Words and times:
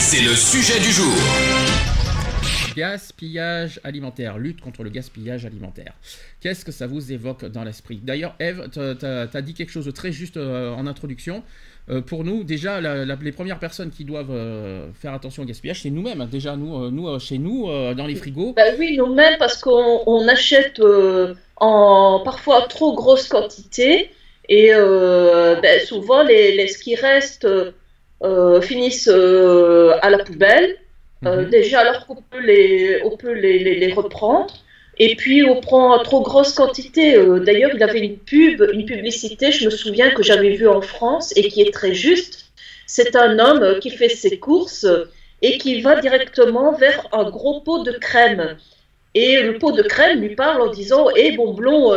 C'est 0.00 0.22
le 0.22 0.34
sujet 0.34 0.78
du 0.80 0.90
jour. 0.90 1.12
Gaspillage 2.74 3.78
alimentaire, 3.84 4.38
lutte 4.38 4.62
contre 4.62 4.82
le 4.84 4.88
gaspillage 4.88 5.44
alimentaire. 5.44 5.92
Qu'est-ce 6.40 6.64
que 6.64 6.72
ça 6.72 6.86
vous 6.86 7.12
évoque 7.12 7.44
dans 7.44 7.62
l'esprit? 7.62 8.00
D'ailleurs, 8.02 8.34
Eve, 8.40 8.68
tu 8.72 8.80
as 8.80 9.42
dit 9.42 9.52
quelque 9.52 9.70
chose 9.70 9.84
de 9.84 9.90
très 9.90 10.12
juste 10.12 10.38
euh, 10.38 10.72
en 10.74 10.86
introduction. 10.86 11.42
Euh, 11.90 12.00
pour 12.00 12.24
nous, 12.24 12.42
déjà, 12.42 12.80
la- 12.80 13.04
la- 13.04 13.18
les 13.20 13.32
premières 13.32 13.58
personnes 13.58 13.90
qui 13.90 14.06
doivent 14.06 14.30
euh, 14.30 14.88
faire 14.94 15.12
attention 15.12 15.42
au 15.42 15.46
gaspillage, 15.46 15.82
c'est 15.82 15.90
nous-mêmes. 15.90 16.26
Déjà, 16.32 16.56
nous, 16.56 16.74
euh, 16.84 16.90
nous 16.90 17.08
euh, 17.08 17.18
chez 17.18 17.36
nous, 17.36 17.68
euh, 17.68 17.92
dans 17.92 18.06
les 18.06 18.14
frigos. 18.14 18.54
Ben 18.54 18.74
oui, 18.78 18.96
nous-mêmes, 18.96 19.36
parce 19.38 19.60
qu'on 19.60 20.00
on 20.06 20.26
achète 20.26 20.80
euh, 20.80 21.34
en 21.56 22.22
parfois 22.24 22.62
trop 22.62 22.94
grosse 22.94 23.28
quantité 23.28 24.10
et 24.48 24.70
euh, 24.72 25.60
ben, 25.60 25.84
souvent 25.84 26.22
les, 26.22 26.56
les- 26.56 26.68
ce 26.68 26.78
qui 26.78 26.94
reste 26.94 27.46
euh, 28.24 28.60
finissent 28.60 29.08
euh, 29.12 29.94
à 30.02 30.10
la 30.10 30.18
poubelle. 30.18 30.76
Euh, 31.26 31.42
Mhm. 31.44 31.50
déjà, 31.50 31.80
alors 31.80 32.06
qu'on 32.06 32.16
peut 32.22 32.40
les, 32.40 33.00
on 33.04 33.10
peut 33.16 33.32
les, 33.32 33.58
les- 33.58 33.74
les 33.76 33.92
reprendre. 33.92 34.54
Et 34.98 35.14
puis, 35.16 35.44
on 35.44 35.56
prend 35.60 35.94
en 35.94 35.98
trop 36.02 36.22
grosse 36.22 36.52
quantité. 36.54 37.16
D'ailleurs, 37.40 37.70
il 37.74 37.82
avait 37.82 38.00
une 38.00 38.18
pub, 38.18 38.62
une 38.72 38.86
publicité, 38.86 39.52
je 39.52 39.64
me 39.64 39.70
souviens, 39.70 40.10
que 40.10 40.22
j'avais 40.22 40.50
vue 40.50 40.68
en 40.68 40.80
France 40.80 41.32
et 41.36 41.44
qui 41.48 41.60
est 41.62 41.72
très 41.72 41.94
juste. 41.94 42.46
C'est 42.86 43.14
un 43.16 43.38
homme 43.38 43.78
qui 43.80 43.90
fait 43.90 44.08
ses 44.08 44.38
courses 44.38 44.86
et 45.42 45.58
qui 45.58 45.80
va 45.80 45.96
directement 45.96 46.72
vers 46.72 47.06
un 47.12 47.28
gros 47.28 47.60
pot 47.60 47.78
de 47.80 47.92
crème. 47.92 48.56
Et 49.14 49.42
le 49.42 49.58
pot 49.58 49.72
de 49.72 49.82
crème 49.82 50.20
lui 50.20 50.30
parle 50.30 50.62
en 50.62 50.68
disant 50.68 51.10
Hé, 51.14 51.32
bon 51.32 51.54
blond, 51.54 51.92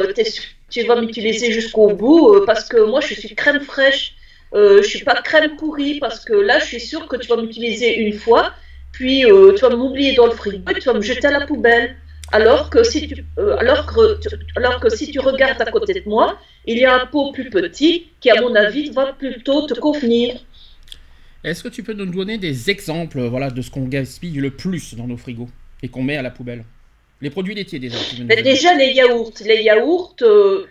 tu 0.69 0.83
vas 0.83 0.95
m'utiliser 0.95 1.51
jusqu'au 1.51 1.89
bout 1.91 2.41
parce 2.45 2.65
que 2.65 2.77
moi, 2.77 3.01
je 3.01 3.13
suis 3.13 3.35
crème 3.35 3.61
fraîche. 3.61 4.15
Euh, 4.53 4.81
je 4.81 4.87
suis 4.87 5.03
pas 5.03 5.15
crème 5.21 5.55
pourrie 5.55 5.99
parce 5.99 6.25
que 6.25 6.33
là, 6.33 6.59
je 6.59 6.65
suis 6.65 6.79
sûre 6.79 7.07
que 7.07 7.15
tu 7.17 7.27
vas 7.27 7.37
m'utiliser 7.37 7.99
une 7.99 8.13
fois, 8.13 8.53
puis 8.91 9.25
euh, 9.25 9.53
tu 9.53 9.61
vas 9.61 9.75
m'oublier 9.75 10.15
dans 10.15 10.25
le 10.25 10.31
frigo 10.31 10.63
et 10.71 10.79
tu 10.79 10.85
vas 10.85 10.93
me 10.93 11.01
jeter 11.01 11.27
à 11.27 11.31
la 11.31 11.45
poubelle. 11.45 11.95
Alors 12.31 12.69
que, 12.69 12.83
si 12.83 13.07
tu, 13.07 13.25
euh, 13.39 13.57
alors, 13.57 13.87
que, 13.87 14.19
alors 14.55 14.79
que 14.79 14.89
si 14.89 15.11
tu 15.11 15.19
regardes 15.19 15.61
à 15.61 15.71
côté 15.71 15.93
de 15.93 16.07
moi, 16.07 16.39
il 16.65 16.77
y 16.77 16.85
a 16.85 17.01
un 17.01 17.05
pot 17.07 17.31
plus 17.31 17.49
petit 17.49 18.07
qui, 18.19 18.29
à 18.29 18.39
mon 18.41 18.53
avis, 18.55 18.91
va 18.91 19.13
plutôt 19.13 19.65
te 19.65 19.73
convenir. 19.79 20.35
Est-ce 21.43 21.63
que 21.63 21.69
tu 21.69 21.83
peux 21.83 21.93
nous 21.93 22.05
donner 22.05 22.37
des 22.37 22.69
exemples 22.69 23.21
voilà, 23.21 23.49
de 23.49 23.61
ce 23.61 23.71
qu'on 23.71 23.85
gaspille 23.85 24.37
le 24.37 24.51
plus 24.51 24.95
dans 24.95 25.07
nos 25.07 25.17
frigos 25.17 25.49
et 25.81 25.87
qu'on 25.87 26.03
met 26.03 26.17
à 26.17 26.21
la 26.21 26.29
poubelle? 26.29 26.65
Les 27.21 27.29
produits 27.29 27.55
laitiers, 27.55 27.79
déjà. 27.79 27.97
tu 27.97 28.23
Mais 28.23 28.41
déjà, 28.41 28.75
les 28.75 28.91
yaourts, 28.93 29.33
les 29.45 29.63
yaourts, 29.63 30.15
euh, 30.21 30.67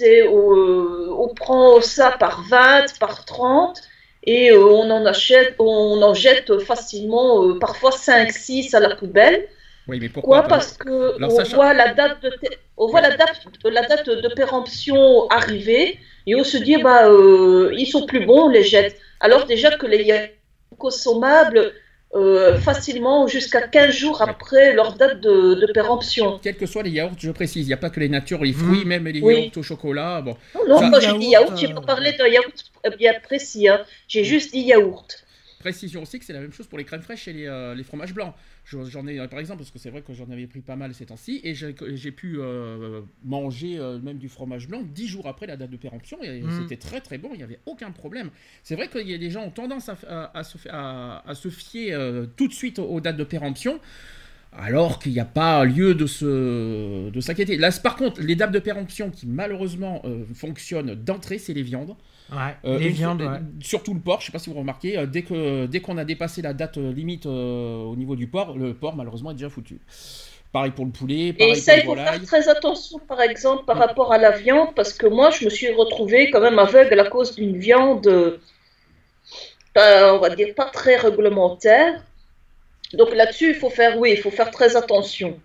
c'est, 0.00 0.22
euh, 0.22 1.14
on 1.24 1.28
prend 1.34 1.80
ça 1.82 2.12
par 2.18 2.42
20, 2.48 2.98
par 2.98 3.24
30, 3.26 3.80
et 4.24 4.50
euh, 4.50 4.64
on 4.64 4.90
en 4.90 5.04
achète, 5.04 5.54
on 5.58 6.00
en 6.02 6.14
jette 6.14 6.58
facilement, 6.60 7.44
euh, 7.44 7.58
parfois 7.58 7.92
5, 7.92 8.32
6 8.32 8.74
à 8.74 8.80
la 8.80 8.96
poubelle. 8.96 9.46
Oui, 9.88 9.98
mais 10.00 10.08
pourquoi 10.08 10.42
pas? 10.42 10.48
Parce 10.48 10.76
que 10.76 11.16
Alors, 11.16 11.32
on 11.34 11.42
voit 11.42 11.74
la 11.74 11.92
date 11.92 12.22
de, 12.22 12.30
on 12.76 12.86
voit 12.86 13.00
la 13.00 13.16
date, 13.16 13.40
la 13.64 13.82
date 13.82 14.08
de 14.08 14.28
péremption 14.28 15.28
arriver, 15.28 15.98
et 16.26 16.34
on 16.34 16.44
se 16.44 16.56
dit, 16.56 16.76
bah, 16.76 17.08
euh, 17.08 17.70
ils 17.76 17.86
sont 17.86 18.06
plus 18.06 18.24
bons, 18.24 18.44
on 18.44 18.48
les 18.48 18.62
jette. 18.62 18.96
Alors 19.20 19.44
déjà 19.44 19.70
que 19.76 19.86
les 19.86 20.32
consommables 20.78 21.72
euh, 22.14 22.58
facilement 22.58 23.26
jusqu'à 23.28 23.68
15 23.68 23.94
jours 23.94 24.20
après 24.22 24.72
leur 24.74 24.94
date 24.94 25.20
de, 25.20 25.54
de 25.54 25.72
péremption. 25.72 26.38
Quels 26.42 26.56
que 26.56 26.66
soient 26.66 26.82
les 26.82 26.90
yaourts, 26.90 27.12
je 27.18 27.30
précise, 27.30 27.64
il 27.64 27.68
n'y 27.68 27.72
a 27.72 27.76
pas 27.76 27.90
que 27.90 28.00
les 28.00 28.08
natures, 28.08 28.42
les 28.42 28.52
fruits, 28.52 28.84
même 28.84 29.06
les 29.06 29.20
Oui. 29.20 29.34
yaourts 29.44 29.58
au 29.58 29.62
chocolat. 29.62 30.20
Bon, 30.20 30.36
Non, 30.54 30.66
non, 30.68 30.78
Ça- 30.80 30.90
quand 30.92 31.00
j'ai 31.00 31.18
dit 31.18 31.26
yaourt, 31.30 31.56
j'ai 31.56 31.70
euh, 31.70 31.74
pas 31.74 31.82
parlé 31.82 32.12
d'un 32.14 32.26
yaourt 32.26 32.64
euh, 32.86 32.90
bien 32.96 33.14
précis. 33.22 33.68
hein. 33.68 33.80
J'ai 34.08 34.24
juste 34.24 34.52
dit 34.52 34.60
yaourt. 34.62 35.24
Précision 35.60 36.02
aussi 36.02 36.18
que 36.18 36.24
c'est 36.24 36.32
la 36.32 36.40
même 36.40 36.52
chose 36.52 36.66
pour 36.66 36.78
les 36.78 36.84
crèmes 36.84 37.02
fraîches 37.02 37.28
et 37.28 37.32
les, 37.32 37.46
euh, 37.46 37.74
les 37.74 37.84
fromages 37.84 38.14
blancs. 38.14 38.34
Je- 38.64 38.84
J'en 38.84 39.06
ai, 39.06 39.26
par 39.28 39.40
exemple, 39.40 39.58
parce 39.58 39.70
que 39.70 39.78
c'est 39.78 39.90
vrai 39.90 40.02
que 40.02 40.12
j'en 40.14 40.30
avais 40.30 40.46
pris 40.46 40.60
pas 40.60 40.76
mal 40.76 40.94
ces 40.94 41.06
temps-ci, 41.06 41.40
et 41.44 41.54
j'ai 41.54 42.12
pu 42.12 42.36
euh, 42.38 43.00
manger 43.24 43.78
euh, 43.78 43.98
même 43.98 44.18
du 44.18 44.28
fromage 44.28 44.68
blanc 44.68 44.82
dix 44.94 45.08
jours 45.08 45.26
après 45.26 45.46
la 45.46 45.56
date 45.56 45.70
de 45.70 45.76
péremption, 45.76 46.18
et 46.22 46.40
Mm. 46.42 46.50
c'était 46.62 46.76
très 46.76 47.00
très 47.00 47.18
bon, 47.18 47.30
il 47.32 47.38
n'y 47.38 47.42
avait 47.42 47.58
aucun 47.66 47.90
problème. 47.90 48.30
C'est 48.62 48.76
vrai 48.76 48.88
qu'il 48.88 49.08
y 49.08 49.14
a 49.14 49.18
des 49.18 49.30
gens 49.30 49.44
ont 49.44 49.50
tendance 49.50 49.88
à, 49.88 49.96
à- 50.08 50.38
à 50.38 50.44
se, 50.44 50.58
à- 50.68 51.28
à 51.28 51.34
se 51.34 51.48
fier 51.48 51.92
euh, 51.94 52.26
tout 52.36 52.48
de 52.48 52.52
suite 52.52 52.78
aux, 52.78 52.84
aux 52.86 53.00
dates 53.00 53.16
de 53.16 53.24
péremption, 53.24 53.80
alors 54.52 54.98
qu'il 54.98 55.12
n'y 55.12 55.20
a 55.20 55.24
pas 55.24 55.64
lieu 55.64 55.94
de 55.94 56.06
se 56.06 57.10
de 57.10 57.20
s'inquiéter. 57.20 57.56
Là, 57.56 57.70
par 57.82 57.96
contre, 57.96 58.20
les 58.20 58.34
dates 58.36 58.52
de 58.52 58.58
péremption 58.58 59.10
qui 59.10 59.26
malheureusement 59.26 60.02
euh, 60.04 60.24
fonctionnent 60.34 60.94
d'entrée, 60.94 61.38
c'est 61.38 61.54
les 61.54 61.62
viandes. 61.62 61.94
Ouais, 62.32 62.56
Euh, 62.64 62.78
les 62.78 62.88
viandes, 62.90 63.22
fois- 63.22 63.32
ouais. 63.32 63.38
Surtout 63.60 63.94
le 63.94 64.00
porc, 64.00 64.20
je 64.20 64.26
sais 64.26 64.32
pas 64.32 64.38
si 64.38 64.50
vous 64.50 64.56
remarquez, 64.58 64.96
euh, 64.98 65.06
dès 65.06 65.22
que 65.22 65.66
dès 65.66 65.80
qu'on 65.80 65.98
a 65.98 66.04
dépassé 66.04 66.42
la 66.42 66.52
date 66.54 66.78
euh, 66.78 66.92
limite 66.92 67.26
euh, 67.26 67.82
au 67.82 67.96
niveau 67.96 68.14
du 68.16 68.26
porc, 68.28 68.56
le 68.56 68.74
porc 68.74 68.94
malheureusement 68.96 69.30
est 69.32 69.34
déjà 69.34 69.50
foutu. 69.50 69.80
Pareil 70.52 70.72
pour 70.72 70.84
le 70.84 70.90
poulet, 70.90 71.32
pareil 71.32 71.52
Et 71.52 71.54
ça, 71.56 71.76
il 71.76 71.82
faut 71.84 71.94
faire 71.94 72.22
très 72.22 72.48
attention, 72.48 72.98
par 73.00 73.20
exemple, 73.20 73.64
par 73.64 73.76
rapport 73.78 74.12
à 74.12 74.18
la 74.18 74.32
viande, 74.32 74.74
parce 74.74 74.92
que 74.92 75.06
moi, 75.06 75.30
je 75.30 75.44
me 75.44 75.50
suis 75.50 75.72
retrouvée 75.72 76.30
quand 76.30 76.40
même 76.40 76.58
aveugle 76.58 76.98
à 76.98 77.04
cause 77.08 77.36
d'une 77.36 77.56
viande, 77.56 78.06
euh, 78.08 78.38
pas- 79.74 80.14
on 80.14 80.18
va 80.18 80.30
dire, 80.34 80.54
pas 80.54 80.66
très 80.66 80.96
réglementaire. 80.96 82.02
Donc 82.94 83.14
là-dessus, 83.14 83.50
il 83.50 83.54
faut 83.54 83.70
faire, 83.70 83.98
oui, 83.98 84.10
il 84.12 84.18
faut 84.18 84.30
faire 84.32 84.50
très 84.50 84.76
attention. 84.76 85.38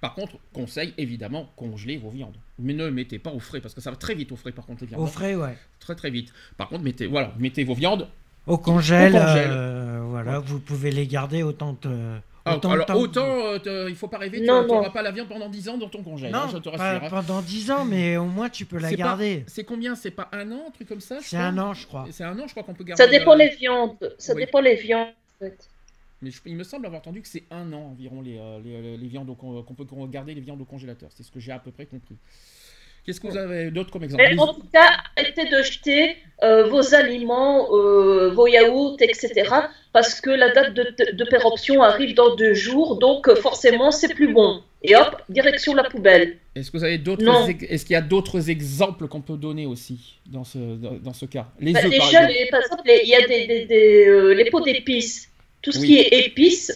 Par 0.00 0.14
contre, 0.14 0.34
conseil 0.52 0.92
évidemment, 0.98 1.48
congeler 1.56 1.96
vos 1.96 2.10
viandes. 2.10 2.36
Mais 2.58 2.74
ne 2.74 2.88
mettez 2.90 3.18
pas 3.18 3.30
au 3.30 3.40
frais 3.40 3.60
parce 3.60 3.74
que 3.74 3.80
ça 3.80 3.90
va 3.90 3.96
très 3.96 4.14
vite 4.14 4.30
au 4.32 4.36
frais 4.36 4.52
par 4.52 4.66
contre 4.66 4.82
les 4.82 4.88
viandes. 4.88 5.00
Au 5.02 5.06
frais, 5.06 5.34
ouais. 5.34 5.56
Très 5.80 5.94
très 5.94 6.10
vite. 6.10 6.32
Par 6.56 6.68
contre, 6.68 6.84
mettez 6.84 7.06
voilà, 7.06 7.32
mettez 7.38 7.64
vos 7.64 7.74
viandes 7.74 8.08
Au 8.46 8.58
congèle, 8.58 9.14
Au 9.16 9.18
congèle. 9.18 9.50
euh, 9.50 10.02
voilà, 10.08 10.38
vous 10.38 10.60
pouvez 10.60 10.90
les 10.90 11.06
garder 11.06 11.42
autant 11.42 11.76
de, 11.82 12.18
Ah, 12.44 12.56
autant 12.56 12.70
alors 12.70 12.86
temps 12.86 12.92
que 12.94 12.98
autant 12.98 13.26
euh, 13.26 13.58
te- 13.58 13.88
il 13.88 13.96
faut 13.96 14.06
pas 14.08 14.18
rêver, 14.18 14.38
tu 14.40 14.46
n'auras 14.46 14.90
pas 14.90 15.02
la 15.02 15.10
viande 15.10 15.28
pendant 15.28 15.48
10 15.48 15.68
ans 15.68 15.78
dans 15.78 15.88
ton 15.88 16.02
congèle, 16.02 16.30
Non, 16.30 16.40
hein, 16.40 16.48
je 16.52 16.58
te 16.58 16.68
pas 16.68 16.94
hein. 16.96 17.00
pendant 17.10 17.40
10 17.42 17.70
ans, 17.72 17.84
mais 17.84 18.16
au 18.16 18.26
moins 18.26 18.48
tu 18.48 18.64
peux 18.66 18.78
la 18.78 18.92
garder. 18.92 19.44
C'est 19.48 19.64
combien? 19.64 19.94
C'est 19.96 20.10
pas 20.12 20.28
un 20.32 20.52
an, 20.52 20.60
un 20.68 20.70
truc 20.70 20.88
comme 20.88 21.00
ça 21.00 21.18
C'est 21.22 21.36
un 21.38 21.56
an, 21.58 21.74
je 21.74 21.86
crois. 21.86 22.06
C'est 22.12 22.24
un 22.24 22.38
an, 22.38 22.44
je 22.46 22.52
crois 22.52 22.62
qu'on 22.62 22.74
peut 22.74 22.84
garder. 22.84 23.02
Ça 23.02 23.08
dépend 23.08 23.32
euh, 23.32 23.38
les 23.38 23.48
viandes. 23.48 23.96
Ça 24.18 24.34
oui. 24.34 24.44
dépend 24.44 24.60
les 24.60 24.76
viandes. 24.76 25.08
en 25.08 25.44
fait. 25.44 25.68
Mais 26.22 26.30
je- 26.30 26.40
il 26.46 26.56
me 26.56 26.64
semble 26.64 26.86
avoir 26.86 27.00
entendu 27.00 27.20
que 27.22 27.28
c'est 27.28 27.44
un 27.50 27.72
an 27.72 27.90
environ 27.92 28.22
les, 28.22 28.38
euh, 28.38 28.58
les, 28.64 28.96
les 28.96 29.06
viandes 29.08 29.34
con- 29.36 29.62
qu'on 29.62 29.74
peut 29.74 29.84
garder 30.10 30.34
les 30.34 30.40
viandes 30.40 30.60
au 30.60 30.64
congélateur. 30.64 31.10
C'est 31.14 31.22
ce 31.22 31.30
que 31.30 31.40
j'ai 31.40 31.52
à 31.52 31.58
peu 31.58 31.70
près 31.70 31.86
compris. 31.86 32.16
Qu'est-ce 33.04 33.20
que 33.20 33.28
vous 33.28 33.36
avez 33.36 33.70
d'autre 33.70 33.92
comme 33.92 34.02
exemple? 34.02 34.24
Mais 34.28 34.36
en 34.40 34.52
tout 34.52 34.64
cas, 34.72 34.88
arrêtez 35.16 35.44
de 35.48 35.62
jeter 35.62 36.16
euh, 36.42 36.66
vos 36.68 36.92
aliments, 36.94 37.68
euh, 37.72 38.30
vos 38.30 38.48
yaourts, 38.48 38.96
etc. 39.00 39.48
Parce 39.92 40.20
que 40.20 40.30
la 40.30 40.50
date 40.50 40.74
de, 40.74 41.12
de, 41.12 41.24
péremption 41.24 41.82
arrive 41.82 42.14
dans 42.16 42.34
deux 42.34 42.54
jours, 42.54 42.98
donc 42.98 43.28
euh, 43.28 43.36
forcément, 43.36 43.92
c'est 43.92 44.12
plus 44.12 44.32
bon. 44.32 44.60
Et 44.82 44.96
hop, 44.96 45.22
direction 45.28 45.74
la 45.74 45.84
poubelle. 45.84 46.38
Est-ce 46.56 46.70
que 46.72 46.78
vous 46.78 46.84
avez 46.84 46.98
d'autres 46.98 47.24
Est-ce 47.70 47.84
qu'il 47.84 47.94
y 47.94 47.96
a 47.96 48.00
d'autres 48.02 48.50
exemples 48.50 49.06
qu'on 49.06 49.20
peut 49.20 49.36
donner 49.36 49.66
aussi 49.66 50.18
dans 50.26 50.44
ce, 50.44 50.58
dans, 50.58 50.94
dans 50.94 51.12
ce 51.12 51.26
cas? 51.26 51.46
Les 51.60 51.72
Bah, 51.74 51.78
œufs, 51.78 51.82
par 51.84 51.90
déjà, 51.90 52.22
exemple. 52.24 52.32
les- 52.32 52.50
par 52.50 52.60
exemple, 52.60 52.82
les- 52.86 53.00
il 53.04 53.08
y 53.08 53.14
a 53.14 53.26
des, 53.26 53.46
des- 53.46 53.64
des, 53.66 54.06
euh, 54.08 54.34
les 54.34 54.50
pots 54.50 54.60
d'épices. 54.62 55.30
Tout 55.66 55.72
ce 55.72 55.80
Oui. 55.80 55.86
qui 55.88 55.98
est 55.98 56.26
épices, 56.26 56.72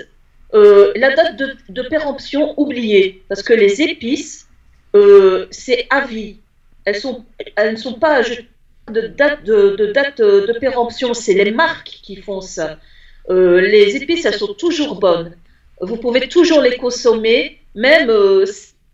euh, 0.53 0.93
la 0.97 1.15
date 1.15 1.37
de, 1.37 1.57
de 1.69 1.83
péremption 1.83 2.55
oubliée. 2.57 3.23
Parce 3.29 3.41
que 3.45 3.53
les 3.53 3.81
épices, 3.83 4.49
euh, 4.97 5.47
c'est 5.53 5.87
à 5.91 6.01
vie. 6.07 6.39
Elles, 6.85 6.97
sont, 6.97 7.25
elles 7.55 7.75
ne 7.75 7.77
sont 7.79 7.95
pas 7.95 8.23
de 8.23 9.03
date 9.07 9.45
de, 9.45 9.77
de, 9.77 9.87
date 9.93 10.21
de 10.21 10.53
péremption. 10.59 11.15
C'est 11.15 11.35
les 11.35 11.53
marques 11.53 12.01
qui 12.03 12.17
font 12.17 12.41
ça. 12.41 12.81
Euh, 13.29 13.61
les 13.61 13.95
épices, 13.95 14.25
elles 14.25 14.41
sont 14.45 14.55
toujours 14.55 14.99
bonnes. 14.99 15.37
Vous 15.81 15.97
pouvez 15.97 16.29
toujours 16.29 16.61
les 16.61 16.77
consommer, 16.77 17.61
même 17.77 18.11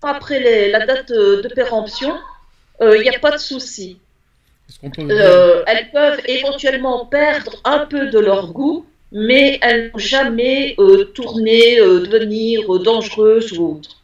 après 0.03 0.41
les- 0.41 0.69
la 0.71 0.85
date 0.85 1.09
de, 1.11 1.49
péremption. 1.55 2.13
Il 2.83 3.01
n'y 3.01 3.09
a 3.09 3.19
pas 3.19 3.31
de 3.31 3.39
souci. 3.39 3.99
Peut 4.83 5.65
elles 5.67 5.91
peuvent 5.91 6.21
éventuellement 6.27 7.07
perdre 7.07 7.53
un 7.65 7.87
peu 7.87 8.09
de 8.09 8.19
leur 8.19 8.53
goût, 8.53 8.85
mais 9.13 9.59
elles 9.63 9.91
n'ont 9.93 9.99
jamais 9.99 10.75
euh, 10.79 11.05
tourné, 11.07 11.79
euh, 11.81 12.01
devenir 12.07 12.75
euh, 12.75 12.79
dangereuses 12.79 13.53
ou 13.59 13.77
autre. 13.77 14.03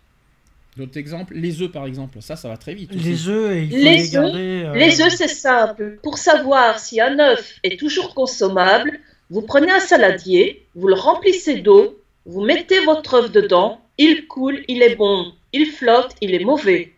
D'autres 0.77 0.97
exemples 0.97 1.35
Les 1.35 1.61
œufs, 1.61 1.71
par 1.71 1.85
exemple. 1.87 2.19
Ça, 2.23 2.35
ça 2.37 2.49
va 2.49 2.57
très 2.57 2.75
vite. 2.75 2.95
aussi. 2.95 3.05
Les 3.05 3.29
œufs, 3.29 3.57
il 3.63 3.71
faut 3.71 3.77
Les 3.77 3.97
les, 3.99 4.09
garder. 4.09 4.63
euh, 4.65 4.75
Les 4.75 5.03
œufs, 5.03 5.13
c'est 5.15 5.29
simple. 5.29 5.99
Pour 6.03 6.17
savoir 6.19 6.79
si 6.79 7.01
un 7.01 7.19
œuf 7.19 7.57
est 7.63 7.79
toujours 7.79 8.15
consommable, 8.15 8.99
vous 9.29 9.43
prenez 9.43 9.71
un 9.71 9.81
saladier, 9.81 10.65
vous 10.75 10.89
le 10.89 10.95
remplissez 10.95 11.57
d'eau, 11.57 11.99
vous 12.25 12.43
mettez 12.43 12.81
votre 12.85 13.15
œuf 13.15 13.31
dedans, 13.33 13.81
il 13.99 14.27
coule, 14.29 14.63
il 14.69 14.83
est 14.83 14.97
bon. 14.97 15.33
Il 15.53 15.67
flotte, 15.67 16.15
il 16.23 16.35
est 16.35 16.45
mauvais. 16.45 16.93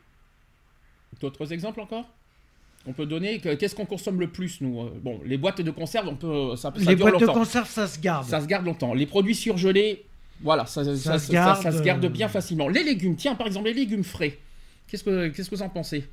D'autres 1.20 1.52
exemples 1.52 1.80
encore? 1.80 2.04
On 2.86 2.92
peut 2.92 3.06
donner. 3.06 3.38
que- 3.38 3.54
Qu'est-ce 3.54 3.74
qu'on 3.74 3.86
consomme 3.86 4.20
le 4.20 4.28
plus, 4.28 4.60
nous 4.60 4.80
Euh, 4.82 4.90
Bon, 5.02 5.20
les 5.24 5.36
boîtes 5.38 5.60
de 5.60 5.70
conserve, 5.70 6.08
on 6.08 6.16
peut. 6.16 6.54
Ça, 6.56 6.70
ça 6.76 6.90
Les 6.90 6.96
dure 6.96 7.06
boîtes 7.08 7.20
de 7.20 7.26
conserve, 7.26 7.68
ça 7.68 7.86
se 7.86 7.98
garde. 7.98 8.26
Ça 8.28 8.40
se 8.40 8.46
garde 8.46 8.66
longtemps. 8.66 8.92
Les 8.94 9.06
produits 9.06 9.34
surgelés, 9.34 10.04
voilà, 10.42 10.66
ça, 10.66 10.84
ça- 10.84 10.96
ça- 10.96 11.18
se 11.18 11.32
garde, 11.32 11.62
ça 11.62 11.72
se 11.72 11.82
garde 11.82 12.04
euh, 12.04 12.08
bien 12.08 12.28
facilement. 12.28 12.68
Les 12.68 12.82
légumes, 12.84 13.16
tiens, 13.16 13.34
par 13.34 13.46
exemple, 13.46 13.66
les 13.68 13.74
légumes 13.74 14.04
frais. 14.04 14.38
Qu'est-ce 14.88 15.02
que, 15.04 15.28
qu'est-ce 15.28 15.48
que 15.48 15.54
vous 15.56 15.62
en 15.62 15.70
pensez? 15.70 16.04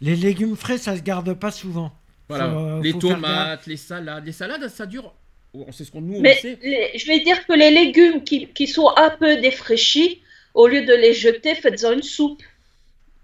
Les 0.00 0.16
légumes 0.16 0.56
frais, 0.56 0.78
ça 0.78 0.96
se 0.96 1.02
garde 1.02 1.32
pas 1.34 1.50
souvent. 1.52 1.92
Voilà, 2.28 2.50
Faut, 2.50 2.58
euh, 2.58 2.80
les 2.82 2.92
tomates, 2.94 3.66
les 3.66 3.76
salades. 3.76 4.24
Les 4.26 4.32
salades, 4.32 4.68
ça 4.68 4.86
dure. 4.86 5.12
oh, 5.54 5.66
C'est 5.70 5.84
ce 5.84 5.90
qu'on 5.92 6.00
nous 6.00 6.16
on 6.16 6.20
Mais 6.20 6.34
sait. 6.36 6.58
les- 6.62 6.98
je 6.98 7.06
vais 7.06 7.20
dire 7.20 7.44
que 7.46 7.52
les 7.52 7.70
légumes 7.70 8.24
qui, 8.24 8.46
qui 8.48 8.66
sont 8.66 8.88
un 8.96 9.10
peu 9.10 9.36
défraîchis, 9.40 10.22
au 10.54 10.66
lieu 10.66 10.84
de 10.84 10.92
les 10.94 11.12
jeter, 11.12 11.54
faites-en 11.54 11.92
une 11.92 12.02
soupe. 12.02 12.42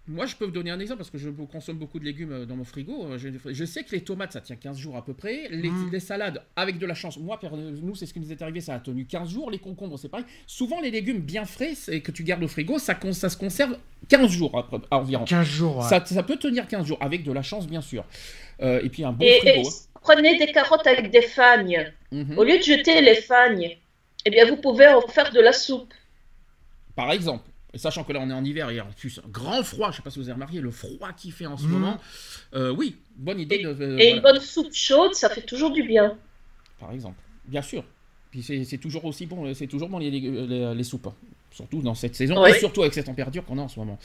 Moi, 0.09 0.27
je 0.27 0.37
peux 0.37 0.45
vous 0.45 0.53
donner 0.53 0.71
un 0.71 0.79
exemple 0.79 0.99
parce 0.99 1.11
que 1.11 1.19
je 1.19 1.29
consomme 1.31 1.79
beaucoup 1.79 1.99
de 1.99 2.05
légumes 2.05 2.31
euh, 2.33 2.47
dans 2.47 2.55
mon 2.55 2.63
frigo. 2.65 3.07
Euh, 3.07 3.19
Je, 3.19 3.29
je 3.53 3.65
sais 3.65 3.83
que 3.83 3.91
les 3.91 4.03
tomates, 4.03 4.33
ça 4.35 4.41
tient 4.41 4.55
15 4.55 4.79
jours 4.79 4.97
à 4.97 5.05
peu 5.05 5.15
près. 5.15 5.49
Les, 5.51 5.69
Mm. 5.69 5.91
les 5.91 5.99
salades, 6.01 6.43
avec 6.55 6.79
de 6.79 6.87
la 6.87 6.95
chance, 6.95 7.19
moi, 7.19 7.41
per- 7.41 7.49
nous, 7.53 7.95
c'est 7.97 8.07
ce 8.07 8.13
qui 8.15 8.21
nous 8.21 8.31
est 8.31 8.41
arrivé, 8.41 8.61
ça 8.61 8.75
a 8.75 8.79
tenu 8.79 9.05
15 9.05 9.29
jours. 9.31 9.51
Les 9.51 9.59
concombres, 9.59 9.99
c'est 9.99 10.09
pareil. 10.09 10.27
Souvent, 10.47 10.81
les 10.81 10.93
légumes 10.93 11.21
bien 11.21 11.45
frais 11.45 11.75
c'est 11.75 12.01
que 12.03 12.13
tu 12.13 12.23
gardes 12.23 12.45
au 12.45 12.49
frigo, 12.49 12.79
ça, 12.79 12.95
se 13.01 13.37
conserve 13.37 13.77
15 14.09 14.31
jours 14.31 14.57
après, 14.57 14.79
environ. 14.93 15.25
15 15.25 15.47
jours. 15.47 15.79
ouais. 15.79 15.83
Ça, 15.89 16.05
ça 16.05 16.23
peut 16.23 16.37
tenir 16.37 16.69
15 16.69 16.87
jours, 16.87 16.99
avec 17.01 17.25
de 17.25 17.33
la 17.33 17.43
chance, 17.43 17.67
bien 17.67 17.81
sûr. 17.81 18.05
Euh, 18.63 18.81
et 18.85 18.89
puis 18.89 19.03
un 19.05 19.11
bon 19.13 19.25
Et, 19.25 19.39
et 19.39 19.41
frigo. 19.41 19.69
prenez 20.03 20.39
des 20.39 20.53
carottes 20.53 20.87
avec 20.87 21.11
des 21.11 21.23
fagnes. 21.23 21.93
Mhm. 22.13 22.39
Au 22.39 22.45
lieu 22.45 22.59
de 22.59 22.63
jeter 22.63 23.01
les 23.01 23.17
fagnes, 23.17 23.77
eh 24.25 24.31
bien, 24.31 24.47
vous 24.47 24.57
pouvez 24.57 24.87
en 24.87 25.01
faire 25.09 25.33
de 25.33 25.41
la 25.41 25.53
soupe. 25.53 25.93
Par 26.95 27.11
exemple, 27.13 27.45
et 27.77 27.79
sachant 27.79 28.05
que 28.05 28.13
là 28.15 28.21
on 28.23 28.31
est 28.31 28.33
en 28.33 28.43
hiver 28.43 28.71
et 28.71 28.81
en 28.81 28.87
plus 28.97 29.21
un 29.23 29.29
grand 29.29 29.63
froid, 29.63 29.91
je 29.91 29.97
sais 29.97 30.03
pas 30.03 30.09
si 30.11 30.19
vous 30.19 30.25
avez 30.31 30.33
remarqué 30.33 30.61
le 30.61 30.71
froid 30.71 31.13
qu'il 31.13 31.31
fait 31.31 31.45
en 31.45 31.59
ce 31.59 31.65
Mhm. 31.67 31.71
moment. 31.73 31.99
euh, 32.55 32.71
oui, 32.71 32.97
bonne 33.17 33.39
idée 33.39 33.59
de. 33.63 33.69
euh, 33.69 33.99
Et 33.99 34.13
une 34.13 34.23
bonne 34.23 34.41
soupe 34.41 34.73
chaude, 34.73 35.15
ça 35.15 35.29
fait 35.29 35.43
toujours 35.43 35.71
du 35.73 35.83
bien. 35.83 36.17
Par 36.81 36.91
exemple, 36.93 37.19
bien 37.45 37.61
sûr. 37.61 37.85
Puis 38.31 38.43
c'est 38.43 38.79
toujours 38.79 39.05
aussi 39.05 39.27
bon, 39.27 39.53
c'est 39.55 39.67
toujours 39.67 39.89
bon 39.91 39.99
les, 39.99 40.11
les, 40.11 40.75
les 40.75 40.85
soupes, 40.85 41.07
hein. 41.07 41.15
surtout 41.51 41.81
dans 41.83 41.95
cette 41.95 42.15
saison 42.15 42.41
Ouais. 42.41 42.57
et 42.57 42.59
surtout 42.59 42.81
avec 42.83 42.95
cette 42.95 43.07
température 43.07 43.45
qu'on 43.45 43.59
a 43.59 43.63
en 43.63 43.69
ce 43.69 43.79
moment. 43.79 43.99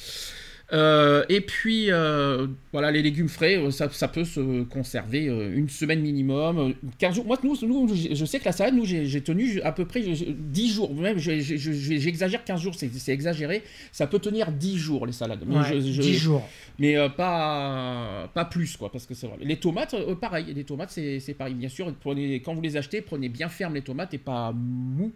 Euh, 0.74 1.26
et 1.28 1.42
puis 1.42 1.92
euh, 1.92 2.48
voilà, 2.72 2.92
les 2.92 3.02
légumes 3.02 3.28
frais, 3.28 3.58
euh, 3.58 3.72
ça, 3.72 3.90
ça 3.92 4.08
peut 4.08 4.24
se 4.24 4.64
conserver 4.64 5.26
une 5.26 5.68
semaine 5.68 6.00
minimum, 6.02 6.58
euh, 6.58 6.88
15 6.98 7.16
jours. 7.16 7.26
Moi, 7.26 7.38
nous, 7.44 7.56
je 7.56 8.26
sais 8.26 8.40
que 8.40 8.46
la 8.46 8.54
salade, 8.54 8.76
nous, 8.76 8.86
j'ai 8.86 9.22
tenu 9.22 9.62
à 9.64 9.74
peu 9.74 9.84
près 9.84 10.02
j'ai- 10.02 10.16
j'ai- 10.16 10.34
10 10.38 10.72
jours, 10.74 10.94
même 10.96 11.18
j'exagère 11.18 12.44
15 12.46 12.62
jours, 12.62 12.74
c'est 12.76 13.12
exagéré. 13.12 13.64
Ça 13.92 14.08
peut 14.08 14.20
tenir 14.20 14.52
10 14.52 14.78
jours 14.78 15.06
les 15.06 15.12
salades. 15.12 15.44
Mais, 15.46 15.58
Ouais, 15.58 15.64
je- 15.82 15.92
je- 15.92 16.02
10 16.02 16.18
jours. 16.18 16.48
mais 16.80 16.96
euh, 16.96 17.10
pas, 17.10 18.30
pas 18.34 18.46
plus, 18.46 18.78
quoi, 18.78 18.92
parce 18.92 19.06
que 19.06 19.14
c'est 19.14 19.28
vrai. 19.28 19.38
Les 19.42 19.58
tomates, 19.58 19.96
pareil, 20.22 20.46
les 20.56 20.64
tomates, 20.64 20.92
c'est 20.92 21.20
c'est 21.20 21.34
pareil. 21.34 21.54
Bien 21.54 21.70
sûr, 21.70 21.94
prenez, 22.00 22.36
quand 22.42 22.54
vous 22.56 22.62
les 22.62 22.78
achetez, 22.78 23.02
prenez 23.02 23.28
bien 23.30 23.50
ferme 23.50 23.74
les 23.74 23.82
tomates 23.82 24.14
et 24.14 24.18
pas 24.18 24.54
mou. 24.54 25.12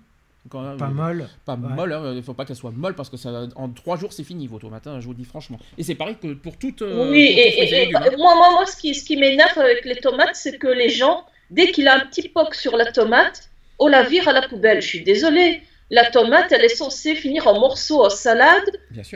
Quand 0.50 0.78
Pas 0.78 0.86
euh, 0.86 0.90
molle. 0.90 1.28
Pas 1.46 1.54
Ouais. 1.54 1.74
molle, 1.76 1.94
hein, 1.94 2.14
il 2.16 2.22
faut 2.24 2.34
pas 2.34 2.46
qu'elles 2.46 2.56
soient 2.56 2.72
molles 2.76 2.94
parce 2.96 3.10
que 3.10 3.18
ça, 3.18 3.48
en 3.56 3.70
trois 3.70 3.98
jours 3.98 4.14
c'est 4.14 4.24
fini 4.24 4.46
vos 4.48 4.60
tomates, 4.60 4.86
hein, 4.88 5.00
je 5.00 5.06
vous 5.06 5.12
le 5.14 5.18
dis 5.18 5.26
franchement. 5.26 5.58
Et 5.78 5.84
c'est 5.84 5.96
pareil 5.96 6.18
que 6.22 6.34
pour 6.34 6.58
toutes. 6.58 6.82
euh, 6.84 7.10
oui, 7.10 7.28
pour 7.34 7.40
et, 7.40 7.52
tous 7.52 7.62
les 7.62 7.68
et- 7.68 7.68
et- 7.68 7.80
légumes, 7.86 7.96
hein. 7.98 8.10
moi, 8.18 8.36
moi, 8.36 8.52
moi, 8.52 8.66
ce 8.66 8.76
qui, 8.78 8.94
ce 8.94 9.04
qui 9.04 9.18
m'énerve 9.18 9.58
avec 9.58 9.84
les 9.86 9.96
tomates, 9.96 10.36
c'est 10.36 10.58
que 10.58 10.68
les 10.68 10.90
gens, 10.90 11.24
dès 11.50 11.72
qu'il 11.72 11.88
a 11.88 11.96
un 11.96 12.00
petit 12.06 12.30
poc 12.30 12.54
sur 12.56 12.78
la 12.78 12.92
tomate, 12.92 13.50
on 13.80 13.88
la 13.88 14.04
vire 14.04 14.28
à 14.28 14.34
la 14.34 14.48
poubelle. 14.48 14.82
Je 14.82 14.88
suis 14.88 15.04
désolée. 15.04 15.62
La 15.92 16.10
tomate, 16.10 16.52
elle 16.52 16.64
est 16.66 16.70
censée 16.70 17.14
finir 17.16 17.48
en 17.48 17.60
morceaux 17.60 18.04
en 18.06 18.10
salade 18.10 18.64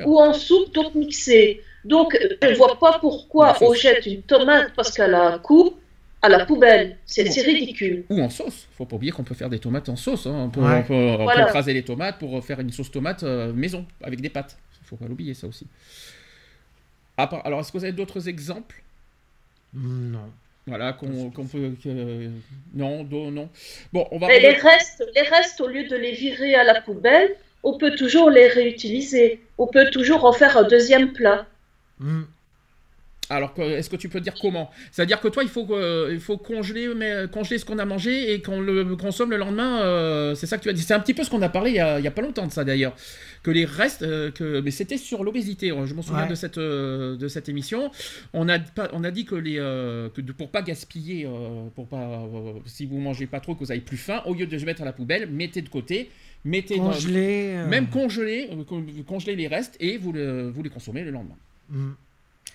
ou 0.06 0.20
en 0.20 0.34
soupe, 0.34 0.74
donc 0.74 0.94
mixée. 0.96 1.62
Donc, 1.86 2.18
je 2.44 2.48
ne 2.50 2.56
vois 2.56 2.78
pas 2.80 3.00
pourquoi 3.00 3.56
on 3.62 3.74
jette 3.74 4.06
une 4.06 4.22
tomate 4.22 4.74
parce 4.76 4.92
qu'elle 4.92 5.14
a 5.16 5.34
un 5.34 5.40
coup 5.40 5.74
à 6.22 6.30
la 6.30 6.46
poubelle. 6.46 6.98
C'est 7.06 7.24
ridicule. 7.42 8.04
Ou 8.10 8.22
en 8.22 8.30
sauce. 8.30 8.68
Faut 8.78 8.86
pas 8.86 8.96
oublier 8.96 9.12
qu'on 9.12 9.24
peut 9.24 9.36
faire 9.36 9.50
des 9.50 9.60
tomates 9.60 9.90
en 9.90 9.96
sauce. 9.96 10.26
hein. 10.28 10.34
On, 10.36 10.50
peut, 10.50 10.60
Ouais. 10.62 10.80
on 10.80 10.84
peut- 10.84 10.94
on 10.94 11.18
peut 11.18 11.24
Voilà. 11.24 11.48
écraser 11.48 11.74
les 11.74 11.84
tomates 11.84 12.20
pour 12.20 12.44
faire 12.44 12.60
une 12.60 12.72
sauce 12.72 12.92
tomate 12.92 13.24
euh, 13.24 13.54
maison 13.54 13.86
avec 14.04 14.20
des 14.22 14.30
pâtes. 14.30 14.58
Faut 14.84 14.96
pas 14.98 15.06
l'oublier 15.08 15.34
ça 15.34 15.48
aussi. 15.48 15.68
Part- 17.16 17.46
alors, 17.46 17.60
est-ce 17.60 17.72
que 17.72 17.78
vous 17.78 17.84
avez 17.84 17.94
d'autres 17.94 18.28
exemples? 18.28 18.82
Non. 19.74 20.30
Voilà, 20.68 20.94
qu'on 20.94 21.30
peut. 21.46 21.72
que- 21.84 22.30
Non, 22.74 23.04
do- 23.04 23.32
non. 23.32 23.50
Bon, 23.92 24.08
on 24.12 24.20
va. 24.20 24.28
Mais 24.28 24.40
les 24.40 24.54
restes, 24.54 25.04
les 25.16 25.22
restes, 25.22 25.60
au 25.62 25.68
lieu 25.68 25.88
de 25.88 25.96
les 25.96 26.12
virer 26.14 26.56
à 26.56 26.64
la 26.64 26.80
poubelle, 26.82 27.36
on 27.64 27.78
peut 27.78 27.96
toujours 27.96 28.30
les 28.30 28.48
réutiliser. 28.48 29.42
On 29.58 29.68
peut 29.68 29.90
toujours 29.92 30.26
en 30.26 30.32
faire 30.34 30.58
un 30.58 30.64
deuxième 30.64 31.12
plat. 31.14 31.46
Mm. 32.00 32.22
Alors, 33.32 33.54
est-ce 33.60 33.90
que 33.90 33.96
tu 33.96 34.10
peux 34.10 34.20
dire 34.22 34.34
comment? 34.42 34.72
C'est-à-dire 34.92 35.20
que 35.22 35.28
toi, 35.28 35.44
il 35.44 35.50
faut, 35.50 35.66
que- 35.66 36.12
il 36.12 36.20
faut 36.20 36.38
congeler, 36.38 36.88
mais, 36.96 37.26
congeler 37.32 37.60
ce 37.60 37.66
qu'on 37.66 37.78
a 37.78 37.86
mangé 37.86 38.34
et 38.34 38.42
qu'on 38.42 38.60
le 38.60 38.96
consomme 38.96 39.30
le 39.30 39.38
lendemain. 39.38 39.82
euh, 39.82 40.34
c'est 40.36 40.48
ça 40.48 40.58
que 40.58 40.64
tu 40.64 40.70
as 40.70 40.74
dit. 40.74 40.82
C'est 40.82 40.94
un 40.96 41.00
petit 41.00 41.14
peu 41.14 41.24
ce 41.24 41.30
qu'on 41.30 41.42
a 41.44 41.50
parlé 41.50 41.70
il 41.72 41.76
y 41.76 41.80
a, 41.80 42.00
il 42.00 42.06
y 42.06 42.08
a 42.08 42.12
pas 42.12 42.22
longtemps 42.24 42.48
de 42.48 42.52
ça 42.52 42.64
d'ailleurs. 42.64 42.96
Que 43.44 43.52
les 43.52 43.66
restes, 43.66 44.02
euh, 44.02 44.32
que, 44.32 44.60
mais 44.62 44.72
c'était 44.72 44.98
sur 44.98 45.24
l'obésité. 45.24 45.68
Je 45.86 45.94
m'en 45.94 46.02
souviens 46.02 46.24
Ouais. 46.24 46.30
de, 46.30 46.36
cette, 46.36 46.58
euh, 46.58 47.16
de 47.18 47.28
cette 47.28 47.48
émission. 47.50 47.92
On 48.34 48.50
a, 48.50 48.58
on 48.94 49.04
a 49.04 49.12
dit 49.12 49.26
que, 49.26 49.36
les, 49.36 49.58
euh, 49.60 50.10
que 50.10 50.22
de- 50.22 50.32
pour 50.34 50.50
pas 50.50 50.62
gaspiller, 50.62 51.26
euh, 51.26 51.68
pour 51.76 51.88
pas, 51.88 51.98
euh, 52.34 52.54
si 52.66 52.86
vous 52.86 52.98
mangez 52.98 53.28
pas 53.28 53.40
trop, 53.40 53.54
que 53.56 53.60
vous 53.64 53.72
avez 53.72 53.80
plus 53.82 53.98
faim, 53.98 54.22
au 54.26 54.34
lieu 54.34 54.46
de 54.48 54.66
mettre 54.66 54.82
à 54.82 54.86
la 54.86 54.92
poubelle, 54.94 55.30
mettez 55.30 55.62
de 55.62 55.70
côté, 55.70 56.10
mettez 56.44 56.78
dans- 56.78 56.92
euh, 56.92 57.68
même 57.68 57.88
congeler, 57.90 58.50
euh, 58.52 58.64
con- 58.64 58.86
congeler 59.08 59.36
les 59.36 59.48
restes 59.48 59.76
et 59.80 59.98
vous, 59.98 60.12
le- 60.12 60.50
vous 60.50 60.64
les 60.64 60.70
consommez 60.70 61.04
le 61.04 61.12
lendemain. 61.12 61.38
mm. 61.70 61.92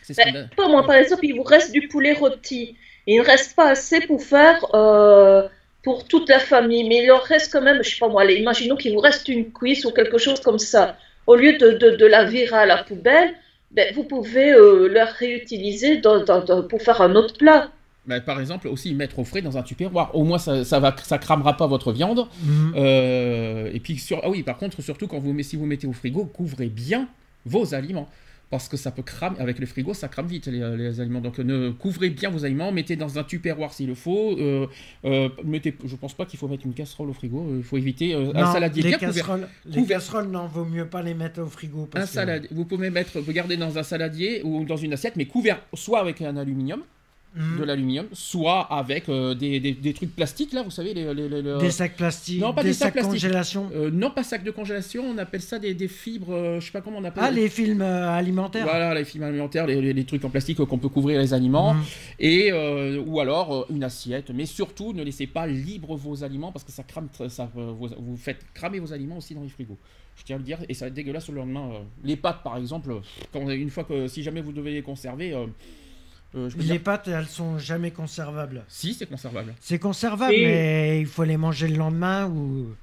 C'est 0.05 0.15
ce 0.15 0.21
Ben, 0.33 0.49
pas 0.57 0.69
moi, 0.69 0.85
par 0.87 0.97
exemple, 0.97 1.25
il 1.27 1.35
vous 1.35 1.43
reste 1.43 1.73
du 1.73 1.89
poulet 1.89 2.13
rôti. 2.13 2.77
Il 3.07 3.19
ne 3.19 3.25
reste 3.25 3.55
pas 3.57 3.71
assez 3.71 4.01
pour 4.03 4.23
faire 4.23 4.65
euh, 4.75 5.49
pour 5.83 6.07
toute 6.07 6.29
la 6.29 6.39
famille, 6.39 6.89
mais 6.89 7.05
il 7.05 7.11
en 7.13 7.19
reste 7.19 7.53
quand 7.53 7.61
même, 7.63 7.83
je 7.83 7.91
sais 7.91 7.99
pas 7.99 8.09
moi, 8.09 8.23
allez, 8.23 8.37
imaginons 8.37 8.77
qu'il 8.77 8.93
vous 8.95 9.01
reste 9.01 9.29
une 9.29 9.51
cuisse 9.53 9.85
ou 9.85 9.91
quelque 9.91 10.19
chose 10.19 10.41
comme 10.41 10.59
ça. 10.59 10.97
Au 11.27 11.37
lieu 11.37 11.57
de, 11.59 11.73
de, 11.73 11.97
de 11.97 12.07
la 12.07 12.25
virer 12.25 12.57
à 12.57 12.67
la 12.67 12.83
poubelle, 12.85 13.35
ben, 13.71 13.93
vous 13.95 14.05
pouvez 14.05 14.53
euh, 14.53 14.89
la 14.89 15.05
réutiliser 15.07 15.99
dans- 15.99 16.23
dans- 16.25 16.45
dans- 16.45 16.63
pour 16.63 16.81
faire 16.81 17.01
un 17.03 17.15
autre 17.17 17.37
plat. 17.37 17.71
Bah, 18.07 18.21
par 18.21 18.39
exemple, 18.41 18.69
aussi 18.69 18.95
mettre 18.95 19.19
au 19.19 19.25
frais 19.25 19.41
dans 19.43 19.57
un 19.57 19.63
tupperware. 19.63 20.11
Au 20.15 20.25
moins, 20.25 20.39
ça, 20.39 20.65
ça 20.65 20.79
va, 20.79 20.95
ça 21.03 21.17
cramera 21.19 21.57
pas 21.57 21.67
votre 21.67 21.91
viande. 21.93 22.27
Mm. 22.43 22.73
Euh, 22.77 23.71
et 23.73 23.81
puis, 23.81 23.97
sur, 23.99 24.21
ah 24.23 24.29
oui, 24.31 24.43
par 24.43 24.59
contre, 24.59 24.83
surtout 24.83 25.07
quand 25.07 25.19
vous, 25.19 25.35
si 25.43 25.57
vous 25.57 25.65
mettez 25.67 25.87
au 25.87 25.93
frigo, 25.93 26.25
couvrez 26.27 26.67
bien 26.67 27.09
vos 27.47 27.75
aliments. 27.75 28.09
Parce 28.55 28.69
que 28.69 28.77
ça 28.77 28.93
peut 28.93 29.03
cramer, 29.03 29.35
avec 29.41 29.59
le 29.59 29.67
frigo, 29.67 29.95
ça 29.95 30.07
crame 30.07 30.29
vite 30.29 30.47
les, 30.47 30.77
les 30.77 31.01
aliments. 31.01 31.21
Donc, 31.21 31.41
ne, 31.41 31.71
couvrez 31.71 32.11
bien 32.11 32.31
vos 32.31 32.45
aliments, 32.45 32.71
mettez 32.71 32.95
dans 32.95 33.19
un 33.19 33.25
tupperware 33.25 33.73
s'il 33.73 33.89
le 33.89 33.97
faut. 33.97 34.39
Euh, 34.39 34.69
euh, 35.05 35.29
mettez, 35.45 35.75
je 35.85 35.97
pense 35.97 36.15
pas 36.15 36.25
qu'il 36.25 36.39
faut 36.39 36.47
mettre 36.47 36.65
une 36.65 36.73
casserole 36.73 37.11
au 37.11 37.13
frigo. 37.13 37.53
Il 37.57 37.65
faut 37.65 37.79
éviter 37.79 38.15
euh, 38.15 38.31
un 38.33 38.53
saladier 38.53 38.85
les 38.85 38.93
casseroles, 38.93 39.49
les 39.67 39.85
casseroles, 39.85 40.29
non, 40.29 40.47
vaut 40.47 40.65
mieux 40.65 40.87
pas 40.87 41.03
les 41.03 41.15
mettre 41.15 41.43
au 41.43 41.47
frigo. 41.47 41.89
Parce 41.91 42.05
Un 42.05 42.07
que- 42.07 42.13
salade, 42.13 42.47
vous 42.53 42.65
pouvez 42.65 42.91
mettre, 42.91 43.19
vous 43.19 43.33
gardez 43.33 43.57
dans 43.57 43.77
un 43.77 43.83
saladier 43.83 44.41
ou 44.45 44.65
dans 44.65 44.77
une 44.77 44.93
assiette, 44.93 45.17
mais 45.17 45.27
couvert 45.27 45.61
soit 45.75 45.99
avec 45.99 46.23
un 46.23 46.37
aluminium, 46.37 46.83
Mm. 47.37 47.59
de 47.59 47.65
l'aluminium, 47.65 48.07
soit 48.13 48.61
avec 48.73 49.09
euh, 49.09 49.35
des, 49.35 49.59
des- 49.59 49.73
des 49.73 49.93
trucs 49.93 50.15
plastiques 50.15 50.53
là, 50.53 50.63
vous 50.63 50.71
savez, 50.71 50.95
les, 50.95 51.13
les- 51.15 51.29
les- 51.29 51.43
les- 51.43 51.59
Des 51.59 51.71
sacs 51.73 51.97
plastiques, 51.97 52.41
Non, 52.41 52.55
pas 52.55 52.63
des, 52.63 52.69
des 52.69 52.75
sacs 52.75 52.87
sacs 52.87 52.93
plastiques. 52.93 53.13
congélation. 53.23 53.71
Euh, 53.75 53.91
non 53.91 54.11
pas 54.11 54.23
sacs 54.23 54.45
de 54.45 54.53
congélation, 54.53 55.05
on 55.05 55.19
appelle 55.19 55.43
ça 55.43 55.59
des, 55.59 55.75
des 55.75 55.89
fibres, 55.89 56.33
euh, 56.33 56.61
je 56.61 56.67
sais 56.67 56.71
pas 56.73 56.81
comment 56.81 56.99
on 56.99 57.05
appelle. 57.05 57.25
Ah, 57.27 57.31
les 57.33 57.49
films 57.49 57.83
euh, 57.83 58.09
alimentaires. 58.11 58.65
Voilà, 58.65 58.95
les 58.95 59.05
fibres 59.05 59.25
alimentaires, 59.27 59.67
les, 59.67 60.05
trucs 60.05 60.25
en 60.25 60.31
plastique 60.31 60.59
qu'on 60.65 60.79
peut 60.79 60.89
couvrir 60.89 61.19
les 61.21 61.35
aliments, 61.35 61.75
Mm. 61.75 61.83
et 62.21 62.53
ou 63.05 63.19
alors 63.21 63.67
une 63.71 63.83
assiette. 63.83 64.31
Mais 64.31 64.47
surtout, 64.47 64.93
ne 64.93 65.03
laissez 65.03 65.27
pas 65.27 65.47
libre 65.47 65.97
vos 65.97 66.23
aliments 66.23 66.53
parce 66.53 66.65
que 66.65 66.71
ça 66.73 66.83
crame, 66.85 67.09
ça, 67.29 67.51
vous, 67.55 67.89
vous 67.99 68.17
faites 68.17 68.41
cramer 68.55 68.79
vos 68.79 68.93
aliments 68.93 69.17
aussi 69.17 69.35
dans 69.35 69.43
les 69.43 69.49
frigos. 69.49 69.79
Je 70.17 70.23
tiens 70.23 70.37
à 70.37 70.39
le 70.39 70.45
dire, 70.45 70.59
et 70.69 70.75
ça 70.75 70.85
va 70.85 70.89
être 70.89 70.95
dégueulasse 70.95 71.29
le 71.29 71.35
lendemain. 71.35 71.71
Les 72.05 72.15
pâtes, 72.15 72.45
par 72.45 72.57
exemple, 72.57 72.95
quand, 73.33 73.51
une 73.51 73.71
fois 73.71 73.83
que 73.83 74.07
si 74.07 74.23
jamais 74.23 74.41
vous 74.41 74.53
devez 74.53 74.73
les 74.73 74.83
conserver, 74.83 75.35
euh, 76.35 76.51
je 76.51 76.57
Les 76.59 76.65
dire, 76.65 76.83
pâtes, 76.83 77.09
elles 77.09 77.27
sont 77.27 77.59
jamais 77.59 77.91
conservables. 77.91 78.65
si 78.69 78.95
c'est 78.95 79.07
conservable, 79.07 79.55
C'est 79.61 79.79
conservable, 79.79 80.35
mais 80.35 81.01
il 81.01 81.07
faut 81.07 81.25
les 81.25 81.37
manger 81.37 81.69
le 81.69 81.77
lendemain 81.77 82.27
ou, 82.27 82.75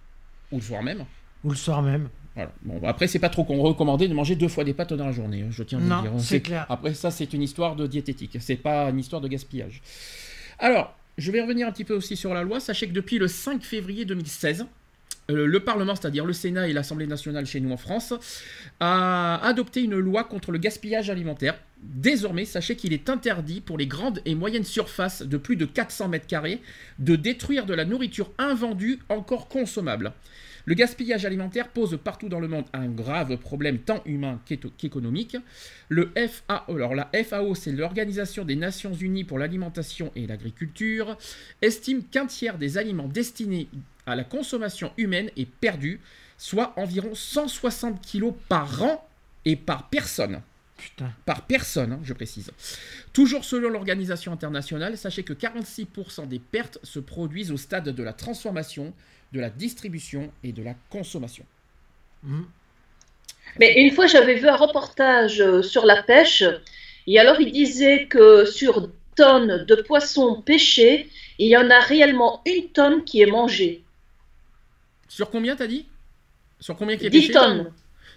ou 0.51 0.55
le 0.57 0.61
soir 0.61 0.83
même. 0.83 1.05
ou 1.43 1.49
le 1.49 1.55
soir 1.55 1.81
même. 1.81 2.09
Voilà. 2.35 2.51
Bon, 2.63 2.79
après, 2.87 3.07
c'est 3.07 3.19
pas 3.19 3.27
trop 3.29 3.43
qu'on 3.43 3.61
recommandé 3.61 4.07
de 4.07 4.13
manger 4.13 4.35
deux 4.35 4.47
fois 4.47 4.63
des 4.63 4.73
pâtes 4.73 4.93
dans 4.93 5.05
la 5.05 5.11
journée, 5.11 5.45
je 5.49 5.63
tiens 5.63 5.79
à 5.79 5.81
vous 5.81 5.87
le 5.89 5.95
Non, 5.95 6.01
dire. 6.01 6.11
c'est 6.21 6.39
clair. 6.41 6.65
Après, 6.69 6.93
ça, 6.93 7.11
c'est 7.11 7.33
une 7.33 7.41
histoire 7.41 7.75
de 7.75 7.87
diététique, 7.87 8.37
c'est 8.39 8.55
pas 8.55 8.89
une 8.89 8.99
histoire 8.99 9.21
de 9.21 9.27
gaspillage. 9.27 9.81
Alors, 10.57 10.95
je 11.17 11.29
vais 11.31 11.41
revenir 11.41 11.67
un 11.67 11.71
petit 11.73 11.83
peu 11.83 11.93
aussi 11.93 12.15
sur 12.15 12.33
la 12.33 12.43
loi. 12.43 12.61
Sachez 12.61 12.87
que 12.87 12.93
depuis 12.93 13.17
le 13.17 13.27
5 13.27 13.61
février 13.63 14.05
2016, 14.05 14.65
euh, 15.29 15.45
le 15.45 15.59
Parlement, 15.59 15.93
c'est-à-dire 15.93 16.25
le 16.25 16.31
Sénat 16.31 16.69
et 16.69 16.73
l'Assemblée 16.73 17.05
nationale 17.05 17.45
chez 17.45 17.59
nous 17.59 17.71
en 17.71 17.77
France, 17.77 18.13
a 18.79 19.45
adopté 19.45 19.83
une 19.83 19.97
loi 19.99 20.23
contre 20.23 20.51
le 20.51 20.57
gaspillage 20.57 21.09
alimentaire. 21.09 21.55
Désormais, 21.81 22.45
sachez 22.45 22.75
qu'il 22.75 22.93
est 22.93 23.09
interdit 23.09 23.59
pour 23.59 23.77
les 23.77 23.87
grandes 23.87 24.21
et 24.25 24.35
moyennes 24.35 24.63
surfaces 24.63 25.23
de 25.23 25.37
plus 25.37 25.55
de 25.55 25.65
400 25.65 26.09
mètres 26.09 26.27
carrés 26.27 26.61
de 26.99 27.15
détruire 27.15 27.65
de 27.65 27.73
la 27.73 27.85
nourriture 27.85 28.31
invendue 28.37 28.99
encore 29.09 29.47
consommable. 29.47 30.13
Le 30.65 30.75
gaspillage 30.75 31.25
alimentaire 31.25 31.69
pose 31.69 31.97
partout 32.03 32.29
dans 32.29 32.39
le 32.39 32.47
monde 32.47 32.65
un 32.73 32.87
grave 32.87 33.35
problème 33.37 33.79
tant 33.79 34.03
humain 34.05 34.39
qu'économique. 34.77 35.35
Le 35.89 36.11
FAO, 36.15 36.77
la 36.77 37.09
FAO, 37.23 37.55
c'est 37.55 37.71
l'Organisation 37.71 38.45
des 38.45 38.55
Nations 38.55 38.93
Unies 38.93 39.23
pour 39.23 39.39
l'alimentation 39.39 40.11
et 40.15 40.27
l'agriculture, 40.27 41.17
estime 41.63 42.03
qu'un 42.03 42.27
tiers 42.27 42.59
des 42.59 42.77
aliments 42.77 43.07
destinés 43.07 43.69
à 44.05 44.15
la 44.15 44.23
consommation 44.23 44.91
humaine 44.97 45.31
est 45.35 45.49
perdu, 45.49 45.99
soit 46.37 46.73
environ 46.77 47.15
160 47.15 47.99
kilos 48.01 48.33
par 48.47 48.83
an 48.83 49.07
et 49.45 49.55
par 49.55 49.89
personne. 49.89 50.41
Putain. 50.81 51.11
Par 51.25 51.45
personne, 51.45 51.91
hein, 51.93 51.99
je 52.03 52.13
précise. 52.13 52.51
Toujours 53.13 53.45
selon 53.45 53.69
l'organisation 53.69 54.31
internationale, 54.31 54.97
sachez 54.97 55.21
que 55.21 55.33
46% 55.33 56.27
des 56.27 56.39
pertes 56.39 56.79
se 56.81 56.99
produisent 56.99 57.51
au 57.51 57.57
stade 57.57 57.89
de 57.89 58.03
la 58.03 58.13
transformation, 58.13 58.93
de 59.31 59.39
la 59.39 59.51
distribution 59.51 60.31
et 60.43 60.51
de 60.51 60.63
la 60.63 60.73
consommation. 60.89 61.45
Hmm. 62.23 62.43
Mais 63.59 63.75
une 63.77 63.91
fois, 63.91 64.07
j'avais 64.07 64.35
vu 64.35 64.47
un 64.47 64.55
reportage 64.55 65.39
euh, 65.39 65.61
sur 65.61 65.85
la 65.85 66.01
pêche, 66.01 66.43
et 67.05 67.19
alors 67.19 67.39
il 67.39 67.51
disait 67.51 68.07
que 68.07 68.45
sur 68.45 68.89
tonnes 69.15 69.65
de 69.65 69.75
poissons 69.75 70.41
pêchés, 70.41 71.09
il 71.37 71.47
y 71.47 71.57
en 71.57 71.69
a 71.69 71.79
réellement 71.79 72.41
une 72.45 72.69
tonne 72.69 73.03
qui 73.03 73.21
est 73.21 73.27
mangée. 73.27 73.83
Sur 75.07 75.29
combien 75.29 75.55
t'as 75.55 75.67
dit? 75.67 75.85
Sur 76.59 76.75
combien 76.75 76.97
qui 76.97 77.05
est 77.05 77.09
10 77.11 77.19
pêché? 77.19 77.33
tonnes. 77.33 77.71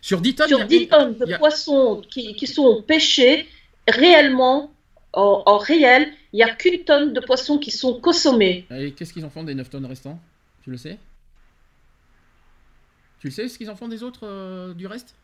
Sur 0.05 0.21
10 0.21 0.35
tonnes 0.35 0.47
il 0.49 0.53
y 0.53 0.55
Sur 0.57 0.61
a- 0.65 0.67
10 0.67 0.89
tonnes 0.89 1.15
de 1.17 1.33
a- 1.33 1.39
poissons 1.39 2.03
qui, 2.11 2.35
qui 2.35 2.47
sont 2.47 2.83
pêchés, 2.83 3.49
réellement, 3.89 4.71
en, 5.15 5.43
en 5.47 5.57
réel, 5.57 6.13
il 6.35 6.37
n'y 6.37 6.43
a 6.43 6.55
qu'une 6.55 6.85
tonne 6.85 7.15
de 7.15 7.21
poissons 7.21 7.57
qui 7.57 7.71
sont 7.71 7.99
consommés. 8.01 8.67
Et 8.71 8.93
qu'est-ce 8.93 9.15
qu'ils 9.15 9.25
en 9.25 9.31
font 9.31 9.45
des 9.45 9.55
9 9.55 9.71
tonnes 9.71 9.87
restants 9.87 10.19
Tu 10.63 10.71
le 10.71 10.77
sais? 10.77 10.99
Tu 13.19 13.29
le 13.29 13.33
sais 13.33 13.49
ce 13.49 13.57
qu'ils 13.57 13.71
en 13.71 13.77
font 13.77 13.89
des 13.89 14.03
autres 14.03 14.27
euh, 14.27 14.75
du 14.75 14.87
reste? 14.87 15.15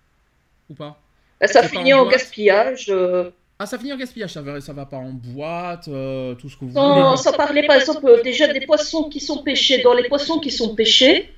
Ou 0.71 0.75
pas? 0.75 0.99
Ben, 1.41 1.47
ça 1.47 1.63
finit 1.63 1.93
en 1.93 2.07
gaspillage. 2.07 2.87
euh, 2.89 3.31
Ah, 3.59 3.67
ça 3.67 3.79
finit 3.79 3.93
en 3.93 3.99
gaspillage, 3.99 4.33
ça 4.33 4.41
va, 4.41 4.63
ça 4.63 4.73
va 4.73 4.87
pas 4.87 4.97
en 4.97 5.11
boîte, 5.13 5.89
euh, 5.89 6.35
tout 6.37 6.49
ce 6.49 6.57
que 6.57 6.65
vous 6.65 6.73
Sans, 6.73 7.11
voulez. 7.11 7.17
sans 7.23 7.33
parler, 7.35 7.67
par 7.67 7.77
exemple, 7.77 8.07
euh, 8.07 8.23
déjà 8.23 8.51
des 8.51 8.63
poissons 8.63 9.11
qui 9.11 9.21
sont 9.21 9.43
pêchés. 9.43 9.83
Dans 9.83 9.93
les 9.93 10.09
poissons 10.09 10.39
qui 10.39 10.51
sont 10.51 10.75
pêchés, 10.75 11.31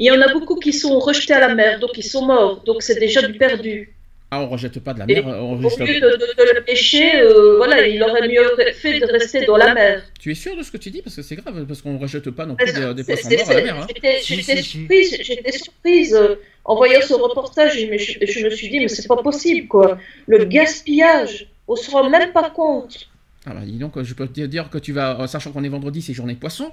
il 0.00 0.06
y 0.06 0.10
en 0.10 0.20
a 0.20 0.28
beaucoup 0.32 0.56
qui 0.64 0.72
sont 0.72 0.98
rejetés 0.98 1.34
à 1.34 1.40
la 1.46 1.54
mer, 1.54 1.78
donc 1.78 1.92
ils 1.96 2.02
sont 2.14 2.24
morts. 2.26 2.62
Donc 2.68 2.82
c'est 2.82 2.98
déjà 2.98 3.20
du 3.22 3.34
perdu. 3.38 3.94
Ah, 4.32 4.40
on 4.42 4.48
rejette 4.48 4.78
pas 4.78 4.94
de 4.94 5.00
la 5.00 5.06
Et 5.08 5.14
mer, 5.16 5.24
on 5.26 5.54
Au 5.54 5.56
rejette 5.68 5.80
lieu 5.88 6.00
de, 6.06 6.10
de- 6.22 6.34
de 6.40 6.54
le 6.58 6.62
pêcher, 6.62 7.08
euh, 7.20 7.56
voilà, 7.56 7.76
il 7.88 8.00
aurait 8.00 8.28
mieux 8.28 8.46
fait 8.82 9.00
de 9.00 9.06
rester 9.06 9.44
dans 9.44 9.56
la 9.56 9.74
mer. 9.74 10.04
Tu 10.20 10.30
es 10.30 10.36
sûr 10.36 10.56
de 10.56 10.62
ce 10.62 10.70
que 10.70 10.76
tu 10.76 10.88
dis? 10.92 11.02
Parce 11.02 11.16
que 11.16 11.22
c'est 11.22 11.34
grave, 11.34 11.66
parce 11.66 11.82
qu'on 11.82 11.98
rejette 11.98 12.30
pas 12.30 12.46
non 12.46 12.54
plus 12.54 12.72
des, 12.72 13.02
poissons 13.04 13.28
morts 13.28 13.50
à 13.50 13.54
la 13.54 13.62
mer. 13.62 13.76
hein. 13.80 13.86
J'étais 13.92 14.20
Si, 14.22 14.42
si, 14.44 14.62
surprise, 14.62 15.16
j'étais 15.20 15.52
surprise 15.52 16.14
euh, 16.14 16.36
en 16.64 16.76
voyant 16.76 17.00
ce 17.02 17.14
reportage. 17.14 17.72
Je 17.80 17.86
me, 17.86 17.98
je, 17.98 18.12
je 18.24 18.44
me 18.44 18.50
suis 18.50 18.68
dit, 18.68 18.78
mais 18.78 18.86
c'est 18.88 19.08
pas 19.08 19.20
possible, 19.20 19.66
quoi. 19.66 19.98
Le 20.28 20.44
gaspillage, 20.44 21.48
on 21.66 21.74
se 21.74 21.90
rend 21.90 22.08
même 22.08 22.30
pas 22.32 22.50
compte. 22.50 23.09
Bah 23.46 23.54
dis 23.64 23.78
donc, 23.78 24.02
je 24.02 24.12
peux 24.12 24.28
te 24.28 24.40
dire 24.42 24.68
que 24.68 24.76
tu 24.76 24.92
vas, 24.92 25.18
euh, 25.18 25.26
sachant 25.26 25.50
qu'on 25.50 25.64
est 25.64 25.68
vendredi, 25.70 26.02
c'est 26.02 26.12
journée 26.12 26.34
poisson, 26.34 26.70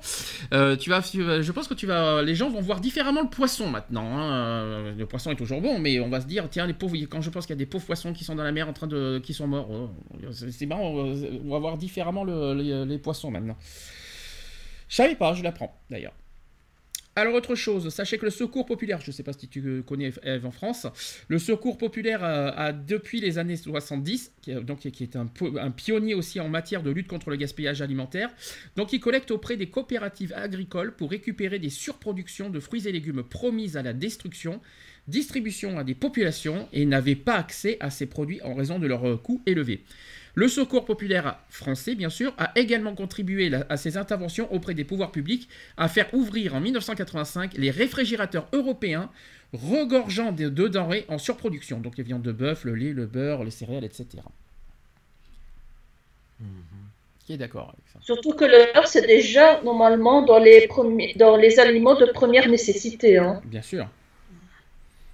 euh, 0.54 0.76
tu 0.76 0.90
vas, 0.90 1.00
je 1.02 1.52
pense 1.54 1.66
que 1.70 1.74
tu 1.74 1.86
vas, 1.86 2.22
les 2.22 2.36
gens 2.36 2.50
vont 2.50 2.60
voir 2.60 2.82
différemment 2.82 3.22
le 3.22 3.30
poisson 3.30 3.70
maintenant. 3.70 4.18
hein. 4.18 4.34
Euh, 4.34 4.94
Le 4.98 5.06
poisson 5.06 5.32
est 5.32 5.38
toujours 5.38 5.62
bon, 5.62 5.80
mais 5.80 6.02
on 6.02 6.10
va 6.10 6.20
se 6.20 6.26
dire, 6.28 6.50
tiens, 6.50 6.68
les 6.68 6.74
pauvres, 6.74 6.98
quand 7.10 7.22
je 7.22 7.30
pense 7.30 7.46
qu'il 7.46 7.54
y 7.56 7.58
a 7.58 7.64
des 7.64 7.66
pauvres 7.66 7.86
poissons 7.86 8.12
qui 8.12 8.26
sont 8.26 8.36
dans 8.36 8.44
la 8.44 8.52
mer 8.52 8.68
en 8.68 8.74
train 8.74 8.88
de, 8.88 9.20
qui 9.24 9.34
sont 9.34 9.48
morts, 9.48 9.70
oh, 9.72 9.90
c'est 10.32 10.66
marrant, 10.66 10.90
on 10.92 11.50
va- 11.50 11.60
voir 11.60 11.78
différemment 11.78 12.26
le- 12.26 12.54
les, 12.56 12.86
les 12.86 12.98
poissons 12.98 13.32
maintenant. 13.32 13.56
Je 14.90 14.96
savais 14.96 15.16
pas, 15.16 15.34
je 15.36 15.44
l'apprends 15.44 15.74
d'ailleurs. 15.90 16.14
Alors 17.18 17.34
autre 17.34 17.56
chose, 17.56 17.90
sachez 17.90 18.20
que 18.20 18.26
le 18.26 18.30
Secours 18.32 18.68
populaire, 18.68 19.02
je 19.02 19.10
ne 19.10 19.12
sais 19.12 19.24
pas 19.24 19.34
si 19.34 19.48
tu 19.48 19.82
connais 19.88 20.12
Eve 20.22 20.46
en 20.46 20.52
France, 20.52 20.86
le 21.28 21.40
Secours 21.40 21.80
populaire 21.80 22.24
a, 22.24 22.50
a, 22.50 22.72
depuis 22.72 23.20
les 23.20 23.40
années 23.40 23.58
70, 23.58 24.34
qui, 24.40 24.52
est- 24.52 24.62
donc, 24.62 24.82
qui 24.82 25.04
est 25.04 25.16
un, 25.16 25.26
pionnier 25.72 26.14
aussi 26.14 26.40
en 26.40 26.48
matière 26.48 26.84
de 26.84 26.92
lutte 26.92 27.08
contre 27.08 27.32
le 27.32 27.36
gaspillage 27.38 27.82
alimentaire, 27.82 28.30
donc 28.76 28.94
il 28.94 29.00
collecte 29.00 29.32
auprès 29.32 29.58
des 29.58 29.66
coopératives 29.66 30.32
agricoles 30.36 30.96
pour 30.96 31.10
récupérer 31.10 31.58
des 31.58 31.72
surproductions 31.72 32.52
de 32.52 32.60
fruits 32.60 32.88
et 32.88 32.92
légumes 32.92 33.24
promises 33.24 33.78
à 33.78 33.82
la 33.82 33.94
destruction, 33.94 34.62
distribution 35.08 35.80
à 35.80 35.84
des 35.84 35.96
populations 35.96 36.70
et 36.72 36.86
n'avait 36.86 37.16
pas 37.16 37.38
accès 37.38 37.78
à 37.80 37.90
ces 37.90 38.06
produits 38.06 38.44
en 38.44 38.54
raison 38.54 38.78
de 38.78 38.86
leur 38.86 39.08
euh, 39.08 39.18
coût 39.18 39.42
élevé. 39.48 39.84
Le 40.38 40.48
Secours 40.48 40.86
populaire 40.86 41.40
français, 41.50 41.96
bien 41.96 42.12
sûr, 42.12 42.32
a 42.38 42.52
également 42.56 42.94
contribué 42.94 43.52
à 43.70 43.76
ces 43.76 43.98
interventions 43.98 44.54
auprès 44.54 44.76
des 44.76 44.84
pouvoirs 44.84 45.12
publics 45.12 45.50
à 45.78 45.88
faire 45.88 46.14
ouvrir 46.14 46.54
en 46.54 46.62
1985 46.62 47.56
les 47.58 47.72
réfrigérateurs 47.72 48.48
européens 48.54 49.10
regorgeant 49.52 50.32
de, 50.32 50.48
de 50.48 50.68
denrées 50.68 51.06
en 51.08 51.18
surproduction, 51.18 51.80
donc 51.80 51.98
les 51.98 52.04
viandes 52.04 52.22
de 52.22 52.32
bœuf, 52.32 52.66
le 52.66 52.76
lait, 52.76 52.94
le 52.94 53.08
beurre, 53.08 53.44
les 53.44 53.50
céréales, 53.50 53.84
etc. 53.84 54.06
Qui 57.26 57.34
est 57.34 57.38
d'accord 57.38 57.74
avec 57.74 57.88
ça? 57.92 57.98
Surtout 58.04 58.34
que 58.34 58.46
le 58.46 58.72
beurre, 58.72 58.88
c'est 58.88 59.08
déjà 59.08 59.60
normalement 59.64 60.22
dans 60.22 60.38
les, 60.38 60.68
premiers, 60.68 61.16
dans 61.16 61.36
les 61.36 61.60
aliments 61.60 61.96
de 61.96 62.06
première 62.06 62.48
nécessité. 62.48 63.18
Hein. 63.18 63.42
Bien 63.44 63.64
sûr. 63.64 63.88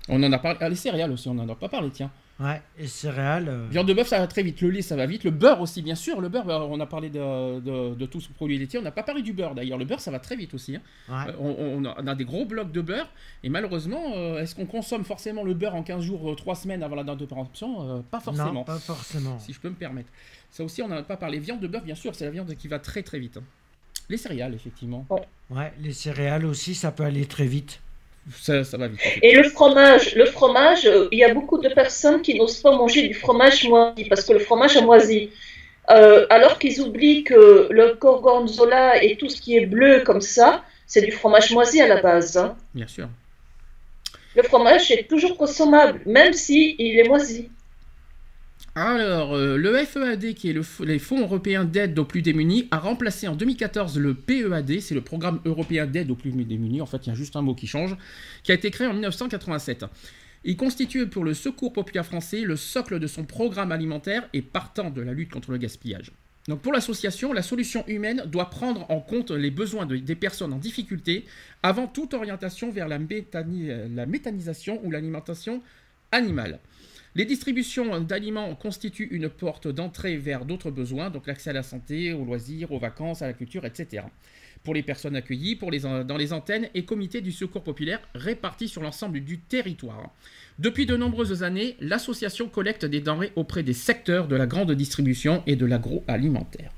On 0.09 0.21
en 0.21 0.33
a 0.33 0.37
parlé. 0.37 0.57
Ah, 0.59 0.67
les 0.67 0.75
céréales 0.75 1.13
aussi, 1.13 1.29
on 1.29 1.33
n'en 1.33 1.47
a 1.47 1.55
pas 1.55 1.69
parlé, 1.69 1.91
tiens. 1.91 2.11
Ouais, 2.43 2.61
et 2.77 2.87
céréales. 2.87 3.47
euh, 3.47 3.67
Viande 3.69 3.87
de 3.87 3.93
bœuf, 3.93 4.07
ça 4.07 4.19
va 4.19 4.27
très 4.27 4.43
vite. 4.43 4.59
Le 4.61 4.69
lait, 4.69 4.81
ça 4.81 4.95
va 4.95 5.05
vite. 5.05 5.23
Le 5.23 5.31
beurre 5.31 5.61
aussi, 5.61 5.81
bien 5.81 5.95
sûr. 5.95 6.19
Le 6.19 6.27
beurre, 6.29 6.45
bah, 6.45 6.61
on 6.69 6.79
a 6.79 6.85
parlé 6.85 7.09
de, 7.09 7.59
de, 7.61 7.95
de 7.95 8.05
tout 8.05 8.19
ce 8.19 8.29
produit 8.29 8.57
laitier. 8.57 8.79
On 8.79 8.81
n'a 8.81 8.91
pas 8.91 9.03
parlé 9.03 9.21
du 9.21 9.31
beurre 9.33 9.55
d'ailleurs. 9.55 9.77
Le 9.77 9.85
beurre, 9.85 9.99
ça 10.01 10.11
va 10.11 10.19
très 10.19 10.35
vite 10.35 10.53
aussi. 10.53 10.75
hein. 10.75 10.81
ouais. 11.09 11.31
Euh, 11.31 11.35
on, 11.39 11.81
on 11.83 11.85
a, 11.85 11.95
on 11.97 12.07
a 12.07 12.15
des 12.15 12.25
gros 12.25 12.45
blocs 12.45 12.71
de 12.71 12.81
beurre. 12.81 13.09
Et 13.43 13.49
malheureusement, 13.49 14.13
euh, 14.15 14.41
est-ce 14.41 14.55
qu'on 14.55 14.65
consomme 14.65 15.05
forcément 15.05 15.43
le 15.43 15.53
beurre 15.53 15.75
en 15.75 15.83
15 15.83 16.01
jours, 16.03 16.35
3 16.35 16.55
semaines 16.55 16.83
avant 16.83 16.95
la 16.95 17.03
date 17.03 17.19
de 17.19 17.25
péremption? 17.25 17.97
Euh, 17.97 18.01
Pas 18.11 18.19
forcément. 18.19 18.51
Non, 18.53 18.63
pas 18.65 18.79
forcément. 18.79 19.39
Si 19.39 19.53
je 19.53 19.59
peux 19.59 19.69
me 19.69 19.75
permettre. 19.75 20.09
Ça 20.51 20.63
aussi, 20.63 20.81
on 20.81 20.87
n'en 20.89 20.97
a 20.97 21.03
pas 21.03 21.17
parlé. 21.17 21.39
Viande 21.39 21.61
de 21.61 21.67
bœuf, 21.67 21.83
bien 21.83 21.95
sûr, 21.95 22.13
c'est 22.13 22.25
la 22.25 22.31
viande 22.31 22.53
qui 22.55 22.67
va 22.67 22.79
très 22.79 23.03
très 23.03 23.19
vite. 23.19 23.37
hein. 23.37 23.43
Les 24.09 24.17
céréales, 24.17 24.53
effectivement. 24.53 25.05
Ouais, 25.49 25.71
les 25.79 25.93
céréales 25.93 26.45
aussi, 26.45 26.75
ça 26.75 26.91
peut 26.91 27.03
aller 27.03 27.25
très 27.25 27.45
vite. 27.47 27.79
Ça, 28.31 28.63
ça 28.63 28.77
va 28.77 28.87
vite. 28.87 28.99
Et 29.21 29.35
le 29.35 29.43
fromage, 29.43 30.15
le 30.15 30.25
fromage, 30.25 30.85
euh, 30.85 31.07
il 31.11 31.19
y 31.19 31.23
a 31.23 31.33
beaucoup 31.33 31.57
de 31.59 31.67
personnes 31.69 32.21
qui 32.21 32.35
n'osent 32.35 32.61
pas 32.61 32.71
manger 32.75 33.07
du 33.07 33.13
fromage 33.13 33.67
moisi 33.67 34.05
parce 34.05 34.23
que 34.23 34.33
le 34.33 34.39
fromage 34.39 34.77
a 34.77 34.81
moisi. 34.81 35.29
Euh, 35.89 36.25
alors 36.29 36.57
qu'ils 36.59 36.79
oublient 36.79 37.25
que 37.25 37.67
le 37.69 37.95
gorgonzola 37.99 39.03
et 39.03 39.17
tout 39.17 39.27
ce 39.27 39.41
qui 39.41 39.57
est 39.57 39.65
bleu 39.65 40.01
comme 40.05 40.21
ça, 40.21 40.63
c'est 40.87 41.01
du 41.01 41.11
fromage 41.11 41.51
moisi 41.51 41.81
à 41.81 41.87
la 41.87 42.01
base. 42.01 42.37
hein. 42.37 42.55
Bien 42.73 42.87
sûr. 42.87 43.09
Le 44.35 44.43
fromage 44.43 44.89
est 44.91 45.07
toujours 45.09 45.35
consommable, 45.37 46.01
même 46.05 46.31
si 46.33 46.75
il 46.79 46.97
est 46.99 47.07
moisi. 47.07 47.49
Alors, 48.75 49.35
euh, 49.35 49.55
le 49.55 49.75
FEAD, 49.85 50.33
qui 50.33 50.49
est 50.49 50.53
le 50.53 50.63
Fonds 50.63 51.19
européens 51.21 51.63
d'aide 51.63 51.97
aux 51.99 52.05
plus 52.05 52.23
démunis, 52.23 52.67
a 52.71 52.79
remplacé 52.79 53.27
en 53.27 53.35
2014 53.35 53.99
le 53.99 54.15
PEAD, 54.15 54.79
c'est 54.81 54.95
le 54.95 55.01
Programme 55.01 55.39
européen 55.45 55.85
d'aide 55.85 56.09
aux 56.09 56.15
plus 56.15 56.31
démunis, 56.31 56.81
en 56.81 56.87
fait 56.87 57.05
il 57.05 57.09
y 57.09 57.11
a 57.11 57.15
juste 57.15 57.35
un 57.35 57.43
mot 57.43 57.53
qui 57.53 57.67
change, 57.67 57.95
qui 58.41 58.51
a 58.51 58.55
été 58.55 58.71
créé 58.71 58.87
en 58.87 58.93
1987. 58.93 59.85
Il 60.43 60.57
constitue 60.57 61.05
pour 61.05 61.23
le 61.23 61.35
Secours 61.35 61.71
populaire 61.71 62.05
français 62.05 62.41
le 62.41 62.55
socle 62.55 62.99
de 62.99 63.05
son 63.05 63.23
programme 63.25 63.71
alimentaire 63.71 64.27
et 64.33 64.41
partant 64.41 64.89
de 64.89 65.01
la 65.01 65.13
lutte 65.13 65.31
contre 65.31 65.51
le 65.51 65.57
gaspillage. 65.57 66.11
Donc 66.47 66.61
pour 66.61 66.73
l'association, 66.73 67.31
la 67.31 67.43
solution 67.43 67.85
humaine 67.87 68.23
doit 68.25 68.49
prendre 68.49 68.89
en 68.89 68.99
compte 68.99 69.29
les 69.31 69.51
besoins 69.51 69.85
de- 69.85 69.97
des 69.97 70.15
personnes 70.15 70.51
en 70.51 70.57
difficulté 70.57 71.25
avant 71.61 71.85
toute 71.87 72.15
orientation 72.15 72.71
vers 72.71 72.87
la 72.89 72.97
méthanisation 72.99 74.81
ou 74.83 74.89
l'alimentation 74.91 75.61
animale. 76.11 76.59
Les 77.15 77.25
distributions 77.25 77.99
d'aliments 78.01 78.55
constituent 78.55 79.09
une 79.11 79.29
porte 79.29 79.67
d'entrée 79.67 80.17
vers 80.17 80.45
d'autres 80.45 80.71
besoins, 80.71 81.11
donc 81.11 81.27
l'accès 81.27 81.51
à 81.51 81.53
la 81.53 81.61
santé, 81.61 82.11
aux 82.11 82.25
loisirs, 82.25 82.71
aux 82.71 82.79
vacances, 82.79 83.21
à 83.21 83.27
la 83.27 83.33
culture, 83.33 83.65
etc. 83.65 84.03
Pour 84.63 84.73
les 84.73 84.81
personnes 84.81 85.15
accueillies, 85.15 85.59
dans 85.59 86.17
les 86.17 86.33
antennes 86.33 86.69
et 86.73 86.85
comités 86.85 87.21
du 87.21 87.31
secours 87.31 87.63
populaire 87.63 87.99
répartis 88.15 88.67
sur 88.67 88.81
l'ensemble 88.81 89.19
du 89.19 89.37
territoire. 89.37 90.09
Depuis 90.57 90.85
de 90.85 90.95
nombreuses 90.95 91.43
années, 91.43 91.75
l'association 91.79 92.47
collecte 92.47 92.85
des 92.85 93.01
denrées 93.01 93.31
auprès 93.35 93.61
des 93.61 93.73
secteurs 93.73 94.27
de 94.27 94.35
la 94.35 94.47
grande 94.47 94.71
distribution 94.71 95.43
et 95.45 95.55
de 95.55 95.65
l'agroalimentaire. 95.65 96.71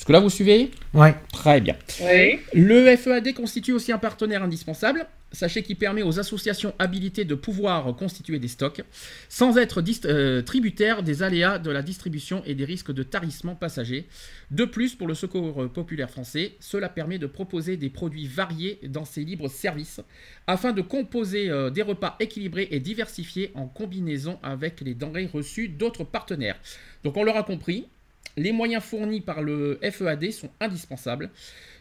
Jusque-là, 0.00 0.20
vous 0.20 0.30
suivez 0.30 0.70
Ouais. 0.94 1.14
Très 1.30 1.60
bien. 1.60 1.76
Oui. 2.00 2.38
Le 2.54 2.96
FEAD 2.96 3.34
constitue 3.34 3.72
aussi 3.72 3.92
un 3.92 3.98
partenaire 3.98 4.42
indispensable. 4.42 5.06
Sachez 5.30 5.62
qu'il 5.62 5.76
permet 5.76 6.00
aux 6.00 6.18
associations 6.18 6.72
habilitées 6.78 7.26
de 7.26 7.34
pouvoir 7.34 7.94
constituer 7.96 8.38
des 8.38 8.48
stocks 8.48 8.80
sans 9.28 9.58
être 9.58 9.82
euh, 10.06 10.40
tributaires 10.40 11.02
des 11.02 11.22
aléas 11.22 11.58
de 11.58 11.70
la 11.70 11.82
distribution 11.82 12.42
et 12.46 12.54
des 12.54 12.64
risques 12.64 12.92
de 12.92 13.02
tarissement 13.02 13.54
passager. 13.54 14.08
De 14.50 14.64
plus, 14.64 14.94
pour 14.94 15.06
le 15.06 15.12
Secours 15.12 15.70
populaire 15.70 16.08
français, 16.08 16.54
cela 16.60 16.88
permet 16.88 17.18
de 17.18 17.26
proposer 17.26 17.76
des 17.76 17.90
produits 17.90 18.26
variés 18.26 18.80
dans 18.88 19.04
ses 19.04 19.22
libres 19.22 19.48
services 19.48 20.00
afin 20.46 20.72
de 20.72 20.80
composer 20.80 21.50
euh, 21.50 21.68
des 21.68 21.82
repas 21.82 22.16
équilibrés 22.20 22.68
et 22.70 22.80
diversifiés 22.80 23.50
en 23.54 23.66
combinaison 23.66 24.38
avec 24.42 24.80
les 24.80 24.94
denrées 24.94 25.28
reçues 25.30 25.68
d'autres 25.68 26.04
partenaires. 26.04 26.58
Donc 27.04 27.18
on 27.18 27.22
l'aura 27.22 27.42
compris, 27.42 27.86
les 28.36 28.52
moyens 28.52 28.82
fournis 28.82 29.20
par 29.20 29.42
le 29.42 29.78
FEAD 29.82 30.32
sont 30.32 30.50
indispensables. 30.60 31.30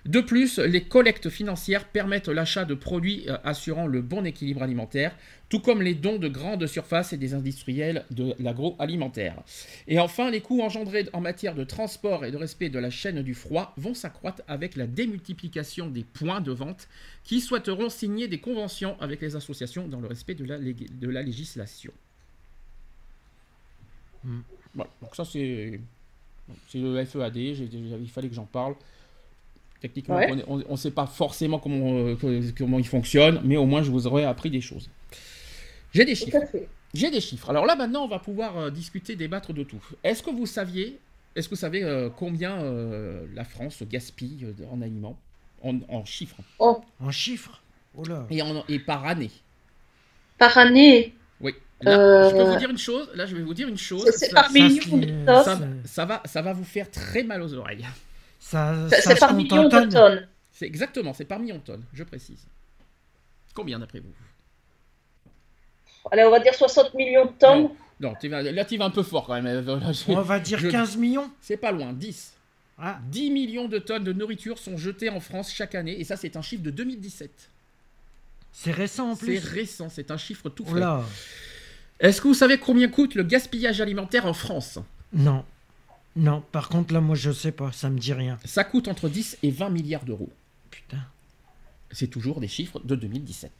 De 0.05 0.21
plus, 0.21 0.59
les 0.59 0.83
collectes 0.83 1.29
financières 1.29 1.85
permettent 1.85 2.29
l'achat 2.29 2.65
de 2.65 2.73
produits 2.73 3.25
euh, 3.27 3.37
assurant 3.43 3.85
le 3.85 4.01
bon 4.01 4.25
équilibre 4.25 4.63
alimentaire, 4.63 5.15
tout 5.49 5.59
comme 5.59 5.81
les 5.81 5.93
dons 5.93 6.17
de 6.17 6.27
grandes 6.29 6.65
surfaces 6.67 7.11
et 7.11 7.17
des 7.17 7.33
industriels 7.33 8.05
de 8.09 8.33
l'agroalimentaire. 8.39 9.35
Et 9.87 9.99
enfin, 9.99 10.31
les 10.31 10.41
coûts 10.41 10.61
engendrés 10.61 11.07
en 11.11 11.21
matière 11.21 11.53
de 11.53 11.63
transport 11.63 12.23
et 12.23 12.31
de 12.31 12.37
respect 12.37 12.69
de 12.69 12.79
la 12.79 12.89
chaîne 12.89 13.21
du 13.21 13.33
froid 13.33 13.73
vont 13.77 13.93
s'accroître 13.93 14.41
avec 14.47 14.75
la 14.75 14.87
démultiplication 14.87 15.87
des 15.87 16.03
points 16.03 16.41
de 16.41 16.51
vente 16.51 16.87
qui 17.23 17.41
souhaiteront 17.41 17.89
signer 17.89 18.27
des 18.27 18.39
conventions 18.39 18.99
avec 19.01 19.21
les 19.21 19.35
associations 19.35 19.87
dans 19.87 19.99
le 19.99 20.07
respect 20.07 20.35
de 20.35 20.45
la, 20.45 20.57
lég- 20.57 20.97
de 20.97 21.09
la 21.09 21.21
législation. 21.21 21.91
Hmm. 24.23 24.41
Voilà, 24.75 24.91
donc 25.01 25.15
ça 25.15 25.25
c'est 25.25 25.79
c'est 26.67 26.79
le 26.79 27.03
FEAD, 27.05 27.35
il 27.37 28.09
fallait 28.09 28.29
que 28.29 28.35
j'en 28.35 28.45
parle. 28.45 28.75
Techniquement, 29.81 30.17
Ouais. 30.17 30.43
on 30.47 30.57
ne 30.71 30.75
sait 30.75 30.91
pas 30.91 31.05
forcément 31.07 31.57
comment, 31.59 31.93
euh, 31.93 32.51
comment 32.57 32.79
il 32.79 32.87
fonctionne, 32.87 33.39
mais 33.45 33.55
au 33.55 33.65
moins 33.65 33.81
je 33.81 33.89
vous 33.89 34.07
aurais 34.07 34.25
appris 34.25 34.49
des 34.49 34.59
choses. 34.61 34.89
J'ai 35.93 36.03
des 36.03 36.15
chiffres. 36.15 36.37
J'ai 36.93 37.09
des 37.11 37.21
chiffres. 37.21 37.49
Alors 37.49 37.65
là 37.65 37.75
maintenant, 37.75 38.03
on 38.03 38.07
va 38.07 38.19
pouvoir 38.19 38.57
euh, 38.57 38.69
discuter, 38.71 39.15
débattre 39.15 39.53
de 39.53 39.63
tout. 39.63 39.81
Est-ce 40.03 40.21
que 40.21 40.31
vous 40.31 40.45
saviez, 40.45 40.99
est-ce 41.35 41.47
que 41.47 41.55
vous 41.55 41.59
savez 41.61 41.83
euh, 41.83 42.09
combien 42.09 42.57
euh, 42.61 43.25
la 43.33 43.45
France 43.45 43.83
gaspille 43.89 44.43
euh, 44.43 44.65
en 44.71 44.81
aliments? 44.81 45.17
En, 45.63 45.77
en 45.87 46.03
chiffres 46.05 46.37
Oh, 46.57 46.81
En 46.99 47.11
chiffres? 47.11 47.61
Oh 47.97 48.03
là. 48.05 48.25
et, 48.29 48.41
en- 48.41 48.63
et 48.67 48.79
par 48.79 49.05
année 49.05 49.31
par 50.37 50.57
année? 50.57 51.13
Là, 51.81 52.29
je 52.29 52.35
peux 52.35 52.41
Euh, 52.41 52.43
vous 52.45 52.57
dire 52.57 52.69
une 52.69 52.77
chose. 52.77 53.09
Là, 53.15 53.25
je 53.25 53.35
vais 53.35 53.41
vous 53.41 53.53
dire 53.53 53.67
une 53.67 53.77
chose. 53.77 54.03
c'est 54.05 54.11
c'est 54.17 54.27
Ça- 54.27 54.35
par 54.35 54.47
ça, 54.47 54.51
million 54.53 54.81
c'est- 54.81 55.05
de 55.05 55.25
tonnes. 55.25 55.43
ça, 55.43 55.59
ça 55.85 56.05
va, 56.05 56.21
ça 56.25 56.41
va 56.41 56.53
vous 56.53 56.63
faire 56.65 56.89
très 56.91 57.23
mal 57.23 57.41
aux 57.41 57.53
oreilles. 57.53 57.85
Ça, 58.39 58.75
C'est 58.89 59.01
c'est 59.01 59.15
par 59.19 59.29
compte 59.29 59.37
million 59.37 59.57
en 59.61 59.63
de 59.65 59.69
tonnes. 59.69 59.89
tonnes. 59.89 60.27
C'est 60.51 60.65
exactement, 60.65 61.13
c'est 61.13 61.25
par 61.25 61.39
million 61.39 61.55
de 61.55 61.61
tonnes, 61.61 61.83
je 61.93 62.03
précise. 62.03 62.45
Combien 63.53 63.79
d'après 63.79 63.99
vous? 63.99 64.11
Allez, 66.11 66.23
on 66.23 66.31
va 66.31 66.39
dire 66.39 66.53
60 66.53 66.93
millions 66.95 67.25
de 67.25 67.31
tonnes. 67.39 67.69
Non, 67.99 68.13
tu 68.19 68.29
vas- 68.29 68.41
là 68.41 68.65
tu 68.65 68.77
vas 68.77 68.85
un 68.85 68.89
peu 68.89 69.03
fort 69.03 69.25
quand 69.25 69.33
même. 69.41 69.45
Euh, 69.45 69.61
là, 69.79 69.91
je- 69.91 70.11
On 70.11 70.21
va 70.21 70.39
dire 70.39 70.57
Je- 70.59 70.69
15 70.69 70.95
millions 70.97 71.29
C'est 71.41 71.57
pas 71.57 71.71
loin, 71.71 71.91
10. 71.93 72.33
Ah, 72.77 72.97
10 73.09 73.29
millions 73.29 73.67
de 73.67 73.77
tonnes 73.77 74.05
de 74.05 74.13
nourriture 74.13 74.57
sont 74.57 74.77
jetées 74.77 75.09
en 75.09 75.19
France 75.19 75.51
chaque 75.51 75.75
année, 75.75 75.99
et 75.99 76.03
ça 76.05 76.15
c'est 76.15 76.37
un 76.37 76.41
chiffre 76.41 76.63
de 76.63 76.71
2017. 76.71 77.49
c'est 78.51 78.71
récent 78.71 79.11
en 79.11 79.15
C'est 79.15 79.25
plus. 79.25 79.37
récent, 79.47 79.89
c'est 79.89 80.09
un 80.11 80.17
chiffre 80.17 80.49
tout 80.49 80.63
Oh 80.67 80.71
frais. 80.71 80.79
là. 80.79 81.03
Est-ce 81.99 82.21
que 82.21 82.27
vous 82.27 82.33
savez 82.33 82.57
combien 82.57 82.87
coûte 82.87 83.15
le 83.15 83.23
gaspillage 83.23 83.81
alimentaire 83.81 84.25
en 84.25 84.33
France? 84.33 84.79
Non. 85.13 85.43
Non, 86.15 86.41
par 86.51 86.69
contre, 86.69 86.93
là, 86.93 87.01
moi, 87.01 87.15
je 87.15 87.31
sais 87.31 87.51
pas. 87.51 87.71
Ça 87.71 87.89
me 87.89 87.99
dit 87.99 88.13
rien. 88.13 88.37
Ça 88.45 88.63
coûte 88.63 88.87
entre 88.87 89.09
10 89.09 89.37
et 89.43 89.51
20 89.51 89.69
milliards 89.69 90.05
d'euros. 90.05 90.29
Putain. 90.71 90.97
C'est 91.91 92.07
toujours 92.07 92.39
des 92.39 92.47
chiffres 92.47 92.79
de 92.83 92.95
2017. 92.95 93.51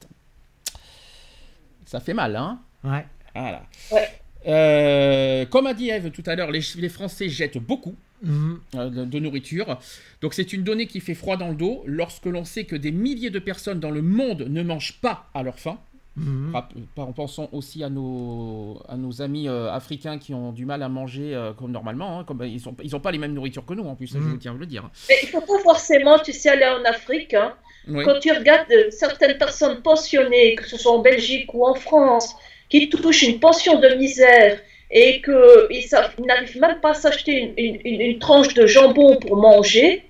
Ça 1.85 1.99
fait 1.99 2.13
mal, 2.13 2.35
hein? 2.35 2.59
Ouais. 2.83 3.05
Voilà. 3.35 3.63
Ouais. 3.91 4.07
Euh, 4.47 5.45
comme 5.45 5.67
a 5.67 5.73
dit 5.73 5.89
Eve 5.89 6.11
tout 6.11 6.23
à 6.25 6.35
l'heure, 6.35 6.51
les, 6.51 6.61
les 6.77 6.89
Français 6.89 7.27
jettent 7.29 7.57
beaucoup 7.57 7.95
Mhm. 8.21 8.59
euh, 8.75 8.89
de, 8.89 9.05
de 9.05 9.19
nourriture. 9.19 9.79
Donc 10.21 10.33
c'est 10.33 10.51
une 10.51 10.63
donnée 10.63 10.87
qui 10.87 10.99
fait 10.99 11.13
froid 11.15 11.37
dans 11.37 11.47
le 11.49 11.55
dos 11.55 11.83
lorsque 11.85 12.25
l'on 12.25 12.43
sait 12.43 12.65
que 12.65 12.75
des 12.75 12.91
milliers 12.91 13.29
de 13.29 13.39
personnes 13.39 13.79
dans 13.79 13.91
le 13.91 14.01
monde 14.01 14.41
ne 14.49 14.61
mangent 14.61 14.99
pas 15.01 15.29
à 15.33 15.41
leur 15.41 15.57
faim. 15.57 15.79
Mhm. 16.15 16.51
Rap- 16.53 16.73
En 16.97 17.13
pensant 17.13 17.47
aussi 17.53 17.83
à 17.83 17.89
nos, 17.89 18.81
à 18.89 18.97
nos 18.97 19.21
amis 19.21 19.47
euh, 19.47 19.71
africains 19.71 20.17
qui 20.17 20.33
ont 20.33 20.51
du 20.51 20.65
mal 20.65 20.83
à 20.83 20.89
manger 20.89 21.33
euh, 21.33 21.53
comme 21.53 21.71
normalement. 21.71 22.19
hein, 22.19 22.23
comme, 22.25 22.43
ils 22.43 22.61
n'ont 22.65 22.75
ils 22.83 22.95
ont 22.95 22.99
pas 22.99 23.11
les 23.11 23.17
mêmes 23.19 23.33
nourritures 23.33 23.65
que 23.65 23.73
nous 23.73 23.85
en 23.85 23.95
plus, 23.95 24.07
ça, 24.07 24.19
je 24.19 24.23
Mm. 24.25 24.39
tiens 24.39 24.51
à 24.51 24.53
vous 24.55 24.59
le 24.59 24.65
dire. 24.65 24.89
Mais 25.07 25.15
il 25.23 25.29
faut 25.29 25.39
pas 25.41 25.59
forcément, 25.63 26.19
tu 26.19 26.33
sais, 26.33 26.49
aller 26.49 26.65
en 26.65 26.83
Afrique. 26.83 27.33
hein. 27.35 27.53
Oui. 27.87 28.03
Quand 28.03 28.19
tu 28.19 28.31
regardes 28.31 28.69
euh, 28.71 28.89
certaines 28.91 29.37
personnes 29.37 29.81
pensionnées, 29.81 30.55
que 30.55 30.65
ce 30.67 30.77
soit 30.77 30.91
en 30.91 30.99
Belgique 30.99 31.53
ou 31.53 31.65
en 31.65 31.75
France, 31.75 32.35
qui 32.67 32.89
touchent 32.89 33.23
une 33.23 33.39
pension 33.39 33.79
de 33.79 33.87
misère 33.95 34.59
et 34.91 35.21
qu'ils 35.21 36.25
n'arrivent 36.25 36.59
même 36.59 36.79
pas 36.81 36.91
à 36.91 36.93
s'acheter 36.95 37.39
une, 37.39 37.53
une- 37.57 37.81
une- 37.85 38.01
une 38.01 38.19
tranche 38.19 38.53
de 38.55 38.65
jambon 38.67 39.15
pour 39.17 39.37
manger, 39.37 40.03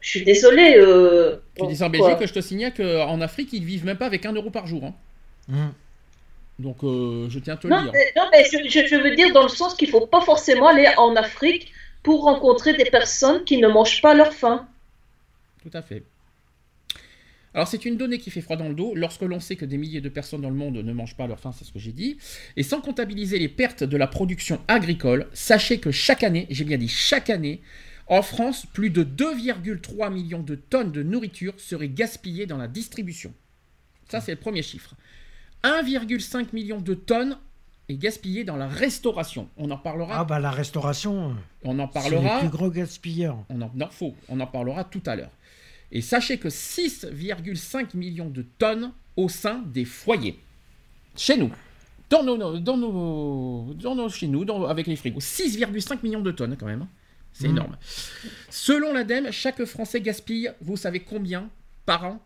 je 0.00 0.08
suis 0.10 0.24
désolée. 0.24 0.74
Euh, 0.78 1.36
Tu 1.56 1.66
dis 1.68 1.74
en 1.82 1.90
quoi. 1.90 2.08
Belgique, 2.08 2.26
je 2.28 2.32
te 2.34 2.40
signale 2.40 2.74
qu'en 2.74 3.20
Afrique, 3.20 3.52
ils 3.52 3.64
vivent 3.64 3.84
même 3.86 3.96
pas 3.98 4.06
avec 4.06 4.26
un 4.26 4.32
euro 4.32 4.50
par 4.50 4.66
jour. 4.66 4.82
hein. 4.84 4.94
Mhm. 5.48 5.74
Donc 6.58 6.84
euh, 6.84 7.28
je 7.30 7.38
tiens 7.40 7.54
à 7.54 7.56
te 7.58 7.66
le 7.68 7.76
dire. 7.76 7.92
mais, 7.92 8.12
non, 8.16 8.28
mais 8.32 8.44
je, 8.44 8.58
je- 8.68 8.96
veux 9.02 9.14
dire 9.14 9.32
dans 9.32 9.42
le 9.42 9.48
sens 9.48 9.74
qu'il 9.74 9.88
faut 9.90 10.06
pas 10.06 10.20
forcément 10.20 10.68
aller 10.68 10.88
en 10.96 11.16
Afrique 11.16 11.72
pour 12.02 12.22
rencontrer 12.24 12.74
des 12.74 12.84
personnes 12.86 13.44
qui 13.44 13.58
ne 13.58 13.68
mangent 13.68 14.02
pas 14.02 14.14
leur 14.14 14.32
faim. 14.34 14.68
Tout 15.62 15.70
à 15.74 15.82
fait. 15.82 16.04
Alors 17.52 17.68
c'est 17.68 17.84
une 17.84 17.96
donnée 17.96 18.18
qui 18.18 18.30
fait 18.30 18.40
froid 18.40 18.56
dans 18.56 18.68
le 18.68 18.74
dos 18.74 18.94
lorsque 18.96 19.22
l'on 19.22 19.38
sait 19.38 19.54
que 19.54 19.64
des 19.64 19.78
milliers 19.78 20.00
de 20.00 20.08
personnes 20.08 20.40
dans 20.40 20.50
le 20.50 20.56
monde 20.56 20.76
ne 20.76 20.92
mangent 20.92 21.16
pas 21.16 21.26
leur 21.28 21.38
faim, 21.38 21.52
c'est 21.56 21.64
ce 21.64 21.72
que 21.72 21.78
j'ai 21.78 21.92
dit. 21.92 22.18
Et 22.56 22.64
sans 22.64 22.80
comptabiliser 22.80 23.38
les 23.38 23.48
pertes 23.48 23.84
de 23.84 23.96
la 23.96 24.08
production 24.08 24.60
agricole, 24.66 25.28
sachez 25.32 25.78
que 25.78 25.92
chaque 25.92 26.24
année, 26.24 26.46
j'ai 26.50 26.64
bien 26.64 26.78
dit 26.78 26.88
chaque 26.88 27.30
année, 27.30 27.62
en 28.08 28.22
France, 28.22 28.66
plus 28.66 28.90
de 28.90 29.04
2,3 29.04 30.12
millions 30.12 30.42
de 30.42 30.56
tonnes 30.56 30.90
de 30.92 31.02
nourriture 31.04 31.54
seraient 31.58 31.88
gaspillées 31.88 32.46
dans 32.46 32.58
la 32.58 32.66
distribution. 32.68 33.32
Ça 34.08 34.20
c'est 34.20 34.32
le 34.32 34.40
premier 34.40 34.62
chiffre. 34.62 34.94
1,5 35.64 36.48
million 36.52 36.80
de 36.80 36.94
tonnes 36.94 37.36
est 37.88 37.96
gaspillé 37.96 38.44
dans 38.44 38.56
la 38.56 38.68
restauration. 38.68 39.48
On 39.56 39.70
en 39.70 39.76
parlera. 39.78 40.20
Ah, 40.20 40.24
bah, 40.24 40.38
la 40.38 40.50
restauration, 40.50 41.36
on 41.64 41.78
en 41.78 41.86
c'est 41.86 41.92
parlera. 42.00 42.34
les 42.36 42.40
plus 42.40 42.48
gros 42.48 42.70
gaspilleurs. 42.70 43.38
On 43.48 43.60
en, 43.62 43.70
non, 43.74 43.88
faux. 43.90 44.14
On 44.28 44.38
en 44.40 44.46
parlera 44.46 44.84
tout 44.84 45.02
à 45.06 45.16
l'heure. 45.16 45.30
Et 45.90 46.00
sachez 46.00 46.38
que 46.38 46.48
6,5 46.48 47.94
millions 47.96 48.28
de 48.30 48.42
tonnes 48.42 48.92
au 49.16 49.28
sein 49.28 49.62
des 49.66 49.84
foyers. 49.84 50.38
Chez 51.16 51.36
nous. 51.36 51.50
Dans 52.10 52.22
nos, 52.22 52.36
dans 52.58 52.76
nos, 52.76 53.72
dans 53.74 53.94
nos- 53.94 54.08
chez 54.08 54.26
nous, 54.28 54.44
dans- 54.44 54.64
avec 54.66 54.86
les 54.86 54.96
frigos. 54.96 55.20
6,5 55.20 56.02
millions 56.02 56.20
de 56.20 56.30
tonnes 56.30 56.56
quand 56.56 56.66
même. 56.66 56.82
hein. 56.82 56.88
C'est 57.32 57.48
Mm. 57.48 57.56
énorme. 57.56 57.76
Selon 58.50 58.92
l'ADEME, 58.92 59.30
chaque 59.32 59.64
Français 59.64 60.00
gaspille, 60.00 60.52
vous 60.60 60.76
savez 60.76 61.00
combien 61.00 61.48
par 61.86 62.04
an? 62.04 62.20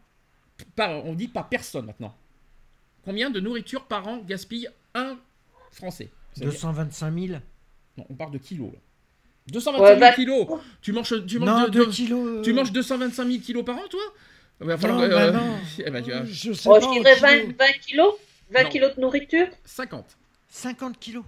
Par, 0.77 1.05
On 1.07 1.15
dit 1.15 1.29
par 1.29 1.49
personne 1.49 1.87
maintenant. 1.87 2.15
Combien 3.09 3.31
de 3.31 3.41
nourriture 3.41 3.87
par 3.87 4.07
an 4.07 4.19
gaspille 4.19 4.69
un 4.95 5.17
Français 5.73 6.11
C'est-à-dire- 6.35 6.53
225 6.53 7.19
000 7.19 7.41
Non, 7.97 8.05
on 8.11 8.15
parle 8.15 8.33
de 8.33 8.39
kilos. 8.39 8.71
Là. 8.71 8.79
225 9.47 9.83
Ouais, 9.83 9.89
000 9.89 10.01
bah- 10.01 10.13
kilos 10.13 10.61
Tu 10.83 10.93
manges, 10.93 11.27
tu 11.27 11.39
manges 11.39 11.49
Non, 11.49 11.65
de- 11.65 11.71
2 11.71 11.87
de- 11.87 11.91
kilos. 11.91 12.27
euh, 12.29 12.43
tu 12.43 12.53
manges 12.53 12.71
225 12.71 13.25
000 13.27 13.41
kilos 13.43 13.65
par 13.65 13.79
an, 13.79 13.89
toi 13.89 14.01
Il 14.61 14.67
va 14.67 14.75
Non, 14.75 14.79
falloir, 14.79 15.09
bah 15.09 15.23
euh, 15.25 15.33
non. 15.33 15.57
eh 15.87 15.91
ben, 15.91 16.03
tu 16.03 16.11
vois, 16.11 16.21
Euh, 16.21 16.27
Je 16.27 16.53
sais 16.53 16.69
Oh, 16.69 16.75
pas. 16.75 16.81
je 16.81 16.85
en 16.85 16.93
dirais 16.93 17.15
kilos. 17.15 17.21
20, 17.23 17.57
20 17.59 17.73
kilos 17.81 18.15
20 18.51 18.63
Non. 18.65 18.69
kilos 18.69 18.95
de 18.97 19.01
nourriture 19.01 19.47
50. 19.65 20.17
50 20.51 20.99
kilos. 20.99 21.25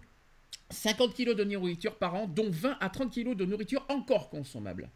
50 0.69 1.15
kilos 1.15 1.35
de 1.35 1.45
nourriture 1.45 1.95
par 1.95 2.15
an, 2.15 2.27
dont 2.27 2.51
20 2.51 2.77
à 2.79 2.91
30 2.91 3.11
kilos 3.11 3.35
de 3.39 3.47
nourriture 3.47 3.87
encore 3.89 4.29
consommable. 4.29 4.91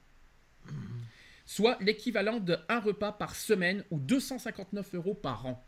Soit 1.47 1.79
l'équivalent 1.81 2.40
de 2.40 2.59
un 2.68 2.81
repas 2.81 3.12
par 3.12 3.35
semaine 3.35 3.85
ou 3.90 3.99
259 3.99 4.94
euros 4.94 5.14
par 5.14 5.47
an. 5.47 5.64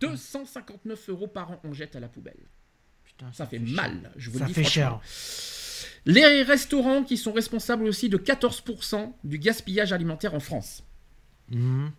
259 0.00 1.08
euros 1.08 1.28
par 1.28 1.50
an 1.52 1.60
on 1.64 1.72
jette 1.72 1.96
à 1.96 2.00
la 2.00 2.08
poubelle. 2.08 2.48
Putain, 3.04 3.32
Ça 3.32 3.46
fait 3.46 3.58
mal, 3.58 4.10
je 4.16 4.30
vous 4.30 4.38
Ça 4.38 4.44
le 4.44 4.48
dis 4.48 4.54
fait 4.54 4.62
franchement. 4.64 5.00
cher. 5.02 5.90
Les 6.06 6.42
restaurants 6.42 7.02
qui 7.02 7.16
sont 7.16 7.32
responsables 7.32 7.84
aussi 7.84 8.08
de 8.08 8.16
14% 8.18 9.12
du 9.24 9.38
gaspillage 9.38 9.92
alimentaire 9.92 10.34
en 10.34 10.40
France. 10.40 10.84
Mhm. 11.50 11.90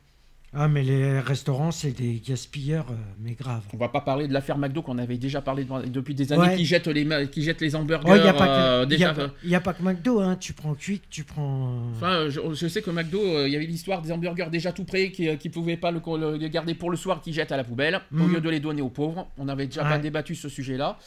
Ah, 0.53 0.67
mais 0.69 0.81
les 0.81 1.19
restaurants, 1.19 1.71
c'est 1.71 1.91
des 1.91 2.21
gaspilleurs, 2.25 2.87
euh, 2.89 2.95
mais 3.19 3.33
grave. 3.33 3.61
On 3.73 3.77
va 3.77 3.89
pas 3.89 3.99
parler 3.99 4.27
de 4.29 4.33
l'affaire 4.33 4.57
McDo 4.57 4.81
qu'on 4.81 4.97
avait 4.97 5.17
déjà 5.17 5.41
parlé 5.41 5.65
de- 5.65 5.87
depuis 5.89 6.15
des 6.15 6.31
années 6.31 6.41
Ouais. 6.41 6.55
qui 6.55 6.65
jettent 6.65 6.87
les 6.87 7.27
qui 7.29 7.43
jettent 7.43 7.61
les 7.61 7.75
hamburgers 7.75 8.09
Oh, 8.09 8.15
il 8.15 8.21
n'y 8.21 8.27
a, 8.29 8.33
pas 8.33 8.47
euh, 8.47 8.83
a 8.85 9.13
pas- 9.13 9.29
y 9.43 9.55
a 9.55 9.59
pas 9.61 9.73
que 9.73 9.83
McDo, 9.83 10.21
hein. 10.21 10.37
tu 10.39 10.53
prends 10.53 10.73
Quick, 10.73 11.03
tu 11.09 11.25
prends... 11.25 11.67
euh, 11.69 11.91
Enfin, 11.95 12.29
je, 12.29 12.39
je 12.53 12.67
sais 12.67 12.81
que 12.81 12.89
McDo, 12.91 13.19
euh, 13.21 13.47
il 13.47 13.53
y 13.53 13.57
avait 13.57 13.65
l'histoire 13.65 14.01
des 14.01 14.11
hamburgers 14.11 14.47
déjà 14.49 14.71
tout 14.71 14.85
prêts 14.85 15.11
qui 15.11 15.27
ne 15.27 15.35
pouvaient 15.51 15.77
pas 15.77 15.91
le, 15.91 15.99
le- 16.17 16.37
les 16.37 16.49
garder 16.49 16.75
pour 16.75 16.91
le 16.91 16.97
soir, 16.97 17.21
qui 17.21 17.33
jettent 17.33 17.51
à 17.51 17.57
la 17.57 17.65
poubelle, 17.65 17.99
au 18.13 18.15
Mhm. 18.15 18.33
lieu 18.35 18.41
de 18.41 18.49
les 18.49 18.61
donner 18.61 18.81
aux 18.81 18.89
pauvres. 18.89 19.27
On 19.37 19.49
avait 19.49 19.65
déjà 19.67 19.83
Ouais. 19.83 19.89
pas 19.89 19.97
débattu 19.99 20.33
ce 20.33 20.47
sujet-là. 20.47 20.97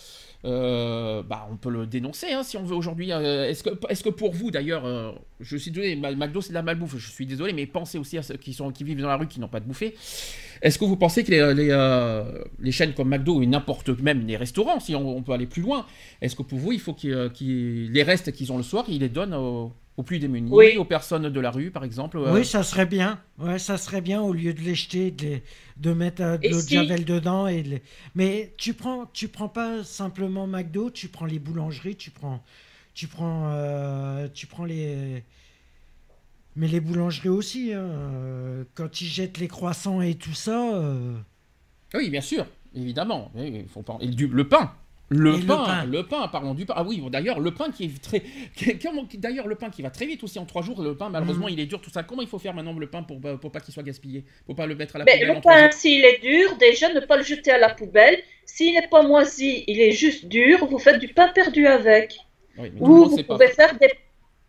Euh, 0.47 1.23
bah, 1.23 1.47
on 1.51 1.57
peut 1.57 1.71
le 1.71 1.87
dénoncer 1.87 2.33
hein, 2.33 2.43
si 2.43 2.57
on 2.57 2.63
veut 2.63 2.75
aujourd'hui. 2.75 3.13
Euh, 3.13 3.49
est-ce 3.49 3.63
que, 3.63 3.71
est 3.89 4.03
que 4.03 4.09
pour 4.09 4.33
vous 4.33 4.51
d'ailleurs, 4.51 4.87
euh, 4.87 5.13
je 5.41 5.57
suis 5.57 5.71
désolé, 5.71 5.97
McDo 5.97 6.41
c'est 6.41 6.51
de 6.51 6.55
la 6.55 6.63
malbouffe, 6.63 6.97
je 6.97 7.11
suis 7.11 7.27
désolé, 7.27 7.53
mais 7.53 7.67
pensez 7.67 7.99
aussi 7.99 8.17
à 8.17 8.23
ceux 8.23 8.37
qui, 8.37 8.55
sont, 8.55 8.71
qui 8.71 8.85
vivent 8.85 9.01
dans 9.01 9.09
la 9.09 9.17
rue 9.17 9.27
qui 9.27 9.39
n'ont 9.39 9.49
pas 9.49 9.61
de 9.61 9.67
bouffer. 9.67 9.95
Est-ce 10.63 10.79
que 10.79 10.85
vous 10.85 10.97
pensez 10.97 11.25
que 11.25 11.31
les, 11.31 12.43
les, 12.59 12.73
chaînes 12.73 12.95
comme 12.95 13.09
McDo 13.09 13.43
et 13.43 13.47
n'importe 13.47 13.91
même 14.01 14.27
les 14.27 14.37
restaurants, 14.37 14.81
si 14.81 14.95
on, 14.95 15.23
peut 15.23 15.33
aller 15.33 15.47
plus 15.47 15.63
loin, 15.63 15.87
est-ce 16.21 16.37
que 16.37 16.43
pour 16.43 16.59
vous 16.59 16.73
il 16.73 16.81
faut 16.81 16.95
que 16.95 17.31
les 17.41 18.03
restes 18.03 18.33
qu'ils 18.33 18.53
ont 18.53 18.59
le 18.59 18.63
soir, 18.63 18.85
ils 18.89 19.01
les 19.01 19.09
donnent 19.09 19.35
aux, 19.35 19.73
aux 19.97 20.03
plus 20.03 20.19
démunis, 20.19 20.51
aux 20.79 20.85
personnes 20.85 21.29
de 21.29 21.41
la 21.41 21.51
rue, 21.51 21.71
par 21.71 21.85
exemple. 21.85 22.19
Oui, 22.19 22.45
ça 22.45 22.63
serait 22.63 22.87
bien. 22.87 23.21
Ouais, 23.39 23.59
ça 23.59 23.77
serait 23.77 24.01
bien 24.01 24.21
au 24.23 24.33
lieu 24.33 24.55
de 24.55 24.61
les 24.61 24.75
jeter, 24.75 25.11
de, 25.11 25.41
de 25.77 25.93
mettre 25.93 26.39
de 26.39 26.49
l'eau 26.49 26.63
de 26.63 26.69
javel 26.69 27.05
dedans. 27.05 27.49
Et 27.49 27.83
Mais 28.15 28.55
tu 28.57 28.75
prends, 28.75 29.07
tu 29.13 29.29
prends 29.29 29.49
pas 29.49 29.85
simplement 29.85 30.47
McDo, 30.47 30.91
tu 30.91 31.09
prends 31.09 31.27
les 31.27 31.39
boulangeries, 31.39 31.97
tu 31.97 32.11
prends, 32.11 32.43
tu 32.95 33.09
prends, 33.09 33.51
euh, 33.53 34.29
tu 34.33 34.47
prends 34.47 34.65
les. 34.65 35.23
Mais 36.57 36.67
les 36.67 36.81
boulangeries 36.81 37.29
aussi, 37.29 37.73
hein. 37.73 38.67
quand 38.75 39.01
ils 39.01 39.07
jettent 39.07 39.39
les 39.39 39.49
croissants 39.49 40.01
et 40.01 40.15
tout 40.15 40.35
ça. 40.35 40.75
Euh, 40.75 41.17
oui, 41.95 42.11
bien 42.11 42.21
sûr, 42.21 42.47
évidemment. 42.75 43.31
Il 43.37 43.69
faut 43.69 43.83
pas... 43.83 43.99
le 44.01 44.49
pain, 44.49 44.73
le 45.11 45.45
pain, 45.45 45.85
le 45.87 46.05
pain, 46.05 46.29
parlons 46.29 46.55
du 46.55 46.65
pain. 46.65 46.75
Ah 46.77 46.85
oui, 46.85 47.03
d'ailleurs, 47.11 47.41
le 47.41 47.51
pain 47.51 47.71
qui 47.73 47.85
est 47.85 48.03
très. 48.03 48.23
D'ailleurs, 49.15 49.49
le 49.49 49.57
pain 49.57 49.69
qui 49.69 49.83
va 49.83 49.91
très 49.91 50.07
vite 50.07 50.23
aussi 50.23 50.39
en 50.39 50.47
trois 50.47 50.63
jours. 50.63 50.81
Le 50.83 50.97
pain, 50.97 51.09
malheureusement, 51.09 51.47
mm. 51.47 51.53
il 51.53 51.61
est 51.61 51.67
dur, 51.67 51.81
tout 51.81 51.91
ça. 51.91 52.05
Comment 52.05 52.23
il 52.23 52.29
faut 52.29 52.39
faire 52.39 52.55
maintenant 52.55 52.79
le 52.79 52.87
pain 52.87 53.03
pour, 53.03 53.21
pour 53.21 53.51
pas 53.51 53.61
qu'il 53.61 53.75
soit 53.75 53.83
gaspillé? 53.83 54.25
Pour 54.47 54.55
pas 54.55 54.67
le 54.67 54.77
mettre 54.77 54.97
à 54.97 55.01
la 55.01 55.05
poubelle 55.05 55.35
Le 55.35 55.41
pain, 55.41 55.71
s'il 55.73 56.05
est 56.05 56.21
dur, 56.23 56.57
déjà, 56.59 56.93
ne 56.93 57.01
pas 57.01 57.17
le 57.17 57.25
jeter 57.25 57.51
à 57.51 57.59
la 57.59 57.71
poubelle. 57.71 58.23
S'il 58.47 58.75
n'est 58.75 58.89
pas 58.89 59.03
moisi, 59.03 59.65
il 59.67 59.81
est 59.81 59.93
juste 59.93 60.27
dur, 60.27 60.65
vous 60.67 60.79
faites 60.79 61.01
du 61.01 61.09
pain 61.09 61.29
perdu 61.29 61.67
avec. 61.67 62.17
Ou 62.79 63.07
vous 63.07 63.23
pouvez 63.25 63.49
faire 63.49 63.77
des 63.79 63.91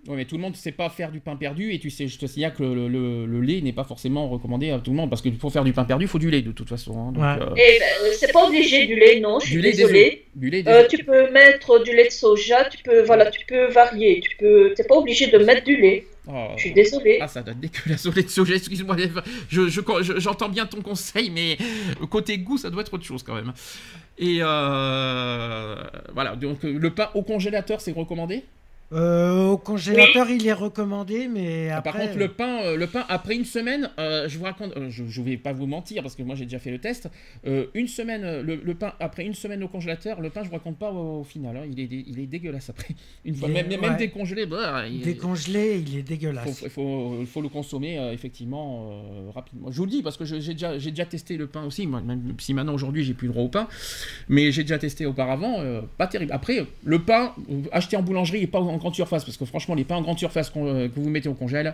oui, 0.08 0.16
mais 0.16 0.26
tout 0.26 0.36
le 0.36 0.42
monde 0.42 0.54
ne 0.54 0.58
sait 0.58 0.72
pas 0.72 0.90
faire 0.90 1.12
du 1.12 1.20
pain 1.20 1.36
perdu 1.36 1.74
et 1.74 1.80
tu 1.80 1.92
sais, 1.92 2.08
je 2.08 2.18
te 2.18 2.26
signale 2.26 2.56
que 2.56 2.64
le, 2.64 3.42
lait 3.42 3.62
n'est 3.62 3.72
pas 3.72 3.84
forcément 3.84 4.28
recommandé 4.30 4.72
à 4.72 4.80
tout 4.80 4.90
le 4.90 4.98
monde 4.98 5.12
parce 5.12 5.22
que 5.22 5.30
pour 5.30 5.54
faire 5.54 5.64
du 5.64 5.74
pain 5.74 5.84
perdu, 5.84 6.06
il 6.06 6.08
faut 6.08 6.18
du 6.18 6.32
lait 6.32 6.42
de 6.42 6.52
toute 6.52 6.70
façon. 6.70 7.14
Hein, 7.20 7.38
euh, 7.40 7.56
Et 7.56 7.80
ben, 7.80 8.12
c'est 8.18 8.32
pas 8.32 8.48
obligé 8.48 8.88
du 8.88 8.96
lait, 8.96 9.20
non, 9.20 9.40
je 9.40 9.48
suis 9.48 9.62
désolé. 9.62 10.26
Du 10.34 10.50
lait 10.50 10.64
euh, 10.68 10.88
tu 10.90 11.04
peux 11.04 11.30
mettre 11.32 11.84
du 11.84 11.96
lait 11.96 12.08
de 12.08 12.12
soja, 12.12 12.66
tu 12.66 12.82
peux, 12.84 13.04
voilà, 13.04 13.30
tu 13.30 13.46
peux 13.46 13.68
varier, 13.68 14.22
tu 14.22 14.36
peux, 14.38 14.74
t'es 14.76 14.86
pas 14.86 14.96
obligé 14.96 15.28
de 15.28 15.38
mettre 15.38 15.66
du 15.66 15.78
lait. 15.78 16.08
Oh. 16.28 16.48
Je 16.56 16.62
suis 16.62 16.74
désolé. 16.74 17.20
Ah, 17.22 17.28
ça 17.28 17.44
doit 17.44 17.54
être 17.54 17.60
dégueulasse 17.60 18.06
au 18.08 18.12
lait 18.12 18.24
de 18.24 18.30
soja, 18.30 18.56
excuse-moi. 18.56 18.96
J'entends 19.50 20.02
je, 20.02 20.20
je, 20.20 20.50
bien 20.50 20.66
ton 20.66 20.82
conseil, 20.82 21.30
mais 21.30 21.58
côté 22.10 22.40
goût, 22.40 22.58
ça 22.58 22.72
doit 22.72 22.82
être 22.82 22.94
autre 22.94 23.06
chose 23.06 23.22
quand 23.22 23.36
même. 23.36 23.54
Et 24.18 24.38
euh, 24.42 25.76
voilà, 26.14 26.36
donc 26.36 26.64
le 26.64 26.90
pain 26.90 27.10
au 27.14 27.22
congélateur, 27.22 27.82
c'est 27.82 27.92
recommandé? 27.92 28.44
Euh, 28.94 29.48
au 29.48 29.58
congélateur, 29.58 30.30
il 30.30 30.46
est 30.46 30.54
recommandé, 30.54 31.30
mais 31.30 31.70
après... 31.70 31.92
Ah, 31.92 31.94
par 31.94 32.02
contre, 32.02 32.18
le 32.18 32.28
pain, 32.28 32.62
euh, 32.64 32.76
le 32.76 32.88
pain 32.88 33.06
après 33.08 33.36
une 33.36 33.46
semaine, 33.46 33.90
euh, 34.00 34.28
je 34.28 34.38
vous 34.38 34.44
raconte, 34.44 34.74
je, 34.90 35.04
ne 35.04 35.26
vais 35.26 35.38
pas 35.38 35.54
vous 35.54 35.66
mentir 35.66 36.04
parce 36.04 36.16
que 36.16 36.24
moi 36.24 36.36
j'ai 36.36 36.44
déjà 36.44 36.60
fait 36.60 36.72
le 36.72 36.80
test. 36.80 37.10
une 37.46 37.88
semaine, 37.88 38.42
le, 38.42 38.74
pain 38.74 38.94
après 39.00 39.26
une 39.26 39.34
semaine 39.34 39.64
au 39.64 39.70
congélateur, 39.70 40.20
le 40.20 40.30
pain, 40.30 40.44
je 40.44 40.50
vous 40.50 40.56
raconte 40.56 40.78
pas 40.78 40.92
au, 40.92 41.24
final. 41.24 41.56
Hein. 41.56 41.66
il 41.72 41.80
est, 41.80 42.04
il 42.08 42.20
est 42.20 42.28
dégueulasse 42.28 42.70
après. 42.70 42.96
Une 43.26 43.36
fois, 43.36 43.48
même, 43.48 43.68
même 43.68 43.98
décongelé, 43.98 44.46
bah, 44.46 44.88
il, 44.88 45.02
décongelé, 45.02 45.84
il 45.88 45.98
est 45.98 46.04
dégueulasse. 46.04 46.62
Il 46.64 46.70
faut, 46.70 47.24
faut, 47.26 47.42
le 47.42 47.50
consommer 47.50 48.12
effectivement 48.12 49.04
rapidement. 49.34 49.72
Je 49.72 49.78
vous 49.78 49.86
le 49.86 49.92
dis 49.92 50.02
parce 50.02 50.18
que 50.18 50.26
j'ai 50.26 50.40
déjà, 50.40 50.78
j'ai 50.80 50.90
déjà 50.90 51.06
testé 51.06 51.38
le 51.38 51.48
pain 51.48 51.64
aussi. 51.64 51.88
même 51.88 52.34
si 52.40 52.54
maintenant 52.54 52.74
aujourd'hui 52.74 53.04
j'ai 53.04 53.14
plus 53.14 53.28
le 53.28 53.34
droit 53.34 53.46
au 53.46 53.50
pain, 53.50 53.68
mais 54.28 54.52
j'ai 54.52 54.64
déjà 54.64 54.80
testé 54.80 55.06
auparavant, 55.06 55.64
pas 55.98 56.08
terrible. 56.08 56.32
Après, 56.34 56.66
le 56.84 57.00
pain 57.00 57.34
acheté 57.72 57.96
en 57.96 58.02
boulangerie 58.02 58.42
et 58.42 58.48
pas 58.48 58.60
en 58.60 58.81
grande 58.82 58.96
surface, 58.96 59.24
parce 59.24 59.38
que 59.38 59.46
franchement, 59.46 59.76
les 59.76 59.86
pains 59.86 59.96
en 59.96 60.02
grande 60.02 60.20
surface 60.20 60.52
euh, 60.58 60.90
que 60.90 61.00
vous 61.00 61.10
mettez 61.10 61.30
au 61.30 61.34
congèle, 61.34 61.74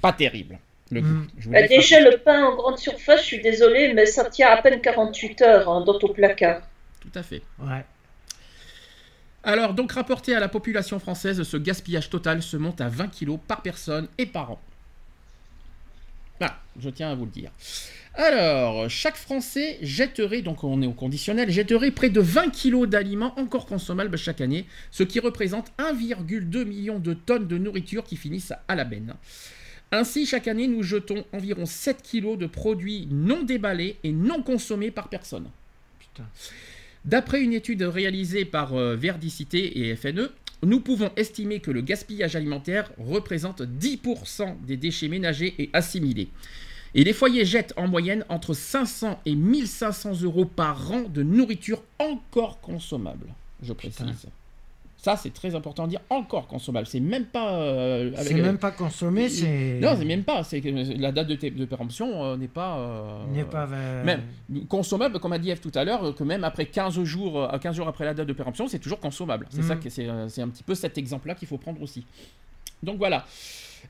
pas 0.00 0.12
terrible. 0.12 0.58
Le 0.90 1.02
mm. 1.02 1.28
bah, 1.46 1.66
déjà, 1.66 2.00
le 2.00 2.16
pain 2.18 2.44
en 2.44 2.56
grande 2.56 2.78
surface, 2.78 3.20
je 3.20 3.26
suis 3.26 3.42
désolé, 3.42 3.92
mais 3.92 4.06
ça 4.06 4.24
tient 4.30 4.48
à 4.48 4.62
peine 4.62 4.80
48 4.80 5.42
heures 5.42 5.68
hein, 5.68 5.82
dans 5.84 5.98
ton 5.98 6.08
placard. 6.08 6.62
Tout 7.00 7.10
à 7.14 7.22
fait. 7.22 7.42
Ouais. 7.58 7.84
Alors, 9.44 9.74
donc, 9.74 9.92
rapporté 9.92 10.34
à 10.34 10.40
la 10.40 10.48
population 10.48 10.98
française, 10.98 11.42
ce 11.42 11.56
gaspillage 11.56 12.10
total 12.10 12.42
se 12.42 12.56
monte 12.56 12.80
à 12.80 12.88
20 12.88 13.08
kg 13.08 13.38
par 13.38 13.62
personne 13.62 14.08
et 14.18 14.26
par 14.26 14.52
an. 14.52 14.60
Voilà, 16.38 16.56
je 16.78 16.90
tiens 16.90 17.10
à 17.10 17.14
vous 17.14 17.24
le 17.24 17.30
dire. 17.30 17.50
Alors, 18.18 18.88
chaque 18.88 19.16
Français 19.16 19.78
jetterait, 19.82 20.40
donc 20.40 20.64
on 20.64 20.80
est 20.80 20.86
au 20.86 20.92
conditionnel, 20.92 21.50
jetterait 21.50 21.90
près 21.90 22.08
de 22.08 22.20
20 22.20 22.48
kg 22.48 22.86
d'aliments 22.86 23.38
encore 23.38 23.66
consommables 23.66 24.16
chaque 24.16 24.40
année, 24.40 24.64
ce 24.90 25.02
qui 25.02 25.20
représente 25.20 25.70
1,2 25.78 26.64
million 26.64 26.98
de 26.98 27.12
tonnes 27.12 27.46
de 27.46 27.58
nourriture 27.58 28.04
qui 28.04 28.16
finissent 28.16 28.54
à 28.68 28.74
la 28.74 28.84
benne. 28.84 29.14
Ainsi, 29.92 30.24
chaque 30.24 30.48
année, 30.48 30.66
nous 30.66 30.82
jetons 30.82 31.26
environ 31.34 31.66
7 31.66 32.02
kg 32.02 32.38
de 32.38 32.46
produits 32.46 33.06
non 33.10 33.42
déballés 33.42 33.96
et 34.02 34.12
non 34.12 34.42
consommés 34.42 34.90
par 34.90 35.08
personne. 35.10 35.50
D'après 37.04 37.42
une 37.42 37.52
étude 37.52 37.82
réalisée 37.82 38.46
par 38.46 38.74
euh, 38.74 38.96
Verdicité 38.96 39.78
et 39.78 39.94
FNE, 39.94 40.30
nous 40.62 40.80
pouvons 40.80 41.10
estimer 41.16 41.60
que 41.60 41.70
le 41.70 41.82
gaspillage 41.82 42.34
alimentaire 42.34 42.90
représente 42.96 43.60
10% 43.60 44.64
des 44.66 44.78
déchets 44.78 45.08
ménagers 45.08 45.54
et 45.58 45.68
assimilés. 45.74 46.28
Et 46.94 47.04
les 47.04 47.12
foyers 47.12 47.44
jettent 47.44 47.74
en 47.76 47.88
moyenne 47.88 48.24
entre 48.28 48.54
500 48.54 49.20
et 49.26 49.34
1500 49.34 50.22
euros 50.22 50.44
par 50.44 50.90
an 50.92 51.02
de 51.02 51.22
nourriture 51.22 51.82
encore 51.98 52.60
consommable. 52.60 53.26
Je 53.62 53.72
précise. 53.72 54.28
Ça, 55.06 55.16
c'est 55.16 55.32
très 55.32 55.54
important 55.54 55.84
à 55.84 55.86
dire. 55.86 56.00
Encore 56.10 56.48
consommable. 56.48 56.88
C'est 56.88 56.98
même 56.98 57.26
pas. 57.26 57.54
Euh, 57.60 58.10
c'est 58.16 58.34
même 58.34 58.58
pas 58.58 58.72
consommé. 58.72 59.28
C'est. 59.28 59.78
Non, 59.80 59.94
c'est 59.96 60.04
même 60.04 60.24
pas. 60.24 60.42
C'est 60.42 60.60
la 60.60 61.12
date 61.12 61.28
de, 61.28 61.48
de 61.48 61.64
péremption 61.64 62.24
euh, 62.24 62.36
n'est 62.36 62.48
pas. 62.48 62.78
Euh, 62.78 63.24
n'est 63.32 63.44
pas. 63.44 63.68
Même 63.68 64.22
consommable, 64.68 65.20
comme 65.20 65.32
a 65.32 65.38
dit 65.38 65.50
Eve 65.50 65.60
tout 65.60 65.70
à 65.76 65.84
l'heure, 65.84 66.12
que 66.12 66.24
même 66.24 66.42
après 66.42 66.66
15 66.66 67.04
jours, 67.04 67.48
15 67.60 67.76
jours 67.76 67.86
après 67.86 68.04
la 68.04 68.14
date 68.14 68.26
de 68.26 68.32
péremption, 68.32 68.66
c'est 68.66 68.80
toujours 68.80 68.98
consommable. 68.98 69.46
C'est 69.50 69.62
ça 69.62 69.76
mm. 69.76 69.80
que 69.80 69.90
c'est 69.90 70.08
un 70.08 70.48
petit 70.48 70.64
peu 70.64 70.74
cet 70.74 70.98
exemple-là 70.98 71.36
qu'il 71.36 71.46
faut 71.46 71.58
prendre 71.58 71.80
aussi. 71.82 72.04
Donc 72.82 72.98
voilà. 72.98 73.24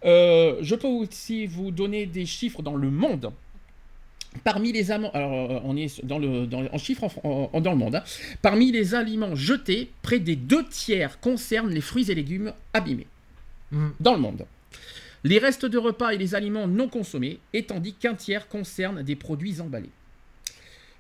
Euh, 0.04 0.56
je 0.60 0.74
peux 0.74 0.88
aussi 0.88 1.46
vous 1.46 1.70
donner 1.70 2.06
des 2.06 2.26
chiffres 2.26 2.62
dans 2.62 2.76
le 2.76 2.90
monde. 2.90 3.32
Parmi 4.44 4.72
les 4.72 4.90
aliments, 4.90 5.10
alors 5.12 5.32
euh, 5.32 5.60
on 5.64 5.76
est 5.76 6.04
dans 6.04 6.18
le, 6.18 6.46
en 6.72 6.78
chiffres 6.78 7.08
dans 7.24 7.70
le 7.70 7.76
monde, 7.76 7.94
hein. 7.94 8.04
parmi 8.42 8.70
les 8.70 8.94
aliments 8.94 9.34
jetés, 9.34 9.90
près 10.02 10.18
des 10.18 10.36
deux 10.36 10.66
tiers 10.66 11.20
concernent 11.20 11.70
les 11.70 11.80
fruits 11.80 12.10
et 12.10 12.14
légumes 12.14 12.52
abîmés. 12.74 13.06
Hmm. 13.72 13.88
Dans 13.98 14.12
le 14.12 14.20
monde. 14.20 14.44
Les 15.24 15.38
restes 15.38 15.66
de 15.66 15.78
repas 15.78 16.10
et 16.10 16.18
les 16.18 16.34
aliments 16.34 16.68
non 16.68 16.88
consommés, 16.88 17.40
et 17.52 17.64
tandis 17.64 17.94
qu'un 17.94 18.14
tiers 18.14 18.46
concerne 18.48 19.02
des 19.02 19.16
produits 19.16 19.60
emballés. 19.60 19.90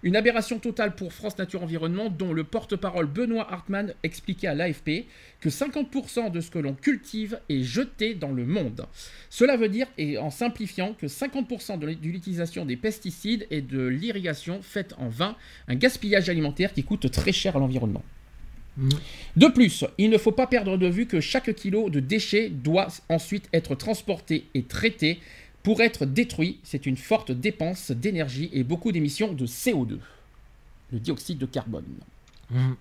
Une 0.02 0.14
aberration 0.14 0.58
totale 0.58 0.94
pour 0.94 1.12
France 1.12 1.38
Nature 1.38 1.62
Environnement, 1.62 2.10
dont 2.10 2.32
le 2.32 2.44
porte-parole 2.44 3.06
Benoît 3.06 3.50
Hartmann 3.50 3.94
expliquait 4.02 4.46
à 4.46 4.54
l'AFP 4.54 5.06
que 5.40 5.48
50% 5.48 6.30
de 6.30 6.40
ce 6.40 6.50
que 6.50 6.58
l'on 6.58 6.74
cultive 6.74 7.40
est 7.48 7.62
jeté 7.62 8.14
dans 8.14 8.32
le 8.32 8.44
monde. 8.44 8.86
Cela 9.30 9.56
veut 9.56 9.68
dire, 9.68 9.86
et 9.96 10.18
en 10.18 10.30
simplifiant, 10.30 10.94
que 10.94 11.06
50% 11.06 11.78
de 11.78 11.86
l'utilisation 11.86 12.66
des 12.66 12.76
pesticides 12.76 13.46
et 13.50 13.62
de 13.62 13.86
l'irrigation 13.86 14.60
faite 14.62 14.94
en 14.98 15.08
vain, 15.08 15.34
un 15.68 15.74
gaspillage 15.74 16.28
alimentaire 16.28 16.72
qui 16.72 16.84
coûte 16.84 17.10
très 17.10 17.32
cher 17.32 17.56
à 17.56 17.58
l'environnement. 17.58 18.02
Mmh. 18.76 18.88
De 19.36 19.46
plus, 19.48 19.84
il 19.96 20.10
ne 20.10 20.18
faut 20.18 20.32
pas 20.32 20.46
perdre 20.46 20.76
de 20.76 20.86
vue 20.86 21.06
que 21.06 21.20
chaque 21.20 21.54
kilo 21.54 21.88
de 21.88 22.00
déchets 22.00 22.50
doit 22.50 22.88
ensuite 23.08 23.48
être 23.54 23.74
transporté 23.74 24.44
et 24.54 24.62
traité 24.62 25.18
pour 25.66 25.80
être 25.80 26.06
détruit, 26.06 26.60
c'est 26.62 26.86
une 26.86 26.96
forte 26.96 27.32
dépense 27.32 27.90
d'énergie 27.90 28.48
et 28.52 28.62
beaucoup 28.62 28.92
d'émissions 28.92 29.32
de 29.32 29.46
CO2, 29.48 29.98
le 30.92 31.00
dioxyde 31.00 31.38
de 31.38 31.46
carbone. 31.46 31.82
Mmh. 32.50 32.74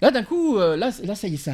Là 0.00 0.10
d'un 0.10 0.22
coup, 0.22 0.56
euh, 0.56 0.78
là, 0.78 0.92
là 1.04 1.14
ça 1.14 1.28
y 1.28 1.34
est, 1.34 1.36
ça, 1.36 1.52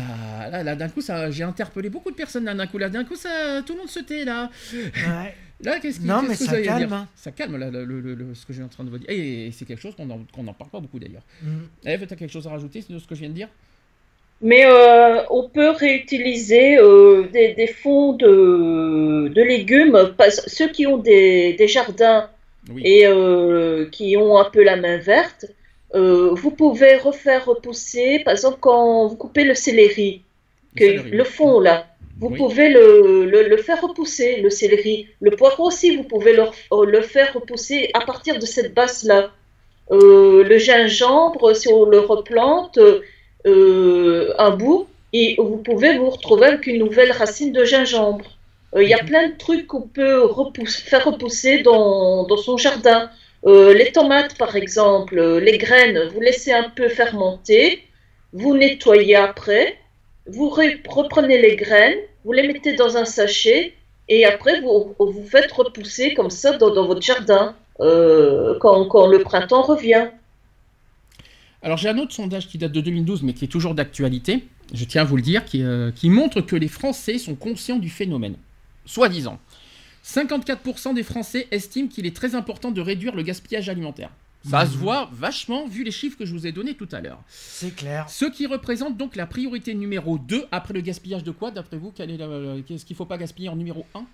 là, 0.51 0.77
d'un 0.77 0.89
coup 0.89 1.01
ça, 1.01 1.33
j'ai 1.33 1.43
interpellé 1.43 1.91
beaucoup 1.91 2.13
de 2.13 2.15
personnes 2.15 2.45
là 2.45 2.55
d'un 2.55 2.69
coup, 2.69 2.79
là 2.79 2.89
d'un 2.89 3.03
coup 3.03 3.17
ça, 3.17 3.61
tout 3.67 3.73
le 3.73 3.81
monde 3.81 3.89
se 3.89 3.99
tait 3.99 4.25
là. 4.25 4.53
Ouais. 4.73 5.35
Là 5.61 5.81
qu'est-ce 5.81 5.99
qui, 5.99 6.07
non 6.07 6.23
mais 6.23 6.37
ça 6.37 6.63
calme. 6.63 6.93
Hein. 6.93 7.09
Ça 7.17 7.33
calme 7.33 7.57
là, 7.57 7.69
le, 7.69 8.33
ce 8.35 8.47
que 8.47 8.53
j'ai 8.53 8.63
en 8.63 8.69
train 8.69 8.85
de 8.85 8.91
vous 8.91 8.99
dire. 8.99 9.11
Et, 9.11 9.51
c'est 9.51 9.65
quelque 9.65 9.83
chose 9.83 9.97
qu'on 9.97 10.07
n'en 10.07 10.53
parle 10.53 10.71
pas 10.71 10.79
beaucoup 10.79 11.01
d'ailleurs. 11.01 11.25
Mmh. 11.43 11.49
Eve, 11.85 12.07
tu 12.07 12.13
as 12.13 12.17
quelque 12.17 12.31
chose 12.31 12.47
à 12.47 12.51
rajouter 12.51 12.85
de 12.89 13.01
ce 13.01 13.09
que 13.09 13.17
je 13.17 13.21
viens 13.23 13.31
de 13.31 13.35
dire? 13.35 13.49
Mais 14.41 14.65
euh, 14.67 15.23
on 15.31 15.49
peut 15.49 15.71
réutiliser 15.71 16.79
euh, 16.79 17.25
des, 17.33 17.67
fonds 17.67 18.13
de, 18.13 19.29
de, 19.29 19.43
légumes, 19.43 20.15
ceux 20.47 20.69
qui 20.69 20.87
ont 20.87 20.99
des, 20.99 21.55
des 21.55 21.67
jardins 21.67 22.31
et 22.85 23.07
euh, 23.07 23.89
qui 23.91 24.17
ont 24.17 24.39
un 24.39 24.45
peu 24.45 24.63
la 24.63 24.77
main 24.77 24.99
verte. 24.99 25.47
vous 25.93 26.51
pouvez 26.53 26.97
refaire 26.97 27.47
repousser, 27.47 28.21
par 28.21 28.33
exemple, 28.35 28.59
quand 28.61 29.09
vous 29.09 29.17
coupez 29.17 29.45
le 29.45 29.55
céleri, 29.55 30.23
que, 30.77 30.85
le, 31.11 31.25
fond 31.25 31.59
là, 31.59 31.87
vous 32.21 32.31
pouvez 32.31 32.69
le, 32.69 33.25
le, 33.25 33.57
faire 33.57 33.81
repousser, 33.81 34.41
le 34.41 34.51
céleri. 34.51 35.09
Le 35.21 35.33
poireau 35.33 35.67
aussi, 35.67 35.97
vous 35.97 36.05
pouvez 36.05 36.33
le, 36.33 36.45
le 36.85 37.01
faire 37.01 37.33
repousser 37.33 37.91
à 37.95 38.01
partir 38.03 38.39
de 38.39 38.47
cette 38.47 38.73
base 38.73 39.03
là. 39.03 39.33
le 39.91 40.59
gingembre, 40.59 41.57
si 41.57 41.67
on 41.73 41.87
le 41.87 41.99
replante 41.99 42.79
un 44.39 44.51
bout, 44.51 44.87
et 45.13 45.37
vous 45.39 45.59
pouvez 45.59 45.99
vous 45.99 46.11
retrouver 46.11 46.47
avec 46.47 46.67
une 46.67 46.79
nouvelle 46.79 47.13
racine 47.13 47.53
de 47.53 47.65
gingembre. 47.65 48.25
Il 48.77 48.89
y 48.89 48.95
a 48.95 49.03
plein 49.03 49.29
de 49.29 49.37
trucs 49.39 49.67
qu'on 49.67 49.83
peut 49.83 50.29
faire 50.67 51.05
repousser 51.07 51.63
dans, 51.63 52.27
son 52.37 52.57
jardin. 52.59 53.11
les 53.47 53.91
tomates, 53.93 54.37
par 54.37 54.57
exemple, 54.57 55.19
les 55.39 55.57
graines, 55.59 56.09
vous 56.13 56.21
laissez 56.21 56.53
un 56.53 56.69
peu 56.69 56.89
fermenter, 56.89 57.83
vous 58.33 58.57
nettoyez 58.57 59.17
après, 59.17 59.79
vous 60.27 60.51
reprenez 60.51 61.41
les 61.41 61.57
graines, 61.57 61.99
vous 62.25 62.33
les 62.33 62.47
mettez 62.47 62.75
dans 62.75 62.97
un 62.97 63.05
sachet 63.05 63.73
et 64.09 64.25
après 64.25 64.61
vous, 64.61 64.95
vous 64.99 65.27
faites 65.27 65.53
repousser 65.53 66.15
comme 66.15 66.31
ça 66.31 66.57
dans, 66.57 66.87
votre 66.87 67.03
jardin 67.03 67.55
euh, 67.81 68.59
quand, 68.61 69.07
le 69.07 69.21
printemps 69.21 69.63
revient. 69.63 70.09
Alors 71.63 71.77
j'ai 71.77 71.89
un 71.89 71.99
autre 71.99 72.13
sondage 72.13 72.49
qui 72.49 72.59
date 72.59 72.73
de 72.73 72.81
2012 72.81 73.23
mais 73.23 73.33
qui 73.33 73.45
est 73.45 73.49
toujours 73.49 73.75
d'actualité, 73.75 74.47
je 74.73 74.85
tiens 74.85 75.03
à 75.03 75.05
vous 75.05 75.17
le 75.17 75.23
dire, 75.23 75.45
qui, 75.45 75.63
euh, 75.63 75.91
qui 75.91 76.11
montre 76.11 76.41
que 76.41 76.57
les 76.57 76.69
Français 76.69 77.19
sont 77.19 77.35
conscients 77.35 77.79
du 77.79 77.91
phénomène. 77.91 78.37
Soi-disant. 78.85 79.39
54% 80.05 80.95
des 80.95 81.03
Français 81.03 81.49
estiment 81.51 81.89
qu'il 81.89 82.07
est 82.07 82.17
très 82.17 82.35
important 82.35 82.71
de 82.71 82.81
réduire 82.81 83.15
le 83.15 83.23
gaspillage 83.23 83.69
alimentaire. 83.69 84.11
Ça 84.49 84.65
se 84.65 84.73
mhm. 84.73 84.79
voit 84.79 85.11
vachement 85.13 85.67
vu 85.67 85.83
les 85.85 85.91
chiffres 85.91 86.17
que 86.17 86.25
je 86.25 86.33
vous 86.33 86.47
ai 86.47 86.53
donnés 86.53 86.75
tout 86.75 86.89
à 86.93 87.01
l'heure. 87.01 87.21
C'est 87.29 87.75
clair. 87.75 88.09
Ce 88.09 88.25
qui 88.25 88.47
représente 88.47 88.97
donc 88.97 89.17
la 89.17 89.27
priorité 89.27 89.75
numéro 89.75 90.17
2 90.17 90.47
après 90.53 90.73
le 90.75 90.81
gaspillage 90.81 91.25
de 91.25 91.33
quoi 91.33 91.51
D'après 91.51 91.77
vous, 91.77 91.91
qu'est-ce 91.91 92.85
qu'il 92.85 92.95
ne 92.95 92.97
faut 92.97 93.05
pas 93.05 93.19
gaspiller 93.19 93.49
en 93.49 93.57
numéro 93.57 93.85
1 93.95 94.05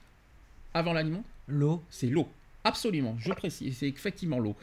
avant 0.72 0.92
l'aliment? 0.92 1.22
L'eau. 1.46 1.82
C'est 1.90 2.08
l'eau. 2.08 2.26
Absolument, 2.64 3.14
je 3.18 3.30
précise, 3.32 3.76
c'est 3.78 3.88
effectivement 3.88 4.38
l'eau. 4.38 4.56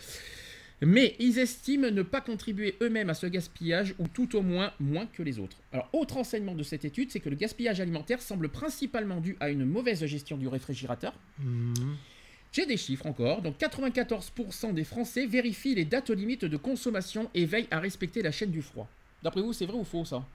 Mais 0.81 1.15
ils 1.19 1.37
estiment 1.37 1.91
ne 1.91 2.01
pas 2.01 2.21
contribuer 2.21 2.75
eux-mêmes 2.81 3.09
à 3.09 3.13
ce 3.13 3.27
gaspillage, 3.27 3.93
ou 3.99 4.07
tout 4.07 4.35
au 4.35 4.41
moins 4.41 4.71
moins 4.79 5.05
que 5.05 5.21
les 5.21 5.39
autres. 5.39 5.57
Alors, 5.71 5.87
autre 5.93 6.17
enseignement 6.17 6.55
de 6.55 6.63
cette 6.63 6.85
étude, 6.85 7.11
c'est 7.11 7.19
que 7.19 7.29
le 7.29 7.35
gaspillage 7.35 7.79
alimentaire 7.79 8.21
semble 8.21 8.49
principalement 8.49 9.21
dû 9.21 9.37
à 9.39 9.49
une 9.49 9.65
mauvaise 9.65 10.03
gestion 10.05 10.37
du 10.37 10.47
réfrigérateur. 10.47 11.13
Mhm. 11.39 11.97
J'ai 12.51 12.65
des 12.65 12.77
chiffres 12.77 13.05
encore. 13.05 13.41
Donc 13.41 13.55
94% 13.57 14.73
des 14.73 14.83
Français 14.83 15.25
vérifient 15.25 15.75
les 15.75 15.85
dates 15.85 16.09
limites 16.09 16.45
de 16.45 16.57
consommation 16.57 17.29
et 17.33 17.45
veillent 17.45 17.69
à 17.71 17.79
respecter 17.79 18.21
la 18.21 18.31
chaîne 18.31 18.51
du 18.51 18.61
froid. 18.61 18.89
D'après 19.23 19.41
vous, 19.41 19.53
c'est 19.53 19.65
vrai 19.65 19.77
ou 19.77 19.85
faux 19.85 20.03
ça? 20.03 20.25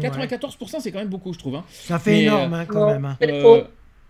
94% 0.00 0.80
c'est 0.80 0.90
quand 0.90 0.98
même 0.98 1.08
beaucoup, 1.08 1.32
je 1.32 1.38
trouve. 1.38 1.54
Hein. 1.54 1.64
Ça 1.68 2.00
fait 2.00 2.22
énorme 2.22 2.54
hein, 2.54 2.66
quand 2.66 2.88
même. 2.88 3.04
Hein. 3.04 3.16
Euh, 3.22 3.62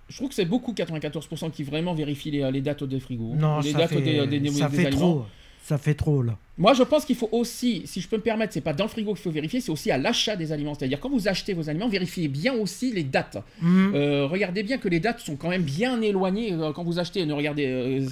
je 0.08 0.16
trouve 0.16 0.30
que 0.30 0.34
c'est 0.34 0.46
beaucoup 0.46 0.72
94% 0.72 1.50
qui 1.50 1.62
vraiment 1.62 1.92
vérifient 1.92 2.30
les, 2.30 2.60
dates 2.62 2.84
des 2.84 2.98
frigos. 2.98 3.34
Non, 3.34 3.60
les 3.60 3.72
ça 3.72 3.78
dates 3.78 3.90
fait, 3.90 4.26
des, 4.26 4.50
ça 4.50 4.70
fait 4.70 4.88
trop. 4.88 5.26
Ça 5.62 5.78
fait 5.78 5.94
trop 5.94 6.22
là. 6.22 6.36
Moi, 6.60 6.74
je 6.74 6.82
pense 6.82 7.06
qu'il 7.06 7.16
faut 7.16 7.30
aussi, 7.32 7.80
si 7.86 8.02
je 8.02 8.06
peux 8.06 8.18
me 8.18 8.22
permettre, 8.22 8.52
c'est 8.52 8.60
pas 8.60 8.74
dans 8.74 8.84
le 8.84 8.90
frigo 8.90 9.14
qu'il 9.14 9.22
faut 9.22 9.30
vérifier, 9.30 9.62
c'est 9.62 9.72
aussi 9.72 9.90
à 9.90 9.96
l'achat 9.96 10.36
des 10.36 10.52
aliments. 10.52 10.74
C'est-à-dire 10.74 11.00
quand 11.00 11.08
vous 11.08 11.26
achetez 11.26 11.54
vos 11.54 11.70
aliments, 11.70 11.88
vérifiez 11.88 12.28
bien 12.28 12.52
aussi 12.52 12.92
les 12.92 13.02
dates. 13.02 13.38
Mhm. 13.62 13.92
Euh, 13.94 14.26
regardez 14.26 14.62
bien 14.62 14.76
que 14.76 14.86
les 14.86 15.00
dates 15.00 15.20
sont 15.20 15.36
quand 15.36 15.48
même 15.48 15.62
bien 15.62 16.02
éloignées 16.02 16.52
euh, 16.52 16.72
quand 16.72 16.84
vous 16.84 16.98
achetez. 16.98 17.24
Ne 17.24 17.32
regardez, 17.32 17.64
euh, 17.66 18.06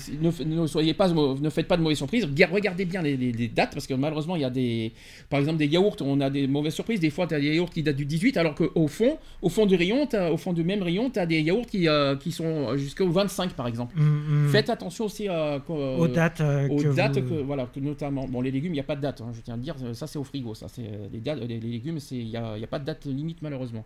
ne, 0.46 0.66
soyez 0.66 0.94
pas, 0.94 1.10
ne 1.10 1.50
faites 1.50 1.68
pas 1.68 1.76
de 1.76 1.82
mauvaises 1.82 1.98
surprises. 1.98 2.26
Regardez 2.50 2.86
bien 2.86 3.02
les, 3.02 3.48
dates 3.54 3.74
parce 3.74 3.86
que 3.86 3.92
malheureusement 3.92 4.34
il 4.34 4.40
y 4.42 4.46
a 4.46 4.50
des, 4.50 4.92
par 5.28 5.40
exemple 5.40 5.58
des 5.58 5.66
yaourts, 5.66 5.96
on 6.00 6.18
a 6.22 6.30
des 6.30 6.46
mauvaises 6.46 6.72
surprises. 6.72 7.00
Des 7.00 7.10
fois, 7.10 7.26
tu 7.26 7.34
as 7.34 7.40
des 7.40 7.54
yaourts 7.54 7.68
qui 7.68 7.82
datent 7.82 7.96
du 7.96 8.06
18, 8.06 8.38
alors 8.38 8.54
qu'au 8.54 8.88
fond, 8.88 9.18
au 9.42 9.50
fond 9.50 9.66
du 9.66 9.74
rayon, 9.74 10.08
au 10.32 10.38
fond 10.38 10.54
du 10.54 10.64
même 10.64 10.82
rayon, 10.82 11.10
tu 11.10 11.18
as 11.18 11.26
des 11.26 11.42
yaourts 11.42 11.66
qui, 11.66 11.86
qui 12.20 12.32
sont 12.32 12.78
jusqu'au 12.78 13.10
25 13.10 13.50
par 13.50 13.66
exemple. 13.66 13.94
Mhm, 13.98 14.44
mhm. 14.44 14.48
Faites 14.48 14.70
attention 14.70 15.04
aussi 15.04 15.28
aux 15.28 16.08
dates, 16.08 16.40
aux 16.70 16.92
dates 16.94 17.18
voilà, 17.18 17.68
notamment. 17.76 18.26
Bon, 18.26 18.37
les 18.40 18.50
légumes, 18.50 18.72
il 18.72 18.76
n'y 18.76 18.80
a 18.80 18.84
pas 18.84 18.96
de 18.96 19.00
date. 19.00 19.20
Hein, 19.20 19.32
je 19.34 19.40
tiens 19.40 19.54
à 19.54 19.56
dire, 19.56 19.76
ça 19.94 20.06
c'est 20.06 20.18
au 20.18 20.24
frigo. 20.24 20.54
Ça, 20.54 20.68
c'est 20.68 20.86
euh, 20.86 21.08
les, 21.12 21.46
les, 21.46 21.60
légumes, 21.60 21.98
il 22.10 22.26
n'y 22.26 22.36
a, 22.36 22.52
a, 22.52 22.66
pas 22.66 22.78
de 22.78 22.84
date 22.84 23.06
limite 23.06 23.42
malheureusement. 23.42 23.84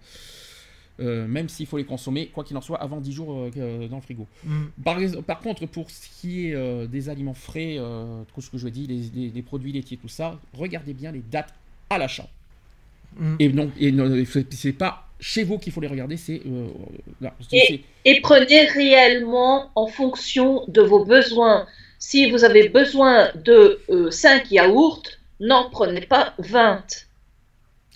Euh, 1.00 1.26
même 1.26 1.48
s'il 1.48 1.66
faut 1.66 1.78
les 1.78 1.84
consommer, 1.84 2.26
quoi 2.28 2.44
qu'il 2.44 2.56
en 2.56 2.60
soit, 2.60 2.80
avant 2.80 3.00
10 3.00 3.12
jours 3.12 3.50
euh, 3.56 3.88
dans 3.88 3.96
le 3.96 4.02
frigo. 4.02 4.26
Mm. 4.44 4.64
Par, 4.84 4.98
par, 5.26 5.40
contre, 5.40 5.66
pour 5.66 5.90
ce 5.90 6.08
qui 6.20 6.46
est 6.46 6.88
des 6.88 7.08
aliments 7.08 7.34
frais, 7.34 7.78
tout 8.34 8.40
ce 8.40 8.50
que 8.50 8.58
je 8.58 8.68
dis, 8.68 8.86
les, 8.86 9.30
les, 9.30 9.42
produits 9.42 9.72
laitiers, 9.72 9.96
tout 9.96 10.08
ça, 10.08 10.38
regardez 10.54 10.92
bien 10.92 11.12
les 11.12 11.22
dates 11.22 11.54
à 11.90 11.98
l'achat. 11.98 12.28
Mm. 13.16 13.36
Et 13.40 13.52
non, 13.52 13.70
et 13.78 14.24
c'est 14.50 14.72
pas 14.72 15.08
chez 15.18 15.44
vous 15.44 15.58
qu'il 15.58 15.72
faut 15.72 15.80
les 15.80 15.88
regarder, 15.88 16.16
c'est. 16.16 16.42
et, 17.52 17.84
et, 18.04 18.20
prenez 18.20 18.66
réellement 18.66 19.70
en 19.74 19.86
fonction 19.86 20.64
de 20.68 20.82
vos 20.82 21.04
besoins. 21.04 21.66
Si 22.04 22.28
vous 22.28 22.42
avez 22.42 22.68
besoin 22.68 23.30
de 23.36 23.78
5 24.10 24.42
euh, 24.42 24.46
yaourts, 24.50 25.04
n'en 25.38 25.70
prenez 25.70 26.00
pas 26.00 26.34
20. 26.38 26.82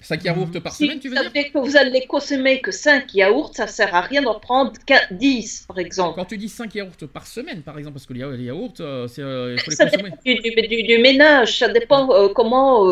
5 0.01 0.25
yaourts 0.25 0.49
par 0.63 0.77
semaine, 0.77 1.01
tu 1.01 1.09
veux 1.09 1.17
dire 1.17 1.53
que 1.53 1.59
vous 1.59 1.77
allez 1.77 2.07
consommer 2.07 2.61
que 2.61 2.71
5 2.71 3.13
yaourts, 3.15 3.51
ça 3.53 3.67
sert 3.67 3.93
à 3.93 4.03
rien 4.03 4.23
d'en 4.23 4.39
prendre 4.39 4.73
10, 5.11 5.65
par 5.67 5.81
exemple. 5.81 6.15
Quand 6.15 6.25
tu 6.25 6.39
dis 6.39 6.49
5 6.49 6.73
yaourts 6.77 7.09
par 7.13 7.27
semaine, 7.27 7.63
par 7.63 7.77
exemple, 7.79 7.95
parce 7.95 8.07
que 8.07 8.13
les 8.13 8.45
yaourts, 8.45 8.75
euh, 8.79 9.09
c'est, 9.09 9.23
euh, 9.23 9.55
il 9.55 9.61
faut 9.61 9.71
les 9.71 9.77
ça 9.77 9.87
consommer. 9.87 10.13
Dépend 10.25 10.87
du, 10.87 10.99
ménage, 10.99 11.59
ça 11.59 11.69
dépend 11.69 12.07
comment 12.33 12.85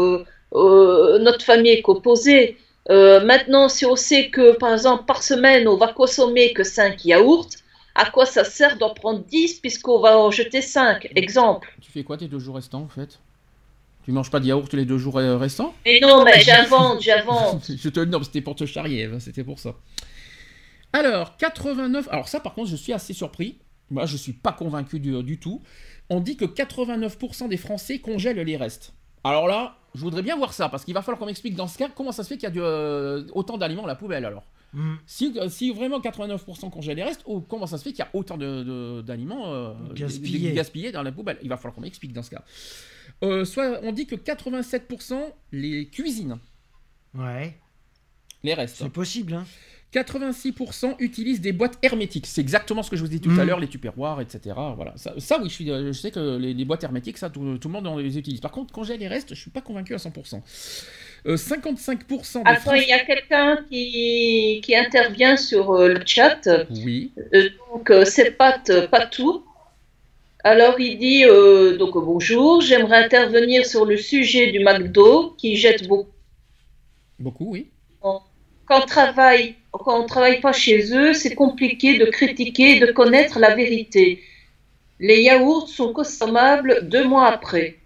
notre 0.50 1.44
famille 1.44 1.70
est 1.70 1.82
composée. 1.82 2.56
maintenant, 2.88 3.68
si 3.68 3.86
on 3.86 3.94
sait 3.94 4.30
que, 4.30 4.56
par 4.58 4.72
exemple, 4.72 5.04
par 5.04 5.22
semaine, 5.22 5.68
on 5.68 5.76
va 5.76 5.92
consommer 5.92 6.52
que 6.52 6.64
5 6.64 7.04
yaourts, 7.04 7.50
à 7.94 8.10
quoi 8.10 8.26
ça 8.26 8.44
sert 8.44 8.78
d'en 8.78 8.92
prendre 8.92 9.24
10 9.24 9.60
puisqu'on 9.60 10.00
va 10.00 10.18
en 10.18 10.30
jeter 10.30 10.62
5 10.62 11.12
Exemple. 11.14 11.72
Tu 11.80 11.90
fais 11.90 12.02
quoi 12.02 12.16
tes 12.16 12.28
deux 12.28 12.38
jours 12.38 12.56
restants 12.56 12.82
en 12.82 12.88
fait? 12.88 13.20
Tu 14.04 14.12
manges 14.12 14.30
pas 14.30 14.40
de 14.40 14.46
yaourt 14.46 14.72
les 14.74 14.84
deux 14.84 14.98
jours 14.98 15.18
euh, 15.18 15.38
restants? 15.38 15.74
Mais 15.86 15.98
non, 16.00 16.24
mais 16.24 16.40
j'invente, 16.40 17.00
j'invente. 17.00 17.70
je 17.76 17.88
te 17.88 18.00
non, 18.00 18.22
c'était 18.22 18.42
pour 18.42 18.54
te 18.54 18.66
charrier, 18.66 19.04
hein, 19.04 19.18
c'était 19.18 19.44
pour 19.44 19.58
ça. 19.58 19.74
Alors, 20.92 21.36
89. 21.38 22.08
Alors, 22.10 22.28
ça 22.28 22.40
par 22.40 22.54
contre, 22.54 22.68
je 22.68 22.76
suis 22.76 22.92
assez 22.92 23.14
surpris. 23.14 23.58
Moi, 23.90 24.06
je 24.06 24.16
suis 24.16 24.32
pas 24.32 24.52
convaincu 24.52 25.00
du, 25.00 25.22
du 25.22 25.38
tout. 25.38 25.62
On 26.10 26.20
dit 26.20 26.36
que 26.36 26.44
89% 26.44 27.48
des 27.48 27.56
Français 27.56 27.98
congèlent 27.98 28.40
les 28.40 28.56
restes. 28.56 28.92
Alors 29.24 29.48
là, 29.48 29.76
je 29.94 30.00
voudrais 30.00 30.22
bien 30.22 30.36
voir 30.36 30.52
ça, 30.52 30.68
parce 30.68 30.84
qu'il 30.84 30.92
va 30.92 31.00
falloir 31.00 31.18
qu'on 31.18 31.26
m'explique 31.26 31.54
dans 31.54 31.66
ce 31.66 31.78
cas 31.78 31.88
comment 31.88 32.12
ça 32.12 32.24
se 32.24 32.28
fait 32.28 32.36
qu'il 32.36 32.54
y 32.54 32.58
a 32.58 32.62
euh, 32.62 33.24
autant 33.32 33.56
d'aliments 33.56 33.84
à 33.84 33.88
la 33.88 33.94
poubelle 33.94 34.24
alors. 34.24 34.44
Mm. 34.74 34.94
Euh, 35.36 35.48
si, 35.48 35.70
vraiment 35.70 36.00
89% 36.00 36.70
congèlent 36.70 36.96
les 36.96 37.04
restes, 37.04 37.22
oh, 37.26 37.40
comment 37.40 37.66
ça 37.66 37.78
se 37.78 37.84
fait 37.84 37.90
qu'il 37.90 38.00
y 38.00 38.02
a 38.02 38.10
autant 38.12 38.36
d'aliments 38.36 39.52
euh, 39.52 39.72
gaspillés. 39.94 40.92
dans 40.92 41.02
la 41.02 41.12
poubelle? 41.12 41.38
Il 41.42 41.48
va 41.48 41.56
falloir 41.56 41.74
qu'on 41.74 41.80
m'explique 41.80 42.12
dans 42.12 42.22
ce 42.22 42.30
cas. 42.30 42.42
Euh, 43.22 43.44
soit 43.44 43.80
on 43.82 43.92
dit 43.92 44.06
que 44.06 44.16
87% 44.16 45.14
les 45.52 45.88
cuisines. 45.88 46.38
Ouais. 47.14 47.56
Les 48.42 48.54
restes. 48.54 48.76
C'est 48.78 48.92
possible, 48.92 49.34
hein. 49.34 49.46
86% 49.94 50.96
utilisent 50.98 51.40
des 51.40 51.52
boîtes 51.52 51.78
hermétiques. 51.80 52.26
C'est 52.26 52.40
exactement 52.40 52.82
ce 52.82 52.90
que 52.90 52.96
je 52.96 53.02
vous 53.02 53.06
ai 53.06 53.10
dit 53.10 53.20
tout 53.20 53.30
à 53.30 53.44
mm. 53.44 53.46
l'heure, 53.46 53.60
les 53.60 53.68
tupperwares, 53.68 54.20
etc. 54.20 54.56
Voilà. 54.74 54.94
Ça, 54.96 55.40
oui, 55.40 55.48
je, 55.48 55.92
sais 55.92 56.10
que 56.10 56.36
les, 56.36 56.64
boîtes 56.64 56.82
hermétiques, 56.82 57.16
ça, 57.16 57.30
tout, 57.30 57.40
le 57.42 57.68
monde 57.68 58.00
les 58.00 58.18
utilise. 58.18 58.40
Par 58.40 58.50
contre, 58.50 58.74
quand 58.74 58.82
j'ai 58.82 58.98
les 58.98 59.06
restes, 59.06 59.34
je 59.34 59.40
suis 59.40 59.52
pas 59.52 59.60
convaincu 59.60 59.94
à 59.94 59.98
100%. 59.98 60.42
55% 61.26 62.44
des 62.44 62.50
Attends, 62.50 62.74
il 62.74 62.88
y 62.88 62.92
a 62.92 63.00
quelqu'un 63.00 63.58
qui, 63.70 64.60
qui, 64.62 64.76
intervient 64.76 65.36
sur 65.36 65.72
euh, 65.72 65.94
le 65.94 66.00
chat. 66.04 66.48
Oui. 66.70 67.12
Euh, 67.32 67.48
donc, 67.72 67.90
euh, 67.90 68.04
c'est 68.04 68.32
pas, 68.32 68.58
pas 68.90 69.06
tout. 69.06 69.44
Alors, 70.42 70.78
il 70.78 70.98
dit 70.98 71.24
donc 71.78 71.94
bonjour, 71.94 72.60
j'aimerais 72.60 73.04
intervenir 73.04 73.64
sur 73.64 73.86
le 73.86 73.96
sujet 73.96 74.52
du 74.52 74.58
McDo 74.62 75.34
qui 75.38 75.56
jette 75.56 75.88
beaucoup. 75.88 76.10
Beaucoup, 77.18 77.52
oui. 77.52 77.68
Quand 78.66 78.82
on 78.82 78.86
travaille, 78.86 79.54
quand 79.72 80.02
on 80.02 80.06
travaille 80.06 80.40
pas 80.40 80.52
chez 80.52 80.94
eux, 80.94 81.14
c'est 81.14 81.34
compliqué 81.34 81.98
de 81.98 82.04
critiquer, 82.04 82.78
de 82.78 82.92
connaître 82.92 83.38
la 83.38 83.54
vérité. 83.54 84.22
Les 85.00 85.22
yaourts 85.22 85.68
sont 85.68 85.92
consommables 85.92 86.88
deux 86.88 87.04
mois 87.04 87.28
après. 87.28 87.78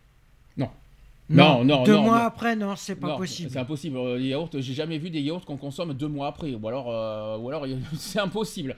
Non, 1.28 1.64
non, 1.64 1.82
Deux 1.84 1.96
mois 1.96 2.24
après, 2.24 2.56
non, 2.56 2.74
c'est 2.76 2.96
pas 2.96 3.16
possible. 3.16 3.50
C'est 3.52 3.58
impossible. 3.58 3.98
Euh, 3.98 4.16
les 4.16 4.28
yaourts, 4.28 4.50
j'ai 4.54 4.72
jamais 4.72 4.98
vu 4.98 5.10
des 5.10 5.20
yaourts 5.20 5.44
qu'on 5.44 5.56
consomme 5.56 5.92
deux 5.92 6.08
mois 6.08 6.28
après. 6.28 6.54
Ou 6.54 6.68
alors, 6.68 6.90
euh, 6.90 7.38
ou 7.38 7.48
alors 7.48 7.66
c'est 7.98 8.20
impossible. 8.20 8.76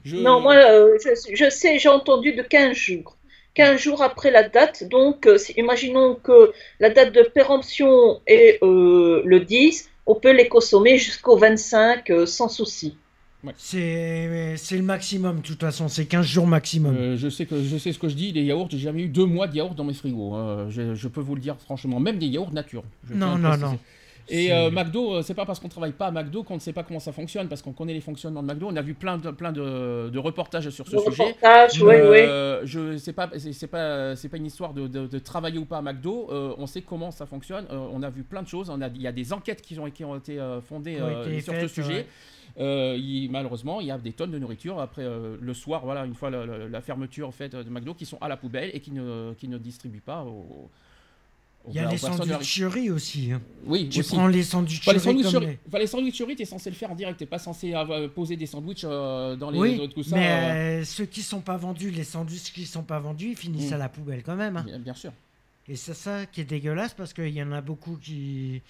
Non, 0.06 0.40
moi, 0.40 0.54
euh, 0.54 0.98
je, 0.98 1.48
sais, 1.48 1.78
j'ai 1.78 1.88
entendu 1.88 2.34
de 2.34 2.42
15 2.42 2.76
jours. 2.76 3.16
15 3.54 3.80
jours 3.80 4.02
après 4.02 4.30
la 4.30 4.46
date, 4.46 4.84
donc 4.84 5.26
imaginons 5.56 6.16
que 6.16 6.52
la 6.78 6.90
date 6.90 7.14
de 7.14 7.22
péremption 7.22 8.20
est 8.26 8.58
le 8.62 9.38
10, 9.38 9.88
on 10.06 10.16
peut 10.16 10.32
les 10.32 10.48
consommer 10.48 10.98
jusqu'au 10.98 11.38
25 11.38 12.26
sans 12.26 12.48
souci. 12.48 12.98
C'est 13.56 14.56
le 14.72 14.82
maximum, 14.82 15.36
de 15.36 15.42
toute 15.42 15.60
façon, 15.60 15.88
c'est 15.88 16.06
15 16.06 16.26
jours 16.26 16.46
maximum. 16.46 16.96
Euh, 16.96 17.16
je, 17.16 17.28
sais 17.28 17.46
que, 17.46 17.62
je 17.62 17.76
sais 17.76 17.92
ce 17.92 17.98
que 17.98 18.08
je 18.08 18.14
dis, 18.14 18.32
les 18.32 18.42
yaourts, 18.42 18.68
j'ai 18.70 18.78
jamais 18.78 19.02
eu 19.02 19.08
deux 19.08 19.26
mois 19.26 19.46
de 19.46 19.56
yaourts 19.56 19.74
dans 19.74 19.84
mes 19.84 19.94
frigos. 19.94 20.34
Hein. 20.34 20.68
Je, 20.70 21.08
peux 21.08 21.20
vous 21.20 21.34
le 21.34 21.40
dire 21.40 21.56
franchement, 21.58 22.00
même 22.00 22.18
des 22.18 22.26
yaourts 22.26 22.52
nature. 22.52 22.84
non, 23.10 23.38
non, 23.38 23.56
non. 23.56 23.78
Et 24.28 24.52
euh, 24.52 24.70
McDo, 24.70 25.16
euh, 25.16 25.22
c'est 25.22 25.34
pas 25.34 25.44
parce 25.44 25.60
qu'on 25.60 25.68
travaille 25.68 25.92
pas 25.92 26.06
à 26.06 26.10
McDo 26.10 26.42
qu'on 26.42 26.54
ne 26.54 26.60
sait 26.60 26.72
pas 26.72 26.82
comment 26.82 27.00
ça 27.00 27.12
fonctionne, 27.12 27.48
parce 27.48 27.60
qu'on 27.60 27.72
connaît 27.72 27.92
les 27.92 28.00
fonctionnements 28.00 28.42
de 28.42 28.46
McDo. 28.46 28.68
On 28.70 28.76
a 28.76 28.82
vu 28.82 28.94
plein 28.94 29.18
de, 29.18 29.30
plein 29.30 29.52
de, 29.52 30.18
reportages 30.18 30.70
sur 30.70 30.86
ce 30.88 30.98
sujet. 30.98 31.36
Oui, 31.80 31.94
euh, 31.94 32.60
oui. 32.62 32.66
Je 32.66 32.96
sais 32.96 33.12
pas, 33.12 33.30
c'est 33.36 33.66
pas, 33.66 34.16
c'est 34.16 34.28
pas 34.28 34.36
une 34.36 34.46
histoire 34.46 34.72
de, 34.72 35.18
travailler 35.18 35.58
ou 35.58 35.66
pas 35.66 35.78
à 35.78 35.82
McDo. 35.82 36.28
on 36.30 36.66
sait 36.66 36.82
comment 36.82 37.10
ça 37.10 37.26
fonctionne. 37.26 37.66
on 37.70 38.02
a 38.02 38.10
vu 38.10 38.22
plein 38.22 38.42
de 38.42 38.48
choses. 38.48 38.70
On 38.70 38.80
a, 38.80 38.88
il 38.88 39.02
y 39.02 39.06
a 39.06 39.12
des 39.12 39.32
enquêtes 39.32 39.60
qui 39.60 39.78
ont, 39.78 39.90
qui 39.90 40.04
ont 40.04 40.16
été 40.16 40.38
fondées 40.66 40.98
sur 41.42 41.54
ce 41.54 41.68
sujet. 41.68 42.06
Malheureusement, 42.56 43.80
il 43.80 43.86
y 43.86 43.90
a 43.90 43.98
des 43.98 44.12
tonnes 44.12 44.30
de 44.30 44.38
nourriture 44.38 44.80
après 44.80 45.04
le 45.40 45.54
soir, 45.54 45.84
voilà, 45.84 46.04
une 46.04 46.14
fois 46.14 46.30
la, 46.30 46.80
fermeture 46.80 47.28
en 47.28 47.32
fait 47.32 47.54
de 47.54 47.68
McDo, 47.70 47.94
qui 47.94 48.06
sont 48.06 48.18
à 48.20 48.28
la 48.28 48.36
poubelle 48.36 48.70
et 48.72 48.80
qui 48.80 48.92
ne, 48.92 49.34
qui 49.34 49.48
ne 49.48 49.58
distribuent 49.58 50.00
pas 50.00 50.22
aux 50.24 50.70
il 51.68 51.74
y 51.74 51.78
a 51.78 51.90
les 51.90 51.96
sandwicheries 51.96 52.90
aussi. 52.90 53.32
Hein. 53.32 53.40
Oui, 53.64 53.88
tu 53.88 54.02
prends 54.02 54.26
les 54.26 54.42
sandwicheries. 54.42 55.58
Enfin, 55.66 55.78
les 55.78 55.86
sandwicheries, 55.86 56.36
tu 56.36 56.42
es 56.42 56.46
censé 56.46 56.68
le 56.68 56.76
faire 56.76 56.90
en 56.90 56.94
direct. 56.94 57.18
Tu 57.18 57.26
pas 57.26 57.38
censé 57.38 57.72
poser 58.14 58.36
des 58.36 58.46
sandwichs 58.46 58.84
euh, 58.84 59.34
dans 59.36 59.50
les 59.50 59.58
oui, 59.58 59.78
autres 59.80 59.94
Mais 60.12 60.80
euh, 60.80 60.84
ceux 60.84 61.06
qui 61.06 61.22
sont 61.22 61.40
pas 61.40 61.56
vendus, 61.56 61.90
les 61.90 62.04
sandwichs 62.04 62.52
qui 62.52 62.66
sont 62.66 62.82
pas 62.82 62.98
vendus, 62.98 63.30
ils 63.30 63.36
finissent 63.36 63.70
mm. 63.70 63.74
à 63.74 63.78
la 63.78 63.88
poubelle 63.88 64.22
quand 64.22 64.36
même. 64.36 64.56
Hein. 64.58 64.78
bien, 64.78 64.94
sûr. 64.94 65.12
Et 65.66 65.76
c'est 65.76 65.94
ça 65.94 66.26
qui 66.26 66.42
est 66.42 66.44
dégueulasse 66.44 66.92
parce 66.92 67.14
qu'il 67.14 67.30
y 67.30 67.42
en 67.42 67.52
a 67.52 67.62
beaucoup 67.62 67.96
qui, 67.96 68.60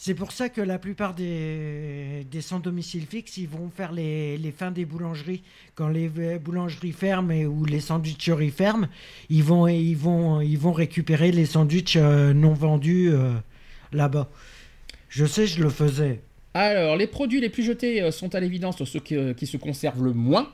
c'est 0.00 0.14
pour 0.14 0.30
ça 0.30 0.48
que 0.48 0.60
la 0.60 0.78
plupart 0.78 1.12
des, 1.12 2.24
des 2.30 2.40
sans 2.40 2.60
domicile 2.60 3.04
fixe, 3.04 3.36
ils 3.36 3.48
vont 3.48 3.68
faire 3.68 3.90
les, 3.90 4.38
les, 4.38 4.52
fins 4.52 4.70
des 4.70 4.84
boulangeries. 4.84 5.42
Quand 5.74 5.88
les 5.88 6.08
boulangeries 6.38 6.92
ferment 6.92 7.32
ou 7.32 7.64
les 7.64 7.80
sandwicheries 7.80 8.52
ferment, 8.52 8.86
ils 9.28 9.42
vont, 9.42 9.66
ils, 9.66 9.96
vont, 9.96 10.40
ils 10.40 10.56
vont 10.56 10.70
récupérer 10.70 11.32
les 11.32 11.46
sandwichs 11.46 11.96
euh, 11.96 12.32
non 12.32 12.52
vendus 12.54 13.10
euh, 13.10 13.32
là-bas. 13.92 14.28
Je 15.08 15.24
sais, 15.24 15.48
je 15.48 15.60
le 15.60 15.68
faisais. 15.68 16.20
Alors, 16.54 16.94
les 16.94 17.08
produits 17.08 17.40
les 17.40 17.50
plus 17.50 17.64
jetés 17.64 18.00
euh, 18.00 18.12
sont 18.12 18.36
à 18.36 18.40
l'évidence 18.40 18.84
ceux 18.84 19.00
qui, 19.00 19.16
qui, 19.34 19.48
se 19.48 19.56
conservent 19.56 20.04
le 20.04 20.12
moins. 20.12 20.48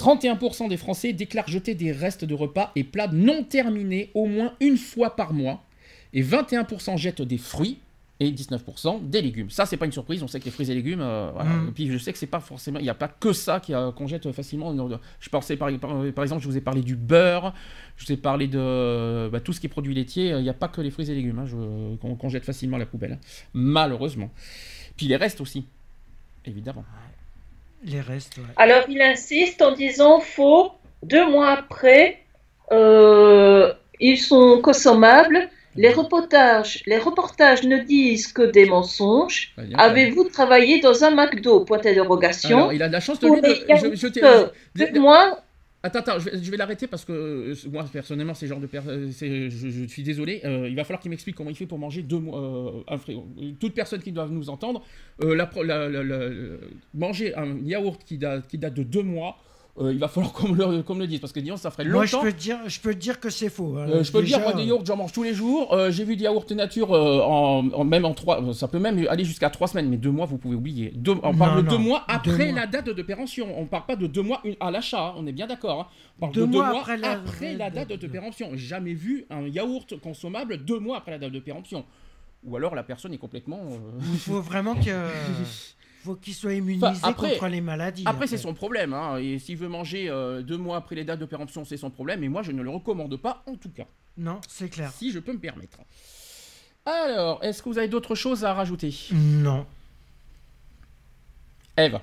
31% 0.00 0.68
des 0.68 0.76
Français 0.76 1.12
déclarent 1.12 1.48
jeter 1.48 1.76
des 1.76 1.92
restes 1.92 2.24
de 2.24 2.34
repas 2.34 2.72
et 2.74 2.82
plats 2.82 3.06
non 3.06 3.44
terminés 3.44 4.10
au 4.14 4.26
moins 4.26 4.54
une 4.58 4.78
fois 4.78 5.14
par 5.14 5.32
mois. 5.32 5.62
Et 6.12 6.24
21% 6.24 6.98
jettent 6.98 7.22
des 7.22 7.38
fruits 7.38 7.78
et 8.20 8.30
19% 8.30 9.08
des 9.08 9.22
légumes. 9.22 9.50
Ça, 9.50 9.66
c'est 9.66 9.76
pas 9.76 9.86
une 9.86 9.92
surprise. 9.92 10.22
On 10.22 10.28
sait 10.28 10.38
que 10.38 10.44
les 10.44 10.50
fruits 10.50 10.70
et 10.70 10.74
légumes, 10.74 11.00
euh, 11.00 11.32
mm. 11.32 11.68
Et 11.68 11.72
puis 11.72 11.90
je 11.90 11.98
sais 11.98 12.12
que 12.12 12.18
c'est 12.18 12.26
pas 12.26 12.40
forcément, 12.40 12.78
il 12.78 12.82
n'y 12.82 12.90
a 12.90 12.94
pas 12.94 13.08
que 13.08 13.32
ça 13.32 13.60
qu'on 13.60 14.06
jette 14.06 14.30
facilement. 14.32 14.74
Je 15.20 15.28
pensais 15.28 15.56
par, 15.56 15.70
par, 15.78 16.24
exemple, 16.24 16.42
je 16.42 16.48
vous 16.48 16.56
ai 16.56 16.60
parlé 16.60 16.82
du 16.82 16.94
beurre, 16.94 17.52
je 17.96 18.06
vous 18.06 18.12
ai 18.12 18.16
parlé 18.16 18.46
de 18.46 19.28
bah, 19.30 19.40
tout 19.40 19.52
ce 19.52 19.60
qui 19.60 19.66
est 19.66 19.70
produit 19.70 19.94
laitier. 19.94 20.28
Il 20.28 20.42
n'y 20.42 20.48
a 20.48 20.54
pas 20.54 20.68
que 20.68 20.80
les 20.80 20.90
fruits 20.90 21.10
et 21.10 21.14
légumes 21.14 21.40
hein, 21.40 21.96
qu'on 22.00 22.28
jette 22.28 22.44
facilement 22.44 22.76
à 22.76 22.80
la 22.80 22.86
poubelle, 22.86 23.12
hein. 23.12 23.18
malheureusement. 23.52 24.30
Puis 24.96 25.06
les 25.06 25.16
restes 25.16 25.40
aussi, 25.40 25.66
évidemment. 26.44 26.84
Les 27.84 28.00
restes. 28.00 28.38
Alors 28.56 28.84
il 28.88 29.02
insiste 29.02 29.60
en 29.60 29.72
disant 29.72 30.20
faux. 30.20 30.72
Deux 31.02 31.30
mois 31.30 31.50
après, 31.50 32.22
euh, 32.72 33.74
ils 34.00 34.16
sont 34.18 34.60
consommables 34.62 35.50
les 35.76 35.90
reportages, 35.90 36.82
les 36.86 36.98
reportages 36.98 37.64
ne 37.64 37.78
disent 37.78 38.32
que 38.32 38.42
des 38.42 38.66
mensonges. 38.66 39.54
Avez-vous 39.74 40.24
travaillé 40.24 40.80
dans 40.80 41.04
un 41.04 41.10
McDo? 41.10 41.64
Point 41.64 41.78
d'interrogation. 41.78 42.58
Alors, 42.58 42.72
il 42.72 42.82
a 42.82 42.88
de 42.88 42.92
la 42.92 43.00
chance 43.00 43.18
de 43.20 43.28
lui. 43.28 43.40
De, 43.40 43.96
je, 43.96 44.08
je, 44.76 44.98
moi. 44.98 45.40
Attends, 45.82 45.98
attends, 45.98 46.18
je 46.18 46.50
vais, 46.50 46.56
l'arrêter 46.56 46.86
parce 46.86 47.04
que 47.04 47.12
euh, 47.12 47.54
moi, 47.70 47.84
personnellement, 47.92 48.32
ces 48.32 48.46
genres 48.46 48.58
de 48.58 48.66
personnes, 48.66 49.12
je, 49.12 49.50
je, 49.50 49.86
suis 49.86 50.02
désolé. 50.02 50.40
Euh, 50.44 50.66
il 50.66 50.74
va 50.74 50.84
falloir 50.84 51.00
qu'il 51.00 51.10
m'explique 51.10 51.36
comment 51.36 51.50
il 51.50 51.56
fait 51.56 51.66
pour 51.66 51.78
manger 51.78 52.00
deux 52.00 52.20
mois. 52.20 52.40
Euh, 52.40 53.52
toute 53.60 53.74
personne 53.74 54.00
qui 54.00 54.10
doit 54.10 54.26
nous 54.26 54.48
entendre, 54.48 54.82
la, 55.20 55.50
manger 56.94 57.34
un 57.36 57.58
yaourt 57.64 58.02
qui 58.02 58.16
date, 58.16 58.46
qui 58.48 58.56
date 58.56 58.72
de 58.72 58.82
deux 58.82 59.02
mois. 59.02 59.36
Euh, 59.80 59.92
il 59.92 59.98
va 59.98 60.06
falloir 60.06 60.32
qu'on 60.32 60.48
me, 60.50 61.00
le, 61.00 61.06
dise 61.08 61.18
parce 61.18 61.32
que 61.32 61.40
disons 61.40 61.56
ça 61.56 61.72
ferait 61.72 61.82
longtemps. 61.82 61.96
Moi 61.96 62.06
je 62.06 62.16
peux 62.16 62.32
te 62.32 62.40
dire, 62.40 62.58
je 62.68 62.80
peux 62.80 62.94
dire 62.94 63.18
que 63.18 63.28
c'est 63.28 63.48
faux. 63.48 63.76
Hein. 63.76 63.88
Euh, 63.88 64.04
je 64.04 64.12
peux 64.12 64.20
te 64.20 64.26
dire 64.26 64.38
moi 64.38 64.52
des 64.52 64.62
yaourts 64.62 64.86
j'en 64.86 64.96
mange 64.96 65.12
tous 65.12 65.24
les 65.24 65.34
jours. 65.34 65.74
Euh, 65.74 65.90
j'ai 65.90 66.04
vu 66.04 66.14
des 66.14 66.24
yaourts 66.24 66.46
nature 66.54 66.92
en, 66.92 67.84
même 67.84 68.04
en 68.04 68.14
trois, 68.14 68.54
ça 68.54 68.68
peut 68.68 68.78
même 68.78 69.04
aller 69.08 69.24
jusqu'à 69.24 69.50
trois 69.50 69.66
semaines, 69.66 69.88
mais 69.88 69.96
deux 69.96 70.12
mois 70.12 70.26
vous 70.26 70.38
pouvez 70.38 70.54
oublier. 70.54 70.92
on 71.24 71.34
parle 71.36 71.64
de 71.64 71.68
deux 71.68 71.78
mois 71.78 72.04
après 72.06 72.52
la 72.52 72.68
date 72.68 72.88
de 72.88 73.02
péremption. 73.02 73.48
On 73.58 73.66
parle 73.66 73.86
pas 73.86 73.96
de 73.96 74.06
deux 74.06 74.22
mois 74.22 74.40
à 74.60 74.70
l'achat. 74.70 75.08
Hein. 75.08 75.14
on 75.16 75.26
est 75.26 75.32
bien 75.32 75.48
d'accord. 75.48 75.80
Hein. 75.80 75.86
On 76.18 76.20
parle 76.20 76.32
deux 76.34 76.46
de 76.46 76.52
deux 76.52 76.58
mois, 76.58 76.78
après, 76.78 76.96
la, 77.56 77.70
date 77.70 77.88
de, 77.88 78.06
péremption. 78.06 78.50
Jamais 78.54 78.94
vu 78.94 79.26
un 79.28 79.48
yaourt 79.48 79.98
consommable 80.00 80.58
deux 80.58 80.78
mois 80.78 80.98
après 80.98 81.10
la 81.10 81.18
date 81.18 81.32
de 81.32 81.40
péremption. 81.40 81.84
Ou 82.44 82.54
alors 82.56 82.76
la 82.76 82.84
personne 82.84 83.12
est 83.12 83.18
complètement. 83.18 83.60
Il 84.12 84.18
faut 84.18 84.40
vraiment 84.40 84.76
que 84.76 84.90
faut 86.04 86.14
qu'il 86.14 86.34
soit 86.34 86.52
immunisé 86.52 86.84
contre 87.16 87.48
les 87.48 87.60
maladies. 87.60 88.04
Après, 88.06 88.26
c'est 88.26 88.38
son 88.38 88.54
problème. 88.54 88.92
Hein. 88.92 89.18
Et 89.18 89.38
s'il 89.38 89.56
veut 89.56 89.68
manger 89.68 90.08
euh, 90.08 90.42
deux 90.42 90.56
mois 90.56 90.76
après 90.76 90.94
les 90.94 91.04
dates 91.04 91.20
de 91.20 91.24
péremption, 91.24 91.64
c'est 91.64 91.76
son 91.76 91.90
problème. 91.90 92.22
Et 92.22 92.28
moi, 92.28 92.42
je 92.42 92.52
ne 92.52 92.62
le 92.62 92.70
recommande 92.70 93.16
pas, 93.16 93.42
en 93.46 93.56
tout 93.56 93.70
cas. 93.70 93.86
Non, 94.16 94.40
c'est 94.48 94.68
clair. 94.68 94.92
Si 94.92 95.10
je 95.10 95.18
peux 95.18 95.32
me 95.32 95.38
permettre. 95.38 95.78
Alors, 96.86 97.42
est-ce 97.42 97.62
que 97.62 97.68
vous 97.68 97.78
avez 97.78 97.88
d'autres 97.88 98.14
choses 98.14 98.44
à 98.44 98.52
rajouter? 98.52 98.94
Non. 99.12 99.66
Eve 101.76 101.98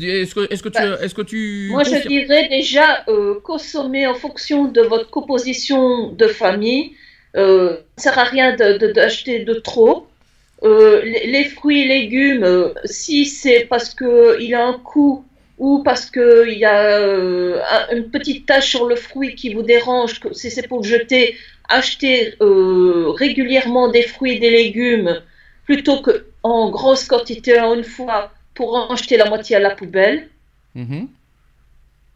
est-ce 0.00 0.34
que, 0.34 0.50
est 0.50 0.62
que, 0.62 0.68
tu, 0.70 0.78
bah, 0.80 0.98
est-ce 1.02 1.14
que 1.14 1.22
tu. 1.22 1.68
Moi, 1.70 1.84
je 1.84 2.08
dirais 2.08 2.48
déjà 2.48 3.04
euh, 3.08 3.38
consommer 3.40 4.06
en 4.06 4.14
fonction 4.14 4.64
de 4.64 4.80
votre 4.80 5.10
composition 5.10 6.10
de 6.10 6.26
famille. 6.26 6.92
Euh, 7.36 7.76
ça 7.96 8.10
ne 8.10 8.14
sert 8.14 8.18
à 8.18 8.24
rien 8.24 8.56
d'acheter 8.56 9.40
de, 9.40 9.52
de, 9.52 9.58
trop. 9.60 10.06
Euh, 10.64 11.02
les, 11.02 11.44
fruits 11.44 11.82
et 11.82 11.88
légumes, 11.88 12.42
euh, 12.42 12.72
si 12.86 13.26
c'est 13.26 13.66
parce 13.66 13.94
qu'il 13.94 14.54
a 14.54 14.66
un 14.66 14.78
coût 14.78 15.22
ou 15.58 15.82
parce 15.82 16.10
qu'il 16.10 16.56
y 16.56 16.64
a 16.64 17.00
euh, 17.00 17.60
une 17.92 18.10
petite 18.10 18.46
tache 18.46 18.70
sur 18.70 18.86
le 18.86 18.96
fruit 18.96 19.34
qui 19.34 19.52
vous 19.52 19.62
dérange, 19.62 20.20
si 20.32 20.50
c'est 20.50 20.66
pour 20.66 20.82
jeter, 20.82 21.36
achetez 21.68 22.34
régulièrement 22.40 23.88
des 23.88 24.02
fruits 24.02 24.36
et 24.36 24.38
des 24.38 24.50
légumes 24.50 25.20
plutôt 25.66 26.00
qu'en 26.00 26.70
grosse 26.70 27.04
quantité 27.04 27.60
en 27.60 27.74
une 27.74 27.84
fois 27.84 28.32
pour 28.54 28.74
en 28.74 28.96
jeter 28.96 29.18
la 29.18 29.28
moitié 29.28 29.56
à 29.56 29.60
la 29.60 29.70
poubelle. 29.70 30.28
Mm-hmm. 30.76 31.06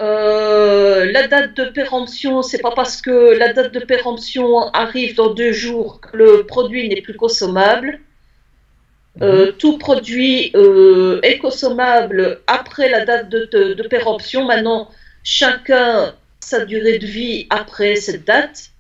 la 0.01 1.29
date 1.29 1.55
de 1.55 1.65
péremption, 1.67 2.43
c'est 2.43 2.63
pas 2.63 2.73
parce 2.73 3.03
que 3.03 3.37
la 3.39 3.53
date 3.53 3.73
de 3.73 3.81
péremption 3.81 4.73
arrive 4.73 5.15
dans 5.17 5.35
deux 5.35 5.53
jours 5.53 6.01
que 6.01 6.17
le 6.17 6.47
produit 6.47 6.89
n'est 6.89 7.03
plus 7.03 7.15
consommable. 7.15 8.01
Euh, 9.21 9.47
mhm. 9.47 9.53
tout 9.53 9.79
produit 9.79 10.53
euh, 10.55 11.19
est 11.23 11.39
consommable 11.39 12.41
après 12.47 12.89
la 12.89 13.05
date 13.05 13.29
de, 13.29 13.89
péremption. 13.89 14.45
Maintenant, 14.45 14.91
chacun 15.25 16.15
sa 16.41 16.65
durée 16.65 16.99
de 16.99 17.07
vie 17.07 17.47
après 17.51 17.97
cette 17.97 18.25
date. 18.25 18.71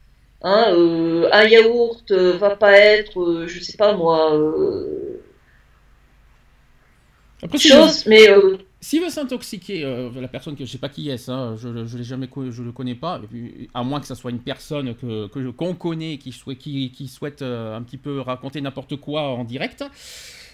Hein, 0.43 0.67
euh, 0.71 1.29
un 1.33 1.45
yaourt 1.45 2.13
va 2.13 2.55
pas 2.55 2.73
être, 2.73 3.47
je 3.49 3.61
sais 3.61 3.77
pas 3.77 3.95
moi, 3.95 4.39
après, 7.43 7.59
chose, 7.59 8.07
mais 8.07 8.29
s'il 8.81 9.03
veut 9.03 9.11
s'intoxiquer, 9.11 9.83
la 10.15 10.29
personne 10.29 10.55
que 10.55 10.65
je 10.65 10.71
sais 10.71 10.79
pas 10.79 10.89
qui 10.89 11.09
est, 11.11 11.29
hein, 11.29 11.57
je, 11.57 11.87
je 11.87 11.99
l'ai 11.99 12.05
jamais, 12.05 12.29
je 12.51 12.63
le 12.63 12.73
connais 12.73 12.95
pas, 12.95 13.21
à 13.75 13.83
moins 13.83 14.01
que 14.01 14.07
ça 14.07 14.15
soit 14.15 14.31
une 14.31 14.41
personne 14.41 14.95
que 14.95 15.27
qu'on 15.51 15.75
connaît 15.75 16.19
qui 16.19 16.33
qui, 16.59 16.93
qui 16.93 17.09
souhaite 17.09 17.43
un 17.43 17.83
petit 17.83 17.97
peu 17.97 18.21
raconter 18.21 18.61
n'importe 18.61 18.97
quoi 18.97 19.23
en 19.23 19.45
direct 19.45 19.85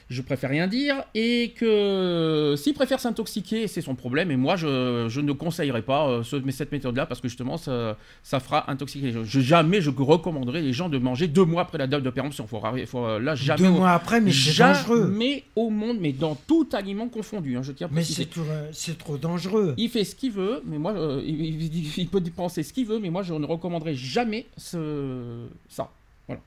je 0.09 0.23
préfère 0.23 0.51
rien 0.51 0.67
dire, 0.67 1.03
et 1.15 1.55
que 1.57 2.55
s'il 2.57 2.75
préfère 2.75 3.01
s'intoxiquer, 3.01 3.67
c'est 3.69 3.81
son 3.81 3.95
problème, 3.95 4.31
et 4.31 4.37
moi 4.37 4.57
je, 4.57 5.07
je 5.09 5.21
ne 5.21 5.33
conseillerais 5.33 5.83
pas 5.83 6.09
euh, 6.09 6.23
cette 6.23 6.73
méthode-là, 6.73 7.07
parce 7.07 7.21
que 7.21 7.29
justement 7.29 7.57
ça, 7.57 7.97
ça 8.23 8.41
fera 8.41 8.71
intoxiquer 8.71 9.07
les 9.07 9.13
gens. 9.13 9.25
Je, 9.25 9.41
jamais 9.41 9.81
je 9.81 9.91
recommanderais 9.91 10.63
les 10.63 10.73
gens 10.73 10.89
de 10.89 10.99
manger 10.99 11.29
deux 11.29 11.45
mois 11.45 11.63
après 11.63 11.79
la 11.79 11.87
date 11.87 12.03
de 12.03 12.11
péremption. 12.11 12.47
Faut, 12.47 12.61
faut, 12.87 13.05
euh, 13.05 13.19
là, 13.19 13.35
jamais, 13.35 13.63
deux 13.63 13.71
mois 13.71 13.93
après, 13.93 14.21
mais 14.21 14.33
c'est 14.33 14.59
dangereux. 14.59 15.07
Mais 15.07 15.45
au 15.57 15.71
monde, 15.71 15.99
mais 16.01 16.13
dans 16.13 16.35
tout 16.35 16.69
aliment 16.73 17.09
confondu, 17.09 17.57
hein, 17.57 17.63
je 17.63 17.73
tiens 17.73 17.89
à 17.89 17.91
Mais 17.93 18.05
c'est 18.05 18.99
trop, 18.99 19.17
dangereux. 19.17 19.75
Il 19.77 19.89
fait 19.89 20.05
ce 20.05 20.15
qu'il 20.15 20.33
veut, 20.33 20.63
mais 20.67 20.79
moi, 20.79 20.93
euh, 20.93 21.23
il, 21.25 21.99
il, 21.99 22.09
peut 22.09 22.23
penser 22.35 22.63
ce 22.63 22.73
qu'il 22.73 22.87
veut, 22.87 22.99
mais 22.99 23.11
moi 23.11 23.23
je 23.23 23.35
ne 23.35 23.47
recommanderais 23.47 23.95
jamais 23.95 24.47
ce, 24.57 25.47
ça. 25.69 25.91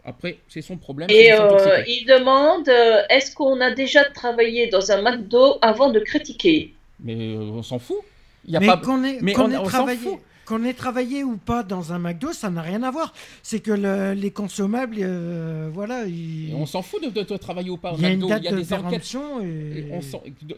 Après, 0.03 0.39
c'est 0.47 0.61
son 0.61 0.77
problème. 0.77 1.09
Et 1.11 1.31
euh, 1.31 1.83
il 1.87 2.05
demande 2.05 2.67
euh, 2.67 3.03
est-ce 3.09 3.35
qu'on 3.35 3.61
a 3.61 3.71
déjà 3.71 4.05
travaillé 4.05 4.67
dans 4.67 4.91
un 4.91 5.01
McDo 5.01 5.57
avant 5.61 5.91
de 5.91 5.99
critiquer? 5.99 6.73
Mais 6.99 7.35
euh, 7.35 7.51
on 7.53 7.61
s'en 7.61 7.77
fout. 7.77 7.97
Il 8.45 8.53
y 8.53 8.57
a 8.57 8.59
mais 8.59 8.67
pas... 8.67 8.77
qu'on 8.77 9.03
est, 9.03 9.19
mais 9.21 9.37
on, 9.37 9.69
s'en 9.69 9.87
fout. 9.87 10.19
Qu'on 10.47 10.63
ait 10.63 10.73
travaillé 10.73 11.23
ou 11.25 11.35
pas 11.37 11.61
dans 11.61 11.91
un 11.91 11.99
McDo, 11.99 12.31
ça 12.31 12.49
n'a 12.49 12.61
rien 12.61 12.81
à 12.83 12.89
voir. 12.89 13.13
C'est 13.43 13.59
que 13.59 14.13
les 14.13 14.31
consommables, 14.31 14.95
euh, 14.99 15.69
voilà. 15.71 16.05
On 16.53 16.65
s'en 16.65 16.81
fout 16.81 17.03
de, 17.03 17.37
travailler 17.37 17.69
ou 17.69 17.77
pas 17.77 17.91
au 17.91 17.97
McDo. 17.97 18.27
il 18.27 18.43
y 18.43 18.47
a 18.47 18.51
des 18.51 18.73
enquêtes. 18.73 19.15
Et... 19.43 19.91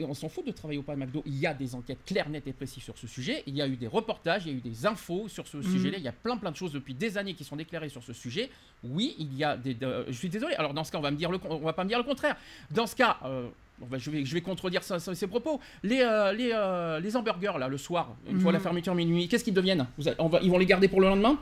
On 0.07 0.13
s'en 0.13 0.29
fout 0.29 0.45
de 0.45 0.51
travailler 0.51 0.79
ou 0.79 0.83
pas 0.83 0.93
au 0.93 0.97
McDo. 0.97 1.23
Il 1.25 1.39
y 1.39 1.47
a 1.47 1.55
des 1.55 1.73
enquêtes 1.73 2.05
claires, 2.05 2.29
nettes 2.29 2.47
et 2.47 2.53
précises 2.53 2.83
sur 2.83 2.97
ce 2.97 3.07
sujet. 3.07 3.41
Il 3.47 3.55
y 3.55 3.61
a 3.63 3.67
eu 3.67 3.77
des 3.77 3.87
reportages, 3.87 4.43
il 4.45 4.51
y 4.51 4.55
a 4.55 4.57
eu 4.57 4.61
des 4.61 4.85
infos 4.85 5.27
sur 5.27 5.47
ce 5.47 5.57
mhm. 5.57 5.63
sujet-là. 5.63 5.97
Il 5.97 6.03
y 6.03 6.07
a 6.07 6.13
plein, 6.13 6.37
plein 6.37 6.51
de 6.51 6.55
choses 6.55 6.71
depuis 6.71 6.93
des 6.93 7.17
années 7.17 7.33
qui 7.33 7.43
sont 7.43 7.55
déclarées 7.55 7.89
sur 7.89 8.03
ce 8.03 8.13
sujet. 8.13 8.51
Oui, 8.83 9.15
il 9.17 9.35
y 9.35 9.43
a 9.43 9.57
des. 9.57 9.75
je 10.07 10.13
suis 10.13 10.29
désolé. 10.29 10.53
Alors 10.55 10.75
dans 10.75 10.83
ce 10.83 10.91
cas, 10.91 10.99
on 10.99 11.01
va 11.01 11.11
me 11.11 11.17
dire 11.17 11.31
le, 11.31 11.39
on 11.49 11.57
va 11.57 11.73
pas 11.73 11.83
me 11.83 11.89
dire 11.89 11.97
le 11.97 12.03
contraire. 12.03 12.35
Dans 12.69 12.85
ce 12.85 12.95
cas. 12.95 13.17
Euh, 13.25 13.49
bah, 13.87 13.97
je, 13.97 14.09
vais, 14.09 14.25
je 14.25 14.33
vais 14.33 14.41
contredire 14.41 14.83
ça, 14.83 14.99
ces 14.99 15.27
propos. 15.27 15.59
Les, 15.83 16.01
euh, 16.01 16.33
les, 16.33 16.51
euh, 16.53 16.99
les, 16.99 17.15
hamburgers, 17.15 17.57
là, 17.57 17.67
le 17.67 17.77
soir, 17.77 18.15
une 18.29 18.39
fois 18.39 18.51
la 18.51 18.59
mhm. 18.59 18.63
fermeture 18.63 18.95
minuit, 18.95 19.27
qu'est-ce 19.27 19.43
qu'ils 19.43 19.53
deviennent? 19.53 19.87
On 20.17 20.27
va, 20.27 20.39
Ils 20.41 20.51
vont 20.51 20.57
les 20.57 20.65
garder 20.65 20.87
pour 20.87 21.01
le 21.01 21.07
lendemain? 21.07 21.37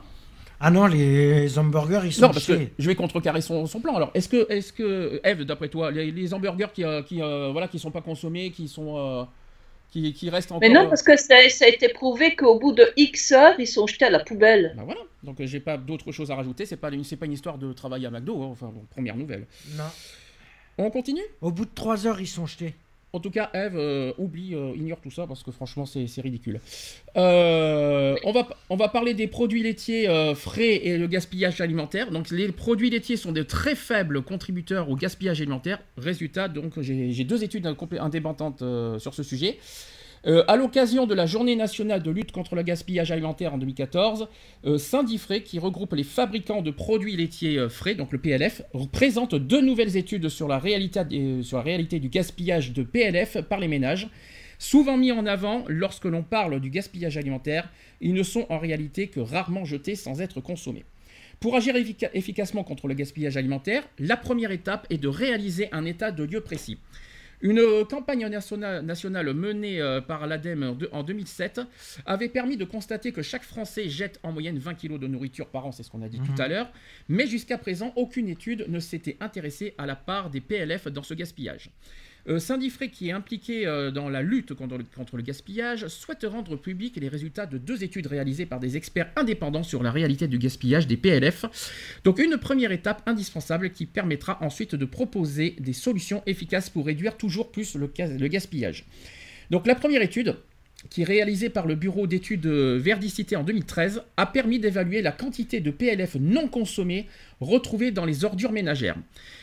Ah 0.60 0.70
non, 0.70 0.86
les 0.86 1.56
hamburgers, 1.58 2.00
ils 2.04 2.12
sont 2.12 2.22
Non, 2.22 2.28
parce 2.30 2.46
que 2.46 2.58
je 2.78 2.86
vais 2.86 2.96
contrecarrer 2.96 3.40
son, 3.40 3.66
son 3.66 3.80
plan. 3.80 3.94
Alors, 3.94 4.10
est-ce 4.14 4.28
que, 4.28 4.50
est 4.50 4.72
que, 4.74 5.20
Eve, 5.22 5.44
d'après 5.44 5.68
toi, 5.68 5.90
les, 5.90 6.34
hamburgers 6.34 6.72
qui, 6.74 6.84
euh, 6.84 7.02
qui, 7.02 7.20
voilà, 7.20 7.68
qui 7.68 7.78
sont 7.78 7.92
pas 7.92 8.00
consommés, 8.00 8.50
qui 8.50 8.66
sont, 8.66 9.28
qui, 9.90 10.12
qui, 10.12 10.30
restent 10.30 10.52
encore. 10.52 10.68
Mais 10.68 10.74
non, 10.74 10.88
parce 10.88 11.02
que 11.02 11.16
ça, 11.16 11.36
ça 11.48 11.64
a 11.64 11.68
été 11.68 11.88
prouvé 11.88 12.34
qu'au 12.34 12.58
bout 12.58 12.72
de 12.72 12.84
X 12.96 13.32
heures, 13.32 13.54
ils 13.58 13.66
sont 13.66 13.86
jetés 13.86 14.06
à 14.06 14.10
la 14.10 14.20
poubelle. 14.20 14.74
Ben 14.76 14.84
voilà. 14.84 15.00
Donc, 15.22 15.36
j'ai 15.40 15.60
pas 15.60 15.76
d'autre 15.76 16.12
chose 16.12 16.30
à 16.30 16.34
rajouter. 16.34 16.66
C'est 16.66 16.76
pas, 16.76 16.90
pas 16.90 17.26
une 17.26 17.32
histoire 17.32 17.58
de 17.58 17.72
travail 17.72 18.06
à 18.06 18.10
McDo. 18.10 18.42
Hein. 18.42 18.48
Enfin, 18.50 18.72
première 18.90 19.16
nouvelle. 19.16 19.46
Non. 19.76 19.84
On 20.78 20.90
continue 20.90 21.22
Au 21.40 21.50
bout 21.50 21.64
de 21.64 21.70
3 21.74 22.06
heures, 22.06 22.20
ils 22.20 22.26
sont 22.26 22.46
jetés. 22.46 22.74
En 23.12 23.20
tout 23.20 23.30
cas, 23.30 23.50
Eve, 23.54 23.76
euh, 23.76 24.12
oublie, 24.18 24.54
euh, 24.54 24.72
ignore 24.76 25.00
tout 25.00 25.10
ça 25.10 25.26
parce 25.26 25.42
que 25.42 25.50
franchement, 25.50 25.86
c'est 25.86 26.20
ridicule. 26.20 26.60
Euh, 27.16 28.16
on, 28.22 28.32
va, 28.32 28.46
on 28.68 28.76
va 28.76 28.88
parler 28.88 29.14
des 29.14 29.26
produits 29.26 29.62
laitiers 29.62 30.06
frais 30.36 30.86
et 30.86 30.98
le 30.98 31.06
gaspillage 31.06 31.60
alimentaire. 31.60 32.10
Donc, 32.10 32.30
les 32.30 32.52
produits 32.52 32.90
laitiers 32.90 33.16
sont 33.16 33.32
de 33.32 33.42
très 33.42 33.74
faibles 33.74 34.22
contributeurs 34.22 34.90
au 34.90 34.94
gaspillage 34.94 35.40
alimentaire. 35.40 35.80
Résultat, 35.96 36.48
donc, 36.48 36.80
j'ai 36.80 37.24
deux 37.24 37.42
études 37.42 37.66
indépendantes 37.98 38.62
sur 38.98 39.14
ce 39.14 39.22
sujet. 39.22 39.58
Euh, 40.26 40.44
à 40.48 40.56
l'occasion 40.56 41.06
de 41.06 41.14
la 41.14 41.26
Journée 41.26 41.56
nationale 41.56 42.02
de 42.02 42.10
lutte 42.10 42.32
contre 42.32 42.54
le 42.54 42.62
gaspillage 42.62 43.10
alimentaire 43.10 43.54
en 43.54 43.58
2014, 43.58 44.28
euh, 44.66 44.78
Saint-Diffré, 44.78 45.42
qui 45.42 45.58
regroupe 45.58 45.94
les 45.94 46.04
fabricants 46.04 46.62
de 46.62 46.70
produits 46.70 47.16
laitiers 47.16 47.56
euh, 47.58 47.68
frais, 47.68 47.94
donc 47.94 48.12
le 48.12 48.18
PLF, 48.18 48.62
présente 48.92 49.34
deux 49.34 49.60
nouvelles 49.60 49.96
études 49.96 50.28
sur 50.28 50.48
la 50.48 50.58
la 50.58 51.62
réalité 51.62 52.00
du 52.00 52.08
gaspillage 52.08 52.72
de 52.72 52.82
PLF 52.82 53.40
par 53.42 53.60
les 53.60 53.68
ménages. 53.68 54.08
Souvent 54.58 54.96
mis 54.96 55.12
en 55.12 55.24
avant 55.24 55.64
lorsque 55.68 56.04
l'on 56.04 56.24
parle 56.24 56.60
du 56.60 56.68
gaspillage 56.68 57.16
alimentaire, 57.16 57.70
ils 58.00 58.12
ne 58.12 58.24
sont 58.24 58.44
en 58.48 58.58
réalité 58.58 59.06
que 59.06 59.20
rarement 59.20 59.64
jetés 59.64 59.94
sans 59.94 60.20
être 60.20 60.40
consommés. 60.40 60.84
Pour 61.38 61.54
agir 61.54 61.76
efficacement 62.12 62.64
contre 62.64 62.88
le 62.88 62.94
gaspillage 62.94 63.36
alimentaire, 63.36 63.88
la 64.00 64.16
première 64.16 64.50
étape 64.50 64.88
est 64.90 64.98
de 64.98 65.06
réaliser 65.06 65.68
un 65.70 65.84
état 65.84 66.10
de 66.10 66.24
lieu 66.24 66.40
précis. 66.40 66.78
Une 67.40 67.84
campagne 67.88 68.26
nationale, 68.26 69.32
menée 69.32 69.80
euh, 69.80 70.00
par 70.00 70.26
l'ADEME 70.26 70.76
en 70.92 71.02
2007 71.02 71.60
avait 72.04 72.28
permis 72.28 72.56
de 72.56 72.64
constater 72.64 73.12
que 73.12 73.22
chaque 73.22 73.44
Français 73.44 73.88
jette 73.88 74.18
en 74.22 74.32
moyenne 74.32 74.58
20 74.58 74.74
kg 74.74 74.98
de 74.98 75.06
nourriture 75.06 75.46
par 75.46 75.66
an, 75.66 75.72
c'est 75.72 75.82
ce 75.82 75.90
qu'on 75.90 76.02
a 76.02 76.08
dit 76.08 76.18
tout 76.18 76.32
mhm. 76.32 76.40
à 76.40 76.48
l'heure, 76.48 76.72
mais 77.08 77.26
jusqu'à 77.26 77.58
présent, 77.58 77.92
aucune 77.96 78.28
étude 78.28 78.66
ne 78.68 78.80
s'était 78.80 79.16
intéressée 79.20 79.74
à 79.78 79.86
la 79.86 79.94
part 79.94 80.30
des 80.30 80.40
PLF 80.40 80.88
dans 80.88 81.02
ce 81.02 81.14
gaspillage. 81.14 81.70
Euh, 82.28 82.38
Saint-Diffré, 82.38 82.90
qui 82.90 83.08
est 83.08 83.12
impliqué 83.12 83.66
euh, 83.66 83.90
dans 83.90 84.08
la 84.08 84.22
lutte 84.22 84.54
contre 84.54 85.16
le, 85.16 85.22
gaspillage, 85.22 85.86
souhaite 85.88 86.26
rendre 86.28 86.56
public 86.56 86.96
les 86.96 87.08
résultats 87.08 87.46
de 87.46 87.58
deux 87.58 87.84
études 87.84 88.06
réalisées 88.06 88.46
par 88.46 88.60
des 88.60 88.76
experts 88.76 89.10
indépendants 89.16 89.62
sur 89.62 89.82
la 89.82 89.90
réalité 89.90 90.28
du 90.28 90.38
gaspillage 90.38 90.86
des 90.86 90.96
PLF. 90.96 91.44
Donc 92.04 92.18
une 92.18 92.36
première 92.36 92.72
étape 92.72 93.02
indispensable 93.06 93.70
qui 93.70 93.86
permettra 93.86 94.42
ensuite 94.42 94.74
de 94.74 94.84
proposer 94.84 95.56
des 95.58 95.72
solutions 95.72 96.22
efficaces 96.26 96.70
pour 96.70 96.86
réduire 96.86 97.16
toujours 97.16 97.50
plus 97.50 97.74
le, 97.76 97.90
le 97.98 98.28
gaspillage. 98.28 98.84
Donc 99.50 99.66
la 99.66 99.74
première 99.74 100.02
étude, 100.02 100.36
qui 100.90 101.02
est 101.02 101.04
réalisée 101.04 101.50
par 101.50 101.66
le 101.66 101.74
Bureau 101.74 102.06
d'études 102.06 102.46
Verdicité 102.46 103.36
en 103.36 103.42
2013, 103.42 104.02
a 104.16 104.26
permis 104.26 104.58
d'évaluer 104.58 105.02
la 105.02 105.12
quantité 105.12 105.60
de 105.60 105.70
PLF 105.70 106.16
non 106.20 106.48
consommés 106.48 107.08
retrouvés 107.40 107.90
dans 107.90 108.04
les 108.04 108.24
ordures 108.24 108.52
ménagères. 108.52 108.96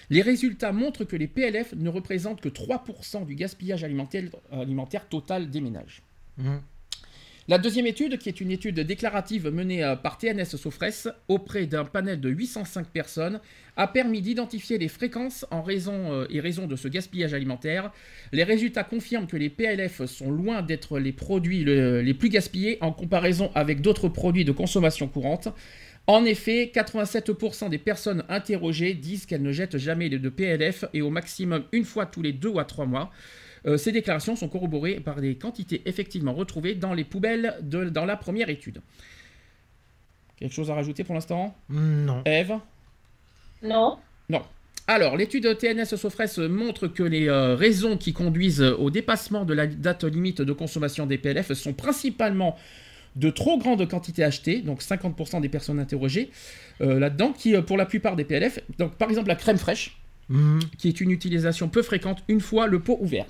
Les 0.09 0.21
résultats 0.21 0.71
montrent 0.71 1.03
que 1.03 1.15
les 1.15 1.27
PLF 1.27 1.73
ne 1.75 1.89
représentent 1.89 2.41
que 2.41 2.49
3% 2.49 3.25
du 3.25 3.35
gaspillage 3.35 3.83
alimentaire, 3.83 5.07
total 5.09 5.49
des 5.49 5.61
ménages. 5.61 6.01
Mmh. 6.37 6.55
La 7.47 7.59
deuxième 7.59 7.85
étude, 7.85 8.17
qui 8.17 8.27
est 8.27 8.41
une 8.41 8.49
étude 8.49 8.79
déclarative 8.79 9.51
menée 9.51 9.83
euh, 9.83 9.95
par 9.95 10.17
TNS 10.17 10.45
Sofres 10.57 11.13
auprès 11.27 11.67
d'un 11.67 11.85
panel 11.85 12.19
de 12.19 12.27
805 12.27 12.87
personnes, 12.87 13.39
a 13.77 13.87
permis 13.87 14.23
d'identifier 14.23 14.79
les 14.79 14.87
fréquences 14.87 15.45
en 15.51 15.61
raison 15.61 16.11
euh, 16.11 16.25
et 16.31 16.39
raison 16.39 16.65
de 16.65 16.75
ce 16.75 16.87
gaspillage 16.87 17.35
alimentaire. 17.35 17.91
Les 18.31 18.43
résultats 18.43 18.83
confirment 18.83 19.27
que 19.27 19.37
les 19.37 19.51
PLF 19.51 20.05
sont 20.05 20.31
loin 20.31 20.63
d'être 20.63 20.97
les 20.97 21.11
produits 21.11 21.63
les 21.63 22.13
plus 22.15 22.29
gaspillés 22.29 22.79
en 22.81 22.91
comparaison 22.91 23.51
avec 23.53 23.81
d'autres 23.81 24.09
produits 24.09 24.43
de 24.43 24.51
consommation 24.51 25.07
courante. 25.07 25.49
En 26.07 26.25
effet, 26.25 26.71
87% 26.73 27.69
des 27.69 27.77
personnes 27.77 28.23
interrogées 28.27 28.95
disent 28.95 29.27
qu'elles 29.27 29.43
ne 29.43 29.51
jettent 29.51 29.77
jamais 29.77 30.09
de 30.09 30.29
PLF 30.29 30.85
et 30.93 31.03
au 31.03 31.11
maximum 31.11 31.63
une 31.71 31.85
fois 31.85 32.07
tous 32.07 32.23
les 32.23 32.33
deux 32.33 32.49
ou 32.49 32.63
trois 32.63 32.87
mois. 32.87 33.11
Euh, 33.65 33.77
ces 33.77 33.91
déclarations 33.91 34.35
sont 34.35 34.47
corroborées 34.47 34.99
par 34.99 35.21
des 35.21 35.35
quantités 35.35 35.81
effectivement 35.85 36.33
retrouvées 36.33 36.75
dans 36.75 36.93
les 36.93 37.03
poubelles 37.03 37.55
de, 37.61 37.85
dans 37.85 38.05
la 38.05 38.15
première 38.15 38.49
étude. 38.49 38.81
Quelque 40.37 40.53
chose 40.53 40.69
à 40.69 40.75
rajouter 40.75 41.03
pour 41.03 41.15
l'instant? 41.15 41.55
Non. 41.69 42.21
Eve 42.25 42.53
Non. 43.63 43.97
Non. 44.29 44.43
Alors, 44.87 45.17
l'étude 45.17 45.57
TNS 45.57 45.95
Sofres 45.95 46.47
montre 46.47 46.87
que 46.87 47.01
les 47.01 47.27
euh, 47.27 47.55
raisons 47.55 47.97
qui 47.97 48.13
conduisent 48.13 48.61
au 48.61 48.91
dépassement 48.91 49.43
de 49.43 49.53
la 49.53 49.65
date 49.65 50.03
limite 50.03 50.41
de 50.41 50.53
consommation 50.53 51.07
des 51.07 51.17
PLF 51.17 51.53
sont 51.53 51.73
principalement 51.73 52.55
de 53.15 53.29
trop 53.29 53.57
grandes 53.57 53.87
quantités 53.87 54.23
achetées, 54.23 54.61
donc 54.61 54.81
50% 54.81 55.41
des 55.41 55.49
personnes 55.49 55.79
interrogées 55.79 56.29
euh, 56.81 56.99
là-dedans, 56.99 57.31
qui 57.31 57.59
pour 57.61 57.77
la 57.77 57.85
plupart 57.85 58.15
des 58.15 58.25
PLF, 58.25 58.59
donc 58.77 58.95
par 58.95 59.09
exemple 59.09 59.29
la 59.29 59.35
crème 59.35 59.57
fraîche, 59.57 59.97
mhm. 60.29 60.59
qui 60.77 60.89
est 60.89 61.01
une 61.01 61.11
utilisation 61.11 61.69
peu 61.69 61.81
fréquente 61.81 62.23
une 62.27 62.41
fois 62.41 62.67
le 62.67 62.79
pot 62.79 62.97
ouvert. 63.01 63.25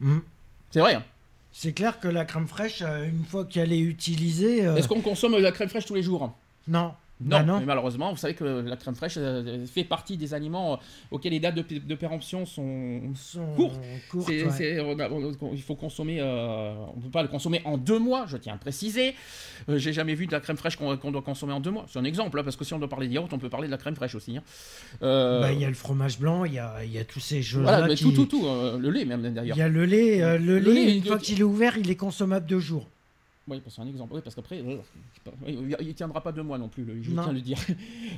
Mhm. 0.00 0.22
C'est 0.70 0.80
vrai. 0.80 0.94
Hein. 0.94 1.04
C'est 1.52 1.72
clair 1.72 1.98
que 1.98 2.08
la 2.08 2.24
crème 2.24 2.46
fraîche, 2.46 2.82
euh, 2.82 3.08
une 3.08 3.24
fois 3.24 3.44
qu'elle 3.44 3.72
est 3.72 3.80
utilisée. 3.80 4.58
Est-ce 4.58 4.86
qu'on 4.88 5.00
consomme 5.00 5.36
la 5.38 5.52
crème 5.52 5.68
fraîche 5.68 5.86
tous 5.86 5.94
les 5.94 6.02
jours 6.02 6.32
Non. 6.68 6.94
Bah 7.20 7.42
non, 7.42 7.58
mais 7.58 7.66
malheureusement, 7.66 8.12
vous 8.12 8.16
savez 8.16 8.34
que 8.34 8.44
la 8.44 8.76
crème 8.76 8.94
fraîche 8.94 9.14
euh, 9.16 9.66
fait 9.66 9.82
partie 9.82 10.16
des 10.16 10.34
aliments 10.34 10.74
euh, 10.74 10.76
auxquels 11.10 11.32
les 11.32 11.40
dates 11.40 11.56
de, 11.56 11.94
péremption 11.94 12.46
sont, 12.46 13.00
courtes. 13.56 13.80
il 15.52 15.62
faut 15.62 15.74
consommer, 15.74 16.18
euh, 16.20 16.74
on 16.94 16.96
ne 16.96 17.02
peut 17.02 17.10
pas 17.10 17.22
le 17.22 17.28
consommer 17.28 17.60
en 17.64 17.76
deux 17.76 17.98
mois, 17.98 18.26
je 18.28 18.36
tiens 18.36 18.54
à 18.54 18.58
préciser. 18.58 19.14
J'ai 19.68 19.92
jamais 19.92 20.14
vu 20.14 20.26
de 20.26 20.32
la 20.32 20.40
crème 20.40 20.56
fraîche 20.56 20.76
qu'on 20.76 21.10
doit 21.10 21.22
consommer 21.22 21.52
en 21.52 21.60
deux 21.60 21.72
mois. 21.72 21.86
C'est 21.88 21.98
un 21.98 22.04
exemple, 22.04 22.38
hein, 22.38 22.44
parce 22.44 22.56
que 22.56 22.64
si 22.64 22.72
on 22.72 22.78
doit 22.78 22.88
parler 22.88 23.08
de 23.08 23.14
yaourt, 23.14 23.32
on 23.32 23.38
peut 23.38 23.50
parler 23.50 23.66
de 23.66 23.72
la 23.72 23.78
crème 23.78 23.96
fraîche 23.96 24.14
aussi. 24.14 24.36
Hein. 24.36 24.42
Bah, 25.00 25.52
il 25.52 25.58
y 25.58 25.64
a 25.64 25.68
le 25.68 25.74
fromage 25.74 26.20
blanc, 26.20 26.44
il 26.44 26.54
y 26.54 26.58
a, 26.58 26.84
y 26.84 26.98
a, 26.98 27.04
tous 27.04 27.20
ces 27.20 27.42
jeux 27.42 27.62
Voilà, 27.62 27.88
mais 27.88 27.96
tout, 27.96 28.12
tout, 28.12 28.26
tout. 28.26 28.44
le 28.44 28.90
lait 28.90 29.04
même 29.04 29.22
d'ailleurs. 29.22 29.56
Il 29.56 29.58
y 29.58 29.62
a 29.62 29.68
le 29.68 29.84
lait, 29.84 30.38
le, 30.38 30.58
lait, 30.58 30.96
une 30.96 31.04
fois 31.04 31.18
qu'il 31.18 31.40
est 31.40 31.44
ouvert, 31.44 31.76
il 31.78 31.90
est 31.90 31.96
consommable 31.96 32.46
deux 32.46 32.60
jours. 32.60 32.88
Oui, 33.48 33.62
c'est 33.66 33.80
un 33.80 33.86
exemple. 33.86 34.14
Oui, 34.14 34.20
parce 34.22 34.34
qu'après, 34.34 34.62
il 35.46 35.94
tiendra 35.94 36.20
pas 36.20 36.32
de 36.32 36.42
moi 36.42 36.58
non 36.58 36.68
plus, 36.68 36.86
je 37.02 37.10
tiens 37.10 37.28
à 37.28 37.32
le 37.32 37.40
dire. 37.40 37.58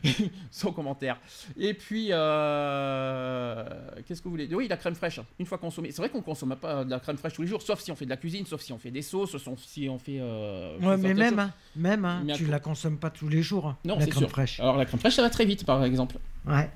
Sans 0.50 0.72
commentaire. 0.72 1.20
Et 1.56 1.74
puis, 1.74 2.08
euh, 2.10 3.64
qu'est-ce 4.06 4.20
que 4.20 4.24
vous 4.24 4.30
voulez 4.30 4.48
Oui, 4.54 4.68
la 4.68 4.76
crème 4.76 4.94
fraîche, 4.94 5.20
une 5.38 5.46
fois 5.46 5.58
consommée. 5.58 5.90
C'est 5.92 6.02
vrai 6.02 6.10
qu'on 6.10 6.22
consomme 6.22 6.56
pas 6.56 6.84
de 6.84 6.90
la 6.90 7.00
crème 7.00 7.16
fraîche 7.16 7.34
tous 7.34 7.42
les 7.42 7.48
jours, 7.48 7.62
sauf 7.62 7.80
si 7.80 7.92
on 7.92 7.96
fait 7.96 8.04
de 8.04 8.10
la 8.10 8.16
cuisine, 8.16 8.46
sauf 8.46 8.60
si 8.60 8.72
on 8.72 8.78
fait 8.78 8.90
des 8.90 9.02
sauces, 9.02 9.36
sauf 9.36 9.60
si 9.60 9.88
on 9.88 9.98
fait. 9.98 10.18
Euh, 10.20 10.78
ouais, 10.80 10.96
mais 10.96 11.14
même, 11.14 11.38
hein, 11.38 11.52
même, 11.76 12.04
hein, 12.04 12.24
tu 12.34 12.46
la 12.46 12.60
consommes 12.60 12.98
pas 12.98 13.10
tous 13.10 13.28
les 13.28 13.42
jours. 13.42 13.66
Hein, 13.66 13.78
non, 13.84 13.98
la 13.98 14.06
crème 14.06 14.28
fraîche. 14.28 14.60
Alors 14.60 14.76
la 14.76 14.86
crème 14.86 15.00
fraîche, 15.00 15.14
ça 15.14 15.22
va 15.22 15.30
très 15.30 15.44
vite, 15.44 15.64
par 15.64 15.84
exemple. 15.84 16.18
Ouais. 16.46 16.70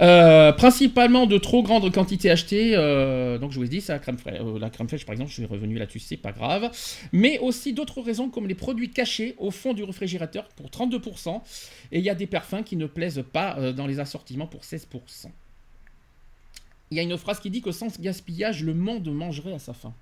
Euh, 0.00 0.52
principalement 0.52 1.26
de 1.26 1.38
trop 1.38 1.62
grandes 1.62 1.92
quantités 1.92 2.30
achetées, 2.30 2.72
euh, 2.74 3.38
donc 3.38 3.52
je 3.52 3.58
vous 3.58 3.64
ai 3.64 3.68
dit, 3.68 3.80
ça, 3.80 3.92
la 3.92 3.98
crème, 4.00 4.18
fraîche, 4.18 4.40
euh, 4.40 4.58
la 4.58 4.68
crème 4.68 4.88
fraîche 4.88 5.06
par 5.06 5.12
exemple, 5.12 5.30
je 5.30 5.34
suis 5.34 5.44
revenu 5.44 5.78
là-dessus, 5.78 6.00
c'est 6.00 6.16
pas 6.16 6.32
grave, 6.32 6.70
mais 7.12 7.38
aussi 7.38 7.72
d'autres 7.72 8.02
raisons 8.02 8.28
comme 8.28 8.48
les 8.48 8.56
produits 8.56 8.90
cachés 8.90 9.36
au 9.38 9.52
fond 9.52 9.72
du 9.72 9.84
réfrigérateur 9.84 10.48
pour 10.56 10.66
32%, 10.66 11.40
et 11.92 11.98
il 11.98 12.04
y 12.04 12.10
a 12.10 12.16
des 12.16 12.26
parfums 12.26 12.64
qui 12.64 12.76
ne 12.76 12.86
plaisent 12.86 13.24
pas 13.32 13.72
dans 13.72 13.86
les 13.86 14.00
assortiments 14.00 14.48
pour 14.48 14.62
16%. 14.62 15.26
Il 16.90 16.96
y 16.96 17.00
a 17.00 17.02
une 17.02 17.16
phrase 17.16 17.38
qui 17.38 17.50
dit 17.50 17.62
que 17.62 17.70
sans 17.70 18.00
gaspillage, 18.00 18.64
le 18.64 18.74
monde 18.74 19.08
mangerait 19.12 19.54
à 19.54 19.58
sa 19.58 19.74
faim. 19.74 19.94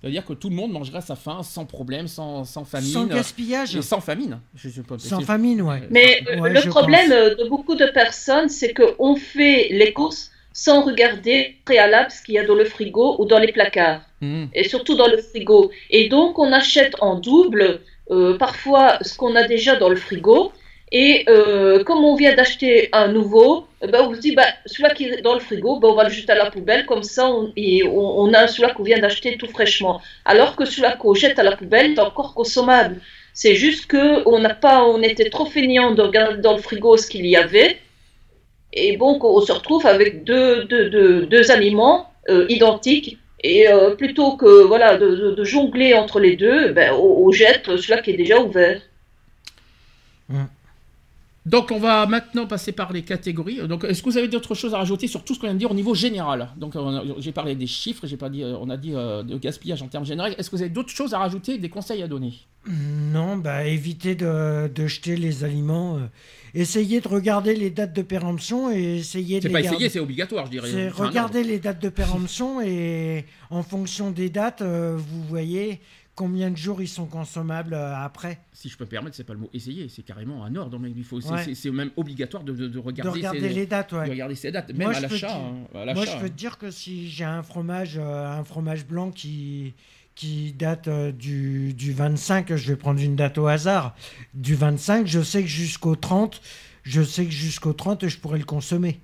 C'est-à-dire 0.00 0.24
que 0.24 0.32
tout 0.32 0.48
le 0.48 0.54
monde 0.54 0.70
mangerait 0.72 0.98
à 0.98 1.02
sa 1.02 1.16
faim 1.16 1.40
sans 1.42 1.64
problème, 1.64 2.06
sans, 2.06 2.44
sans 2.44 2.64
famine. 2.64 2.88
Sans 2.92 3.06
gaspillage. 3.06 3.74
Et 3.74 3.82
sans 3.82 4.00
famine. 4.00 4.40
Je, 4.54 4.68
sans 4.98 5.20
famine, 5.22 5.60
ouais. 5.62 5.82
Mais 5.90 6.20
le 6.26 6.68
problème 6.68 7.10
de 7.10 7.48
beaucoup 7.48 7.74
de 7.74 7.86
personnes, 7.86 8.48
c'est 8.48 8.72
qu'on 8.74 9.16
fait 9.16 9.68
les 9.70 9.92
courses 9.92 10.30
sans 10.52 10.82
regarder 10.82 11.56
préalable 11.64 12.10
ce 12.10 12.22
qu'il 12.22 12.34
y 12.34 12.38
a 12.38 12.44
dans 12.46 12.54
le 12.54 12.64
frigo 12.64 13.16
ou 13.18 13.24
dans 13.26 13.38
les 13.38 13.52
placards, 13.52 14.02
Hmm. 14.20 14.46
et 14.52 14.68
surtout 14.68 14.96
dans 14.96 15.06
le 15.06 15.18
frigo. 15.18 15.70
Et 15.90 16.08
donc, 16.08 16.40
on 16.40 16.52
achète 16.52 16.94
en 17.00 17.20
double 17.20 17.80
euh, 18.10 18.36
parfois 18.36 18.98
ce 19.02 19.16
qu'on 19.16 19.36
a 19.36 19.44
déjà 19.46 19.76
dans 19.76 19.88
le 19.88 19.94
frigo. 19.94 20.50
Et 20.90 21.24
euh, 21.28 21.84
comme 21.84 22.04
on 22.04 22.14
vient 22.14 22.34
d'acheter 22.34 22.88
un 22.92 23.08
nouveau, 23.08 23.66
eh 23.82 23.86
ben, 23.88 24.08
on 24.08 24.14
se 24.14 24.20
dit, 24.20 24.34
bah, 24.34 24.46
celui-là 24.64 24.94
qui 24.94 25.04
est 25.04 25.20
dans 25.20 25.34
le 25.34 25.40
frigo, 25.40 25.78
ben, 25.78 25.88
on 25.88 25.94
va 25.94 26.04
le 26.04 26.10
jeter 26.10 26.32
à 26.32 26.34
la 26.34 26.50
poubelle, 26.50 26.86
comme 26.86 27.02
ça, 27.02 27.28
on, 27.30 27.52
et 27.56 27.82
on, 27.84 28.32
a 28.32 28.46
celui-là 28.48 28.72
qu'on 28.72 28.84
vient 28.84 28.98
d'acheter 28.98 29.36
tout 29.36 29.48
fraîchement. 29.48 30.00
Alors 30.24 30.56
que 30.56 30.64
celui-là 30.64 30.96
qu'on 30.96 31.14
jette 31.14 31.38
à 31.38 31.42
la 31.42 31.56
poubelle 31.56 31.92
est 31.92 31.98
encore 31.98 32.34
consommable. 32.34 33.00
C'est 33.34 33.54
juste 33.54 33.86
que 33.86 34.26
on 34.26 34.38
n'a 34.38 34.54
pas, 34.54 34.82
on 34.82 35.02
était 35.02 35.30
trop 35.30 35.46
feignant 35.46 35.92
de 35.92 36.02
regarder 36.02 36.40
dans 36.40 36.56
le 36.56 36.62
frigo 36.62 36.96
ce 36.96 37.06
qu'il 37.06 37.26
y 37.26 37.36
avait. 37.36 37.78
Et 38.72 38.96
bon, 38.96 39.18
on 39.22 39.40
se 39.40 39.52
retrouve 39.52 39.86
avec 39.86 40.24
deux, 40.24 40.64
deux, 40.64 40.90
deux, 40.90 41.26
deux 41.26 41.50
aliments 41.50 42.10
euh, 42.30 42.46
identiques. 42.48 43.18
Et 43.44 43.68
euh, 43.68 43.94
plutôt 43.94 44.36
que 44.36 44.64
voilà 44.64 44.96
de, 44.96 45.44
jongler 45.44 45.94
entre 45.94 46.18
les 46.18 46.34
deux, 46.34 46.72
ben, 46.72 46.92
on, 46.94 47.30
jette 47.30 47.66
celui-là 47.66 48.02
qui 48.02 48.10
est 48.10 48.16
déjà 48.16 48.40
ouvert. 48.40 48.80
Donc 51.48 51.70
on 51.70 51.78
va 51.78 52.06
maintenant 52.06 52.46
passer 52.46 52.72
par 52.72 52.92
les 52.92 53.02
catégories. 53.02 53.66
Donc 53.66 53.84
est-ce 53.84 54.02
que 54.02 54.10
vous 54.10 54.18
avez 54.18 54.28
d'autres 54.28 54.54
choses 54.54 54.74
à 54.74 54.78
rajouter 54.78 55.06
sur 55.06 55.24
tout 55.24 55.34
ce 55.34 55.38
qu'on 55.40 55.46
vient 55.46 55.54
de 55.54 55.58
dire 55.58 55.70
au 55.70 55.74
niveau 55.74 55.94
général? 55.94 56.50
Donc 56.56 56.74
j'ai 57.18 57.32
parlé 57.32 57.54
des 57.54 57.66
chiffres, 57.66 58.06
j'ai 58.06 58.16
pas 58.18 58.28
dit, 58.28 58.42
euh, 58.42 58.56
on 58.60 58.68
a 58.68 58.76
dit 58.76 58.92
euh, 58.94 59.22
de 59.22 59.36
gaspillage 59.38 59.82
en 59.82 59.88
termes 59.88 60.04
généraux. 60.04 60.28
Est-ce 60.36 60.50
que 60.50 60.56
vous 60.56 60.62
avez 60.62 60.70
d'autres 60.70 60.90
choses 60.90 61.14
à 61.14 61.18
rajouter, 61.18 61.56
des 61.58 61.70
conseils 61.70 62.02
à 62.02 62.08
donner? 62.08 62.34
Non, 62.68 63.36
bah 63.36 63.64
éviter 63.64 64.14
de, 64.14 64.68
de 64.68 64.86
jeter 64.86 65.16
les 65.16 65.42
aliments. 65.44 65.96
euh, 65.96 66.06
essayez 66.54 67.00
de 67.00 67.08
regarder 67.08 67.54
les 67.54 67.70
dates 67.70 67.94
de 67.94 68.02
péremption 68.02 68.70
et 68.70 68.98
essayez 68.98 69.40
de 69.40 69.46
C'est 69.46 69.52
pas 69.52 69.60
essayer, 69.60 69.88
c'est 69.88 70.00
obligatoire, 70.00 70.46
je 70.46 70.50
dirais. 70.50 70.68
C'est 70.70 70.88
regarder 70.88 71.44
les 71.44 71.58
dates 71.58 71.82
de 71.82 71.88
péremption 71.88 72.60
et 72.60 73.24
en 73.48 73.62
fonction 73.62 74.10
des 74.10 74.28
dates, 74.28 74.60
euh, 74.60 74.96
vous 74.98 75.22
voyez 75.24 75.80
combien 76.18 76.50
de 76.50 76.56
jours 76.56 76.82
ils 76.82 76.88
sont 76.88 77.06
consommables 77.06 77.74
euh, 77.74 77.94
après? 77.96 78.40
Si 78.52 78.68
je 78.68 78.76
peux 78.76 78.82
me 78.84 78.88
permettre, 78.90 79.14
c'est 79.14 79.22
pas 79.22 79.34
le 79.34 79.38
mot 79.38 79.48
essayer, 79.54 79.88
c'est 79.88 80.02
carrément 80.02 80.44
un 80.44 80.56
ordre. 80.56 80.76
Mais 80.80 80.90
il 80.90 81.04
faut, 81.04 81.20
c'est- 81.20 81.30
Ouais. 81.30 81.44
c'est 81.44 81.54
c'est 81.54 81.70
même 81.70 81.92
obligatoire 81.96 82.42
de, 82.42 82.52
de- 82.52 82.66
de 82.66 82.68
De 82.72 82.78
regarder, 82.80 83.10
regarder 83.20 83.40
ces, 83.40 83.48
les 83.50 83.66
dates, 83.66 83.92
ouais. 83.92 84.06
de 84.06 84.10
regarder 84.10 84.34
ces 84.34 84.50
dates, 84.50 84.70
Moi, 84.74 84.78
même 84.78 84.88
à 84.88 84.92
je 84.94 85.06
peux 85.06 85.12
l'achat. 85.14 85.36
hein, 85.36 85.54
à 85.88 85.94
Moi, 85.94 86.04
je 86.06 86.16
peux 86.18 86.28
te 86.28 86.34
dire 86.34 86.58
que 86.58 86.72
si 86.72 87.08
j'ai 87.08 87.22
un 87.24 87.44
fromage, 87.44 87.98
euh, 87.98 88.26
un 88.40 88.42
fromage 88.42 88.84
blanc 88.84 89.12
qui, 89.12 89.74
qui 90.16 90.52
date 90.52 90.88
euh, 90.88 91.12
du, 91.12 91.72
du 91.74 91.92
25, 91.92 92.56
je 92.56 92.66
vais 92.72 92.76
prendre 92.76 93.00
une 93.00 93.14
date 93.14 93.38
au 93.38 93.46
hasard. 93.46 93.94
Du 94.34 94.56
25, 94.56 95.06
je 95.06 95.22
sais 95.22 95.42
que 95.42 95.48
jusqu'au 95.48 95.94
30, 95.94 96.40
je 96.82 97.00
sais 97.02 97.26
que 97.26 97.30
jusqu'au 97.30 97.72
30, 97.74 98.08
je 98.08 98.18
pourrais 98.18 98.38
le 98.38 98.44
consommer. 98.44 98.98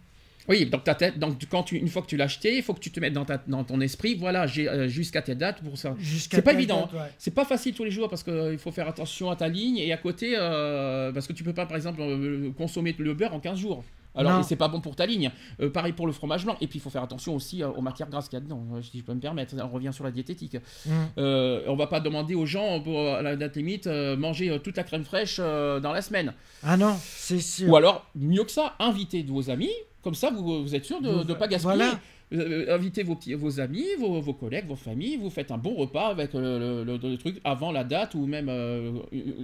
Oui, 0.48 0.66
donc 0.66 0.84
ta 0.84 0.94
tête, 0.94 1.18
donc 1.18 1.36
quand 1.50 1.62
tu, 1.62 1.76
une 1.76 1.88
fois 1.88 2.02
que 2.02 2.06
tu 2.06 2.16
l'as 2.16 2.24
acheté, 2.24 2.56
il 2.56 2.62
faut 2.62 2.74
que 2.74 2.80
tu 2.80 2.90
te 2.90 3.00
mettes 3.00 3.12
dans, 3.12 3.24
ta, 3.24 3.42
dans 3.46 3.64
ton 3.64 3.80
esprit, 3.80 4.14
voilà, 4.14 4.46
j'ai 4.46 4.68
euh, 4.68 4.88
jusqu'à 4.88 5.22
telle 5.22 5.38
date 5.38 5.62
pour 5.62 5.78
ça. 5.78 5.96
C'est 6.02 6.42
pas 6.42 6.52
évident. 6.52 6.88
ouais. 6.92 7.00
C'est 7.18 7.34
pas 7.34 7.44
facile 7.44 7.74
tous 7.74 7.84
les 7.84 7.90
jours 7.90 8.08
parce 8.08 8.22
qu'il 8.22 8.58
faut 8.58 8.72
faire 8.72 8.88
attention 8.88 9.30
à 9.30 9.36
ta 9.36 9.48
ligne 9.48 9.78
et 9.78 9.92
à 9.92 9.96
côté, 9.96 10.34
euh, 10.36 11.12
parce 11.12 11.26
que 11.26 11.32
tu 11.32 11.44
peux 11.44 11.54
pas, 11.54 11.66
par 11.66 11.76
exemple, 11.76 12.00
euh, 12.02 12.50
consommer 12.56 12.94
le 12.98 13.14
beurre 13.14 13.34
en 13.34 13.40
15 13.40 13.58
jours. 13.58 13.84
Alors, 14.16 14.44
c'est 14.44 14.56
pas 14.56 14.68
bon 14.68 14.80
pour 14.80 14.94
ta 14.94 15.06
ligne. 15.06 15.30
Euh, 15.60 15.70
pareil 15.70 15.92
pour 15.92 16.06
le 16.06 16.12
fromage 16.12 16.44
blanc. 16.44 16.56
Et 16.60 16.66
puis, 16.66 16.78
il 16.78 16.82
faut 16.82 16.90
faire 16.90 17.02
attention 17.02 17.34
aussi 17.34 17.62
euh, 17.62 17.68
aux 17.70 17.80
matières 17.80 18.08
grasses 18.08 18.28
qu'il 18.28 18.38
y 18.38 18.42
a 18.42 18.44
dedans, 18.44 18.64
euh, 18.74 18.82
si 18.82 18.98
je 18.98 19.02
peux 19.04 19.12
me 19.12 19.20
permettre. 19.20 19.54
On 19.60 19.68
revient 19.68 19.90
sur 19.92 20.04
la 20.04 20.10
diététique. 20.12 20.56
Mm. 20.86 20.90
Euh, 21.18 21.62
on 21.66 21.74
va 21.74 21.86
pas 21.88 22.00
demander 22.00 22.34
aux 22.34 22.46
gens, 22.46 22.80
pour, 22.80 23.00
à 23.00 23.22
la 23.22 23.34
date 23.36 23.56
limite, 23.56 23.86
euh, 23.86 24.16
manger 24.16 24.50
euh, 24.50 24.58
toute 24.58 24.76
la 24.76 24.84
crème 24.84 25.04
fraîche 25.04 25.38
euh, 25.40 25.80
dans 25.80 25.92
la 25.92 26.00
semaine. 26.00 26.32
Ah 26.62 26.76
non, 26.76 26.96
c'est 27.00 27.40
sûr. 27.40 27.68
Ou 27.68 27.76
alors, 27.76 28.06
mieux 28.14 28.44
que 28.44 28.52
ça, 28.52 28.74
invitez 28.78 29.22
de 29.24 29.32
vos 29.32 29.50
amis. 29.50 29.72
Comme 30.04 30.14
ça, 30.14 30.30
vous, 30.30 30.62
vous 30.62 30.74
êtes 30.76 30.84
sûr 30.84 31.00
de 31.00 31.08
ne 31.24 31.34
pas 31.34 31.48
gaspiller. 31.48 31.74
voilà. 31.76 31.98
Euh, 32.32 32.74
invitez 32.74 33.02
vos, 33.02 33.14
petits, 33.16 33.34
vos 33.34 33.60
amis, 33.60 33.84
vos, 33.98 34.20
vos 34.20 34.32
collègues, 34.32 34.66
vos 34.66 34.76
familles, 34.76 35.16
vous 35.16 35.28
faites 35.30 35.50
un 35.50 35.58
bon 35.58 35.74
repas 35.74 36.08
avec 36.08 36.34
euh, 36.34 36.84
le, 36.84 36.92
le- 36.98 37.10
le 37.10 37.16
truc 37.18 37.36
avant 37.44 37.70
la 37.70 37.84
date 37.84 38.14
ou 38.14 38.26
même 38.26 38.48
euh, 38.48 38.92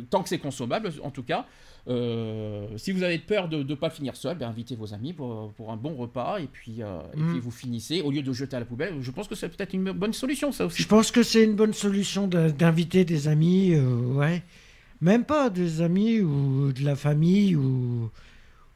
tant 0.08 0.22
que 0.22 0.28
c'est 0.28 0.38
consommable 0.38 0.90
en 1.02 1.11
tout 1.11 1.22
cas. 1.22 1.46
Euh, 1.88 2.66
si 2.76 2.92
vous 2.92 3.02
avez 3.02 3.18
peur 3.18 3.48
de 3.48 3.62
ne 3.62 3.74
pas 3.74 3.90
finir 3.90 4.16
seul, 4.16 4.36
ben, 4.38 4.48
invitez 4.48 4.74
vos 4.76 4.92
amis 4.94 5.12
pour, 5.12 5.52
pour 5.56 5.70
un 5.70 5.76
bon 5.76 5.94
repas 5.94 6.38
et 6.38 6.46
puis, 6.50 6.76
euh, 6.82 7.00
et 7.14 7.20
Mm. 7.20 7.30
puis 7.32 7.40
vous 7.40 7.50
finissez 7.50 8.00
au 8.02 8.11
lieu 8.11 8.22
de 8.22 8.32
jeter 8.32 8.56
à 8.56 8.61
la 8.61 8.66
poubelle. 8.66 8.94
Je 9.00 9.11
pense 9.11 9.28
que 9.28 9.34
c'est 9.34 9.48
peut-être 9.48 9.74
une 9.74 9.92
bonne 9.92 10.12
solution 10.12 10.50
ça 10.52 10.66
aussi. 10.66 10.82
Je 10.82 10.88
pense 10.88 11.11
que 11.11 11.22
c'est 11.22 11.44
une 11.44 11.54
bonne 11.56 11.74
solution 11.74 12.26
d'inviter 12.28 13.04
des 13.04 13.28
amis, 13.28 13.74
euh, 13.74 14.14
ouais. 14.14 14.42
Même 15.00 15.24
pas 15.24 15.48
des 15.50 15.80
amis 15.80 16.20
ou 16.20 16.72
de 16.72 16.84
la 16.84 16.94
famille 16.96 17.56
ou, 17.56 18.11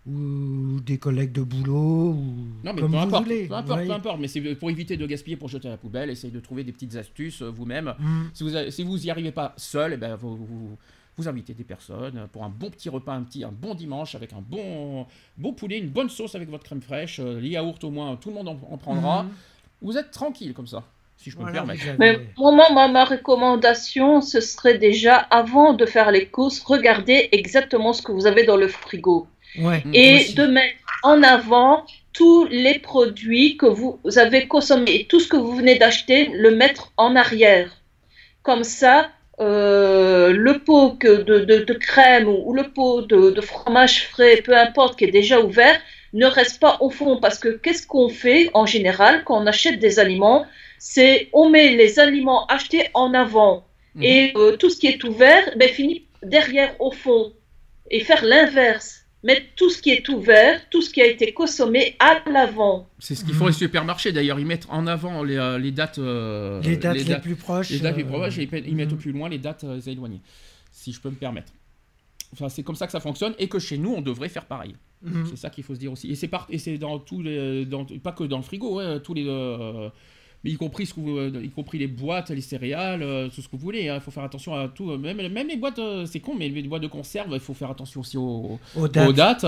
ou 0.06 0.80
des 0.80 0.98
collègues 0.98 1.32
de 1.32 1.42
boulot 1.42 2.10
ou 2.10 2.24
Non, 2.62 2.72
mais 2.74 2.82
comme 2.82 2.92
peu 2.92 2.96
vous 2.98 3.02
importe, 3.02 3.24
voulez. 3.24 3.46
peu 3.48 3.54
importe, 3.54 3.80
ouais. 3.80 3.86
peu 3.86 3.92
importe, 3.92 4.20
mais 4.20 4.28
c'est 4.28 4.40
pour 4.54 4.70
éviter 4.70 4.96
de 4.96 5.06
gaspiller 5.06 5.36
pour 5.36 5.48
jeter 5.48 5.68
à 5.68 5.72
la 5.72 5.76
poubelle, 5.78 6.10
essayez 6.10 6.32
de 6.32 6.40
trouver 6.40 6.62
des 6.62 6.72
petites 6.72 6.94
astuces 6.96 7.40
euh, 7.42 7.48
vous-même. 7.50 7.94
Mm. 7.98 8.22
Si 8.34 8.42
vous, 8.44 8.70
si 8.70 8.82
vous 8.82 9.06
y 9.06 9.10
arrivez 9.10 9.32
pas 9.32 9.54
seul, 9.56 9.94
eh 9.94 9.96
ben, 9.96 10.14
vous, 10.16 10.36
vous, 10.36 10.76
vous 11.16 11.28
invitez 11.28 11.54
des 11.54 11.64
personnes 11.64 12.28
pour 12.32 12.44
un 12.44 12.50
bon 12.50 12.68
petit 12.68 12.90
repas, 12.90 13.14
un, 13.14 13.22
petit, 13.22 13.44
un 13.44 13.52
bon 13.52 13.74
dimanche 13.74 14.14
avec 14.14 14.32
un 14.34 14.42
bon, 14.46 15.06
bon 15.38 15.52
poulet, 15.54 15.78
une 15.78 15.88
bonne 15.88 16.10
sauce 16.10 16.34
avec 16.34 16.50
votre 16.50 16.64
crème 16.64 16.82
fraîche, 16.82 17.18
euh, 17.20 17.40
les 17.40 17.50
yaourts 17.50 17.78
au 17.82 17.90
moins, 17.90 18.16
tout 18.16 18.28
le 18.28 18.34
monde 18.34 18.48
en, 18.48 18.58
en 18.70 18.76
prendra. 18.76 19.22
Mhm. 19.22 19.30
Vous 19.80 19.96
êtes 19.96 20.10
tranquille 20.10 20.52
comme 20.54 20.66
ça, 20.66 20.82
si 21.16 21.30
je 21.30 21.36
peux 21.36 21.42
Voilà, 21.42 21.62
me 21.62 21.66
permettre. 21.66 21.84
Mais 21.98 22.20
moi, 22.36 22.68
ma, 22.74 22.88
ma 22.88 23.04
recommandation, 23.06 24.20
ce 24.20 24.40
serait 24.40 24.76
déjà, 24.78 25.16
avant 25.16 25.72
de 25.72 25.86
faire 25.86 26.10
les 26.10 26.26
courses, 26.28 26.60
regardez 26.60 27.28
exactement 27.32 27.92
ce 27.94 28.02
que 28.02 28.12
vous 28.12 28.26
avez 28.26 28.44
dans 28.44 28.56
le 28.56 28.68
frigo. 28.68 29.26
Ouais, 29.58 29.82
Mm. 29.84 29.90
Et 29.94 30.14
aussi. 30.16 30.34
de 30.34 30.46
mettre 30.46 30.76
en 31.02 31.22
avant 31.22 31.84
tous 32.12 32.44
les 32.46 32.78
produits 32.78 33.56
que 33.56 33.66
vous 33.66 33.98
avez 34.16 34.46
consommés 34.46 34.94
et 34.94 35.04
tout 35.06 35.20
ce 35.20 35.28
que 35.28 35.36
vous 35.36 35.54
venez 35.56 35.76
d'acheter, 35.76 36.28
le 36.32 36.50
mettre 36.50 36.92
en 36.96 37.16
arrière. 37.16 37.70
Comme 38.42 38.64
ça, 38.64 39.10
euh, 39.40 40.30
le 40.32 40.60
pot 40.60 40.90
que 40.92 41.22
de, 41.22 41.40
de- 41.40 41.64
de 41.64 41.74
crème 41.74 42.28
ou, 42.28 42.42
ou 42.46 42.54
le 42.54 42.64
pot 42.70 43.02
de, 43.02 43.30
de 43.30 43.40
fromage 43.40 44.06
frais, 44.08 44.36
peu 44.44 44.56
importe, 44.56 44.96
qui 44.98 45.04
est 45.04 45.10
déjà 45.10 45.40
ouvert, 45.40 45.78
ne 46.12 46.26
reste 46.26 46.60
pas 46.60 46.76
au 46.80 46.90
fond. 46.90 47.18
Parce 47.20 47.38
que 47.38 47.48
qu'est-ce 47.48 47.86
qu'on 47.86 48.08
fait 48.08 48.50
en 48.54 48.66
général 48.66 49.24
quand 49.24 49.42
on 49.42 49.46
achète 49.46 49.80
des 49.80 49.98
aliments? 49.98 50.46
C'est 50.78 51.28
on 51.32 51.48
met 51.48 51.70
les 51.70 51.98
aliments 51.98 52.46
achetés 52.46 52.88
en 52.94 53.12
avant 53.14 53.64
Mhm. 53.96 54.02
et 54.02 54.32
euh, 54.36 54.56
tout 54.56 54.70
ce 54.70 54.78
qui 54.78 54.86
est 54.88 55.02
ouvert 55.04 55.44
ben, 55.56 55.68
finit 55.68 56.06
derrière 56.22 56.74
au 56.80 56.90
fond. 56.92 57.32
Et 57.90 58.00
faire 58.00 58.24
l'inverse. 58.24 59.03
Mettre 59.24 59.46
tout 59.56 59.70
ce 59.70 59.80
qui 59.80 59.90
est 59.90 60.06
ouvert, 60.10 60.60
tout 60.68 60.82
ce 60.82 60.90
qui 60.90 61.00
a 61.00 61.06
été 61.06 61.32
consommé 61.32 61.96
à 61.98 62.22
l'avant. 62.30 62.88
C'est 62.98 63.14
ce 63.14 63.24
qu'ils 63.24 63.34
font 63.34 63.46
les 63.46 63.54
supermarchés 63.54 64.12
d'ailleurs, 64.12 64.38
ils 64.38 64.44
mettent 64.44 64.66
en 64.68 64.86
avant 64.86 65.22
les, 65.24 65.36
euh, 65.36 65.58
les 65.58 65.72
dates, 65.72 65.98
euh, 65.98 66.60
les 66.62 66.76
dates 66.76 66.98
les, 66.98 67.16
plus 67.16 67.34
proches. 67.34 67.70
les 67.70 67.78
dates 67.78 67.96
les 67.96 68.04
plus 68.04 68.14
euh, 68.14 68.18
proches 68.18 68.38
et 68.38 68.42
ils 68.42 68.50
mettent- 68.50 68.70
mettent 68.72 68.92
au 68.92 68.96
mhm. 68.96 69.00
plus 69.00 69.12
loin 69.12 69.28
les 69.30 69.38
dates 69.38 69.64
euh, 69.64 69.80
éloignées, 69.80 70.20
si 70.70 70.92
je 70.92 71.00
peux 71.00 71.08
me 71.08 71.14
permettre. 71.16 71.52
Enfin, 72.34 72.50
c'est 72.50 72.62
comme 72.62 72.76
ça 72.76 72.84
que 72.84 72.92
ça 72.92 73.00
fonctionne 73.00 73.34
et 73.38 73.48
que 73.48 73.58
chez 73.58 73.78
nous, 73.78 73.94
on 73.94 74.02
devrait 74.02 74.28
faire 74.28 74.44
pareil. 74.44 74.74
Mhm. 75.02 75.26
C'est 75.30 75.36
ça 75.36 75.48
qu'il 75.48 75.64
faut 75.64 75.74
se 75.74 75.80
dire 75.80 75.92
aussi. 75.92 76.10
Et 76.10 76.16
c'est 76.16 76.28
par- 76.28 76.46
et 76.50 76.58
c'est 76.58 76.76
dans 76.76 76.98
tous 76.98 77.22
les, 77.22 77.64
dans, 77.64 77.84
pas 77.86 78.12
que 78.12 78.24
dans 78.24 78.36
le 78.38 78.42
frigo, 78.42 78.76
ouais, 78.76 79.00
tous 79.00 79.14
les, 79.14 79.24
euh, 79.26 79.88
mais 80.44 80.50
y 80.50 80.56
compris 80.56 80.86
ce 80.86 80.94
que 80.94 81.00
vous- 81.00 81.16
euh, 81.18 81.40
y 81.42 81.48
compris 81.50 81.78
les 81.78 81.86
boîtes, 81.86 82.30
les 82.30 82.40
céréales, 82.42 83.02
euh, 83.02 83.28
tout 83.34 83.40
ce 83.42 83.48
que 83.48 83.56
vous 83.56 83.62
voulez. 83.62 83.88
hein. 83.88 83.94
Il 83.96 84.00
faut 84.00 84.10
faire 84.10 84.24
attention 84.24 84.54
à 84.54 84.68
tout. 84.68 84.90
euh, 84.90 84.98
Même, 84.98 85.16
même 85.32 85.48
les 85.48 85.56
boîtes, 85.56 85.80
c'est 86.06 86.20
con, 86.20 86.34
mais 86.38 86.48
les 86.48 86.62
boîtes 86.62 86.82
de 86.82 86.86
conserve, 86.88 87.28
il 87.32 87.40
faut 87.40 87.54
faire 87.54 87.70
attention 87.70 88.00
aussi 88.02 88.16
aux, 88.18 88.58
Aux 88.76 88.88
dates. 88.88 89.08
aux 89.08 89.12
dates. 89.12 89.46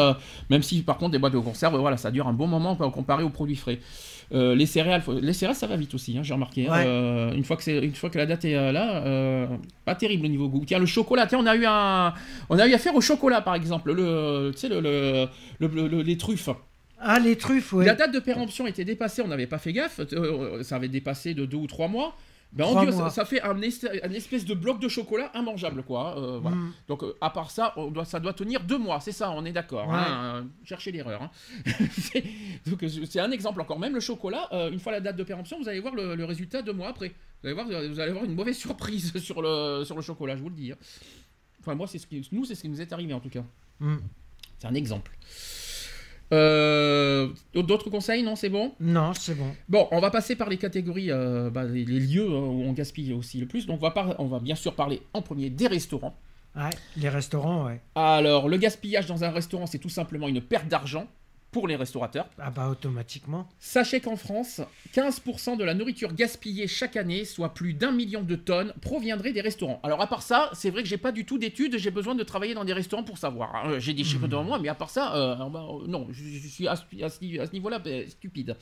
même 0.51 0.63
si 0.63 0.83
par 0.83 0.97
contre, 0.99 1.13
des 1.13 1.19
boîtes 1.19 1.35
de 1.35 1.39
conserve, 1.39 1.77
voilà, 1.77 1.97
ça 1.97 2.11
dure 2.11 2.27
un 2.27 2.33
bon 2.33 2.47
moment 2.47 2.75
comparé 2.77 3.23
aux 3.23 3.31
produits 3.31 3.57
frais. 3.57 3.79
Euh, 4.33 4.57
les 4.57 4.67
céréales, 4.67 5.03
faut- 5.03 5.21
les 5.21 5.33
céréales, 5.33 5.55
ça 5.55 5.69
va 5.69 5.77
vite 5.77 5.95
aussi. 5.95 6.19
hein, 6.19 6.23
J'ai 6.25 6.35
remarqué. 6.35 6.67
hein. 6.67 6.73
Ouais. 6.73 6.85
Euh, 6.85 7.33
une 7.35 7.45
fois 7.45 7.57
que 7.57 7.63
c'est, 7.63 7.79
une 7.79 7.95
fois 7.95 8.11
que 8.11 8.19
la 8.19 8.27
date 8.27 8.45
est 8.45 8.73
là, 8.73 9.05
euh, 9.07 9.47
pas 9.85 9.95
terrible 9.95 10.27
au 10.27 10.29
niveau 10.29 10.49
goût. 10.49 10.65
Tiens, 10.67 10.81
le 10.81 10.87
chocolat. 10.87 11.27
Tiens, 11.29 11.39
on 11.41 11.47
a 11.47 11.55
eu 11.55 11.65
un, 11.65 12.13
on 12.51 12.59
a 12.59 12.67
eu 12.67 12.75
affaire 12.75 12.95
au 12.97 13.01
chocolat 13.01 13.41
par 13.41 13.55
exemple. 13.55 13.93
Le, 13.93 14.51
tu 14.53 14.59
sais, 14.63 14.69
le, 14.69 14.81
le- 14.81 15.29
le- 15.61 15.87
le- 15.89 16.03
les 16.03 16.17
truffes. 16.17 16.49
Ah, 16.99 17.19
les 17.19 17.37
truffes, 17.37 17.73
oui. 17.73 17.85
La 17.85 17.95
date 17.95 18.13
de 18.13 18.19
péremption 18.21 18.67
était 18.67 18.85
dépassée, 18.85 19.23
on 19.23 19.29
n'avait 19.29 19.47
pas 19.47 19.59
fait 19.59 19.73
gaffe, 19.73 20.01
euh, 20.13 20.63
ça 20.63 20.77
avait 20.77 20.89
dépassé 20.89 21.35
de 21.35 21.45
deux 21.45 21.57
ou 21.59 21.67
trois 21.67 21.89
mois. 21.89 22.17
Ben, 22.53 22.65
dit, 22.69 22.75
mois. 22.75 22.93
ça, 22.93 23.11
ça 23.11 23.25
fait 23.27 23.43
un, 23.43 23.61
es- 23.61 24.03
un 24.05 24.13
espèce 24.13 24.45
de 24.47 24.55
bloc 24.55 24.81
de 24.81 24.89
chocolat 24.89 25.31
immangeable, 25.35 25.83
quoi. 25.83 26.17
euh, 26.17 26.39
voilà. 26.41 26.57
Mm. 26.57 26.73
Donc, 26.89 27.03
euh, 27.03 27.15
à 27.21 27.29
part 27.29 27.51
ça, 27.51 27.75
on 27.77 27.91
doit, 27.91 28.05
ça 28.07 28.19
doit 28.21 28.33
tenir 28.33 28.63
deux 28.63 28.79
mois, 28.79 29.01
c'est 29.01 29.13
ça, 29.13 29.31
on 29.33 29.45
est 29.45 29.53
d'accord. 29.53 29.89
Ouais. 29.89 29.95
hein, 29.95 30.37
euh, 30.37 30.43
cherchez 30.65 30.91
l'erreur. 30.93 31.23
hein. 31.23 31.31
C'est- 31.91 32.25
Donc, 32.67 32.83
euh, 32.83 32.89
c'est 33.11 33.21
un 33.21 33.31
exemple 33.33 33.61
encore. 33.61 33.79
Même 33.79 33.93
le 33.95 34.01
chocolat, 34.01 34.49
euh, 34.53 34.71
une 34.71 34.79
fois 34.79 34.93
la 34.93 35.01
date 35.01 35.17
de 35.17 35.25
péremption, 35.25 35.59
vous 35.61 35.69
allez 35.69 35.81
voir 35.81 35.95
le, 35.95 36.15
le 36.15 36.25
résultat 36.25 36.63
deux 36.63 36.73
mois 36.73 36.89
après. 36.89 37.09
Vous 37.43 37.49
allez 37.49 37.55
voir, 37.55 37.67
vous 37.67 38.01
allez 38.01 38.11
avoir 38.11 38.25
une 38.25 38.35
mauvaise 38.35 38.57
surprise 38.67 39.13
sur 39.19 39.43
le, 39.43 39.85
sur 39.85 39.97
le 39.97 40.03
chocolat, 40.03 40.37
je 40.37 40.43
vous 40.43 40.49
le 40.49 40.55
dis. 40.55 40.73
hein. 40.73 40.77
Enfin, 41.61 41.75
moi, 41.75 41.89
c'est 41.89 41.99
ce 41.99 42.07
qui, 42.07 42.27
nous, 42.33 42.45
c'est 42.47 42.55
ce 42.55 42.63
qui 42.63 42.69
nous 42.71 42.81
est 42.81 42.93
arrivé 42.93 43.13
en 43.13 43.21
tout 43.21 43.29
cas. 43.29 43.43
Mm. 43.81 43.97
C'est 44.61 44.69
un 44.69 44.75
exemple. 44.75 45.11
Euh, 46.33 47.29
D'autres 47.55 47.91
conseils 47.91 48.23
Non, 48.23 48.37
c'est 48.37 48.49
bon? 48.49 48.73
Non, 48.81 49.13
c'est 49.15 49.35
bon. 49.35 49.51
Bon, 49.69 49.89
on 49.91 50.01
va 50.01 50.11
passer 50.11 50.37
par 50.37 50.49
les 50.49 50.57
catégories, 50.57 51.11
euh, 51.11 51.51
bah, 51.51 51.65
les, 51.65 51.85
les 51.85 52.01
lieux 52.01 52.27
hein, 52.29 52.41
où 52.41 52.63
on 52.65 52.73
gaspille 52.73 53.13
aussi 53.13 53.39
le 53.39 53.47
plus. 53.47 53.67
Donc, 53.67 53.79
on 53.81 53.83
va, 53.83 53.91
par- 53.91 54.19
on 54.19 54.27
va 54.27 54.39
bien 54.41 54.55
sûr 54.57 54.75
parler 54.75 55.03
en 55.15 55.23
premier 55.23 55.51
des 55.51 55.67
restaurants. 55.67 56.17
Ouais, 56.57 56.71
les 56.97 57.09
restaurants, 57.09 57.67
ouais. 57.67 57.81
Alors, 57.95 58.49
le 58.49 58.57
gaspillage 58.57 59.07
dans 59.07 59.25
un 59.25 59.31
restaurant, 59.31 59.67
c'est 59.67 59.79
tout 59.79 59.89
simplement 59.91 60.27
une 60.27 60.41
perte 60.41 60.69
d'argent 60.69 61.07
pour 61.57 61.69
les 61.69 61.77
restaurateurs. 61.77 62.27
Ah 62.39 62.51
bah 62.51 62.69
automatiquement. 62.69 63.49
Sachez 63.59 64.01
qu'en 64.01 64.17
France, 64.17 64.61
15% 64.95 65.57
de 65.57 65.65
la 65.65 65.73
nourriture 65.73 66.13
gaspillée 66.13 66.67
chaque 66.67 66.99
année, 66.99 67.25
soit 67.25 67.55
plus 67.55 67.73
d'un 67.73 67.93
million 67.93 68.21
de 68.21 68.37
tonnes, 68.37 68.75
proviendrait 68.83 69.33
des 69.33 69.41
restaurants. 69.41 69.81
Alors 69.83 70.03
à 70.03 70.07
part 70.07 70.21
ça, 70.21 70.51
c'est 70.53 70.69
vrai 70.69 70.83
que 70.83 70.89
j'ai 70.91 70.99
pas 70.99 71.13
du 71.13 71.25
tout 71.25 71.39
d'études, 71.39 71.79
j'ai 71.79 71.91
besoin 71.91 72.15
de 72.15 72.23
travailler 72.25 72.53
dans 72.53 72.67
des 72.67 72.75
restaurants 72.75 73.05
pour 73.05 73.17
savoir. 73.17 73.57
Hein. 73.57 73.79
J'ai 73.79 73.95
des 73.95 74.05
chiffres 74.05 74.29
devant 74.29 74.45
moi, 74.45 74.59
mais 74.59 74.69
à 74.69 74.75
part 74.75 74.91
ça, 74.91 75.17
euh, 75.17 75.49
bah, 75.49 75.67
non, 75.87 76.09
je, 76.11 76.47
suis 76.47 76.69
à, 76.69 76.77
ce 76.77 77.53
niveau-là 77.55 77.79
ben, 77.79 78.07
stupide. 78.07 78.55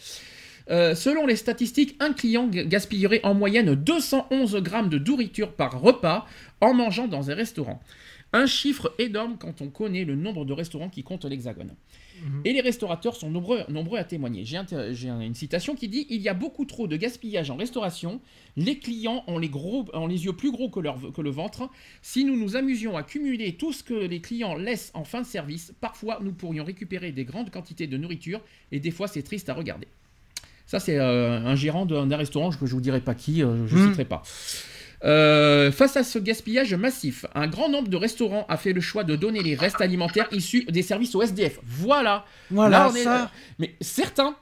Euh, 0.71 0.95
selon 0.95 1.27
les 1.27 1.35
statistiques, 1.35 1.97
un 1.99 2.13
client 2.13 2.47
gaspillerait 2.47 3.23
en 3.25 3.35
moyenne 3.35 3.75
211 3.75 4.55
grammes 4.63 4.89
de 4.89 4.99
nourriture 4.99 5.51
par 5.51 5.81
repas 5.81 6.29
en 6.61 6.75
mangeant 6.75 7.09
dans 7.09 7.29
un 7.29 7.35
restaurant. 7.35 7.83
Un 8.35 8.47
chiffre 8.47 8.93
énorme 8.99 9.37
quand 9.39 9.63
on 9.63 9.69
connaît 9.69 10.05
le 10.05 10.17
nombre 10.17 10.45
de 10.45 10.53
restaurants 10.53 10.89
qui 10.89 11.05
comptent 11.05 11.25
l'Hexagone. 11.25 11.77
Mhm. 12.21 12.43
Et 12.45 12.53
les 12.53 12.61
restaurateurs 12.61 13.15
sont 13.15 13.31
nombreux, 13.31 13.61
nombreux 13.69 13.97
à 13.97 14.03
témoigner. 14.03 14.45
J'ai 14.45 14.59
une 15.09 15.35
citation 15.35 15.77
qui 15.77 15.87
dit 15.87 16.09
Il 16.11 16.21
y 16.21 16.29
a 16.29 16.35
beaucoup 16.35 16.65
trop 16.65 16.89
de 16.89 16.97
gaspillage 16.97 17.51
en 17.53 17.57
restauration. 17.57 18.21
Les 18.57 18.81
clients 18.81 19.23
ont 19.29 19.39
les, 19.39 19.49
gros, 19.49 19.85
ont 19.93 20.09
les 20.09 20.25
yeux 20.25 20.33
plus 20.33 20.51
gros 20.51 20.69
que, 20.69 20.81
leur, 20.81 21.13
que 21.13 21.21
le 21.21 21.31
ventre. 21.31 21.71
Si 22.03 22.25
nous 22.25 22.37
nous 22.37 22.57
amusions 22.57 22.97
à 22.97 23.05
cumuler 23.05 23.53
tout 23.53 23.73
ce 23.73 23.85
que 23.85 23.95
les 23.95 24.21
clients 24.21 24.57
laissent 24.57 24.91
en 24.95 25.05
fin 25.05 25.21
de 25.21 25.27
service, 25.27 25.73
parfois 25.81 26.19
nous 26.21 26.33
pourrions 26.33 26.65
récupérer 26.65 27.13
des 27.13 27.25
grandes 27.25 27.51
quantités 27.51 27.87
de 27.87 27.97
nourriture 27.97 28.41
et 28.73 28.81
des 28.81 28.91
fois 28.91 29.07
c'est 29.07 29.23
triste 29.23 29.49
à 29.49 29.55
regarder. 29.55 29.87
Ça, 30.67 30.81
c'est 30.81 30.99
euh, 30.99 31.39
un 31.39 31.55
gérant 31.55 31.87
d'un 31.87 32.17
restaurant, 32.17 32.51
je 32.51 32.59
ne 32.61 32.69
vous 32.69 32.81
dirai 32.81 33.01
pas 33.01 33.15
qui, 33.15 33.43
euh, 33.43 33.67
je 33.67 33.77
ne 33.77 33.81
hmm. 33.81 33.89
citerai 33.91 34.05
pas. 34.07 34.23
Euh, 35.05 35.71
face 35.71 35.97
à 35.97 36.05
ce 36.05 36.19
gaspillage 36.19 36.75
massif, 36.75 37.27
un 37.35 37.47
grand 37.47 37.69
nombre 37.69 37.89
de 37.89 37.97
restaurants 37.97 38.47
a 38.49 38.57
fait 38.57 38.73
le 38.73 38.81
choix 38.81 39.05
de 39.05 39.17
donner 39.17 39.43
les 39.43 39.55
restes 39.55 39.81
alimentaires 39.81 40.29
issus 40.33 40.65
des 40.65 40.83
services 40.83 41.15
au 41.15 41.23
SDF. 41.23 41.59
Voilà. 41.65 42.25
Voilà 42.51 42.91
ça. 42.91 43.31
Mais 43.59 43.75
certains. 43.81 44.35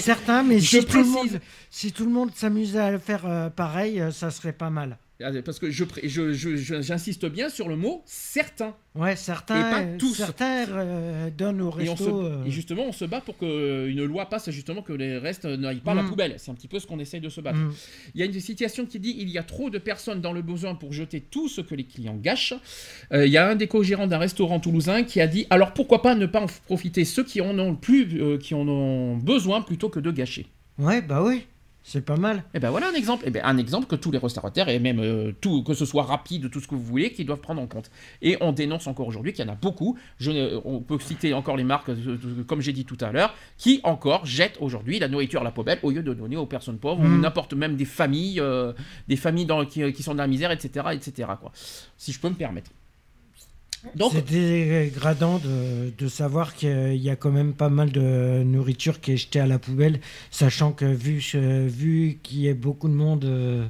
certains, 0.00 0.42
mais 0.42 0.60
si, 0.60 0.84
tout 0.84 0.98
le 0.98 1.04
monde, 1.04 1.40
si 1.70 1.92
tout 1.92 2.04
le 2.04 2.10
monde 2.10 2.30
s'amusait 2.34 2.78
à 2.78 2.98
faire 2.98 3.50
pareil, 3.56 4.02
ça 4.12 4.30
serait 4.30 4.52
pas 4.52 4.70
mal. 4.70 4.98
Ah, 5.22 5.30
parce 5.44 5.58
que 5.58 5.70
j'insiste 5.70 7.22
je, 7.22 7.28
bien 7.28 7.48
sur 7.48 7.68
le 7.68 7.76
mot 7.76 8.02
certains. 8.06 8.74
Ouais, 8.94 9.16
certains. 9.16 9.96
tous. 9.98 10.14
Certains 10.14 10.66
euh, 10.68 11.30
donnent 11.30 11.60
au 11.60 11.70
resto. 11.70 12.24
Euh. 12.24 12.44
Et, 12.44 12.50
justement, 12.50 12.84
on 12.86 12.92
se 12.92 13.04
bat 13.04 13.20
pour 13.20 13.36
qu'une 13.36 14.04
loi 14.04 14.26
passe 14.26 14.50
justement 14.50 14.82
que 14.82 14.92
les 14.92 15.18
restes 15.18 15.44
n'aillent 15.44 15.80
pas 15.80 15.92
à 15.92 15.94
la 15.94 16.02
mm. 16.02 16.08
poubelle. 16.08 16.34
C'est 16.38 16.50
un 16.50 16.54
petit 16.54 16.68
peu 16.68 16.78
ce 16.78 16.86
qu'on 16.86 16.98
essaye 16.98 17.20
de 17.20 17.28
se 17.28 17.40
battre. 17.40 17.58
Mm. 17.58 17.74
Il 18.14 18.20
y 18.20 18.22
a 18.22 18.26
une 18.26 18.40
situation 18.40 18.86
qui 18.86 18.98
dit 18.98 19.14
il 19.18 19.28
y 19.28 19.38
a 19.38 19.42
trop 19.42 19.70
de 19.70 19.78
personnes 19.78 20.20
dans 20.20 20.32
le 20.32 20.42
besoin 20.42 20.74
pour 20.74 20.92
jeter 20.92 21.20
tout 21.20 21.48
ce 21.48 21.60
que 21.60 21.74
les 21.74 21.84
clients 21.84 22.16
gâchent. 22.16 22.54
Euh, 23.12 23.26
il 23.26 23.32
y 23.32 23.36
a 23.36 23.48
un 23.48 23.56
des 23.56 23.68
co-gérants 23.68 24.06
d'un 24.06 24.18
restaurant 24.18 24.58
toulousain 24.58 25.04
qui 25.04 25.20
a 25.20 25.26
dit 25.26 25.46
alors 25.50 25.74
pourquoi 25.74 26.02
pas 26.02 26.14
ne 26.14 26.26
pas 26.26 26.40
en 26.40 26.46
profiter 26.66 27.04
ceux 27.04 27.24
qui 27.24 27.40
en 27.40 27.58
ont 27.58 27.76
plus, 27.76 28.38
qui 28.38 28.54
en 28.54 28.66
ont 28.66 29.16
besoin 29.16 29.62
plutôt 29.62 29.88
que 29.88 30.00
de 30.00 30.10
gâcher? 30.10 30.46
Ouais, 30.78 31.02
bah 31.02 31.22
oui. 31.22 31.46
C'est 31.82 32.04
pas 32.04 32.16
mal. 32.16 32.38
Et 32.38 32.40
eh 32.54 32.60
ben 32.60 32.70
voilà 32.70 32.88
un 32.88 32.94
exemple. 32.94 33.24
Et 33.24 33.28
eh 33.28 33.30
ben 33.30 33.42
un 33.44 33.56
exemple 33.56 33.86
que 33.86 33.96
tous 33.96 34.10
les 34.10 34.18
restaurateurs 34.18 34.68
et 34.68 34.78
même 34.78 35.00
euh, 35.00 35.32
tout, 35.40 35.62
que 35.62 35.74
ce 35.74 35.84
soit 35.84 36.02
rapide, 36.02 36.50
tout 36.50 36.60
ce 36.60 36.68
que 36.68 36.74
vous 36.74 36.82
voulez, 36.82 37.12
qui 37.12 37.24
doivent 37.24 37.40
prendre 37.40 37.60
en 37.60 37.66
compte. 37.66 37.90
Et 38.20 38.36
on 38.40 38.52
dénonce 38.52 38.86
encore 38.86 39.06
aujourd'hui 39.06 39.32
qu'il 39.32 39.44
y 39.44 39.48
en 39.48 39.52
a 39.52 39.56
beaucoup. 39.56 39.98
Je, 40.18 40.60
on 40.64 40.80
peut 40.80 40.98
citer 40.98 41.32
encore 41.32 41.56
les 41.56 41.64
marques, 41.64 41.88
euh, 41.88 42.44
comme 42.46 42.60
j'ai 42.60 42.72
dit 42.72 42.84
tout 42.84 42.98
à 43.00 43.12
l'heure, 43.12 43.34
qui 43.56 43.80
encore 43.82 44.26
jettent 44.26 44.58
aujourd'hui 44.60 44.98
la 44.98 45.08
nourriture 45.08 45.40
à 45.40 45.44
la 45.44 45.52
poubelle 45.52 45.78
au 45.82 45.90
lieu 45.90 46.02
de 46.02 46.12
donner 46.12 46.36
aux 46.36 46.46
personnes 46.46 46.78
pauvres 46.78 47.00
ou 47.00 47.08
mm. 47.08 47.20
n'importe 47.20 47.54
même 47.54 47.76
des 47.76 47.86
familles, 47.86 48.40
euh, 48.40 48.72
des 49.08 49.16
familles 49.16 49.46
dans, 49.46 49.64
qui, 49.64 49.92
qui, 49.92 50.02
sont 50.02 50.14
dans 50.14 50.22
la 50.22 50.28
misère, 50.28 50.50
etc., 50.50 50.86
etc. 50.92 51.30
Quoi. 51.40 51.50
Si 51.96 52.12
je 52.12 52.20
peux 52.20 52.28
me 52.28 52.34
permettre. 52.34 52.70
C'est 54.12 54.30
dégradant 54.30 55.38
de, 55.38 55.92
de 55.96 56.08
savoir 56.08 56.54
qu'il 56.54 56.96
y 56.96 57.08
a 57.08 57.16
quand 57.16 57.30
même 57.30 57.54
pas 57.54 57.70
mal 57.70 57.90
de 57.90 58.42
nourriture 58.44 59.00
qui 59.00 59.12
est 59.12 59.16
jetée 59.16 59.40
à 59.40 59.46
la 59.46 59.58
poubelle, 59.58 60.00
sachant 60.30 60.72
que 60.72 60.84
vu, 60.84 61.18
vu 61.68 62.18
qu'il 62.22 62.40
y 62.40 62.48
a 62.48 62.54
beaucoup 62.54 62.88
de 62.88 62.94
monde 62.94 63.24
euh, 63.24 63.66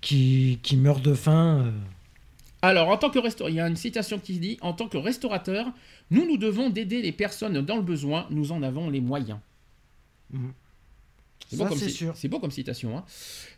qui, 0.00 0.58
qui 0.62 0.76
meurt 0.76 1.02
de 1.02 1.14
faim. 1.14 1.66
Euh. 1.66 1.70
Alors, 2.62 2.88
en 2.88 2.96
tant 2.96 3.10
que 3.10 3.18
restaurateur, 3.18 3.50
il 3.50 3.56
y 3.56 3.60
a 3.60 3.68
une 3.68 3.76
citation 3.76 4.18
qui 4.18 4.38
dit 4.38 4.56
En 4.62 4.72
tant 4.72 4.88
que 4.88 4.96
restaurateur, 4.96 5.66
nous 6.10 6.26
nous 6.26 6.38
devons 6.38 6.70
d'aider 6.70 7.02
les 7.02 7.12
personnes 7.12 7.60
dans 7.60 7.76
le 7.76 7.82
besoin, 7.82 8.26
nous 8.30 8.52
en 8.52 8.62
avons 8.62 8.88
les 8.88 9.00
moyens. 9.00 9.38
Mhm. 10.32 10.52
C'est 11.48 12.28
beau, 12.28 12.40
comme 12.40 12.50
citation. 12.50 12.98
Hein. 12.98 13.04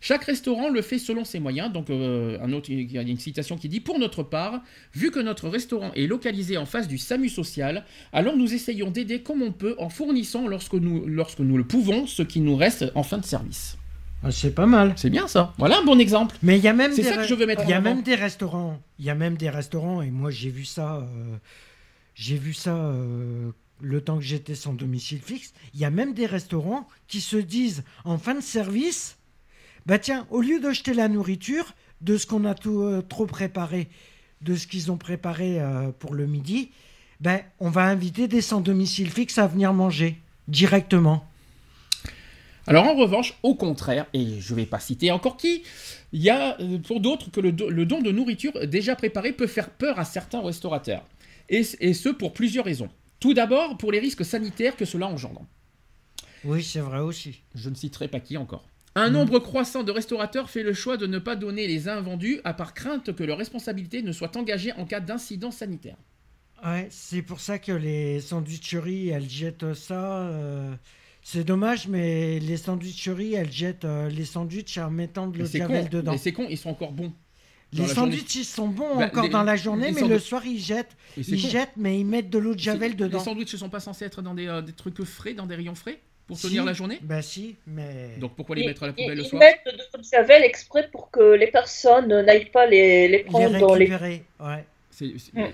Chaque 0.00 0.24
restaurant 0.24 0.68
le 0.68 0.82
fait 0.82 0.98
selon 0.98 1.24
ses 1.24 1.40
moyens. 1.40 1.72
Donc, 1.72 1.88
euh, 1.88 2.38
un 2.42 2.52
autre, 2.52 2.70
il 2.70 2.92
y 2.92 2.98
a 2.98 3.02
une 3.02 3.18
citation 3.18 3.56
qui 3.56 3.68
dit 3.68 3.80
Pour 3.80 3.98
notre 3.98 4.22
part, 4.22 4.60
vu 4.94 5.10
que 5.10 5.20
notre 5.20 5.48
restaurant 5.48 5.92
est 5.94 6.06
localisé 6.06 6.58
en 6.58 6.66
face 6.66 6.86
du 6.86 6.98
SAMU 6.98 7.28
social, 7.28 7.84
alors 8.12 8.36
nous 8.36 8.52
essayons 8.52 8.90
d'aider 8.90 9.22
comme 9.22 9.42
on 9.42 9.52
peut 9.52 9.74
en 9.78 9.88
fournissant, 9.88 10.48
lorsque 10.48 10.74
nous, 10.74 11.06
lorsque 11.06 11.40
nous 11.40 11.56
le 11.56 11.64
pouvons, 11.64 12.06
ce 12.06 12.22
qui 12.22 12.40
nous 12.40 12.56
reste 12.56 12.92
en 12.94 13.02
fin 13.02 13.18
de 13.18 13.24
service. 13.24 13.78
Ah, 14.22 14.30
c'est 14.30 14.54
pas 14.54 14.66
mal. 14.66 14.92
C'est 14.96 15.10
bien 15.10 15.28
ça. 15.28 15.54
Voilà 15.58 15.78
un 15.78 15.84
bon 15.84 15.98
exemple. 15.98 16.36
Mais 16.42 16.58
il 16.58 16.64
y 16.64 16.68
a 16.68 16.72
même. 16.72 16.92
C'est 16.92 17.04
ça 17.04 17.16
que 17.16 17.24
je 17.24 17.34
veux 17.34 17.46
mettre. 17.46 17.68
Y 17.68 17.72
a 17.72 17.80
même 17.80 18.02
des 18.02 18.16
restaurants. 18.16 18.80
Il 18.98 19.04
y 19.04 19.10
a 19.10 19.14
même 19.14 19.36
des 19.36 19.48
restaurants 19.48 20.02
et 20.02 20.10
moi 20.10 20.30
j'ai 20.30 20.50
vu 20.50 20.64
ça. 20.64 20.96
Euh, 20.96 21.36
j'ai 22.14 22.36
vu 22.36 22.52
ça. 22.52 22.74
Euh, 22.74 23.52
le 23.80 24.00
temps 24.00 24.18
que 24.18 24.24
j'étais 24.24 24.54
sans 24.54 24.72
domicile 24.72 25.20
fixe, 25.20 25.52
il 25.74 25.80
y 25.80 25.84
a 25.84 25.90
même 25.90 26.14
des 26.14 26.26
restaurants 26.26 26.86
qui 27.06 27.20
se 27.20 27.36
disent 27.36 27.84
en 28.04 28.18
fin 28.18 28.34
de 28.34 28.40
service, 28.40 29.16
bah 29.86 29.98
tiens, 29.98 30.26
au 30.30 30.40
lieu 30.40 30.60
de 30.60 30.70
jeter 30.70 30.94
la 30.94 31.08
nourriture, 31.08 31.74
de 32.00 32.16
ce 32.16 32.26
qu'on 32.26 32.44
a 32.44 32.54
tout, 32.54 32.82
euh, 32.82 33.02
trop 33.02 33.26
préparé, 33.26 33.88
de 34.42 34.54
ce 34.54 34.66
qu'ils 34.66 34.90
ont 34.90 34.96
préparé 34.96 35.60
euh, 35.60 35.90
pour 35.98 36.14
le 36.14 36.26
midi, 36.26 36.70
ben, 37.20 37.40
on 37.58 37.70
va 37.70 37.84
inviter 37.84 38.28
des 38.28 38.40
sans 38.40 38.60
domicile 38.60 39.10
fixe 39.10 39.38
à 39.38 39.46
venir 39.46 39.72
manger 39.72 40.18
directement. 40.46 41.24
Alors 42.66 42.84
en 42.84 42.94
revanche, 42.94 43.34
au 43.42 43.54
contraire, 43.54 44.06
et 44.12 44.40
je 44.40 44.52
ne 44.52 44.60
vais 44.60 44.66
pas 44.66 44.78
citer 44.78 45.10
encore 45.10 45.36
qui, 45.36 45.62
il 46.12 46.22
y 46.22 46.30
a 46.30 46.60
euh, 46.60 46.78
pour 46.78 47.00
d'autres 47.00 47.30
que 47.30 47.40
le, 47.40 47.50
don 47.52 48.02
de 48.02 48.12
nourriture 48.12 48.66
déjà 48.66 48.94
préparée 48.94 49.32
peut 49.32 49.46
faire 49.46 49.70
peur 49.70 49.98
à 49.98 50.04
certains 50.04 50.42
restaurateurs. 50.42 51.02
et 51.48 51.62
ce 51.64 52.08
pour 52.10 52.34
plusieurs 52.34 52.66
raisons. 52.66 52.90
Tout 53.20 53.34
d'abord 53.34 53.78
pour 53.78 53.92
les 53.92 53.98
risques 53.98 54.24
sanitaires 54.24 54.76
que 54.76 54.84
cela 54.84 55.06
engendre. 55.06 55.44
Oui, 56.44 56.62
c'est 56.62 56.80
vrai 56.80 57.00
aussi. 57.00 57.42
Je 57.54 57.68
ne 57.68 57.74
citerai 57.74 58.08
pas 58.08 58.20
qui 58.20 58.36
encore. 58.36 58.68
Un 58.94 59.10
nombre 59.10 59.38
croissant 59.38 59.84
de 59.84 59.92
restaurateurs 59.92 60.50
fait 60.50 60.62
le 60.62 60.72
choix 60.72 60.96
de 60.96 61.06
ne 61.06 61.18
pas 61.18 61.36
donner 61.36 61.66
les 61.66 61.88
invendus 61.88 62.40
à 62.44 62.52
part 62.52 62.74
crainte 62.74 63.14
que 63.14 63.22
leur 63.22 63.38
responsabilité 63.38 64.02
ne 64.02 64.12
soit 64.12 64.36
engagée 64.36 64.72
en 64.72 64.86
cas 64.86 65.00
d'incident 65.00 65.50
sanitaire. 65.50 65.96
Ouais, 66.64 66.88
c'est 66.90 67.22
pour 67.22 67.38
ça 67.38 67.58
que 67.58 67.70
les 67.70 68.20
sandwicheries, 68.20 69.10
elles 69.10 69.28
jettent 69.28 69.74
ça. 69.74 70.22
Euh, 70.22 70.74
c'est 71.22 71.44
dommage, 71.44 71.86
mais 71.86 72.40
les 72.40 72.56
sandwicheries, 72.56 73.34
elles 73.34 73.52
jettent 73.52 73.84
euh, 73.84 74.08
les 74.08 74.24
sandwichs 74.24 74.78
en 74.78 74.90
mettant 74.90 75.28
de 75.28 75.38
l'eau 75.38 75.44
de 75.44 75.88
dedans. 75.88 76.12
Mais 76.12 76.18
c'est 76.18 76.32
con, 76.32 76.46
ils 76.50 76.58
sont 76.58 76.70
encore 76.70 76.92
bons. 76.92 77.12
Les 77.72 77.86
sandwichs, 77.86 78.34
ils 78.36 78.44
sont 78.44 78.68
bons 78.68 78.96
bah, 78.96 79.06
encore 79.06 79.28
dans 79.28 79.42
la 79.42 79.56
journée, 79.56 79.92
mais 79.92 80.02
le 80.06 80.18
soir, 80.18 80.44
ils 80.46 80.58
jettent. 80.58 80.96
Ils 81.16 81.38
jettent, 81.38 81.76
mais 81.76 82.00
ils 82.00 82.06
mettent 82.06 82.30
de 82.30 82.38
l'eau 82.38 82.54
de 82.54 82.60
javel 82.60 82.96
dedans. 82.96 83.18
Les 83.18 83.24
sandwichs 83.24 83.52
ne 83.52 83.58
sont 83.58 83.68
pas 83.68 83.80
censés 83.80 84.04
être 84.04 84.22
dans 84.22 84.34
des, 84.34 84.46
euh, 84.46 84.62
des, 84.62 84.72
trucs 84.72 85.02
frais, 85.04 85.34
dans 85.34 85.46
des 85.46 85.54
rayons 85.54 85.74
frais 85.74 86.00
pour 86.26 86.38
tenir 86.38 86.64
la 86.64 86.74
journée? 86.74 86.98
Bah 87.02 87.22
si, 87.22 87.56
mais... 87.66 88.16
Donc 88.20 88.36
pourquoi 88.36 88.54
les 88.54 88.66
mettre 88.66 88.82
à 88.82 88.88
la 88.88 88.92
poubelle 88.92 89.16
le 89.16 89.24
soir? 89.24 89.42
Ils 89.42 89.46
mettent 89.46 89.60
de 89.66 89.82
l'eau 89.82 89.98
de 89.98 90.04
javel 90.04 90.44
exprès 90.44 90.88
pour 90.92 91.10
que 91.10 91.34
les 91.34 91.46
personnes 91.48 92.22
n'aillent 92.22 92.50
pas 92.50 92.66
les, 92.66 93.08
les 93.08 93.20
prendre 93.20 93.52
les 93.52 93.58
dans 93.58 93.74
les... 93.74 94.22
Ouais. 94.38 94.64
Mm. 95.32 95.44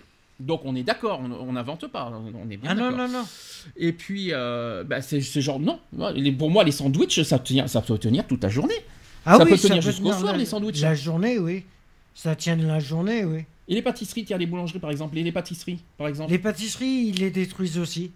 Donc 0.41 0.63
on 0.65 0.75
est 0.75 0.83
d'accord, 0.83 1.21
on 1.21 1.53
n'invente 1.53 1.87
pas, 1.87 2.13
on 2.13 2.51
est 2.51 2.57
bien 2.57 2.71
ah 2.71 2.75
non, 2.75 2.91
non, 2.91 3.09
non. 3.09 3.25
Et 3.77 3.93
puis, 3.93 4.31
euh, 4.33 4.83
bah, 4.83 5.01
c'est 5.01 5.21
genre, 5.21 5.61
non, 5.61 5.79
pour 6.39 6.51
moi 6.51 6.65
les 6.65 6.73
sandwichs, 6.73 7.23
ça, 7.23 7.39
tient, 7.39 7.69
ça 7.69 7.81
peut 7.81 7.99
tenir 7.99 8.27
toute 8.27 8.43
la 8.43 8.49
journée. 8.49 8.75
Ah 9.27 9.39
ça 9.39 9.47
peut 9.47 9.57
tenir 9.57 9.81
jusqu'au 9.81 10.13
soir, 10.13 10.37
les 10.37 10.45
sandwichs. 10.45 10.83
La 10.83 10.95
journée, 10.95 11.39
oui. 11.39 11.65
Ça 12.15 12.37
tient 12.37 12.57
de 12.57 12.67
la 12.67 12.79
journée, 12.79 13.25
oui. 13.25 13.45
Et 13.67 13.75
les 13.75 13.83
pâtisseries, 13.83 14.25
tiens, 14.25 14.39
les 14.39 14.47
boulangeries 14.47 14.79
par 14.79 14.91
exemple, 14.91 15.17
les, 15.17 15.33
pâtisseries 15.33 15.83
par 15.97 16.09
exemple 16.09 16.31
Les 16.31 16.39
pâtisseries, 16.39 17.07
ils 17.09 17.19
les 17.19 17.31
détruisent 17.31 17.79
aussi. 17.79 18.13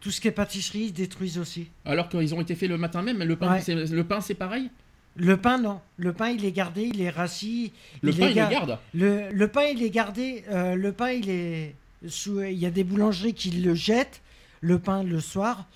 Tout 0.00 0.10
ce 0.10 0.20
qui 0.20 0.28
est 0.28 0.32
pâtisserie, 0.32 0.86
ils 0.86 0.92
détruisent 0.92 1.38
aussi. 1.38 1.68
Alors 1.84 2.08
qu'ils 2.08 2.34
ont 2.34 2.40
été 2.40 2.56
faits 2.56 2.68
le 2.68 2.76
matin 2.76 3.02
même, 3.02 3.22
le 3.22 3.36
pain, 3.36 3.58
le 3.68 4.02
pain 4.02 4.20
c'est 4.20 4.34
pareil? 4.34 4.70
Le 5.14 5.36
pain, 5.36 5.58
non. 5.58 5.80
Le 5.96 6.12
pain, 6.12 6.30
il 6.30 6.44
est 6.44 6.52
gardé, 6.52 6.90
il 6.92 7.00
est 7.00 7.10
rassis. 7.10 7.72
Le 8.02 8.12
pain, 8.12 8.28
il 8.30 8.38
est 8.38 8.50
garde? 8.50 8.78
Le, 8.94 9.30
le, 9.30 9.48
pain, 9.48 9.64
il 9.64 9.82
est 9.82 9.90
gardé. 9.90 10.42
Euh, 10.50 10.74
le 10.74 10.92
pain, 10.92 11.10
il 11.10 11.28
est. 11.28 11.74
Sous, 12.08 12.40
il 12.42 12.58
y 12.58 12.66
a 12.66 12.70
des 12.70 12.82
boulangeries 12.82 13.34
qui 13.34 13.50
le 13.50 13.74
jettent, 13.74 14.22
le 14.60 14.78
pain, 14.78 15.04
le 15.04 15.20
soir. 15.20 15.66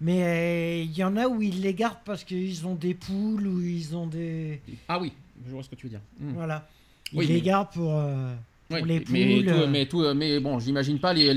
Mais 0.00 0.24
euh, 0.24 0.82
il 0.82 0.98
y 0.98 1.04
en 1.04 1.16
a 1.16 1.28
où 1.28 1.40
ils 1.40 1.62
les 1.62 1.74
gardent 1.74 2.00
parce 2.04 2.24
qu'ils 2.24 2.66
ont 2.66 2.74
des 2.74 2.92
poules 2.92 3.46
ou 3.46 3.62
ils 3.62 3.96
ont 3.96 4.06
des. 4.06 4.60
Ah 4.88 4.98
oui, 5.00 5.12
je 5.46 5.52
vois 5.52 5.62
ce 5.62 5.68
que 5.68 5.74
tu 5.74 5.86
veux 5.86 5.90
dire. 5.90 6.00
Hmm. 6.18 6.32
Voilà. 6.34 6.66
Ils 7.12 7.28
les 7.28 7.40
gardent 7.42 7.70
pour, 7.70 7.94
euh, 7.94 8.34
les 8.70 9.00
poules. 9.00 9.12
Mais, 9.12 9.48
euh. 9.48 9.66
mais, 9.66 9.86
tout, 9.86 10.02
mais 10.14 10.40
bon, 10.40 10.58
j'imagine 10.58 10.98
pas 10.98 11.12
les, 11.12 11.34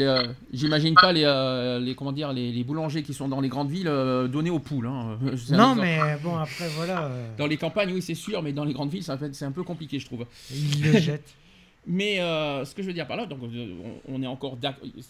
j'imagine 0.54 0.94
pas 0.94 1.12
les, 1.12 1.80
les, 1.82 1.96
comment 1.96 2.14
dire 2.14 2.32
les, 2.32 2.64
boulangers 2.64 3.04
qui 3.04 3.14
sont 3.14 3.28
dans 3.28 3.42
les 3.42 3.50
grandes 3.50 3.70
villes 3.70 3.92
donnés 4.32 4.50
aux 4.50 4.60
poules. 4.60 4.88
Hein. 4.88 5.18
Non, 5.52 5.76
mais 5.76 6.00
bon 6.24 6.38
après 6.38 6.70
voilà. 6.70 7.12
Dans 7.38 7.48
les 7.48 7.58
campagnes, 7.58 7.92
oui, 7.94 8.02
c'est 8.02 8.16
sûr, 8.16 8.42
mais 8.42 8.54
dans 8.54 8.64
les 8.64 8.74
grandes 8.74 8.92
villes, 8.92 9.04
c'est 9.04 9.46
un 9.46 9.52
peu 9.52 9.64
compliqué, 9.64 10.00
je 10.00 10.06
trouve. 10.06 10.26
Ils 10.52 10.82
le 10.84 11.00
jettent. 11.00 11.36
Mais 11.88 12.20
euh, 12.20 12.66
ce 12.66 12.74
que 12.74 12.82
je 12.82 12.88
veux 12.88 12.94
dire 12.94 13.06
par 13.06 13.16
là, 13.16 13.28
donc 13.28 13.40
euh, 13.44 13.76
on, 14.08 14.24
est 14.24 14.28
encore 14.28 14.58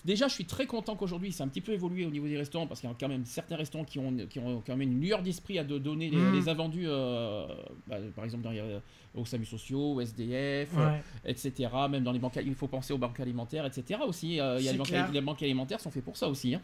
déjà, 0.04 0.28
je 0.28 0.34
suis 0.34 0.44
très 0.44 0.66
content 0.66 0.96
qu'aujourd'hui 0.96 1.32
c'est 1.32 1.42
un 1.42 1.48
petit 1.48 1.62
peu 1.62 1.72
évolué 1.72 2.06
au 2.06 2.10
niveau 2.10 2.28
des 2.28 2.38
restaurants 2.38 2.68
parce 2.68 2.82
qu'il 2.82 2.90
y 2.90 2.92
a 2.92 2.96
quand 3.00 3.08
même 3.08 3.26
certains 3.26 3.56
restaurants 3.56 3.86
qui 3.86 3.98
ont, 3.98 4.14
qui 4.30 4.40
ont 4.40 4.62
quand 4.66 4.76
même 4.76 4.92
une 4.92 5.00
lueur 5.00 5.22
d'esprit 5.22 5.58
à 5.58 5.64
de 5.64 5.78
donner 5.78 6.10
les, 6.10 6.18
mmh. 6.18 6.50
invendus, 6.50 6.86
euh, 6.86 7.46
bah, 7.88 7.96
par 8.14 8.26
exemple 8.26 8.44
dans 8.44 8.52
les, 8.52 8.62
aux 9.14 9.26
SAMU 9.26 9.46
sociaux, 9.46 9.94
au 9.94 10.02
SDF, 10.02 10.72
etc. 11.26 11.70
Même 11.90 12.04
dans 12.04 12.12
les 12.12 12.20
banques, 12.20 12.38
il 12.46 12.56
faut 12.56 12.68
penser 12.68 12.92
aux 12.92 12.98
banques 12.98 13.22
alimentaires, 13.22 13.66
etc. 13.66 14.02
Aussi, 14.06 14.32
il 14.32 14.36
y 14.36 14.40
a 14.42 14.58
les 14.58 14.78
banques, 14.78 15.24
banques, 15.24 15.44
alimentaires 15.44 15.80
sont 15.80 15.92
faits 15.92 16.04
pour 16.04 16.18
ça 16.18 16.28
aussi. 16.28 16.56
Hein. 16.56 16.62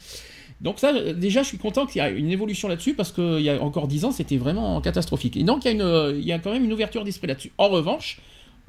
Donc 0.60 0.80
ça, 0.80 1.14
déjà, 1.14 1.44
je 1.44 1.48
suis 1.48 1.58
content 1.58 1.86
qu'il 1.86 2.02
y 2.02 2.06
ait 2.06 2.20
une 2.20 2.30
évolution 2.30 2.68
là-dessus 2.68 2.94
parce 2.94 3.14
qu'il 3.14 3.40
y 3.40 3.50
a 3.50 3.62
encore 3.64 3.88
10 3.88 4.04
ans, 4.04 4.12
c'était 4.12 4.36
vraiment 4.36 4.82
catastrophique. 4.82 5.38
Et 5.38 5.44
donc 5.44 5.64
il 5.64 5.68
y 5.68 5.70
a, 5.70 5.72
une, 5.72 6.18
il 6.18 6.26
y 6.26 6.34
a 6.34 6.40
quand 6.40 6.52
même 6.52 6.66
une 6.66 6.74
ouverture 6.74 7.06
d'esprit 7.06 7.28
là-dessus. 7.28 7.54
En 7.58 7.70
revanche 7.70 8.20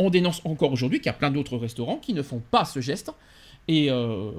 on 0.03 0.11
dénonce 0.11 0.41
encore 0.45 0.73
aujourd'hui 0.73 0.99
qu'il 0.99 1.07
y 1.07 1.11
a 1.11 1.15
plein 1.15 1.31
d'autres 1.31 1.57
restaurants 1.57 1.97
qui 1.97 2.15
ne 2.15 2.23
font 2.23 2.43
pas 2.51 2.65
ce 2.65 2.81
geste. 2.81 3.11
Et 3.69 3.91
euh, 3.91 4.33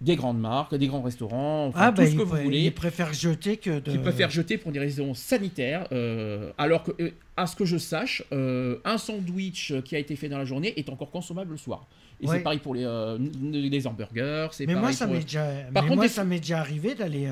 des 0.00 0.16
grandes 0.16 0.40
marques, 0.40 0.74
des 0.74 0.88
grands 0.88 1.02
restaurants, 1.02 1.70
ah, 1.74 1.90
tout 1.90 2.02
bah, 2.02 2.06
ce 2.06 2.14
que 2.14 2.22
vous 2.22 2.36
voulez. 2.36 2.60
Ils 2.60 2.74
préfèrent 2.74 3.12
jeter 3.12 3.56
que 3.56 3.78
de... 3.78 3.92
Ils 3.92 4.00
préfèrent 4.00 4.30
jeter 4.30 4.58
pour 4.58 4.72
des 4.72 4.78
raisons 4.78 5.14
sanitaires, 5.14 5.86
euh, 5.92 6.50
alors 6.58 6.82
que, 6.82 6.92
euh, 7.00 7.10
à 7.36 7.46
ce 7.46 7.56
que 7.56 7.64
je 7.64 7.78
sache, 7.78 8.24
un 8.32 8.98
sandwich 8.98 9.74
qui 9.84 9.96
a 9.96 9.98
été 9.98 10.16
fait 10.16 10.28
dans 10.28 10.38
la 10.38 10.44
journée 10.44 10.74
est 10.76 10.88
encore 10.88 11.10
consommable 11.10 11.52
le 11.52 11.56
soir. 11.56 11.86
Et 12.20 12.26
c'est 12.26 12.40
pareil 12.40 12.58
pour 12.58 12.74
les, 12.74 12.84
les 13.42 13.86
hamburgers. 13.86 14.48
Mais 14.66 14.74
moi, 14.74 14.92
ça 14.92 15.06
m'est 15.06 15.20
déjà... 15.20 15.46
moi, 15.94 16.08
ça 16.08 16.24
m'est 16.24 16.40
déjà 16.40 16.58
arrivé 16.58 16.96
d'aller 16.96 17.30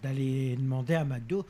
d'aller 0.00 0.54
demander 0.56 0.94
à 0.94 1.04
McDo 1.04 1.44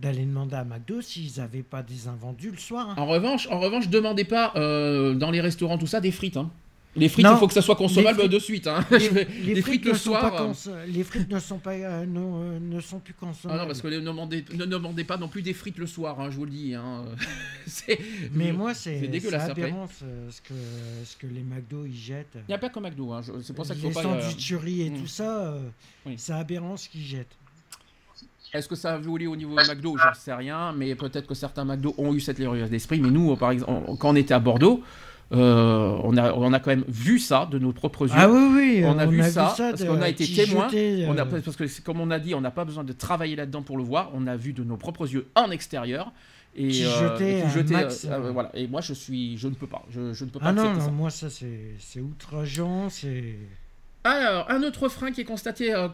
d'aller 0.00 0.24
demander 0.24 0.56
à 0.56 0.64
McDo 0.64 1.02
s'ils 1.02 1.38
n'avaient 1.38 1.62
pas 1.62 1.82
des 1.82 2.08
invendus 2.08 2.50
le 2.50 2.56
soir. 2.56 2.90
Hein. 2.90 2.94
En 2.96 3.06
revanche, 3.06 3.48
en 3.50 3.60
revanche, 3.60 3.88
demandez 3.88 4.24
pas 4.24 4.52
euh, 4.56 5.14
dans 5.14 5.30
les 5.30 5.40
restaurants 5.40 5.78
tout 5.78 5.86
ça 5.86 6.00
des 6.00 6.10
frites. 6.10 6.38
Hein. 6.38 6.50
Les 6.96 7.08
frites, 7.08 7.26
il 7.30 7.36
faut 7.36 7.46
que 7.46 7.54
ça 7.54 7.62
soit 7.62 7.76
consommable 7.76 8.28
de 8.28 8.38
suite. 8.40 8.66
Hein. 8.66 8.84
Les, 8.90 8.98
frites, 9.62 9.84
le 9.84 9.94
soir. 9.94 10.52
Euh. 10.66 10.86
Les 10.88 11.04
frites 11.04 11.30
ne 11.30 11.38
sont 11.38 11.58
pas, 11.58 11.74
euh, 11.74 12.04
ne, 12.04 12.80
sont 12.80 12.98
plus 12.98 13.14
consommables. 13.14 13.60
Ah 13.60 13.62
non, 13.62 13.68
parce 13.68 13.80
que 13.80 13.86
ne 13.86 14.00
demandez, 14.00 14.44
ne 14.52 14.64
demandez 14.64 15.04
pas 15.04 15.16
non 15.16 15.28
plus 15.28 15.42
des 15.42 15.52
frites 15.52 15.78
le 15.78 15.86
soir, 15.86 16.30
je 16.32 16.36
vous 16.36 16.46
le 16.46 16.50
dis. 16.50 16.74
Mais 18.32 18.50
moi, 18.52 18.74
c'est 18.74 19.08
aberrant 19.34 19.86
ce, 19.86 20.40
que, 20.40 20.54
ce 21.04 21.16
que 21.16 21.28
les 21.28 21.42
McDo 21.42 21.84
ils 21.84 21.96
jettent. 21.96 22.34
Il 22.34 22.48
n'y 22.48 22.54
a 22.54 22.58
pas 22.58 22.70
que 22.70 22.80
McDo, 22.80 23.14
c'est 23.42 23.54
pour 23.54 23.66
ça 23.66 23.74
qu'il 23.74 23.84
faut 23.84 23.90
pas. 23.90 24.02
Les 24.16 24.22
sandwicheries 24.22 24.82
et 24.82 24.90
hmm. 24.90 24.98
tout 25.00 25.06
ça, 25.06 25.54
c'est 26.16 26.32
aberrant 26.32 26.76
ce 26.76 26.88
qu'ils 26.88 27.04
jettent. 27.04 27.36
Est-ce 28.52 28.68
que 28.68 28.74
ça 28.74 28.94
a 28.94 28.98
évolué 28.98 29.26
au 29.26 29.36
niveau 29.36 29.54
de 29.54 29.68
McDo? 29.68 29.96
J'en 29.96 30.14
sais 30.14 30.34
rien, 30.34 30.72
mais 30.72 30.94
peut-être 30.94 31.26
que 31.26 31.34
certains 31.34 31.64
McDo 31.64 31.94
ont 31.98 32.12
eu 32.14 32.20
cette 32.20 32.40
erreur 32.40 32.68
d'esprit. 32.68 33.00
Mais 33.00 33.10
nous, 33.10 33.36
par 33.36 33.52
exemple, 33.52 33.96
quand 33.98 34.10
on 34.10 34.16
était 34.16 34.34
à 34.34 34.40
Bordeaux, 34.40 34.82
euh, 35.32 35.96
on, 36.02 36.16
a, 36.16 36.32
on 36.32 36.52
a 36.52 36.58
quand 36.58 36.70
même 36.70 36.84
vu 36.88 37.20
ça 37.20 37.46
de 37.50 37.58
nos 37.58 37.72
propres 37.72 38.06
yeux. 38.08 38.16
Ah 38.16 38.28
oui, 38.28 38.50
oui, 38.52 38.82
on 38.84 38.98
a, 38.98 39.06
vu, 39.06 39.22
ça, 39.22 39.54
parce 39.56 39.84
qu'on 39.84 40.02
a 40.02 40.08
été 40.08 40.26
témoins. 40.26 40.66
On 40.66 41.16
a, 41.16 41.22
euh. 41.22 41.40
parce 41.44 41.56
que, 41.56 41.82
comme 41.82 42.00
on 42.00 42.10
a 42.10 42.18
dit, 42.18 42.34
on 42.34 42.40
n'a 42.40 42.50
pas 42.50 42.64
besoin 42.64 42.82
de 42.82 42.92
travailler 42.92 43.36
là-dedans 43.36 43.62
pour 43.62 43.76
le 43.76 43.84
voir. 43.84 44.10
On 44.14 44.26
a 44.26 44.36
vu 44.36 44.52
de 44.52 44.64
nos 44.64 44.76
propres 44.76 45.08
yeux 45.08 45.28
en 45.36 45.50
extérieur. 45.50 46.12
Et, 46.56 46.66
qui 46.66 46.82
jetait, 46.82 47.44
euh, 48.06 48.32
voilà. 48.32 48.50
Et 48.54 48.66
moi, 48.66 48.80
je 48.80 48.92
suis, 48.92 49.38
je 49.38 49.46
ne 49.46 49.54
peux 49.54 49.68
pas. 49.68 49.84
Je, 49.90 50.12
je 50.12 50.24
ne 50.24 50.30
peux 50.30 50.40
pas 50.40 50.46
ah 50.46 50.52
non, 50.52 50.74
non, 50.74 50.90
moi 50.90 51.10
ça 51.10 51.28
c'est 51.30 52.00
outrageant, 52.00 52.88
c'est. 52.90 53.36
Alors, 54.02 54.50
un 54.50 54.62
autre 54.62 54.88
frein 54.88 55.12
qui 55.12 55.20
est 55.20 55.24
constaté, 55.24 55.74
euh, 55.74 55.88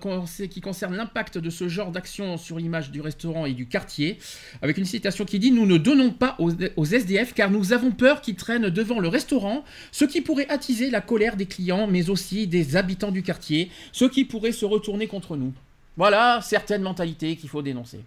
qui 0.48 0.60
concerne 0.60 0.94
l'impact 0.94 1.38
de 1.38 1.50
ce 1.50 1.68
genre 1.68 1.90
d'action 1.90 2.36
sur 2.36 2.56
l'image 2.56 2.92
du 2.92 3.00
restaurant 3.00 3.46
et 3.46 3.52
du 3.52 3.66
quartier, 3.66 4.18
avec 4.62 4.78
une 4.78 4.84
citation 4.84 5.24
qui 5.24 5.40
dit 5.40 5.50
Nous 5.50 5.66
ne 5.66 5.76
donnons 5.76 6.10
pas 6.10 6.36
aux, 6.38 6.84
SDF 6.84 7.34
car 7.34 7.50
nous 7.50 7.72
avons 7.72 7.90
peur 7.90 8.20
qu'ils 8.20 8.36
traînent 8.36 8.70
devant 8.70 9.00
le 9.00 9.08
restaurant, 9.08 9.64
ce 9.90 10.04
qui 10.04 10.20
pourrait 10.20 10.48
attiser 10.48 10.88
la 10.90 11.00
colère 11.00 11.34
des 11.34 11.46
clients, 11.46 11.88
mais 11.88 12.08
aussi 12.08 12.46
des 12.46 12.76
habitants 12.76 13.10
du 13.10 13.24
quartier, 13.24 13.72
ce 13.90 14.04
qui 14.04 14.24
pourrait 14.24 14.52
se 14.52 14.64
retourner 14.64 15.08
contre 15.08 15.36
nous. 15.36 15.52
Voilà 15.96 16.40
certaines 16.42 16.82
mentalités 16.82 17.34
qu'il 17.34 17.48
faut 17.48 17.62
dénoncer. 17.62 18.00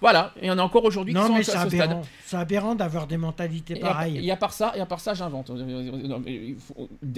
Voilà, 0.00 0.32
et 0.42 0.50
on 0.50 0.58
a 0.58 0.62
encore 0.62 0.84
aujourd'hui 0.84 1.14
qui 1.14 1.20
sont 1.20 1.34
à 1.34 1.42
ce 1.42 1.70
stade. 1.70 1.96
C'est 2.24 2.36
aberrant 2.36 2.76
d'avoir 2.76 3.08
des 3.08 3.16
mentalités 3.16 3.74
pareilles. 3.74 4.24
Et 4.24 4.30
à 4.30 4.36
part 4.36 4.52
ça, 4.52 4.74
et 4.76 4.80
à 4.80 4.86
part 4.86 5.00
ça, 5.00 5.14
j'invente. 5.14 5.50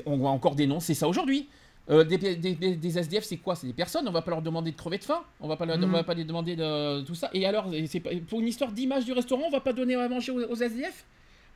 On 0.06 0.16
va 0.16 0.28
encore 0.28 0.54
dénoncer 0.54 0.94
ça 0.94 1.08
aujourd'hui. 1.08 1.48
Euh, 1.88 2.02
des, 2.02 2.98
SDF, 2.98 3.24
c'est 3.24 3.36
quoi? 3.36 3.54
C'est 3.54 3.68
des 3.68 3.72
personnes, 3.72 4.08
on 4.08 4.12
va 4.12 4.22
pas 4.22 4.32
leur 4.32 4.42
demander 4.42 4.72
de 4.72 4.76
crever 4.76 4.98
de 4.98 5.04
faim, 5.04 5.22
on 5.40 5.46
va 5.46 5.56
pas, 5.56 5.66
leur, 5.66 5.78
va 5.78 5.86
mhm. 5.86 6.04
pas 6.04 6.14
les 6.14 6.24
demander 6.24 6.56
de 6.56 7.02
tout 7.02 7.14
ça. 7.14 7.30
Et 7.32 7.46
alors, 7.46 7.70
c'est 7.86 8.00
pour 8.00 8.40
une 8.40 8.48
histoire 8.48 8.72
d'image 8.72 9.04
du 9.04 9.12
restaurant, 9.12 9.44
on 9.46 9.50
va 9.50 9.60
pas 9.60 9.72
donner 9.72 9.94
à 9.94 10.08
manger 10.08 10.32
aux, 10.32 10.56
SDF 10.56 11.04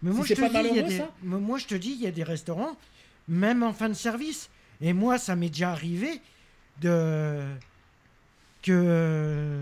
Mais 0.02 0.12
moi, 0.12 0.24
je 0.24 0.34
te 0.34 0.40
pas 0.40 0.62
dis, 0.62 0.96
ça? 0.96 1.10
moi, 1.22 1.58
je 1.58 1.66
te 1.66 1.74
dis, 1.74 1.90
il 1.90 2.00
y 2.00 2.06
a 2.06 2.12
des 2.12 2.22
restaurants, 2.22 2.76
même 3.26 3.64
en 3.64 3.72
fin 3.72 3.88
de 3.88 3.94
service. 3.94 4.50
Et 4.80 4.92
moi, 4.92 5.18
ça 5.18 5.34
m'est 5.34 5.48
déjà 5.48 5.72
arrivé 5.72 6.20
de 6.80 7.42
que 8.62 9.58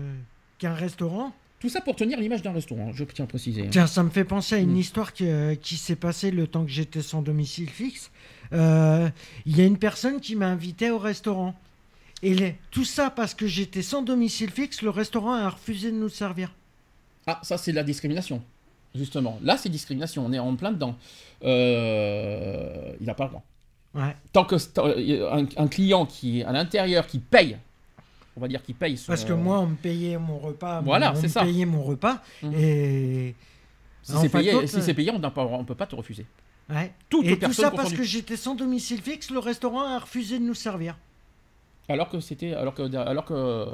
qu'un 0.59 0.73
restaurant. 0.73 1.33
Tout 1.59 1.69
ça 1.69 1.81
pour 1.81 1.95
tenir 1.95 2.19
l'image 2.19 2.41
d'un 2.41 2.53
restaurant, 2.53 2.93
je 2.93 3.03
tiens 3.03 3.25
à 3.25 3.27
préciser. 3.27 3.67
Tiens, 3.69 3.87
ça 3.87 4.03
me 4.03 4.09
fait 4.09 4.23
penser 4.23 4.55
à 4.55 4.59
une 4.59 4.73
mm. 4.73 4.77
histoire 4.77 5.13
qui, 5.13 5.27
euh, 5.27 5.55
qui 5.55 5.75
s'est 5.75 5.97
passée 5.97 6.31
le 6.31 6.47
temps 6.47 6.63
que 6.63 6.71
j'étais 6.71 7.01
sans 7.01 7.21
domicile 7.21 7.69
fixe. 7.69 8.11
Euh, 8.53 9.09
il 9.45 9.57
y 9.57 9.61
a 9.61 9.65
une 9.65 9.77
personne 9.77 10.19
qui 10.19 10.35
m'a 10.35 10.47
invité 10.47 10.91
au 10.91 10.97
restaurant. 10.97 11.53
Et 12.21 12.55
tout 12.71 12.83
ça 12.83 13.09
parce 13.09 13.33
que 13.33 13.47
j'étais 13.47 13.81
sans 13.81 14.01
domicile 14.01 14.51
fixe, 14.51 14.81
le 14.81 14.89
restaurant 14.89 15.33
a 15.33 15.49
refusé 15.49 15.91
de 15.91 15.95
nous 15.95 16.09
servir. 16.09 16.51
Ah, 17.27 17.39
ça 17.43 17.57
c'est 17.57 17.71
la 17.71 17.83
discrimination, 17.83 18.41
justement. 18.93 19.39
Là 19.41 19.55
c'est 19.55 19.69
discrimination, 19.69 20.25
on 20.25 20.33
est 20.33 20.39
en 20.39 20.55
plein 20.55 20.71
dedans. 20.71 20.97
Euh, 21.43 22.91
il 22.99 23.05
n'a 23.05 23.13
pas 23.13 23.25
le 23.25 23.29
droit. 23.29 23.43
Ouais. 23.95 24.15
Tant 24.33 24.43
que 24.43 24.55
un, 25.57 25.67
client 25.67 26.05
qui 26.05 26.41
est 26.41 26.43
à 26.43 26.51
l'intérieur, 26.51 27.07
qui 27.07 27.19
paye, 27.19 27.57
on 28.35 28.41
va 28.41 28.47
dire 28.47 28.61
qu'il 28.61 28.75
paye 28.75 28.99
Parce 29.07 29.25
que 29.25 29.33
moi, 29.33 29.59
on 29.59 29.67
me 29.67 29.75
payait 29.75 30.17
mon 30.17 30.37
repas. 30.37 30.81
Voilà, 30.81 31.13
c'est 31.15 31.27
ça. 31.27 31.41
On 31.41 31.45
me 31.45 31.51
payait 31.51 31.65
mon 31.65 31.83
repas. 31.83 32.21
Mhm. 32.43 32.53
Et. 32.55 33.35
Si 34.03 34.13
c'est 34.17 34.29
payé, 34.29 34.67
si 34.67 34.93
payé, 34.93 35.11
on 35.11 35.19
ne 35.19 35.63
peut 35.63 35.75
pas 35.75 35.85
te 35.85 35.95
refuser. 35.95 36.25
Ouais. 36.69 36.93
et 37.23 37.39
tout 37.39 37.53
ça 37.53 37.71
parce 37.71 37.93
que 37.93 38.03
j'étais 38.03 38.37
sans 38.37 38.55
domicile 38.55 39.01
fixe, 39.01 39.31
le 39.31 39.39
restaurant 39.39 39.83
a 39.83 39.99
refusé 39.99 40.39
de 40.39 40.43
nous 40.43 40.53
servir. 40.53 40.97
Alors 41.87 42.09
que 42.09 42.19
c'était, 42.19 42.53
alors 42.53 42.75
que, 42.75 42.95
alors 42.95 43.25
que 43.25 43.65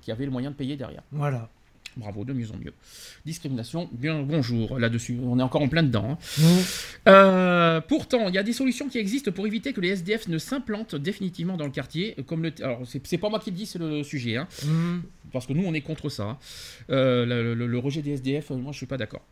qu'il 0.00 0.08
y 0.08 0.12
avait 0.12 0.24
le 0.24 0.32
moyen 0.32 0.50
de 0.50 0.56
payer 0.56 0.76
derrière. 0.76 1.02
Voilà. 1.12 1.48
Bravo, 1.96 2.24
de 2.24 2.32
mieux 2.32 2.50
en 2.50 2.56
mieux. 2.56 2.72
Discrimination, 3.24 3.88
bien 3.92 4.22
bonjour 4.22 4.80
là-dessus. 4.80 5.18
On 5.22 5.38
est 5.38 5.42
encore 5.42 5.62
en 5.62 5.68
plein 5.68 5.84
dedans. 5.84 6.18
Hein. 6.18 6.44
Euh, 7.06 7.80
pourtant, 7.80 8.28
il 8.28 8.34
y 8.34 8.38
a 8.38 8.42
des 8.42 8.52
solutions 8.52 8.88
qui 8.88 8.98
existent 8.98 9.30
pour 9.30 9.46
éviter 9.46 9.72
que 9.72 9.80
les 9.80 9.90
SDF 9.90 10.26
ne 10.26 10.38
s'implantent 10.38 10.96
définitivement 10.96 11.56
dans 11.56 11.66
le 11.66 11.70
quartier. 11.70 12.16
Comme 12.26 12.42
le, 12.42 12.52
alors, 12.62 12.80
c'est 12.84 13.18
pas 13.18 13.28
moi 13.28 13.38
qui 13.38 13.50
le 13.50 13.56
dis, 13.56 13.66
c'est 13.66 13.78
le 13.78 14.02
sujet. 14.02 14.36
Hein. 14.36 14.48
Mmh. 14.64 14.98
Parce 15.32 15.46
que 15.46 15.52
nous, 15.52 15.64
on 15.64 15.72
est 15.72 15.82
contre 15.82 16.08
ça. 16.08 16.38
Euh, 16.90 17.54
le, 17.54 17.54
le, 17.54 17.78
rejet 17.78 18.02
des 18.02 18.12
SDF, 18.12 18.50
moi, 18.50 18.72
je 18.72 18.78
suis 18.78 18.86
pas 18.86 18.96
d'accord. 18.96 19.22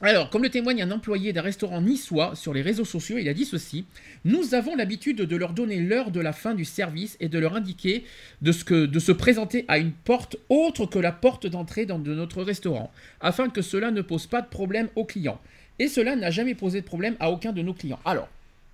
Alors, 0.00 0.28
comme 0.28 0.42
le 0.42 0.50
témoigne 0.50 0.82
un 0.82 0.90
employé 0.90 1.32
d'un 1.32 1.42
restaurant 1.42 1.80
niçois 1.80 2.34
sur 2.34 2.52
les 2.52 2.62
réseaux 2.62 2.84
sociaux, 2.84 3.16
il 3.18 3.28
a 3.28 3.34
dit 3.34 3.44
ceci 3.44 3.84
Nous 4.24 4.54
avons 4.54 4.74
l'habitude 4.74 5.18
de 5.18 5.36
leur 5.36 5.52
donner 5.52 5.80
l'heure 5.80 6.10
de 6.10 6.20
la 6.20 6.32
fin 6.32 6.54
du 6.54 6.64
service 6.64 7.16
et 7.20 7.28
de 7.28 7.38
leur 7.38 7.54
indiquer 7.54 8.04
de, 8.42 8.52
ce 8.52 8.64
que, 8.64 8.86
de 8.86 8.98
se 8.98 9.12
présenter 9.12 9.64
à 9.68 9.78
une 9.78 9.92
porte 9.92 10.36
autre 10.48 10.86
que 10.86 10.98
la 10.98 11.12
porte 11.12 11.46
d'entrée 11.46 11.86
dans 11.86 11.98
de 11.98 12.14
notre 12.14 12.42
restaurant, 12.42 12.92
afin 13.20 13.48
que 13.48 13.62
cela 13.62 13.90
ne 13.90 14.02
pose 14.02 14.26
pas 14.26 14.42
de 14.42 14.48
problème 14.48 14.88
aux 14.96 15.04
clients. 15.04 15.40
Et 15.78 15.88
cela 15.88 16.16
n'a 16.16 16.30
jamais 16.30 16.54
posé 16.54 16.80
de 16.80 16.86
problème 16.86 17.16
à 17.20 17.30
aucun 17.30 17.52
de 17.52 17.62
nos 17.62 17.74
clients. 17.74 18.00
Alors. 18.04 18.28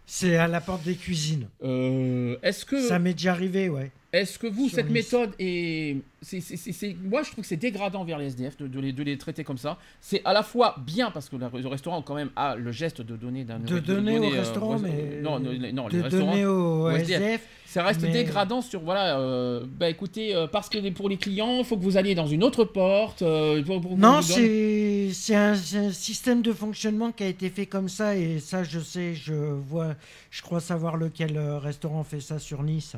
C'est 0.06 0.36
à 0.36 0.48
la 0.48 0.60
porte 0.60 0.82
des 0.82 0.96
cuisines. 0.96 1.46
Euh, 1.62 2.36
est-ce 2.42 2.64
que. 2.64 2.80
Ça 2.80 2.98
m'est 2.98 3.12
déjà 3.12 3.30
arrivé, 3.30 3.68
ouais. 3.68 3.92
Est-ce 4.12 4.40
que 4.40 4.48
vous, 4.48 4.68
cette 4.68 4.90
méthode 4.90 5.30
est, 5.38 5.98
c'est, 6.20 6.96
Moi, 7.04 7.22
je 7.22 7.30
trouve 7.30 7.42
que 7.42 7.48
c'est 7.48 7.56
dégradant 7.56 8.02
vers 8.02 8.18
les 8.18 8.26
SDF 8.26 8.56
de, 8.56 8.80
les, 8.80 8.92
de 8.92 9.04
les 9.04 9.16
traiter 9.16 9.44
comme 9.44 9.56
ça. 9.56 9.78
C'est 10.00 10.20
à 10.24 10.32
la 10.32 10.42
fois 10.42 10.74
bien 10.84 11.12
parce 11.12 11.28
que 11.28 11.36
le 11.36 11.68
restaurant, 11.68 12.02
quand 12.02 12.16
même, 12.16 12.30
a 12.34 12.56
le 12.56 12.72
geste 12.72 13.02
de 13.02 13.14
donner 13.14 13.44
d'un. 13.44 13.60
De, 13.60 13.78
donner, 13.78 14.18
au 14.18 14.24
euh, 14.24 14.38
restaurant, 14.40 14.80
mais. 14.80 15.20
Non, 15.22 15.38
non, 15.38 15.88
de 15.88 16.08
donner 16.08 16.44
au 16.44 16.90
SDF. 16.90 17.40
ça 17.66 17.84
reste 17.84 18.00
dégradant 18.00 18.62
sur. 18.62 18.80
Voilà, 18.80 19.20
euh, 19.20 19.64
bah 19.78 19.88
écoutez, 19.88 20.34
euh, 20.34 20.48
parce 20.48 20.68
que 20.68 20.90
pour 20.90 21.08
les 21.08 21.16
clients, 21.16 21.58
il 21.58 21.64
faut 21.64 21.76
que 21.76 21.84
vous 21.84 21.96
alliez 21.96 22.16
dans 22.16 22.26
une 22.26 22.42
autre 22.42 22.64
porte. 22.64 23.22
non, 23.22 24.22
c'est, 24.22 25.10
c'est 25.12 25.36
un, 25.36 25.52
un, 25.52 25.92
système 25.92 26.42
de 26.42 26.52
fonctionnement 26.52 27.12
qui 27.12 27.22
a 27.22 27.28
été 27.28 27.48
fait 27.48 27.66
comme 27.66 27.88
ça, 27.88 28.16
et 28.16 28.40
ça, 28.40 28.64
je 28.64 28.80
sais, 28.80 29.14
je 29.14 29.34
vois, 29.34 29.94
je 30.32 30.42
crois 30.42 30.58
savoir 30.58 30.96
lequel 30.96 31.38
restaurant 31.38 32.02
fait 32.02 32.20
ça 32.20 32.40
sur 32.40 32.64
Nice. 32.64 32.96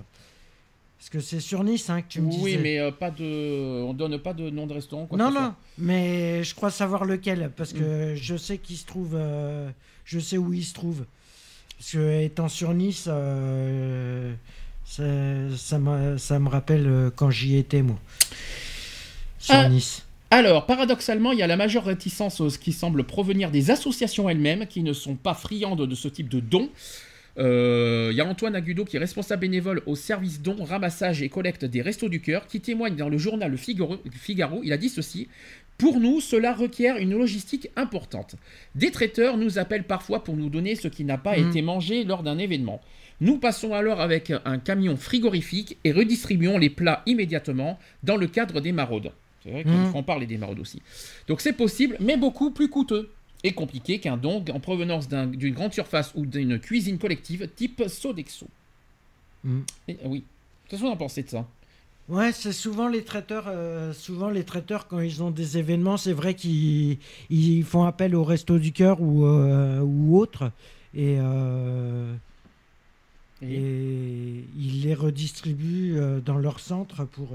Parce 1.03 1.11
que 1.11 1.19
c'est 1.19 1.41
sur 1.41 1.65
Nice 1.65 1.91
hein, 1.91 2.01
que 2.01 2.07
tu 2.07 2.21
me 2.21 2.31
disais. 2.31 2.43
Oui, 2.45 2.59
mais 2.63 2.79
euh, 2.79 2.93
pas 2.93 3.11
de, 3.11 3.83
on 3.83 3.93
donne 3.93 4.19
pas 4.19 4.35
de 4.35 4.51
nom 4.51 4.69
de 4.69 4.75
restaurant. 4.75 5.07
Quoi 5.07 5.19
non, 5.19 5.33
non, 5.33 5.53
mais 5.77 6.45
je 6.45 6.55
crois 6.55 6.71
savoir 6.71 7.05
lequel, 7.05 7.51
parce 7.57 7.73
que 7.73 8.13
mm. 8.13 8.15
je 8.15 8.37
sais 8.37 8.59
qu'il 8.59 8.77
se 8.77 8.87
trouve, 8.87 9.15
euh, 9.17 9.69
je 10.05 10.21
sais 10.21 10.39
où 10.39 10.53
il 10.53 10.63
se 10.63 10.75
trouve. 10.75 11.05
Parce 11.77 11.91
que 11.91 12.23
étant 12.23 12.47
sur 12.49 12.73
Nice, 12.73 13.07
euh, 13.09 14.33
ça, 14.85 15.03
ça, 15.57 16.39
me 16.39 16.49
rappelle 16.49 17.11
quand 17.17 17.31
j'y 17.31 17.57
étais, 17.57 17.83
moi. 17.83 17.99
Sur 19.41 19.69
Nice. 19.71 20.07
Alors, 20.31 20.67
paradoxalement, 20.67 21.33
il 21.33 21.41
y 21.41 21.43
a 21.43 21.49
la 21.49 21.57
majeure 21.57 21.85
réticence 21.85 22.41
qui 22.59 22.73
semble 22.73 23.03
provenir 23.03 23.51
des 23.51 23.73
associations 23.73 24.29
elles-mêmes 24.29 24.69
qui 24.69 24.85
ne 24.85 24.93
sont 24.93 25.17
pas 25.17 25.35
friandes 25.35 25.85
de 25.85 25.95
ce 25.97 26.07
type 26.07 26.29
de 26.29 26.39
dons. 26.39 26.71
Euh, 27.39 28.09
il 28.11 28.17
y 28.17 28.21
a 28.21 28.27
Antoine 28.27 28.55
Agudo 28.55 28.85
qui 28.85 28.97
est 28.97 29.01
responsable 29.01 29.41
bénévole 29.41 29.83
au 29.87 29.97
service 29.97 30.43
dons, 30.43 30.63
ramassage 30.65 31.23
et 31.23 31.29
collecte 31.29 31.65
des 31.65 31.81
Restos 31.83 32.09
du 32.11 32.21
Cœur, 32.21 32.47
qui 32.47 32.61
témoigne 32.61 32.95
dans 32.97 33.09
le 33.09 33.17
journal 33.19 33.51
Le 33.51 33.57
Figaro. 33.57 33.97
Figaro 34.13 34.61
il 34.63 34.73
a 34.73 34.77
dit 34.77 34.89
ceci 34.91 35.29
pour 35.79 35.99
nous, 35.99 36.21
cela 36.21 36.53
requiert 36.53 36.99
une 36.99 37.13
logistique 37.17 37.71
importante. 37.75 38.37
Des 38.77 38.91
traiteurs 38.93 39.37
nous 39.39 39.59
appellent 39.59 39.83
parfois 39.85 40.23
pour 40.23 40.37
nous 40.37 40.49
donner 40.51 40.77
ce 40.77 40.87
qui 40.87 41.03
n'a 41.05 41.19
pas 41.19 41.37
Mm. 41.37 41.49
été 41.49 41.63
mangé 41.63 42.05
lors 42.05 42.23
d'un 42.23 42.39
événement. 42.39 42.81
Nous 43.21 43.39
passons 43.39 43.73
alors 43.73 44.01
avec 44.01 44.33
un 44.45 44.59
camion 44.59 44.97
frigorifique 44.97 45.79
et 45.83 45.91
redistribuons 45.93 46.59
les 46.59 46.71
plats 46.71 47.03
immédiatement 47.07 47.79
dans 48.05 48.17
le 48.17 48.27
cadre 48.29 48.61
des 48.61 48.71
maraudes. 48.73 49.11
C'est 49.43 49.51
vrai 49.51 49.65
qu'on 49.65 49.71
Mm. 49.91 49.97
en 49.97 50.03
parle 50.05 50.27
des 50.27 50.37
maraudes 50.37 50.61
aussi. 50.61 50.83
Donc 51.27 51.41
c'est 51.41 51.55
possible, 51.55 51.97
mais 51.99 52.17
beaucoup 52.17 52.51
plus 52.53 52.69
coûteux 52.69 53.11
et 53.45 53.53
compliqué 53.53 53.99
qu'un 53.99 54.17
don 54.17 54.45
en 54.53 54.61
provenance 54.61 55.09
d'un- 55.09 55.27
d'une 55.27 55.55
grande 55.55 55.73
surface 55.73 56.13
ou 56.15 56.27
d'une 56.27 56.59
cuisine 56.59 56.99
collective 56.99 57.49
type 57.57 57.83
Sodexo. 57.89 58.47
Mm. 59.45 59.61
Et, 59.89 59.97
ah 60.05 60.09
oui. 60.09 60.25
Qu'est-ce 60.69 60.81
que 60.83 60.87
vous 60.87 60.93
en 60.93 60.97
pensez 60.97 61.23
de 61.25 61.29
ça? 61.29 61.47
Ouais, 62.09 62.33
c'est 62.33 62.53
souvent 62.53 62.89
les 62.89 63.05
traiteurs, 63.05 63.45
euh, 63.49 63.93
souvent 63.93 64.29
les 64.31 64.45
traiteurs 64.45 64.89
quand 64.89 65.01
ils 65.01 65.23
ont 65.23 65.31
des 65.31 65.59
événements, 65.59 65.97
c'est 65.97 66.13
vrai 66.13 66.35
qu'ils 66.35 66.99
ils 67.31 67.63
font 67.65 67.85
appel 67.85 68.15
au 68.15 68.25
resto 68.25 68.59
du 68.59 68.73
cœur 68.73 69.01
ou 69.01 69.25
euh, 69.25 69.81
ou 69.81 70.19
autre 70.19 70.51
et, 70.95 71.17
euh, 71.19 72.13
Et- 73.41 73.55
et 73.55 74.45
ils 74.57 74.83
les 74.83 74.95
redistribuent 74.95 75.97
dans 76.25 76.39
leur 76.39 76.61
centre 76.61 77.05
pour 77.05 77.31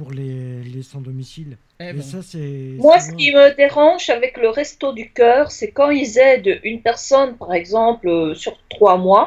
pour 0.00 0.10
les, 0.12 0.62
les 0.74 0.82
sans 0.90 1.00
domicile. 1.10 1.52
Eh 1.80 1.90
Et 1.90 1.92
ben, 1.92 2.02
ça 2.02 2.20
c'est 2.22 2.74
Moi, 2.84 2.96
ce 3.00 3.10
qui 3.18 3.28
me 3.38 3.54
dérange 3.56 4.08
avec 4.18 4.32
le 4.44 4.48
resto 4.60 4.92
du 5.00 5.06
cœur, 5.20 5.50
c'est 5.56 5.70
quand 5.78 5.90
ils 5.90 6.18
aident 6.18 6.60
une 6.64 6.80
personne, 6.90 7.30
par 7.42 7.52
exemple, 7.60 8.08
euh, 8.08 8.34
sur 8.34 8.54
trois 8.74 8.96
mois, 9.06 9.26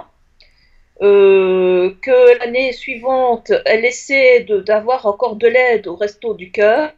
euh, 1.01 1.93
que 2.01 2.39
l'année 2.39 2.71
suivante, 2.71 3.51
elle 3.65 3.85
essaie 3.85 4.43
de- 4.49 4.61
d'avoir 4.61 5.05
encore 5.05 5.35
de 5.35 5.47
l'aide 5.47 5.85
au 5.87 5.95
resto 5.95 6.33
du 6.33 6.51
cœur, 6.51 6.91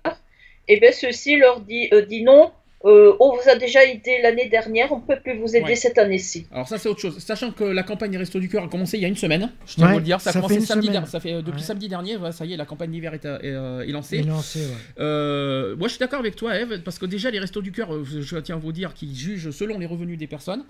et 0.67 0.79
bien 0.79 0.91
ceci 0.91 1.37
leur 1.37 1.57
dit, 1.61 1.85
euh, 1.93 2.01
dit 2.13 2.23
non, 2.23 2.51
euh, 2.85 3.13
on 3.19 3.31
vous 3.35 3.49
a 3.49 3.55
déjà 3.55 3.83
aidé 3.83 4.19
l'année 4.21 4.47
dernière, 4.47 4.91
on 4.91 4.97
ne 4.99 5.01
peut 5.01 5.19
plus 5.21 5.37
vous 5.39 5.55
aider 5.55 5.65
Ouais. 5.69 5.75
cette 5.75 5.97
année-ci. 5.97 6.45
Alors 6.51 6.67
ça 6.67 6.77
c'est 6.77 6.87
autre 6.87 6.99
chose. 7.01 7.17
Sachant 7.19 7.51
que 7.51 7.63
la 7.63 7.83
campagne 7.83 8.11
des 8.11 8.17
Restos 8.17 8.39
du 8.39 8.47
Cœur 8.47 8.63
a 8.63 8.67
commencé 8.67 8.97
il 8.97 9.01
y 9.01 9.05
a 9.05 9.07
une 9.07 9.15
semaine, 9.15 9.51
je 9.65 9.75
tiens 9.75 9.87
à 9.87 9.91
vous 9.93 9.97
le 9.99 10.03
dire, 10.03 10.21
ça 10.21 10.29
a 10.29 10.33
commencé 10.33 10.53
fait 10.55 10.59
une 10.59 10.65
samedi 10.65 10.87
semaine. 10.87 10.93
dernier, 11.01 11.09
ça 11.11 11.19
fait 11.19 11.33
euh, 11.33 11.41
depuis 11.41 11.59
Ouais. 11.61 11.65
samedi 11.65 11.87
dernier, 11.89 12.15
voilà, 12.15 12.31
ça 12.31 12.45
y 12.45 12.53
est, 12.53 12.57
la 12.57 12.65
campagne 12.65 12.91
d'hiver 12.91 13.13
est, 13.13 13.25
euh, 13.25 13.81
est 13.81 13.91
lancée. 13.91 14.19
est 14.19 14.23
lancé, 14.23 14.59
ouais. 14.59 14.65
Euh, 14.99 15.75
moi 15.75 15.87
je 15.87 15.93
suis 15.93 15.99
d'accord 15.99 16.19
avec 16.19 16.35
toi 16.35 16.55
Eve, 16.59 16.81
parce 16.83 16.99
que 16.99 17.05
déjà 17.05 17.31
les 17.31 17.39
Restos 17.39 17.61
du 17.61 17.71
Cœur, 17.71 17.89
je 18.03 18.37
tiens 18.37 18.55
à 18.55 18.59
vous 18.59 18.71
dire 18.71 18.93
qu'ils 18.93 19.15
jugent 19.15 19.49
selon 19.51 19.79
les 19.79 19.85
revenus 19.87 20.17
des 20.17 20.27
personnes. 20.27 20.63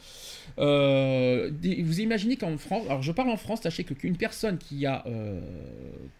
Euh, 0.59 1.49
des- 1.51 1.81
vous 1.81 1.99
imaginez 1.99 2.37
qu'en 2.37 2.57
France, 2.57 2.83
alors 2.87 3.01
je 3.01 3.11
parle 3.11 3.29
en 3.29 3.37
France, 3.37 3.61
sachez 3.63 3.83
que 3.83 3.93
qu'une 3.93 4.15
personne 4.15 4.57
qui 4.57 4.85
a, 4.85 5.03
euh, 5.07 5.39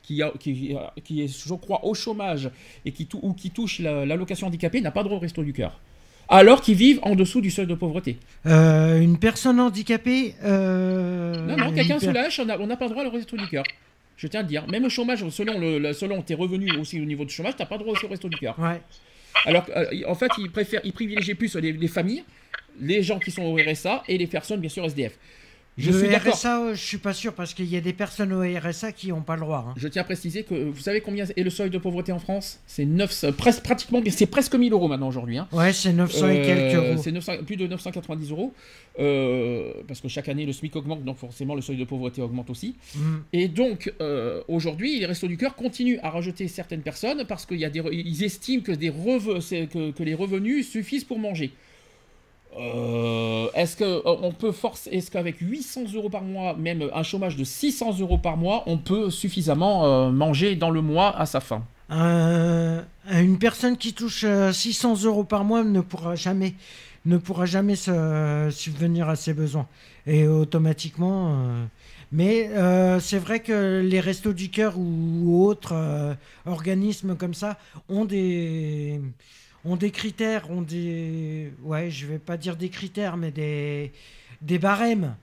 qui 0.04 0.22
a, 0.22 0.32
qui, 0.40 0.76
qui 1.04 1.22
est, 1.24 1.28
je 1.48 1.54
crois, 1.54 1.86
au 1.86 1.94
chômage 1.94 2.50
et 2.86 2.92
qui, 2.92 3.06
tou- 3.06 3.20
ou 3.22 3.34
qui 3.34 3.52
touche 3.52 3.80
la- 3.80 4.06
l'allocation 4.06 4.48
handicapée 4.48 4.82
n'a 4.82 4.92
pas 4.92 5.04
droit 5.04 5.18
au 5.18 5.20
Resto 5.20 5.44
du 5.44 5.54
Cœur. 5.54 5.80
Alors 6.28 6.62
qu'ils 6.62 6.76
vivent 6.76 7.00
en 7.04 7.16
dessous 7.16 7.40
du 7.42 7.52
seuil 7.52 7.68
de 7.68 7.76
pauvreté. 7.76 8.18
Euh, 8.46 9.00
une 9.00 9.20
personne 9.20 9.60
handicapée. 9.60 10.34
euh, 10.44 11.36
Non, 11.46 11.58
non, 11.58 11.72
quelqu'un 11.72 12.00
sous 12.00 12.08
on 12.42 12.46
n'a 12.46 12.60
on 12.60 12.68
n'a 12.68 12.78
pas 12.78 12.86
le 12.86 12.92
droit 12.92 13.06
au 13.06 13.10
resto 13.12 13.38
du 13.38 13.48
cœur. 13.48 13.64
Je 14.18 14.28
tiens 14.28 14.40
à 14.40 14.44
te 14.44 14.50
dire. 14.50 14.66
Même 14.68 14.86
au 14.86 14.90
chômage, 14.90 15.28
selon, 15.30 15.60
le, 15.60 15.78
le- 15.78 15.94
selon 15.94 16.22
tes 16.22 16.34
revenus 16.36 16.74
aussi 16.80 17.00
au 17.02 17.06
niveau 17.06 17.26
du 17.26 17.34
chômage, 17.34 17.54
t'as 17.58 17.66
pas 17.66 17.76
le 17.76 17.82
droit 17.82 17.94
aussi 17.94 18.06
au 18.06 18.10
resto 18.10 18.28
du 18.30 18.38
cœur. 18.38 18.58
Ouais. 18.58 18.82
Alors, 19.46 19.66
euh, 19.76 19.86
en 20.08 20.16
fait, 20.16 20.32
ils 20.38 20.50
préfèrent, 20.50 20.82
ils 20.84 20.94
privilégient 20.94 21.36
plus 21.36 21.54
les, 21.58 21.74
les 21.74 21.88
familles, 21.90 22.24
les 22.80 23.04
gens 23.04 23.20
qui 23.20 23.30
sont 23.32 23.44
au 23.44 23.56
RSA 23.58 24.04
et 24.08 24.18
les 24.18 24.28
personnes, 24.28 24.62
bien 24.62 24.70
sûr, 24.70 24.86
SDF. 24.86 25.18
Je 25.78 25.92
le 25.92 25.98
suis. 26.00 26.16
RSA, 26.16 26.62
euh, 26.62 26.76
je 26.76 26.82
suis 26.82 26.98
pas 26.98 27.14
sûr 27.14 27.34
parce 27.34 27.54
qu'il 27.54 27.66
y 27.66 27.76
a 27.76 27.82
des 27.82 27.92
personnes 27.92 28.32
au 28.32 28.42
RSA 28.42 28.94
qui 28.94 29.10
n'ont 29.10 29.22
pas 29.22 29.36
le 29.36 29.42
droit. 29.42 29.66
hein. 29.70 29.74
Je 29.78 29.88
tiens 29.90 30.04
à 30.04 30.06
préciser 30.06 30.44
que 30.44 30.56
vous 30.56 30.80
savez 30.80 31.02
combien 31.02 31.26
est 31.26 31.44
le 31.44 31.50
seuil 31.50 31.70
de 31.70 31.78
pauvreté 31.78 32.12
en 32.14 32.20
France? 32.20 32.60
C'est 32.66 32.86
9, 32.86 33.32
presque, 33.38 33.62
pratiquement, 33.64 34.02
c'est 34.10 34.26
presque 34.26 34.56
1000 34.56 34.72
euros 34.72 34.88
maintenant 34.88 35.10
aujourd'hui. 35.10 35.38
hein. 35.38 35.48
Ouais, 35.52 35.74
c'est 35.74 35.92
900 35.92 36.30
et 36.30 36.40
Euh, 36.40 36.46
quelques 36.46 36.76
euros. 36.76 37.02
C'est 37.04 37.12
900 37.12 37.34
plus 37.46 37.58
de 37.58 37.68
990 37.68 38.32
euros. 38.32 38.54
Euh, 39.00 39.74
parce 39.88 40.00
que 40.00 40.08
chaque 40.08 40.30
année, 40.30 40.46
le 40.46 40.54
SMIC 40.54 40.76
augmente, 40.78 41.04
donc 41.04 41.18
forcément, 41.18 41.56
le 41.56 41.62
seuil 41.62 41.76
de 41.78 41.84
pauvreté 41.84 42.22
augmente 42.22 42.50
aussi. 42.50 42.76
Mm. 42.96 43.00
Et 43.34 43.48
donc, 43.50 43.94
euh, 44.00 44.42
aujourd'hui, 44.48 45.00
les 45.00 45.06
Restos 45.06 45.28
du 45.28 45.36
Cœur 45.38 45.56
continuent 45.56 46.00
à 46.02 46.10
rajouter 46.10 46.48
certaines 46.48 46.82
personnes 46.82 47.26
parce 47.28 47.46
qu'ils 47.46 48.24
estiment 48.24 48.64
que, 48.64 48.72
des 48.72 48.90
que 48.90 50.04
les 50.04 50.14
revenus 50.14 50.70
suffisent 50.70 51.04
pour 51.04 51.20
manger. 51.20 51.52
Euh, 52.58 53.48
est-ce 53.54 53.76
que 53.76 53.84
euh, 53.84 54.02
on 54.06 54.32
peut 54.32 54.52
forcer, 54.52 54.90
est-ce 54.92 55.12
qu'avec 55.12 55.38
800 55.40 55.94
euros 55.96 56.10
par 56.10 56.24
mois, 56.24 56.56
même 56.56 56.90
un 56.94 57.04
chômage 57.04 57.36
de 57.36 57.44
600 57.44 58.00
euros 58.00 58.18
par 58.18 58.38
mois, 58.38 58.64
on 58.66 58.78
peut 58.78 59.10
suffisamment 59.10 59.86
euh, 59.86 60.12
manger 60.12 60.56
dans 60.56 60.70
le 60.70 60.82
mois 60.82 61.18
à 61.18 61.26
sa 61.26 61.42
faim? 61.42 61.64
Euh, 61.92 62.82
une 63.12 63.38
personne 63.38 63.78
qui 63.78 63.94
touche 63.94 64.24
euh, 64.24 64.52
600 64.52 65.04
euros 65.04 65.24
par 65.24 65.44
mois 65.44 65.64
ne 65.64 65.82
pourra 65.82 66.16
jamais, 66.16 66.56
ne 67.06 67.18
pourra 67.18 67.46
jamais 67.46 67.76
se 67.76 68.50
subvenir 68.52 69.10
à 69.10 69.16
ses 69.16 69.34
besoins. 69.34 69.68
Et 70.08 70.28
automatiquement. 70.28 71.36
mais 72.12 72.52
c'est 73.00 73.18
vrai 73.18 73.40
que 73.40 73.82
les 73.84 74.00
restos 74.00 74.34
du 74.34 74.50
cœur 74.50 74.76
ou 74.78 75.44
autres 75.48 75.74
organismes 76.46 77.16
comme 77.16 77.34
ça 77.34 77.58
ont 77.90 78.06
des 78.06 79.02
ont 79.66 79.76
des 79.76 79.92
critères, 79.92 80.50
ont 80.52 80.62
des 80.62 81.52
ouais, 81.64 81.90
je 81.92 82.06
vais 82.06 82.20
pas 82.20 82.38
dire 82.38 82.56
des 82.56 82.70
critères, 82.70 83.18
mais 83.18 83.32
des 83.32 83.92
des 84.42 84.60
barèmes. 84.60 85.16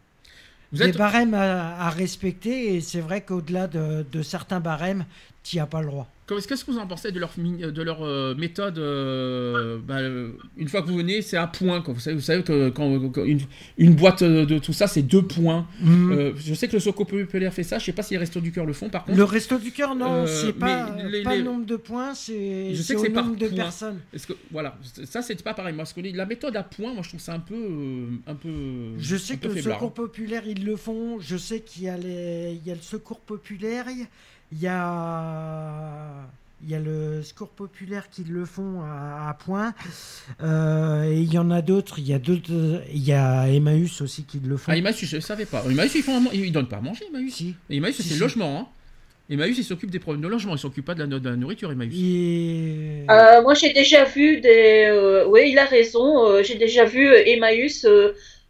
Vous 0.72 0.78
des 0.78 0.92
barèmes 0.92 1.34
à, 1.34 1.86
à 1.86 1.90
respecter 1.90 2.74
et 2.74 2.80
c'est 2.80 3.00
vrai 3.00 3.22
qu'au-delà 3.22 3.66
de, 3.68 4.04
de 4.10 4.22
certains 4.22 4.60
barèmes, 4.60 5.04
tu 5.42 5.58
as 5.58 5.66
pas 5.66 5.80
le 5.82 5.88
droit. 5.88 6.11
Qu'est-ce 6.40 6.64
que 6.64 6.70
vous 6.70 6.78
en 6.78 6.86
pensez 6.86 7.12
de 7.12 7.18
leur, 7.20 7.30
mi- 7.38 7.58
de 7.58 7.82
leur 7.82 8.02
euh, 8.02 8.34
méthode 8.34 8.78
euh, 8.78 9.78
bah, 9.86 9.98
euh, 9.98 10.30
Une 10.56 10.68
fois 10.68 10.82
que 10.82 10.88
vous 10.88 10.96
venez, 10.96 11.22
c'est 11.22 11.36
à 11.36 11.46
point. 11.46 11.80
Quoi. 11.82 11.94
Vous, 11.94 12.00
savez, 12.00 12.16
vous 12.16 12.22
savez 12.22 12.42
que 12.42 12.70
quand, 12.70 12.98
quand 13.10 13.24
une, 13.24 13.40
une 13.78 13.94
boîte 13.94 14.22
de, 14.24 14.58
tout 14.58 14.72
ça, 14.72 14.86
c'est 14.86 15.02
deux 15.02 15.22
points. 15.22 15.66
Mhm. 15.80 16.12
Euh, 16.12 16.32
je 16.36 16.54
sais 16.54 16.68
que 16.68 16.74
le 16.74 16.80
Soco 16.80 17.04
Populaire 17.04 17.52
fait 17.52 17.62
ça. 17.62 17.78
Je 17.78 17.84
sais 17.84 17.92
pas 17.92 18.02
si 18.02 18.14
les 18.14 18.18
Restos 18.18 18.40
du 18.40 18.52
Cœur 18.52 18.66
le 18.66 18.72
font 18.72 18.88
par 18.88 19.04
contre. 19.04 19.16
Le 19.18 19.24
resto 19.24 19.58
du 19.58 19.72
cœur, 19.72 19.94
non, 19.94 20.24
Euh, 20.24 20.26
c'est 20.26 20.52
pas, 20.52 20.96
les- 21.10 21.22
pas 21.22 21.32
les- 21.32 21.38
le 21.38 21.44
nombre 21.44 21.66
de 21.66 21.76
points, 21.76 22.14
c'est 22.14 22.70
Je 22.74 22.76
sais 22.76 22.82
c'est 22.82 22.94
que 22.94 22.98
au 23.00 23.02
c'est 23.04 23.10
par 23.10 23.24
nombre 23.24 23.36
de 23.38 23.48
personnes. 23.48 23.98
Est-ce 24.12 24.26
que 24.26 24.32
voilà, 24.50 24.76
ça 25.04 25.22
c'est 25.22 25.40
pas 25.42 25.54
pareil. 25.54 25.74
Moi, 25.74 25.82
parce 25.84 25.92
que 25.92 26.00
les- 26.00 26.12
la 26.12 26.26
méthode 26.26 26.56
à 26.56 26.62
point, 26.62 26.92
moi 26.92 27.02
je 27.02 27.08
trouve 27.08 27.20
ça 27.20 27.34
un 27.34 27.40
peu, 27.40 27.54
euh, 27.54 28.06
un 28.26 28.34
peu. 28.34 28.48
Je 28.98 29.14
un 29.14 29.18
sais 29.18 29.36
peu 29.36 29.48
que 29.48 29.54
le 29.54 29.60
faiblard. 29.60 29.76
secours 29.78 29.92
populaire, 29.94 30.42
ils 30.46 30.64
le 30.64 30.76
font. 30.76 31.18
Je 31.20 31.36
sais 31.36 31.60
qu'il 31.60 31.84
y, 31.84 31.88
a 31.88 31.96
les- 31.96 32.58
il 32.60 32.66
y 32.66 32.70
a 32.70 32.74
le 32.74 32.80
secours 32.82 33.20
populaire, 33.20 33.86
il 33.88 34.00
y- 34.02 34.06
il 34.52 34.60
y 34.60 34.68
a, 34.68 36.26
il 36.64 36.70
y 36.70 36.74
a 36.74 36.78
le 36.78 37.22
secours 37.22 37.48
populaire 37.48 38.08
qui 38.10 38.22
le 38.24 38.44
font 38.44 38.80
à, 38.82 39.28
à 39.30 39.34
point. 39.34 39.74
Euh, 40.42 41.04
et 41.10 41.20
il 41.20 41.32
y 41.32 41.38
en 41.38 41.50
a 41.50 41.62
d'autres. 41.62 41.98
Il 41.98 42.06
y 42.06 42.14
a 42.14 42.18
d'autres. 42.18 42.82
Il 42.92 43.02
y 43.04 43.12
a 43.12 43.48
Emmaüs 43.48 44.00
aussi 44.00 44.24
qui 44.24 44.40
le 44.40 44.56
font. 44.56 44.70
Ah, 44.72 44.76
Emmaüs, 44.76 45.04
je 45.04 45.20
savais 45.20 45.46
pas. 45.46 45.64
Emmaüs, 45.68 45.94
ils, 45.94 46.02
font 46.02 46.16
un- 46.18 46.30
ils 46.32 46.52
donnent 46.52 46.68
pas 46.68 46.76
à 46.76 46.80
manger, 46.80 47.04
Emmaüs. 47.08 47.32
Si. 47.34 47.54
Emmaüs, 47.70 47.96
Si, 47.96 48.02
c'est 48.02 48.08
si. 48.10 48.14
le 48.14 48.20
logement. 48.20 48.60
Hein. 48.60 48.66
Emmaüs, 49.30 49.56
il 49.56 49.64
s'occupe 49.64 49.90
des 49.90 49.98
problèmes 50.00 50.22
de 50.22 50.28
logement. 50.28 50.54
Il 50.54 50.58
s'occupe 50.58 50.84
pas 50.84 50.94
de 50.94 51.00
la, 51.00 51.06
de 51.06 51.28
la 51.30 51.36
nourriture, 51.36 51.72
Emmaüs. 51.72 51.92
Et- 51.96 53.06
Euh, 53.10 53.40
moi, 53.42 53.54
j'ai 53.54 53.72
déjà 53.72 54.04
vu 54.04 54.40
des. 54.40 54.84
euh, 54.88 55.24
oui, 55.28 55.48
il 55.52 55.58
a 55.58 55.64
raison. 55.64 56.42
j'ai 56.42 56.56
déjà 56.56 56.84
vu 56.84 57.06
euh, 57.08 57.22
Emmaüs 57.26 57.86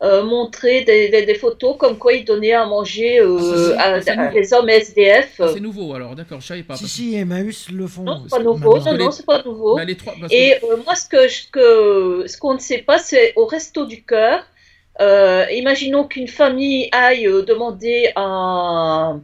euh, 0.03 0.25
montrer 0.25 0.83
des, 0.83 1.09
des- 1.11 1.25
des 1.27 1.35
photos 1.37 1.77
comme 1.79 1.97
quoi 1.97 2.13
il 2.13 2.25
donnait 2.25 2.53
à 2.53 2.67
manger 2.67 3.21
euh, 3.21 3.75
Ah, 3.79 3.99
à, 4.05 4.23
à 4.27 4.29
des 4.33 4.53
hommes 4.53 4.69
SDF. 4.69 5.35
Ah, 5.41 5.49
c'est 5.55 5.61
nouveau 5.61 5.95
alors, 5.95 6.17
d'accord, 6.17 6.41
je 6.41 6.47
savais 6.49 6.65
pas. 6.65 6.75
Si, 6.77 6.89
si, 6.89 7.15
Emmaüs 7.15 7.69
le 7.71 7.87
font. 7.87 8.03
non, 8.03 8.17
c'est 8.17 8.23
aussi 8.25 8.31
pas 8.31 8.43
nouveau. 8.43 8.79
Non, 8.79 8.95
non, 8.99 9.11
c'est 9.13 9.27
pas 9.27 9.43
nouveau. 9.45 9.77
Bah, 9.77 9.85
les 9.85 9.97
trois, 9.97 10.15
parce 10.19 10.33
que- 10.33 10.37
Et 10.37 10.55
euh, 10.65 10.77
moi, 10.85 10.95
ce 10.97 11.09
que 11.09 11.29
je- 11.29 11.49
que 11.53 12.25
ce 12.27 12.37
qu'on 12.37 12.55
ne 12.55 12.59
sait 12.59 12.79
pas, 12.79 12.99
c'est 12.99 13.33
au 13.37 13.47
resto 13.47 13.85
du 13.87 14.03
cœur. 14.03 14.45
euh, 15.01 15.47
imaginons 15.53 16.05
qu'une 16.05 16.29
famille 16.29 16.89
aille 16.93 17.27
euh, 17.27 17.43
demander 17.43 18.11
un, 18.15 19.21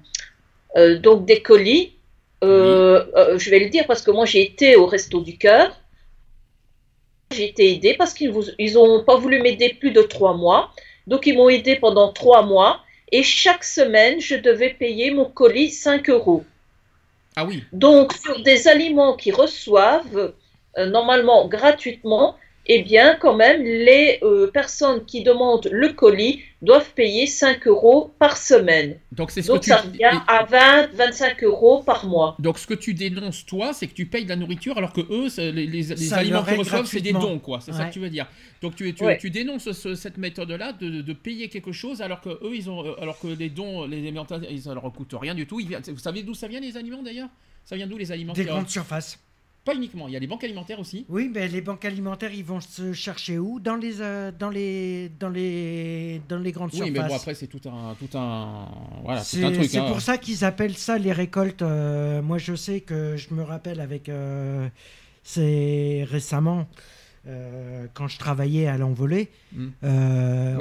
euh, 0.77 0.99
donc 0.99 1.27
des 1.27 1.43
colis. 1.43 1.93
Euh, 2.45 3.05
euh, 3.17 3.37
je 3.39 3.51
vais 3.51 3.59
le 3.59 3.69
dire 3.69 3.85
parce 3.87 4.01
que 4.01 4.11
moi 4.13 4.25
j'ai 4.25 4.43
été 4.43 4.77
au 4.77 4.87
resto 4.87 5.21
du 5.21 5.37
cœur. 5.37 5.77
J'ai 7.31 7.49
été 7.49 7.73
aidée 7.73 7.95
parce 7.95 8.15
qu'ils 8.15 8.31
vous, 8.31 8.45
ils 8.59 8.79
ont 8.79 9.05
pas 9.05 9.17
voulu 9.17 9.41
m'aider 9.41 9.75
plus 9.75 9.91
de 9.91 10.03
trois 10.03 10.35
mois. 10.35 10.73
Donc 11.07 11.27
ils 11.27 11.37
m'ont 11.37 11.49
aidé 11.49 11.77
pendant 11.77 12.13
trois 12.13 12.43
mois. 12.43 12.81
Et 13.11 13.23
chaque 13.23 13.65
semaine, 13.65 14.21
je 14.21 14.35
devais 14.35 14.71
payer 14.71 15.11
mon 15.11 15.25
colis 15.25 15.71
5 15.71 16.11
euros. 16.11 16.45
Ah 17.37 17.45
oui. 17.45 17.65
Donc, 17.73 18.13
sur 18.13 18.43
des 18.43 18.69
aliments 18.69 19.17
qu'ils 19.17 19.35
reçoivent, 19.35 20.35
euh, 20.77 20.87
normalement 20.87 21.47
gratuitement, 21.49 22.37
eh 22.69 22.83
bien, 22.83 23.17
quand 23.17 23.35
même, 23.35 23.63
les 23.63 24.19
euh, 24.23 24.51
personnes 24.51 25.05
qui 25.07 25.23
demandent 25.23 25.69
le 25.73 25.93
colis 25.95 26.43
doivent 26.61 26.93
payer 26.93 27.27
5 27.27 27.67
euros 27.67 28.13
par 28.19 28.37
semaine. 28.37 28.99
Donc, 29.13 29.31
c'est 29.31 29.43
ce 29.43 29.53
que 29.53 29.59
tu... 29.59 29.71
ça 29.71 29.79
revient 29.79 30.21
à 30.27 30.45
20, 30.45 30.91
25 30.95 31.45
euros 31.45 31.83
par 31.83 32.05
mois. 32.07 32.37
Donc, 32.39 32.59
ce 32.59 32.67
que 32.67 32.75
tu 32.75 32.93
dénonces, 32.93 33.47
toi, 33.47 33.73
c'est 33.73 33.87
que 33.87 33.95
tu 33.95 34.07
payes 34.07 34.25
de 34.25 34.29
la 34.29 34.37
nourriture 34.37 34.77
alors 34.77 34.93
que 34.93 35.01
eux, 35.01 35.29
les, 35.51 35.67
les, 35.67 36.13
aliments 36.13 36.43
qu'ils 36.43 36.59
reçoivent, 36.59 36.85
c'est 36.87 37.01
des 37.01 37.13
dons, 37.13 37.39
quoi. 37.39 37.61
C'est 37.61 37.73
ça 37.73 37.87
que 37.87 37.93
tu 37.93 38.01
veux 38.01 38.11
dire. 38.11 38.27
Donc, 38.61 38.77
tu, 38.77 38.93
tu, 38.93 39.05
tu 39.19 39.31
dénonces 39.31 39.71
cette 39.73 40.19
méthode-là 40.19 40.73
de, 40.73 41.01
de, 41.01 41.13
payer 41.13 41.49
quelque 41.49 41.73
chose 41.73 42.03
alors 42.03 42.21
que 42.21 42.29
eux, 42.29 42.55
ils 42.55 42.69
ont, 42.69 42.85
euh, 42.85 43.01
alors 43.01 43.19
que 43.19 43.29
les 43.29 43.49
dons, 43.49 43.87
les 43.87 43.99
aliments, 43.99 44.27
ça 44.27 44.75
leur 44.75 44.93
coûte 44.93 45.15
rien 45.19 45.35
du 45.35 45.47
tout. 45.47 45.61
vous 45.61 45.99
savez 45.99 46.23
d'où 46.23 46.35
ça 46.35 46.49
vient 46.49 46.61
les 46.61 46.77
aliments 46.77 47.03
d'ailleurs? 47.03 47.29
Ça 47.65 47.77
vient 47.77 47.87
d'où 47.87 47.99
les 47.99 48.13
aliments 48.13 48.33
Des 48.33 48.45
grandes 48.45 48.69
surfaces. 48.69 49.19
Pas 49.69 49.75
uniquement, 49.75 50.09
il 50.09 50.15
y 50.15 50.17
a 50.17 50.19
les 50.19 50.27
banques 50.27 50.45
alimentaires 50.45 50.81
aussi. 50.81 51.05
Oui, 51.11 51.31
mais 51.31 51.47
les 51.47 51.61
banques 51.61 51.85
alimentaires, 51.85 52.33
ils 52.33 52.43
vont 52.43 52.59
se 52.59 52.95
chercher 52.95 53.37
où? 53.37 53.61
Dans 53.61 53.77
les, 53.77 54.01
euh, 54.01 54.33
dans 54.33 54.49
les, 54.49 55.11
dans 55.21 55.29
les, 55.29 56.23
dans 56.27 56.39
les 56.39 56.53
grandes 56.53 56.73
surfaces. 56.73 56.89
Oui, 56.89 56.99
mais 56.99 57.07
bon 57.07 57.15
après 57.15 57.35
c'est 57.35 57.49
tout 57.49 57.61
un, 57.69 57.95
tout 57.97 58.17
un, 58.17 58.67
voilà, 59.05 59.21
c'est 59.21 59.69
C'est 59.69 59.77
hein. 59.77 59.85
pour 59.87 60.01
ça 60.01 60.17
qu'ils 60.17 60.43
appellent 60.47 60.79
ça 60.79 60.97
les 60.97 61.13
récoltes. 61.13 61.61
Euh, 61.61 62.23
moi, 62.23 62.39
je 62.39 62.55
sais 62.55 62.81
que 62.81 63.19
je 63.19 63.35
me 63.35 63.43
rappelle 63.43 63.81
avec, 63.81 64.09
euh, 64.09 64.67
c'est 65.23 66.07
récemment. 66.09 66.67
quand 67.93 68.09
je 68.09 68.19
travaillais 68.19 68.69
à 68.69 68.79
l'envolée, 68.79 69.29
hmm. 69.53 69.69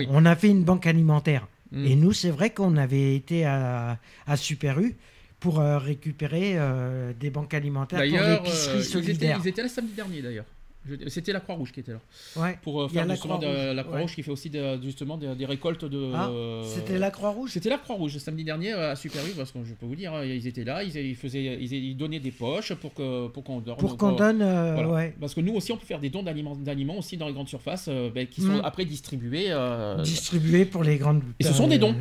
on 0.10 0.26
a 0.26 0.36
fait 0.36 0.50
une 0.50 0.66
banque 0.66 0.86
alimentaire. 0.86 1.48
Hmm. 1.72 1.86
Et 1.86 1.96
nous, 1.96 2.12
c'est 2.12 2.32
vrai 2.32 2.50
qu'on 2.50 2.76
avait 2.76 3.16
été 3.16 3.46
à, 3.46 4.00
à 4.26 4.36
Super 4.36 4.82
U 4.82 4.98
pour 5.40 5.60
euh, 5.60 5.78
récupérer 5.78 6.54
euh, 6.56 7.14
des 7.14 7.30
banques 7.30 7.54
alimentaires 7.54 8.00
pour 8.00 8.20
l'épicerie 8.20 8.84
solidaire. 8.84 9.38
Euh, 9.38 9.40
ils 9.42 9.48
étaient, 9.48 9.48
ils 9.48 9.50
étaient 9.50 9.62
là 9.64 9.70
samedi 9.70 9.94
dernier 9.94 10.22
d'ailleurs. 10.22 10.46
C'était 11.08 11.34
la 11.34 11.40
Croix-Rouge 11.40 11.72
qui 11.72 11.80
était 11.80 11.94
là. 11.94 12.02
Ouais. 12.36 12.58
Pour 12.62 12.82
euh, 12.82 12.88
faire 12.88 13.06
la 13.06 13.18
Croix-Rouge 13.18 13.46
la 13.76 13.84
Croix 13.84 14.06
qui 14.06 14.24
fait 14.24 14.32
aussi 14.32 14.52
justement 14.82 15.18
des, 15.18 15.46
récoltes 15.46 15.86
de. 15.86 16.12
Ah, 16.14 16.30
c'était 16.66 16.98
la 16.98 17.12
Croix-Rouge? 17.12 17.52
C'était 17.52 17.70
la 17.70 17.78
Croix-Rouge 17.78 18.18
samedi 18.18 18.44
dernier 18.44 18.74
à 18.74 18.96
Super 18.96 19.26
U, 19.26 19.32
parce 19.32 19.52
que 19.52 19.60
je 19.64 19.74
peux 19.74 19.86
vous 19.86 19.96
dire, 19.96 20.14
hein, 20.14 20.24
ils 20.24 20.48
étaient 20.48 20.64
là, 20.64 20.84
ils, 20.84 21.16
faisaient, 21.16 21.58
ils, 21.62 21.96
donnaient 21.96 22.20
des 22.20 22.32
poches 22.32 22.74
pour 22.74 22.94
qu'on 22.94 23.30
pour 23.34 23.44
qu'on 23.44 23.60
donne. 23.60 23.78
Pour 23.78 23.98
qu'on 23.98 24.14
donne. 24.14 24.42
Euh, 24.42 24.86
ouais. 24.86 25.16
Parce 25.20 25.34
que 25.34 25.42
nous 25.42 25.54
aussi, 25.54 25.72
on 25.72 25.78
peut 25.78 25.86
faire 25.86 26.00
des 26.00 26.10
dons 26.10 26.24
d'aliments 26.24 26.98
aussi 26.98 27.18
dans 27.18 27.28
les 27.28 27.34
grandes 27.34 27.50
surfaces 27.50 27.88
euh, 27.90 28.10
ben, 28.10 28.28
qui 28.28 28.42
sont 28.42 28.58
mm. 28.58 28.62
après 28.64 28.86
distribués. 28.86 29.54
distribués 30.04 30.66
pour 30.66 30.84
les 30.84 30.98
grandes. 30.98 31.24
Et 31.40 31.44
ce 31.44 31.54
sont 31.54 31.68
des 31.68 31.78
dons. 31.78 31.96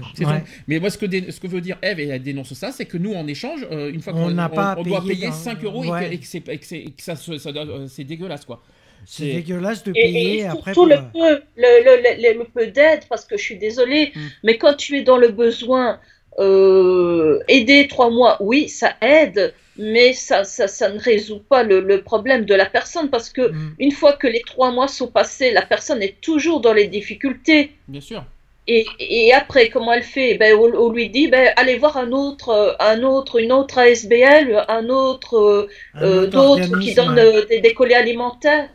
Mais 0.66 0.78
moi, 0.78 0.90
ce 0.90 0.98
que, 0.98 1.06
ce 1.30 1.40
que 1.40 1.46
veut 1.46 1.60
dire 1.60 1.78
Eve, 1.82 2.00
et 2.00 2.08
elle 2.08 2.22
dénonce 2.22 2.52
ça, 2.54 2.72
c'est 2.72 2.86
que 2.86 2.98
nous, 2.98 3.14
en 3.14 3.26
échange, 3.26 3.66
une 3.70 4.00
fois 4.00 4.12
qu'on 4.12 4.38
on, 4.38 4.82
doit 4.82 5.04
payer 5.04 5.30
5 5.30 5.62
euros 5.64 5.84
et 5.96 6.18
que, 6.18 7.02
ça, 7.02 7.16
c'est 7.16 8.04
dégueulasse, 8.04 8.44
quoi. 8.44 8.62
C'est 9.06 9.32
dégueulasse 9.32 9.84
de 9.84 9.92
payer 9.92 10.40
et, 10.40 10.46
après. 10.46 10.74
Surtout 10.74 10.88
le 10.88 10.96
peu, 11.12 11.40
le, 11.56 12.44
peu 12.44 12.66
d'aide, 12.66 13.02
parce 13.08 13.24
que 13.24 13.36
je 13.36 13.42
suis 13.42 13.56
désolée, 13.56 14.12
mm. 14.14 14.20
mais 14.42 14.58
quand 14.58 14.74
tu 14.74 14.98
es 14.98 15.02
dans 15.02 15.16
le 15.16 15.28
besoin, 15.28 16.00
euh, 16.40 17.38
aider 17.46 17.86
trois 17.88 18.10
mois, 18.10 18.36
oui, 18.40 18.68
ça 18.68 18.94
aide, 19.00 19.54
mais 19.78 20.12
ça, 20.12 20.42
ça, 20.42 20.66
ça 20.66 20.90
ne 20.90 20.98
résout 20.98 21.38
pas 21.38 21.62
le, 21.62 22.02
problème 22.02 22.44
de 22.44 22.54
la 22.54 22.66
personne, 22.66 23.08
parce 23.08 23.30
que 23.30 23.52
mm. 23.52 23.74
une 23.78 23.92
fois 23.92 24.14
que 24.14 24.26
les 24.26 24.42
trois 24.42 24.72
mois 24.72 24.88
sont 24.88 25.08
passés, 25.08 25.52
la 25.52 25.62
personne 25.62 26.02
est 26.02 26.20
toujours 26.20 26.60
dans 26.60 26.72
les 26.72 26.88
difficultés. 26.88 27.72
Bien 27.86 28.00
sûr. 28.00 28.24
Et, 28.68 28.84
et, 28.98 29.32
après, 29.32 29.68
comment 29.68 29.92
elle 29.92 30.02
fait? 30.02 30.34
Ben, 30.34 30.56
on, 30.56 30.90
lui 30.90 31.08
dit, 31.08 31.28
ben, 31.28 31.52
allez 31.54 31.76
voir 31.76 31.96
un 31.96 32.10
autre, 32.10 32.76
un 32.80 33.04
autre, 33.04 33.38
une 33.38 33.52
autre 33.52 33.78
ASBL, 33.78 34.64
un 34.66 34.88
autre, 34.88 35.68
euh, 36.02 36.26
d'autres 36.26 36.80
qui 36.80 36.92
donnent 36.92 37.46
des, 37.48 37.60
des, 37.60 37.74
colis 37.74 37.94
alimentaires. 37.94 38.68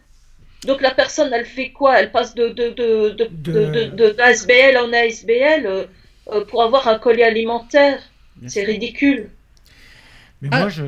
Donc 0.65 0.81
la 0.81 0.91
personne, 0.91 1.31
elle 1.33 1.45
fait 1.45 1.71
quoi? 1.71 1.99
Elle 1.99 2.11
passe 2.11 2.35
de, 2.35 2.49
de, 2.49 2.69
de, 2.69 3.09
de, 3.09 3.85
de, 3.95 4.21
ASBL 4.21 4.77
en 4.77 4.93
ASBL 4.93 5.65
euh, 5.65 5.85
euh, 6.31 6.45
pour 6.45 6.61
avoir 6.61 6.87
un 6.87 6.99
colis 6.99 7.23
alimentaire. 7.23 7.99
C'est 8.47 8.63
ridicule. 8.63 9.29
Mais 10.41 10.49
moi, 10.49 10.63
ah. 10.65 10.69
je... 10.69 10.83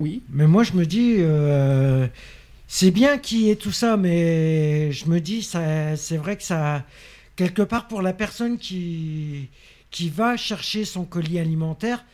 Oui. 0.00 0.22
Mais 0.30 0.46
moi, 0.46 0.62
je 0.62 0.72
me 0.72 0.84
dis, 0.84 1.16
euh, 1.18 2.06
c'est 2.68 2.90
bien 2.90 3.18
qu'il 3.18 3.42
y 3.42 3.50
ait 3.50 3.56
tout 3.56 3.72
ça, 3.72 3.96
mais 3.96 4.92
je 4.92 5.06
me 5.08 5.20
dis, 5.20 5.42
c'est 5.42 6.16
vrai 6.16 6.36
que 6.36 6.42
ça, 6.42 6.84
quelque 7.34 7.62
part, 7.62 7.88
pour 7.88 8.02
la 8.02 8.12
personne 8.12 8.58
qui, 8.58 9.48
qui 9.90 10.10
va 10.10 10.36
chercher 10.36 10.84
son 10.84 11.04
colis 11.04 11.38
alimentaire, 11.38 12.04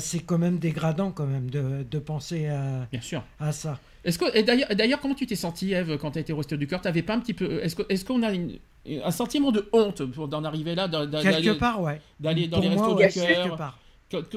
c'est 0.00 0.20
quand 0.20 0.38
même 0.38 0.58
dégradant 0.58 1.12
quand 1.12 1.26
même 1.26 1.48
de, 1.48 1.84
de 1.88 1.98
penser 2.00 2.48
à, 2.48 2.88
Bien 2.90 3.00
sûr. 3.00 3.24
à 3.38 3.52
ça. 3.52 3.78
Est-ce 4.04 4.18
que 4.18 4.36
et 4.36 4.42
d'ailleurs 4.42 5.00
comment 5.00 5.14
tu 5.14 5.26
t'es 5.26 5.36
senti 5.36 5.72
Eve 5.72 5.96
quand 5.96 6.12
tu 6.12 6.18
as 6.18 6.22
été 6.22 6.32
au 6.32 6.42
du 6.42 6.66
cœur? 6.66 6.80
T'avais 6.80 7.02
pas 7.02 7.14
un 7.14 7.20
petit 7.20 7.34
peu 7.34 7.62
est-ce 7.62 7.76
que 7.76 7.82
est-ce 7.88 8.04
qu'on 8.04 8.22
a 8.22 8.30
un 8.32 9.10
sentiment 9.12 9.52
de 9.52 9.68
honte 9.72 10.02
d'en 10.02 10.44
arriver 10.44 10.74
là 10.74 10.88
quelque 11.22 11.52
part 11.52 11.80
ouais. 11.80 12.00
d'aller 12.18 12.48
dans 12.48 12.60
les 12.60 12.68
restos 12.68 12.96
du 12.96 13.08
cœur? 13.08 13.78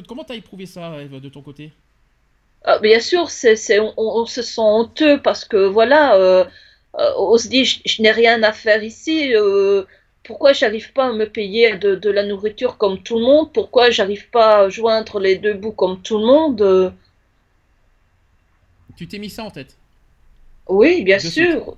comment 0.08 0.24
t'as 0.24 0.36
éprouvé 0.36 0.66
ça 0.68 1.02
Eve 1.02 1.20
de 1.20 1.30
ton 1.30 1.42
côté? 1.42 1.74
Ah, 2.64 2.78
Bien 2.80 3.00
sûr 3.00 3.32
c'est 3.32 3.80
on, 3.98 4.26
se 4.28 4.44
sent 4.44 4.62
honteux 4.62 5.20
parce 5.22 5.46
que 5.46 5.66
voilà 5.66 6.16
euh, 6.16 6.46
euh, 7.00 7.12
on 7.18 7.38
se 7.38 7.48
dit 7.48 7.66
je, 7.66 8.02
n'ai 8.04 8.12
rien 8.12 8.44
à 8.44 8.54
faire 8.54 8.84
ici 8.84 9.34
euh, 9.36 9.84
pourquoi 10.24 10.54
j'arrive 10.54 10.94
pas 10.94 11.08
à 11.08 11.12
me 11.12 11.26
payer 11.26 11.76
de, 11.78 11.96
de, 11.96 12.10
la 12.10 12.24
nourriture 12.24 12.78
comme 12.78 13.02
tout 13.02 13.20
le 13.20 13.26
monde? 13.26 13.54
Pourquoi 13.54 13.92
j'arrive 13.92 14.30
pas 14.30 14.62
à 14.62 14.70
joindre 14.70 15.20
les 15.20 15.38
deux 15.38 15.54
bouts 15.54 15.72
comme 15.72 16.02
tout 16.02 16.18
le 16.18 16.26
monde? 16.26 16.94
Tu 18.96 19.08
t'es 19.08 19.20
mis 19.20 19.30
ça 19.30 19.44
en 19.44 19.52
tête 19.52 19.78
Oui, 20.68 21.04
bien 21.04 21.20
sûr. 21.20 21.78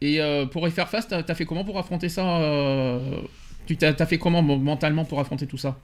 Et 0.00 0.20
euh, 0.20 0.46
pour 0.46 0.66
y 0.68 0.70
faire 0.70 0.88
face, 0.88 1.08
t'as 1.08 1.22
as 1.26 1.34
fait 1.34 1.46
comment 1.46 1.64
pour 1.64 1.78
affronter 1.78 2.08
ça 2.08 2.40
euh, 2.40 2.98
Tu 3.66 3.76
t'as 3.76 3.94
as 3.98 4.06
fait 4.06 4.18
comment 4.18 4.42
mentalement 4.42 5.04
pour 5.04 5.20
affronter 5.20 5.46
tout 5.46 5.58
ça? 5.58 5.78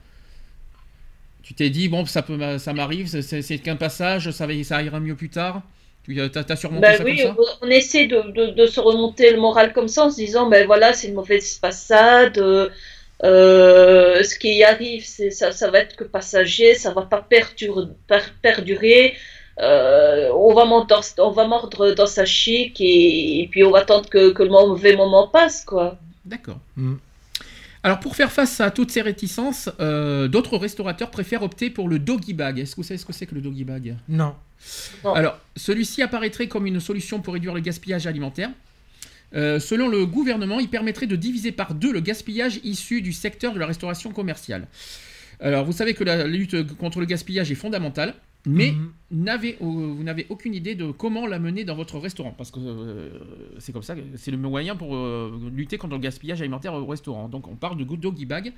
Tu 1.43 1.55
t'es 1.55 1.71
dit, 1.71 1.89
bon, 1.89 2.05
ça, 2.05 2.23
peut, 2.23 2.59
ça 2.59 2.73
m'arrive, 2.73 3.09
c'est 3.09 3.59
qu'un 3.59 3.77
passage, 3.77 4.31
ça, 4.31 4.47
va, 4.47 4.63
ça 4.63 4.83
ira 4.83 5.01
mieux 5.01 5.17
plus 5.17 5.31
tard. 5.31 5.63
Tu 6.05 6.21
as, 6.21 6.57
surmonté 6.57 6.83
ben 6.83 6.97
ça 6.97 7.05
oui, 7.05 7.23
comme 7.23 7.45
ça? 7.45 7.59
on 7.63 7.69
essaie 7.69 8.07
de, 8.07 8.51
de, 8.53 8.67
se 8.67 8.81
remonter 8.81 9.31
le 9.31 9.41
moral 9.41 9.73
comme 9.73 9.89
ça 9.89 10.07
en 10.07 10.11
se 10.11 10.17
disant, 10.17 10.49
ben 10.49 10.67
voilà, 10.67 10.93
c'est 10.93 11.09
une 11.09 11.15
mauvaise 11.15 11.59
passade, 11.59 12.39
euh, 13.23 14.23
ce 14.23 14.39
qui 14.39 14.65
arrive, 14.65 15.05
ça, 15.05 15.53
ça 15.53 15.71
va 15.71 15.81
être 15.81 15.97
que 15.97 16.05
passager, 16.05 16.75
ça 16.75 16.93
va 16.93 17.03
pas 17.03 17.27
perdurer. 18.43 19.15
Euh, 19.59 20.31
on, 20.33 20.55
va 20.55 20.65
mordre, 20.65 21.01
on 21.19 21.31
va 21.31 21.47
mordre 21.47 21.93
dans 21.93 22.07
sa 22.07 22.25
chic 22.25 22.77
et, 22.81 23.49
puis 23.51 23.65
on 23.65 23.71
va 23.71 23.81
attendre 23.81 24.09
que, 24.09 24.43
le 24.43 24.49
mauvais 24.49 24.97
moment 24.97 25.29
passe, 25.29 25.65
quoi. 25.65 25.99
D'accord. 26.25 26.61
Mm. 26.77 26.95
Alors 27.83 27.99
pour 27.99 28.15
faire 28.15 28.31
face 28.31 28.61
à 28.61 28.71
toutes 28.71 28.91
ces 28.91 29.01
réticences, 29.01 29.71
euh, 29.81 30.29
d'autres 30.29 30.59
restaurateurs 30.59 31.11
préfèrent 31.11 31.43
opter 31.43 31.71
pour 31.71 31.89
le 31.89 31.99
doggy 31.99 32.35
bag. 32.35 32.59
Est-ce 32.59 32.73
que 32.73 32.77
vous 32.77 32.87
savez 32.87 32.99
ce 32.99 33.07
que 33.07 33.13
c'est 33.13 33.27
que 33.27 33.35
le 33.35 33.41
doggy 33.41 33.65
bag? 33.65 33.97
Non. 34.09 34.35
Alors 35.15 35.39
celui-ci 35.57 36.03
apparaîtrait 36.03 36.47
comme 36.47 36.67
une 36.67 36.81
solution 36.81 37.21
pour 37.21 37.33
réduire 37.33 37.55
le 37.55 37.61
gaspillage 37.61 38.07
alimentaire. 38.07 38.51
Euh, 39.35 39.61
selon 39.61 39.89
le 39.89 40.05
gouvernement, 40.05 40.61
il 40.61 40.69
permettrait 40.69 41.07
de 41.07 41.17
diviser 41.17 41.53
par 41.53 41.75
deux 41.75 41.93
le 41.93 42.01
gaspillage 42.01 42.61
issu 42.65 43.01
du 43.01 43.13
secteur 43.13 43.55
de 43.55 43.59
la 43.59 43.67
restauration 43.67 44.13
commerciale. 44.13 44.67
Alors 45.41 45.65
vous 45.65 45.73
savez 45.73 45.95
que 45.95 46.05
la 46.05 46.27
lutte 46.27 46.77
contre 46.77 47.01
le 47.01 47.07
gaspillage 47.07 47.51
est 47.51 47.55
fondamentale. 47.55 48.15
Mais 48.47 48.73
euh, 48.73 49.57
vous 49.61 50.03
n'avez 50.03 50.27
aucune 50.31 50.55
idée 50.55 50.75
de 50.75 50.91
comment 50.91 51.27
la 51.27 51.39
mener 51.39 51.65
dans 51.65 51.77
votre 51.77 51.99
restaurant, 51.99 52.33
parce 52.33 52.51
que 52.51 52.59
euh, 52.59 53.11
c'est 53.59 53.73
comme 53.73 53.83
ça, 53.83 53.95
c'est 54.17 54.31
le 54.31 54.39
moyen 54.39 54.77
pour 54.77 54.97
euh, 54.97 55.51
lutter 55.53 55.77
contre 55.77 55.95
le 55.95 56.01
gaspillage 56.01 56.41
alimentaire 56.41 56.73
au 56.73 56.87
restaurant. 56.87 57.29
Donc 57.29 57.49
on 57.49 57.57
parle 57.57 57.77
de 57.77 57.85
good 57.85 58.01
doggy 58.01 58.25
bag. 58.25 58.53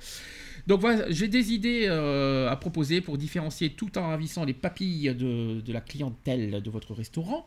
Donc 0.67 0.79
voilà, 0.79 1.11
j'ai 1.11 1.27
des 1.27 1.51
idées 1.51 1.87
à 1.87 2.55
proposer 2.55 3.01
pour 3.01 3.17
différencier 3.17 3.71
tout 3.71 3.97
en 3.97 4.07
ravissant 4.07 4.45
les 4.45 4.53
papilles 4.53 5.13
de, 5.13 5.59
de, 5.59 5.73
la 5.73 5.81
clientèle 5.81 6.61
de 6.61 6.69
votre 6.69 6.93
restaurant. 6.93 7.45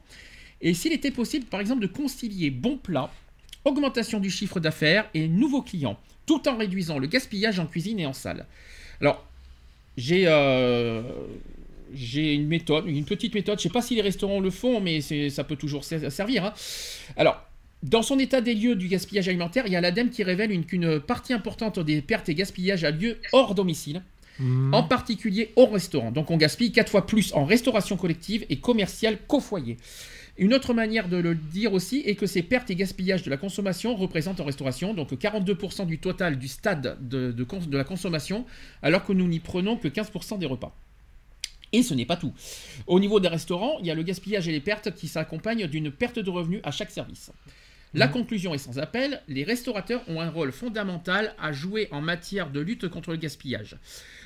Et 0.60 0.74
s'il 0.74 0.92
était 0.92 1.10
possible, 1.10 1.46
par 1.46 1.60
exemple, 1.60 1.82
de 1.82 1.86
concilier 1.86 2.50
bon 2.50 2.76
plat, 2.76 3.10
augmentation 3.64 4.20
du 4.20 4.30
chiffre 4.30 4.60
d'affaires 4.60 5.08
et 5.14 5.28
nouveaux 5.28 5.62
clients, 5.62 5.98
tout 6.26 6.46
en 6.48 6.56
réduisant 6.56 6.98
le 6.98 7.06
gaspillage 7.06 7.58
en 7.58 7.66
cuisine 7.66 7.98
et 8.00 8.06
en 8.06 8.12
salle. 8.12 8.46
Alors, 9.00 9.26
j'ai 9.96 10.26
j'ai 11.92 12.34
une 12.34 12.46
méthode, 12.46 12.86
une 12.86 13.04
petite 13.04 13.34
méthode. 13.34 13.58
Je 13.58 13.66
ne 13.66 13.70
sais 13.70 13.72
pas 13.72 13.82
si 13.82 13.94
les 13.94 14.02
restaurants 14.02 14.40
le 14.40 14.50
font, 14.50 14.80
mais 14.80 15.00
ça 15.30 15.44
peut 15.44 15.56
toujours 15.56 15.84
servir. 15.84 16.44
Hein. 16.44 16.54
Alors, 17.16 17.42
dans 17.82 18.02
son 18.02 18.18
état 18.18 18.40
des 18.40 18.54
lieux 18.54 18.74
du 18.74 18.88
gaspillage 18.88 19.28
alimentaire, 19.28 19.64
il 19.66 19.72
y 19.72 19.76
a 19.76 19.80
l'ADEME 19.80 20.10
qui 20.10 20.22
révèle 20.22 20.64
qu'une 20.64 21.00
partie 21.00 21.32
importante 21.32 21.78
des 21.78 22.02
pertes 22.02 22.28
et 22.28 22.34
gaspillages 22.34 22.84
a 22.84 22.90
lieu 22.90 23.18
hors 23.32 23.54
domicile, 23.54 24.02
mmh. 24.38 24.74
en 24.74 24.82
particulier 24.82 25.52
au 25.56 25.66
restaurant. 25.66 26.10
Donc 26.10 26.30
on 26.30 26.36
gaspille 26.36 26.72
4 26.72 26.90
fois 26.90 27.06
plus 27.06 27.32
en 27.34 27.44
restauration 27.44 27.96
collective 27.96 28.44
et 28.48 28.56
commerciale 28.56 29.18
qu'au 29.26 29.40
foyer. 29.40 29.76
Une 30.38 30.52
autre 30.52 30.74
manière 30.74 31.08
de 31.08 31.16
le 31.16 31.34
dire 31.34 31.72
aussi 31.72 32.02
est 32.04 32.14
que 32.14 32.26
ces 32.26 32.42
pertes 32.42 32.70
et 32.70 32.74
gaspillages 32.74 33.22
de 33.22 33.30
la 33.30 33.38
consommation 33.38 33.96
représentent 33.96 34.40
en 34.40 34.44
restauration 34.44 34.92
donc 34.92 35.12
42% 35.12 35.86
du 35.86 35.98
total 35.98 36.38
du 36.38 36.48
stade 36.48 36.98
de, 37.00 37.32
de 37.32 37.76
la 37.76 37.84
consommation, 37.84 38.44
alors 38.82 39.04
que 39.04 39.14
nous 39.14 39.26
n'y 39.28 39.40
prenons 39.40 39.76
que 39.76 39.88
15% 39.88 40.38
des 40.38 40.46
repas. 40.46 40.76
Et 41.72 41.82
ce 41.82 41.94
n'est 41.94 42.06
pas 42.06 42.16
tout. 42.16 42.32
Au 42.86 43.00
niveau 43.00 43.20
des 43.20 43.28
restaurants, 43.28 43.78
il 43.80 43.86
y 43.86 43.90
a 43.90 43.94
le 43.94 44.02
gaspillage 44.02 44.48
et 44.48 44.52
les 44.52 44.60
pertes 44.60 44.94
qui 44.94 45.08
s'accompagnent 45.08 45.66
d'une 45.66 45.90
perte 45.90 46.18
de 46.18 46.30
revenus 46.30 46.60
à 46.64 46.70
chaque 46.70 46.90
service. 46.90 47.30
La 47.94 48.08
conclusion 48.08 48.52
est 48.52 48.58
sans 48.58 48.78
appel, 48.78 49.22
les 49.26 49.42
restaurateurs 49.42 50.02
ont 50.08 50.20
un 50.20 50.28
rôle 50.28 50.52
fondamental 50.52 51.34
à 51.40 51.52
jouer 51.52 51.88
en 51.92 52.02
matière 52.02 52.50
de 52.50 52.60
lutte 52.60 52.88
contre 52.88 53.12
le 53.12 53.16
gaspillage. 53.16 53.76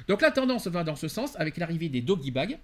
Donc 0.08 0.22
la 0.22 0.32
tendance 0.32 0.66
va 0.66 0.82
dans 0.82 0.96
ce 0.96 1.06
sens 1.06 1.38
avec 1.38 1.56
l'arrivée 1.56 1.88
des 1.88 2.00
doggy 2.00 2.32
bags, 2.32 2.58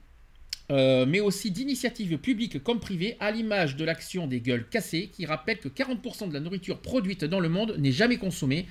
euh, 0.73 1.07
mais 1.07 1.21
aussi 1.21 1.53
d'initiatives 1.53 2.19
publiques 2.19 2.61
comme 2.61 2.81
privées, 2.81 3.17
à 3.21 3.31
l'image 3.31 3.77
de 3.77 3.85
l'action 3.85 4.27
des 4.27 4.41
gueules 4.41 4.69
cassées, 4.69 5.09
qui 5.13 5.27
rappelle 5.27 5.59
que 5.59 5.69
40% 5.69 6.29
de 6.29 6.35
la 6.35 6.41
nourriture 6.41 6.81
produite 6.81 7.25
dans 7.25 7.39
le 7.41 7.49
monde 7.49 7.77
n'est 7.79 7.93
jamais 7.93 8.17
consommée, 8.17 8.67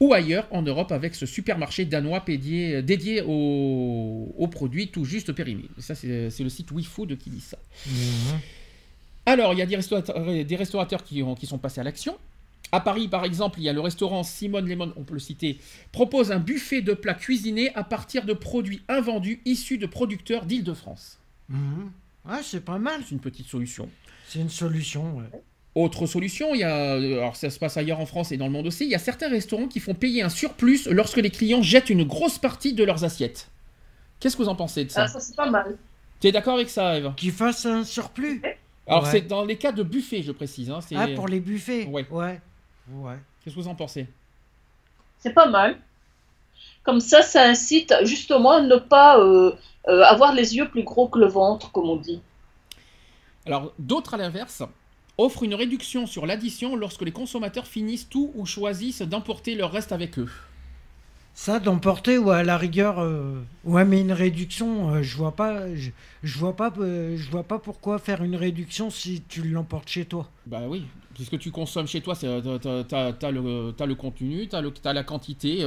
ou 0.00 0.12
ailleurs 0.12 0.46
en 0.50 0.62
Europe 0.62 0.92
avec 0.92 1.14
ce 1.14 1.26
supermarché 1.26 1.84
danois 1.84 2.24
dédié, 2.26 3.22
aux, 3.26 4.48
produits 4.50 4.88
tout 4.88 5.04
juste 5.04 5.32
périmés. 5.32 5.68
Ça, 5.78 5.94
c'est 5.94 6.40
le 6.40 6.48
site 6.48 6.70
WeFood 6.72 7.16
qui 7.18 7.30
dit 7.30 7.40
ça. 7.40 7.58
Mhm. 7.86 8.40
Alors, 9.26 9.52
il 9.52 9.58
y 9.58 9.62
a 9.62 9.66
des 9.66 9.76
restaurateurs, 10.56 11.04
qui, 11.04 11.22
qui 11.38 11.46
sont 11.46 11.58
passés 11.58 11.80
à 11.80 11.84
l'action. 11.84 12.16
À 12.70 12.80
Paris, 12.80 13.08
par 13.08 13.24
exemple, 13.24 13.60
il 13.60 13.64
y 13.64 13.68
a 13.68 13.72
le 13.72 13.80
restaurant 13.80 14.22
Simone 14.22 14.68
Lemon, 14.68 14.92
on 14.96 15.04
peut 15.04 15.14
le 15.14 15.20
citer, 15.20 15.58
propose 15.90 16.32
un 16.32 16.38
buffet 16.38 16.82
de 16.82 16.92
plats 16.92 17.14
cuisinés 17.14 17.74
à 17.74 17.82
partir 17.82 18.24
de 18.24 18.34
produits 18.34 18.82
invendus 18.88 19.40
issus 19.46 19.78
de 19.78 19.86
producteurs 19.86 20.44
d'Île-de-France. 20.44 21.18
Ouais, 21.50 22.42
c'est 22.42 22.64
pas 22.64 22.78
mal. 22.78 23.00
C'est 23.04 23.12
une 23.12 23.20
petite 23.20 23.46
solution. 23.46 23.88
C'est 24.26 24.40
une 24.40 24.50
solution, 24.50 25.16
ouais. 25.16 25.42
Autre 25.74 26.06
solution, 26.06 26.54
il 26.54 26.60
y 26.60 26.64
a, 26.64 26.94
alors 26.94 27.36
ça 27.36 27.50
se 27.50 27.58
passe 27.58 27.76
ailleurs 27.76 28.00
en 28.00 28.06
France 28.06 28.32
et 28.32 28.36
dans 28.36 28.46
le 28.46 28.52
monde 28.52 28.66
aussi, 28.66 28.84
il 28.84 28.90
y 28.90 28.94
a 28.94 28.98
certains 28.98 29.28
restaurants 29.28 29.68
qui 29.68 29.80
font 29.80 29.94
payer 29.94 30.22
un 30.22 30.28
surplus 30.28 30.88
lorsque 30.90 31.18
les 31.18 31.30
clients 31.30 31.62
jettent 31.62 31.90
une 31.90 32.04
grosse 32.04 32.38
partie 32.38 32.72
de 32.72 32.82
leurs 32.84 33.04
assiettes. 33.04 33.48
Qu'est-ce 34.18 34.36
que 34.36 34.42
vous 34.42 34.48
en 34.48 34.56
pensez 34.56 34.84
de 34.84 34.90
ça 34.90 35.02
ah, 35.02 35.08
Ça, 35.08 35.20
c'est 35.20 35.36
pas 35.36 35.48
mal. 35.48 35.76
Tu 36.20 36.26
es 36.26 36.32
d'accord 36.32 36.54
avec 36.54 36.68
ça, 36.68 36.98
Eve? 36.98 37.12
Qu'ils 37.16 37.32
fassent 37.32 37.66
un 37.66 37.84
surplus 37.84 38.42
Alors, 38.86 39.06
c'est 39.06 39.20
dans 39.20 39.44
les 39.44 39.56
cas 39.56 39.70
de 39.70 39.82
buffet, 39.82 40.22
je 40.22 40.32
précise. 40.32 40.70
Hein, 40.70 40.80
ah, 40.96 41.06
pour 41.14 41.28
les 41.28 41.38
buffets 41.40 41.86
Ouais. 41.86 42.06
Ouais. 42.10 42.40
Qu'est-ce 43.44 43.54
que 43.54 43.60
vous 43.60 43.68
en 43.68 43.74
pensez? 43.74 44.06
C'est 45.18 45.32
pas 45.32 45.48
mal. 45.48 45.78
Comme 46.82 47.00
ça, 47.00 47.22
ça 47.22 47.44
incite 47.44 47.94
justement 48.02 48.52
à 48.52 48.60
ne 48.62 48.76
pas 48.76 49.18
euh, 49.20 49.52
euh, 49.88 50.02
avoir 50.02 50.32
les 50.32 50.56
yeux 50.56 50.68
plus 50.68 50.82
gros 50.82 51.08
que 51.08 51.18
le 51.18 51.26
ventre, 51.26 51.70
comme 51.70 51.88
on 51.88 51.96
dit. 51.96 52.20
Alors, 53.46 53.72
d'autres 53.78 54.14
à 54.14 54.16
l'inverse 54.16 54.62
offrent 55.18 55.42
une 55.42 55.54
réduction 55.54 56.06
sur 56.06 56.26
l'addition 56.26 56.76
lorsque 56.76 57.02
les 57.02 57.10
consommateurs 57.12 57.66
finissent 57.66 58.08
tout 58.08 58.32
ou 58.34 58.46
choisissent 58.46 59.02
d'emporter 59.02 59.56
leur 59.56 59.72
reste 59.72 59.92
avec 59.92 60.18
eux. 60.18 60.30
Ça, 61.34 61.60
d'emporter 61.60 62.18
ou 62.18 62.30
à 62.30 62.42
la 62.42 62.58
rigueur, 62.58 62.98
euh, 62.98 63.40
ouais, 63.64 63.84
mais 63.84 64.00
une 64.00 64.12
réduction, 64.12 64.94
euh, 64.94 65.02
je 65.02 65.16
vois 65.16 65.36
pas, 65.36 65.72
je, 65.74 65.90
vois 66.38 66.56
pas, 66.56 66.72
euh, 66.78 67.16
je 67.16 67.30
vois 67.30 67.44
pas 67.44 67.60
pourquoi 67.60 68.00
faire 68.00 68.24
une 68.24 68.34
réduction 68.34 68.90
si 68.90 69.22
tu 69.28 69.42
l'emportes 69.42 69.88
chez 69.88 70.04
toi. 70.04 70.28
Bah 70.46 70.62
oui, 70.66 70.84
puisque 71.14 71.38
tu 71.38 71.52
consommes 71.52 71.86
chez 71.86 72.00
toi, 72.00 72.16
t'as 72.16 72.32
as, 72.32 73.30
le, 73.30 73.72
as 73.78 73.86
le 73.86 73.94
contenu, 73.94 74.48
t'as 74.48 74.62
as 74.84 74.92
la 74.92 75.04
quantité 75.04 75.64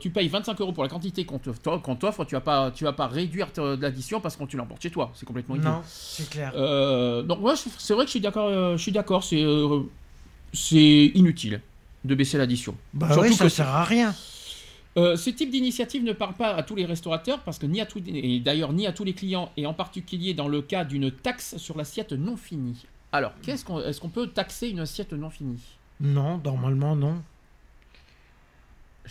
tu 0.00 0.10
payes 0.10 0.28
25 0.28 0.60
euros 0.60 0.72
pour 0.72 0.82
la 0.82 0.88
quantité 0.88 1.24
qu'on 1.24 1.38
t'offre, 1.38 2.24
tu 2.24 2.34
vas 2.34 2.40
pas, 2.40 2.70
tu 2.70 2.84
vas 2.84 2.92
pas 2.92 3.06
réduire 3.06 3.48
l'addition 3.80 4.20
parce 4.20 4.36
qu'on 4.36 4.46
tu 4.46 4.56
l'emportes 4.56 4.82
chez 4.82 4.90
toi. 4.90 5.10
C'est 5.14 5.26
complètement 5.26 5.54
inutile. 5.54 5.70
Non, 5.70 5.82
c'est 5.86 6.28
clair. 6.28 6.52
Euh, 6.54 7.22
donc 7.22 7.40
moi, 7.40 7.54
c'est 7.56 7.94
vrai 7.94 8.04
que 8.04 8.08
je 8.08 8.12
suis 8.12 8.20
d'accord. 8.20 8.48
Euh, 8.48 8.76
je 8.76 8.82
suis 8.82 8.92
d'accord. 8.92 9.24
C'est 9.24 9.42
euh, 9.42 9.80
c'est 10.52 11.12
inutile 11.14 11.60
de 12.04 12.14
baisser 12.14 12.36
l'addition. 12.36 12.74
Bah 12.92 13.08
oui, 13.18 13.32
ça 13.32 13.48
sert 13.48 13.68
à 13.68 13.84
rien. 13.84 14.14
ce 14.96 15.30
type 15.30 15.50
d'initiative 15.50 16.04
ne 16.04 16.12
parle 16.12 16.34
pas 16.34 16.54
à 16.54 16.62
tous 16.62 16.74
les 16.74 16.84
restaurateurs 16.84 17.40
parce 17.40 17.58
que 17.58 17.66
ni 17.66 17.80
à 17.80 17.86
tous, 17.86 18.02
et 18.06 18.40
d'ailleurs 18.40 18.72
ni 18.72 18.86
à 18.86 18.92
tous 18.92 19.04
les 19.04 19.14
clients 19.14 19.50
et 19.56 19.66
en 19.66 19.72
particulier 19.74 20.34
dans 20.34 20.48
le 20.48 20.60
cas 20.60 20.84
d'une 20.84 21.10
taxe 21.10 21.56
sur 21.56 21.76
l'assiette 21.78 22.12
non 22.12 22.36
finie. 22.36 22.84
Alors, 23.12 23.32
qu'est-ce 23.42 23.64
qu'on, 23.64 23.78
est-ce 23.80 24.00
qu'on 24.00 24.08
peut 24.08 24.26
taxer 24.26 24.68
une 24.68 24.80
assiette 24.80 25.12
non 25.12 25.30
finie? 25.30 25.60
Non, 26.00 26.40
normalement 26.44 26.96
non. 26.96 27.22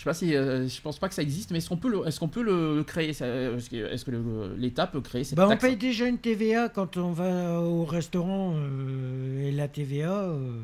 Je 0.02 0.06
sais 0.06 0.10
pas 0.10 0.14
si, 0.16 0.36
euh, 0.36 0.68
je 0.68 0.82
pense 0.82 0.98
pas 0.98 1.10
que 1.10 1.14
ça 1.14 1.22
existe, 1.22 1.52
mais 1.52 1.60
est-ce 1.60 1.70
qu'on 1.70 1.78
peut 1.78 1.88
le, 1.88 2.08
est-ce 2.08 2.20
qu'on 2.20 2.28
peut 2.28 2.42
le, 2.42 2.82
créer 2.82 3.10
Est-ce 3.10 4.04
que, 4.04 4.56
l'État 4.58 4.88
peut 4.88 5.00
créer 5.00 5.24
cette 5.24 5.38
bah, 5.38 5.48
On 5.48 5.58
paye 5.58 5.76
déjà 5.76 6.08
une 6.08 6.18
TVA 6.18 6.70
quand 6.70 6.98
on 6.98 7.12
va 7.12 7.60
au 7.60 7.86
restaurant 7.86 8.56
euh, 8.56 9.48
et 9.48 9.52
la 9.52 9.68
TVA, 9.68 10.12
euh, 10.12 10.58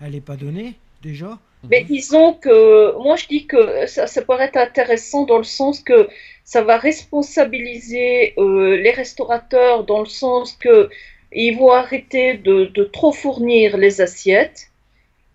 elle 0.00 0.12
n'est 0.12 0.20
pas 0.20 0.36
donnée 0.36 0.74
déjà. 1.02 1.40
Mais 1.68 1.82
disons 1.82 2.34
que 2.34 2.96
moi 3.02 3.16
je 3.16 3.26
dis 3.26 3.46
que 3.46 3.84
ça, 3.88 4.06
ça 4.06 4.22
pourrait 4.22 4.44
être 4.44 4.58
intéressant 4.58 5.24
dans 5.24 5.38
le 5.38 5.42
sens 5.42 5.80
que 5.80 6.08
ça 6.44 6.62
va 6.62 6.76
responsabiliser 6.78 8.34
les 8.38 8.92
restaurateurs 8.92 9.82
dans 9.82 9.98
le 9.98 10.06
sens 10.06 10.52
que 10.52 10.88
ils 11.32 11.56
vont 11.56 11.72
arrêter 11.72 12.34
de, 12.34 12.66
de 12.66 12.84
trop 12.84 13.10
fournir 13.10 13.76
les 13.76 14.00
assiettes 14.00 14.70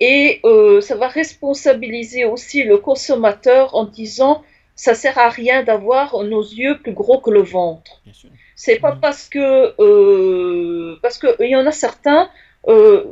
et 0.02 0.42
euh, 0.44 0.82
ça 0.82 0.96
va 0.96 1.08
responsabiliser 1.08 2.26
aussi 2.26 2.64
le 2.64 2.78
consommateur 2.78 3.76
en 3.76 3.86
disant 3.86 4.44
ça 4.76 4.96
sert 4.96 5.20
à 5.20 5.30
rien 5.30 5.62
d'avoir 5.62 6.24
nos 6.24 6.42
yeux 6.42 6.80
plus 6.80 6.94
gros 6.94 7.20
que 7.20 7.30
le 7.30 7.44
ventre. 7.44 8.02
C'est 8.56 8.80
pas 8.80 8.96
mm. 8.96 9.00
parce 9.00 9.30
que 9.30 9.76
euh, 9.80 10.98
parce 11.04 11.20
que 11.20 11.28
il 11.40 11.52
y 11.52 11.56
en 11.56 11.68
a 11.68 11.72
certains 11.72 12.30
euh, 12.68 13.04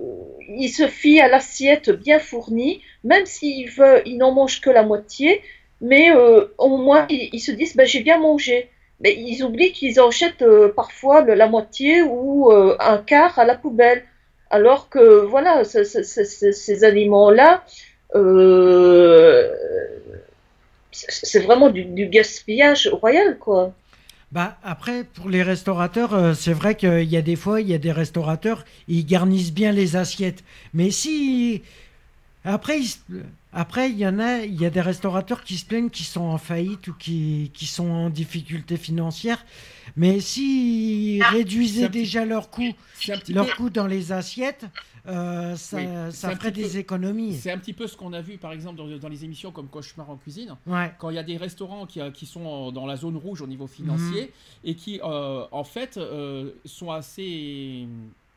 ils 0.47 0.69
se 0.69 0.87
fient 0.87 1.21
à 1.21 1.27
l'assiette 1.27 1.91
bien 1.91 2.17
fournie, 2.17 2.81
même 3.03 3.27
s'ils 3.27 3.69
veulent, 3.69 4.01
ils 4.07 4.17
n'en 4.17 4.31
mangent 4.31 4.61
que 4.61 4.71
la 4.71 4.81
moitié, 4.81 5.43
mais 5.79 6.09
euh, 6.09 6.45
au 6.57 6.75
moins 6.77 7.05
ils, 7.09 7.39
se 7.39 7.51
disent 7.51 7.75
ben, 7.75 7.85
j'ai 7.85 8.01
bien 8.01 8.17
mangé. 8.17 8.69
Mais 9.01 9.15
ils 9.15 9.43
oublient 9.43 9.71
qu'ils 9.71 10.01
en 10.01 10.09
jettent 10.11 10.43
parfois 10.75 11.23
la 11.23 11.47
moitié 11.47 12.01
ou 12.01 12.51
un 12.51 12.97
quart 12.97 13.39
à 13.39 13.45
la 13.45 13.55
poubelle. 13.55 14.03
Alors 14.49 14.89
que, 14.89 15.25
voilà, 15.25 15.63
ces 15.63 16.83
aliments-là, 16.83 17.63
euh, 18.15 19.47
c'est 20.91 21.39
vraiment 21.39 21.69
du, 21.69 22.07
gaspillage 22.07 22.87
royal, 22.87 23.37
quoi. 23.37 23.73
Bah 24.31 24.57
après, 24.63 25.05
pour 25.05 25.27
les 25.27 25.41
restaurateurs, 25.41 26.13
euh, 26.13 26.33
c'est 26.35 26.53
vrai 26.53 26.75
qu'il 26.75 27.03
y 27.03 27.17
a 27.17 27.21
des 27.23 27.35
fois, 27.35 27.61
il 27.61 27.69
y 27.69 27.73
a 27.73 27.79
des 27.79 27.91
restaurateurs, 27.91 28.63
ils 28.87 29.03
garnissent 29.03 29.53
bien 29.53 29.71
les 29.71 29.95
assiettes. 29.95 30.43
Mais 30.75 30.91
si 30.91 31.63
après, 32.45 32.79
après, 33.51 33.89
il 33.89 33.97
y 33.97 34.05
en 34.05 34.19
a, 34.19 34.43
il 34.43 34.59
y 34.61 34.65
a 34.65 34.69
des 34.69 34.81
restaurateurs 34.81 35.43
qui 35.43 35.57
se 35.57 35.65
plaignent 35.65 35.89
qui 35.89 36.03
sont 36.03 36.21
en 36.21 36.37
faillite 36.37 36.87
ou 36.87 36.93
qui, 36.93 37.51
qui 37.53 37.65
sont 37.65 37.89
en 37.89 38.09
difficulté 38.09 38.77
financière. 38.77 39.43
Mais 39.95 40.19
s'ils 40.19 41.23
ah, 41.23 41.29
réduisaient 41.29 41.89
déjà 41.89 42.25
leur 42.25 42.51
coût, 42.51 42.73
leur 43.29 43.55
coût 43.55 43.71
dans 43.71 43.87
les 43.87 44.11
assiettes, 44.11 44.65
euh, 45.07 45.55
ça, 45.55 46.11
ça 46.11 46.35
ferait 46.35 46.51
des 46.51 46.77
économies. 46.77 47.33
C'est 47.33 47.51
un 47.51 47.57
petit 47.57 47.73
peu 47.73 47.87
ce 47.87 47.97
qu'on 47.97 48.13
a 48.13 48.21
vu, 48.21 48.37
par 48.37 48.51
exemple, 48.51 48.77
dans, 48.77 49.09
les 49.09 49.25
émissions 49.25 49.51
comme 49.51 49.67
Cauchemar 49.67 50.09
en 50.11 50.17
cuisine. 50.17 50.55
Quand 50.99 51.09
il 51.09 51.15
y 51.15 51.19
a 51.19 51.23
des 51.23 51.37
restaurants 51.37 51.87
qui, 51.87 51.99
qui, 52.13 52.27
sont 52.27 52.71
dans 52.71 52.85
la 52.85 52.97
zone 52.97 53.17
rouge 53.17 53.41
au 53.41 53.47
niveau 53.47 53.65
financier 53.65 54.21
mhm. 54.21 54.69
et 54.69 54.75
qui, 54.75 54.99
euh, 55.03 55.45
en 55.51 55.63
fait, 55.63 55.97
euh, 55.97 56.51
sont 56.65 56.91
assez 56.91 57.87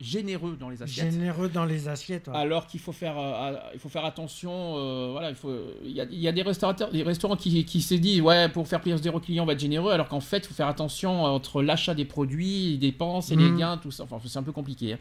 généreux 0.02 0.56
dans 0.58 0.68
les 0.68 0.82
assiettes. 0.82 1.12
Généreux 1.12 1.48
dans 1.48 1.64
les 1.64 1.88
assiettes. 1.88 2.28
Alors 2.34 2.66
qu'il 2.66 2.80
faut 2.80 2.92
faire, 2.92 3.18
euh, 3.18 3.54
il 3.72 3.78
faut 3.78 3.88
faire 3.88 4.04
attention. 4.04 4.76
Euh, 4.76 5.08
voilà, 5.12 5.30
il 5.30 5.36
faut, 5.36 5.54
il 5.84 5.92
y, 5.92 6.00
a, 6.00 6.04
il 6.10 6.18
y 6.18 6.26
a 6.26 6.32
des 6.32 6.42
restaurateurs, 6.42 6.90
des 6.90 7.04
restaurants 7.04 7.36
qui, 7.36 7.64
qui 7.64 7.80
se 7.80 7.94
disent 7.94 8.20
ouais 8.20 8.48
pour 8.48 8.66
faire 8.66 8.80
plaisir 8.80 9.14
aux 9.14 9.20
clients 9.20 9.44
on 9.44 9.46
va 9.46 9.52
être 9.52 9.60
généreux, 9.60 9.92
alors 9.92 10.08
qu'en 10.08 10.20
fait 10.20 10.38
il 10.38 10.46
faut 10.46 10.54
faire 10.54 10.66
attention 10.66 11.22
entre 11.22 11.62
l'achat 11.62 11.94
des 11.94 12.04
produits, 12.04 12.72
les 12.72 12.78
dépenses 12.78 13.30
et 13.30 13.36
les 13.36 13.48
mm. 13.48 13.58
gains, 13.58 13.76
tout 13.80 13.92
ça. 13.92 14.02
Enfin 14.02 14.18
c'est 14.26 14.38
un 14.38 14.42
peu 14.42 14.52
compliqué. 14.52 14.94
Hein. 14.94 14.98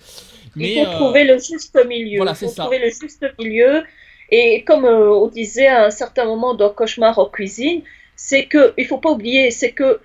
Mais, 0.55 0.75
il 0.75 0.85
faut 0.85 0.91
euh, 0.91 0.95
trouver 0.95 1.23
le 1.23 1.39
juste 1.39 1.77
milieu. 1.87 2.17
Voilà, 2.17 2.33
il 2.39 2.47
faut 2.47 2.53
trouver 2.53 2.79
le 2.79 2.89
juste 2.89 3.25
milieu. 3.39 3.83
Et 4.29 4.63
comme 4.63 4.85
on 4.85 5.27
disait 5.27 5.67
à 5.67 5.85
un 5.85 5.89
certain 5.89 6.25
moment 6.25 6.53
dans 6.53 6.69
Cauchemar 6.69 7.17
en 7.17 7.25
cuisine, 7.25 7.81
c'est 8.15 8.45
que 8.45 8.73
il 8.77 8.85
faut 8.85 8.99
pas 8.99 9.09
oublier, 9.09 9.49
c'est 9.51 9.71
que 9.71 9.99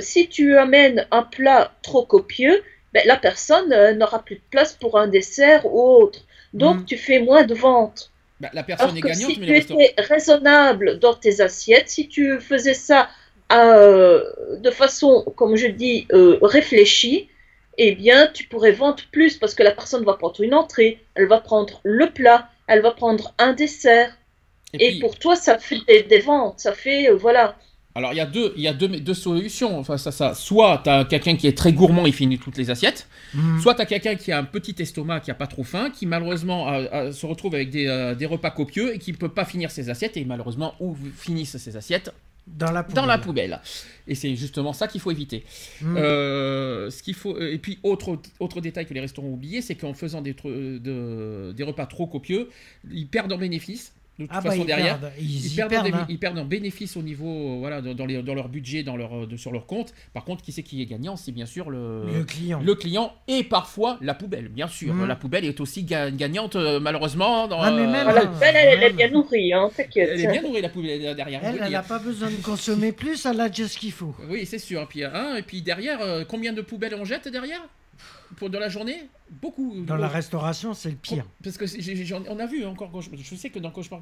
si 0.00 0.28
tu 0.28 0.56
amènes 0.56 1.06
un 1.10 1.24
plat 1.24 1.72
trop 1.82 2.06
copieux, 2.06 2.62
ben, 2.92 3.02
la 3.06 3.16
personne 3.16 3.72
euh, 3.72 3.92
n'aura 3.94 4.22
plus 4.24 4.36
de 4.36 4.42
place 4.50 4.72
pour 4.72 4.98
un 4.98 5.06
dessert 5.06 5.66
ou 5.66 6.02
autre. 6.02 6.20
Donc, 6.52 6.78
hmm. 6.78 6.84
tu 6.84 6.96
fais 6.96 7.20
moins 7.20 7.44
de 7.44 7.54
ventes. 7.54 8.10
Ben, 8.40 8.50
la 8.52 8.62
personne 8.62 8.96
est 8.96 9.00
gagnante, 9.00 9.32
si 9.32 9.40
tu 9.40 9.56
étais 9.56 9.94
raisonnable 9.98 10.98
dans 10.98 11.14
tes 11.14 11.40
assiettes, 11.40 11.88
si 11.88 12.08
tu 12.08 12.40
faisais 12.40 12.74
ça 12.74 13.08
euh, 13.52 14.24
de 14.58 14.70
façon, 14.70 15.24
comme 15.36 15.56
je 15.56 15.66
dis, 15.66 16.06
euh, 16.12 16.38
réfléchie, 16.42 17.28
eh 17.78 17.94
bien, 17.94 18.28
tu 18.28 18.44
pourrais 18.44 18.72
vendre 18.72 19.02
plus 19.12 19.36
parce 19.36 19.54
que 19.54 19.62
la 19.62 19.72
personne 19.72 20.04
va 20.04 20.14
prendre 20.14 20.40
une 20.40 20.54
entrée, 20.54 21.02
elle 21.14 21.26
va 21.26 21.40
prendre 21.40 21.80
le 21.82 22.10
plat, 22.10 22.48
elle 22.66 22.80
va 22.80 22.92
prendre 22.92 23.34
un 23.38 23.52
dessert. 23.52 24.16
Et, 24.72 25.00
pour 25.00 25.18
toi, 25.18 25.34
ça 25.34 25.58
fait 25.58 25.80
des, 25.86 26.20
ventes, 26.20 26.60
ça 26.60 26.72
fait, 26.72 27.10
voilà. 27.10 27.56
Alors 27.94 28.12
il 28.12 28.16
y 28.16 28.20
a 28.20 28.26
deux, 28.26 28.52
il 28.56 28.62
y 28.62 28.68
a 28.68 28.72
deux, 28.72 28.88
deux 28.88 29.14
solutions 29.14 29.82
face 29.82 30.06
à 30.06 30.12
ça. 30.12 30.34
Soit 30.34 30.82
tu 30.84 30.90
as 30.90 31.04
quelqu'un 31.04 31.36
qui 31.36 31.48
est 31.48 31.56
très 31.56 31.72
gourmand, 31.72 32.06
il 32.06 32.12
finit 32.12 32.38
toutes 32.38 32.56
les 32.56 32.70
assiettes. 32.70 33.08
Mhm. 33.34 33.60
Soit 33.60 33.74
tu 33.74 33.82
as 33.82 33.86
quelqu'un 33.86 34.14
qui 34.14 34.30
a 34.30 34.38
un 34.38 34.44
petit 34.44 34.76
estomac, 34.78 35.20
qui 35.20 35.30
a 35.30 35.34
pas 35.34 35.48
trop 35.48 35.64
faim, 35.64 35.90
qui 35.90 36.06
malheureusement 36.06 36.68
se 37.12 37.26
retrouve 37.26 37.54
avec 37.54 37.70
des, 37.70 37.86
euh, 37.86 38.14
des, 38.14 38.26
repas 38.26 38.50
copieux 38.50 38.94
et 38.94 38.98
qui 38.98 39.10
ne 39.12 39.16
peut 39.16 39.28
pas 39.28 39.44
finir 39.44 39.70
ses 39.70 39.90
assiettes 39.90 40.16
et 40.16 40.24
malheureusement 40.24 40.74
où 40.78 40.96
finissent 41.16 41.56
ses 41.56 41.76
assiettes 41.76 42.12
Dans 42.46 42.70
la 42.70 42.84
poubelle. 42.84 42.94
Dans 42.94 43.06
la 43.06 43.18
poubelle. 43.18 43.60
Et 44.06 44.14
c'est 44.14 44.36
justement 44.36 44.72
ça 44.72 44.86
qu'il 44.86 45.00
faut 45.00 45.10
éviter. 45.10 45.44
Mm. 45.80 45.96
Euh, 45.96 46.90
ce 46.90 47.02
qu'il 47.02 47.14
faut, 47.14 47.40
et 47.40 47.58
puis 47.58 47.80
autre, 47.82 48.18
autre 48.38 48.60
détail 48.60 48.86
que 48.86 48.94
les 48.94 49.00
restaurants 49.00 49.28
ont 49.28 49.34
oublié, 49.34 49.62
c'est 49.62 49.74
qu'en 49.74 49.94
faisant 49.94 50.22
des, 50.22 50.34
des 50.34 51.64
repas 51.64 51.86
trop 51.86 52.06
copieux, 52.06 52.50
ils 52.88 53.08
perdent 53.08 53.32
en 53.32 53.38
bénéfice 53.38 53.92
de 54.20 54.26
toute 54.26 54.36
ah 54.36 54.40
bah, 54.42 54.50
façon, 54.50 54.64
derrière, 54.64 55.00
ils, 55.18 55.54
perdent, 55.56 55.72
hein. 55.74 56.06
ils, 56.08 56.18
perdent 56.18 56.38
en 56.38 56.44
bénéfice 56.44 56.96
au 56.96 57.02
niveau, 57.02 57.58
voilà, 57.58 57.80
dans, 57.80 58.04
les, 58.04 58.22
dans, 58.22 58.34
leur 58.34 58.50
budget, 58.50 58.82
dans 58.82 58.96
leur, 58.96 59.10
sur 59.36 59.50
leur 59.50 59.66
compte. 59.66 59.94
Par 60.12 60.24
contre, 60.24 60.42
qui 60.42 60.52
c'est 60.52 60.62
qui 60.62 60.82
est 60.82 60.86
gagnant? 60.86 61.16
C'est 61.16 61.32
bien 61.32 61.46
sûr 61.46 61.70
le, 61.70 62.04
le, 62.12 62.24
client. 62.24 62.60
Le 62.62 62.74
client 62.74 63.14
et 63.28 63.44
parfois 63.44 63.98
la 64.02 64.14
poubelle, 64.14 64.48
bien 64.48 64.68
sûr. 64.68 64.92
Mmh. 64.92 65.06
La 65.06 65.16
poubelle 65.16 65.44
est 65.44 65.58
aussi 65.60 65.84
gagnante, 65.84 66.56
euh, 66.56 66.80
malheureusement. 66.80 67.48
Dans, 67.48 67.60
ah, 67.60 67.70
mais 67.70 67.86
même, 67.86 68.08
euh, 68.08 68.12
la 68.12 68.26
poubelle, 68.26 68.56
elle, 68.56 68.82
est 68.82 68.92
bien 68.92 69.10
nourrie, 69.10 69.52
hein, 69.52 69.70
Elle 69.96 70.20
est 70.20 70.30
bien 70.30 70.42
nourrie, 70.42 70.60
la 70.60 70.68
poubelle, 70.68 71.14
derrière. 71.16 71.40
Elle 71.42 71.72
n'a 71.72 71.82
pas 71.82 71.98
besoin 71.98 72.30
de 72.30 72.36
consommer 72.36 72.92
plus, 72.92 73.24
elle 73.24 73.40
a 73.40 73.48
déjà 73.48 73.68
ce 73.68 73.78
qu'il 73.78 73.92
faut. 73.92 74.14
Oui, 74.28 74.44
c'est 74.46 74.58
sûr. 74.58 74.82
Et 74.82 74.86
puis, 74.86 75.04
hein, 75.04 75.36
et 75.36 75.42
puis 75.42 75.62
derrière, 75.62 76.00
euh, 76.02 76.24
combien 76.28 76.52
de 76.52 76.60
poubelles 76.60 76.94
on 76.94 77.04
jette 77.04 77.28
derrière? 77.28 77.62
Pour 78.36 78.50
dans 78.50 78.60
la 78.60 78.68
journée 78.68 79.08
beaucoup 79.42 79.74
dans 79.86 79.96
la 79.96 80.08
restauration 80.08 80.74
c'est 80.74 80.90
le 80.90 80.96
pire. 80.96 81.24
parce 81.42 81.56
que 81.56 81.64
on 82.28 82.38
a 82.38 82.46
vu 82.46 82.64
encore 82.64 82.90
je 83.00 83.34
sais 83.34 83.50
que 83.50 83.58
dans 83.58 83.70
cauchemar 83.70 84.00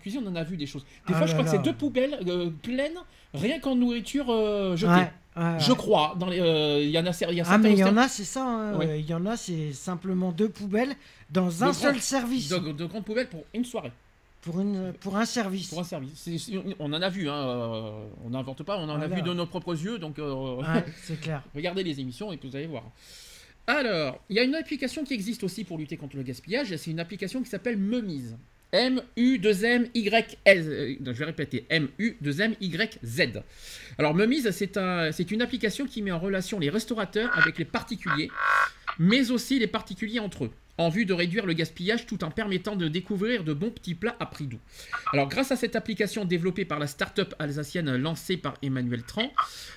cuisine 0.00 0.22
on 0.24 0.28
en 0.28 0.36
a 0.36 0.44
vu 0.44 0.56
des 0.56 0.66
choses. 0.66 0.84
Des 1.06 1.14
ah 1.14 1.18
fois 1.18 1.26
je 1.26 1.32
crois 1.32 1.44
que 1.44 1.50
c'est 1.50 1.62
deux 1.62 1.72
poubelles 1.72 2.18
euh, 2.26 2.50
pleines 2.62 2.98
rien 3.34 3.58
qu'en 3.60 3.74
nourriture 3.74 4.26
euh, 4.30 4.76
jetée. 4.76 5.08
Je 5.36 5.72
crois 5.72 6.14
dans 6.18 6.28
euh, 6.30 6.80
il 6.82 6.90
y 6.90 6.98
en 6.98 7.06
a 7.06 7.32
y 7.32 7.40
a 7.40 7.44
ah 7.48 7.58
mais 7.58 7.72
il 7.72 7.78
y 7.78 7.84
en 7.84 7.96
a 7.96 8.08
c'est 8.08 8.24
ça 8.24 8.44
hein, 8.44 8.78
il 8.82 9.06
y 9.06 9.14
en 9.14 9.26
a 9.26 9.36
c'est 9.36 9.72
simplement 9.72 10.32
deux 10.32 10.48
poubelles 10.48 10.94
dans 11.30 11.64
un 11.64 11.72
seul 11.72 11.98
service. 12.00 12.48
de, 12.48 12.86
grandes 12.86 13.04
poubelles 13.04 13.28
pour 13.28 13.44
une 13.54 13.64
soirée. 13.64 13.92
Pour, 14.40 14.60
une, 14.60 14.92
pour 15.00 15.16
un 15.16 15.24
service. 15.24 15.68
Pour 15.68 15.80
un 15.80 15.84
service. 15.84 16.30
on 16.78 16.92
en 16.92 17.02
a 17.02 17.08
vu, 17.08 17.28
hein, 17.28 17.92
on 18.24 18.30
n'invente 18.30 18.62
pas, 18.62 18.78
on 18.78 18.88
en 18.88 19.00
a 19.00 19.08
vu 19.08 19.20
de 19.20 19.34
nos 19.34 19.46
propres 19.46 19.74
yeux, 19.74 19.98
donc 19.98 20.20
c'est 21.02 21.20
clair. 21.20 21.42
regardez 21.54 21.82
les 21.82 22.00
émissions 22.00 22.32
et 22.32 22.38
vous 22.42 22.54
allez 22.54 22.68
voir. 22.68 22.84
Alors, 23.68 24.18
il 24.30 24.36
y 24.36 24.38
a 24.38 24.44
une 24.44 24.54
application 24.54 25.04
qui 25.04 25.12
existe 25.12 25.44
aussi 25.44 25.62
pour 25.62 25.76
lutter 25.76 25.98
contre 25.98 26.16
le 26.16 26.22
gaspillage, 26.22 26.74
c'est 26.74 26.90
une 26.90 27.00
application 27.00 27.42
qui 27.42 27.50
s'appelle 27.50 27.76
Memise. 27.76 28.34
M-U-2-M-Y-Z. 28.72 30.48
Euh, 30.48 30.96
je 31.04 31.12
vais 31.12 31.24
répéter, 31.26 31.66
M-U-2-M-Y-Z. 31.68 33.42
Alors, 33.98 34.14
Memise, 34.14 34.50
c'est 34.52 34.78
un, 34.78 35.10
une 35.10 35.42
application 35.42 35.84
qui 35.84 36.00
met 36.00 36.10
en 36.10 36.18
relation 36.18 36.58
les 36.58 36.70
restaurateurs 36.70 37.30
avec 37.36 37.58
les 37.58 37.66
particuliers, 37.66 38.30
mais 38.98 39.30
aussi 39.30 39.58
les 39.58 39.66
particuliers 39.66 40.20
entre 40.20 40.46
eux 40.46 40.50
en 40.78 40.88
vue 40.88 41.04
de 41.04 41.12
réduire 41.12 41.44
le 41.44 41.52
gaspillage 41.52 42.06
tout 42.06 42.24
en 42.24 42.30
permettant 42.30 42.76
de 42.76 42.88
découvrir 42.88 43.44
de 43.44 43.52
bons 43.52 43.70
petits 43.70 43.94
plats 43.94 44.16
à 44.20 44.26
prix 44.26 44.46
doux. 44.46 44.60
Alors 45.12 45.28
grâce 45.28 45.52
à 45.52 45.56
cette 45.56 45.76
application 45.76 46.24
développée 46.24 46.64
par 46.64 46.78
la 46.78 46.86
start-up 46.86 47.34
alsacienne 47.38 47.96
lancée 47.96 48.36
par 48.36 48.54
Emmanuel 48.62 49.02
Tran, 49.02 49.32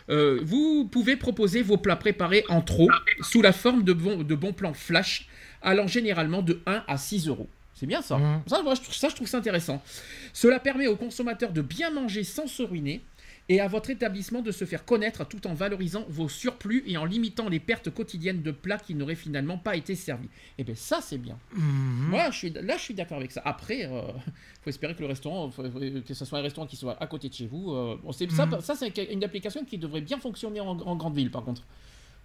euh, 0.09 0.39
vous 0.43 0.87
pouvez 0.89 1.15
proposer 1.15 1.61
vos 1.61 1.77
plats 1.77 1.95
préparés 1.95 2.45
en 2.49 2.61
trop 2.61 2.89
sous 3.21 3.41
la 3.41 3.51
forme 3.51 3.83
de, 3.83 3.93
de 3.93 4.35
bons 4.35 4.53
plans 4.53 4.73
flash 4.73 5.27
allant 5.61 5.87
généralement 5.87 6.41
de 6.41 6.61
1 6.65 6.83
à 6.87 6.97
6 6.97 7.27
euros. 7.27 7.49
C'est 7.73 7.87
bien 7.87 8.03
ça. 8.03 8.17
Mmh. 8.17 8.43
Ça, 8.45 8.61
je 8.63 8.81
trouve, 8.81 8.93
ça, 8.93 9.09
je 9.09 9.15
trouve 9.15 9.27
ça 9.27 9.39
intéressant. 9.39 9.81
Cela 10.33 10.59
permet 10.59 10.85
aux 10.85 10.95
consommateurs 10.95 11.51
de 11.51 11.61
bien 11.61 11.89
manger 11.89 12.23
sans 12.23 12.45
se 12.45 12.61
ruiner 12.61 13.01
et 13.51 13.59
à 13.59 13.67
votre 13.67 13.89
établissement 13.89 14.41
de 14.41 14.49
se 14.49 14.63
faire 14.63 14.85
connaître 14.85 15.27
tout 15.27 15.45
en 15.45 15.53
valorisant 15.53 16.05
vos 16.07 16.29
surplus 16.29 16.85
et 16.87 16.95
en 16.95 17.03
limitant 17.03 17.49
les 17.49 17.59
pertes 17.59 17.89
quotidiennes 17.89 18.41
de 18.41 18.51
plats 18.51 18.77
qui 18.77 18.95
n'auraient 18.95 19.13
finalement 19.13 19.57
pas 19.57 19.75
été 19.75 19.93
servis. 19.93 20.27
Et 20.27 20.59
eh 20.59 20.63
bien 20.63 20.73
ça 20.73 21.01
c'est 21.01 21.17
bien. 21.17 21.37
Mhm. 21.53 22.07
Moi 22.11 22.31
je 22.31 22.37
suis, 22.37 22.49
là 22.51 22.77
je 22.77 22.81
suis 22.81 22.93
d'accord 22.93 23.17
avec 23.17 23.33
ça. 23.33 23.41
Après, 23.43 23.79
il 23.79 23.85
euh, 23.87 24.03
faut 24.61 24.69
espérer 24.69 24.95
que 24.95 25.01
le 25.01 25.07
restaurant, 25.07 25.49
que 25.49 26.13
ce 26.13 26.23
soit 26.23 26.39
un 26.39 26.43
restaurant 26.43 26.65
qui 26.65 26.77
soit 26.77 26.95
à 27.03 27.07
côté 27.07 27.27
de 27.27 27.33
chez 27.33 27.45
vous. 27.45 27.73
Euh, 27.73 27.97
mhm. 28.05 28.61
ça 28.61 28.73
c'est 28.73 28.97
une 29.11 29.23
application 29.25 29.65
qui 29.65 29.77
devrait 29.77 29.99
bien 29.99 30.17
fonctionner 30.17 30.61
en 30.61 30.95
grande 30.95 31.15
ville 31.15 31.29
par 31.29 31.43
contre 31.43 31.63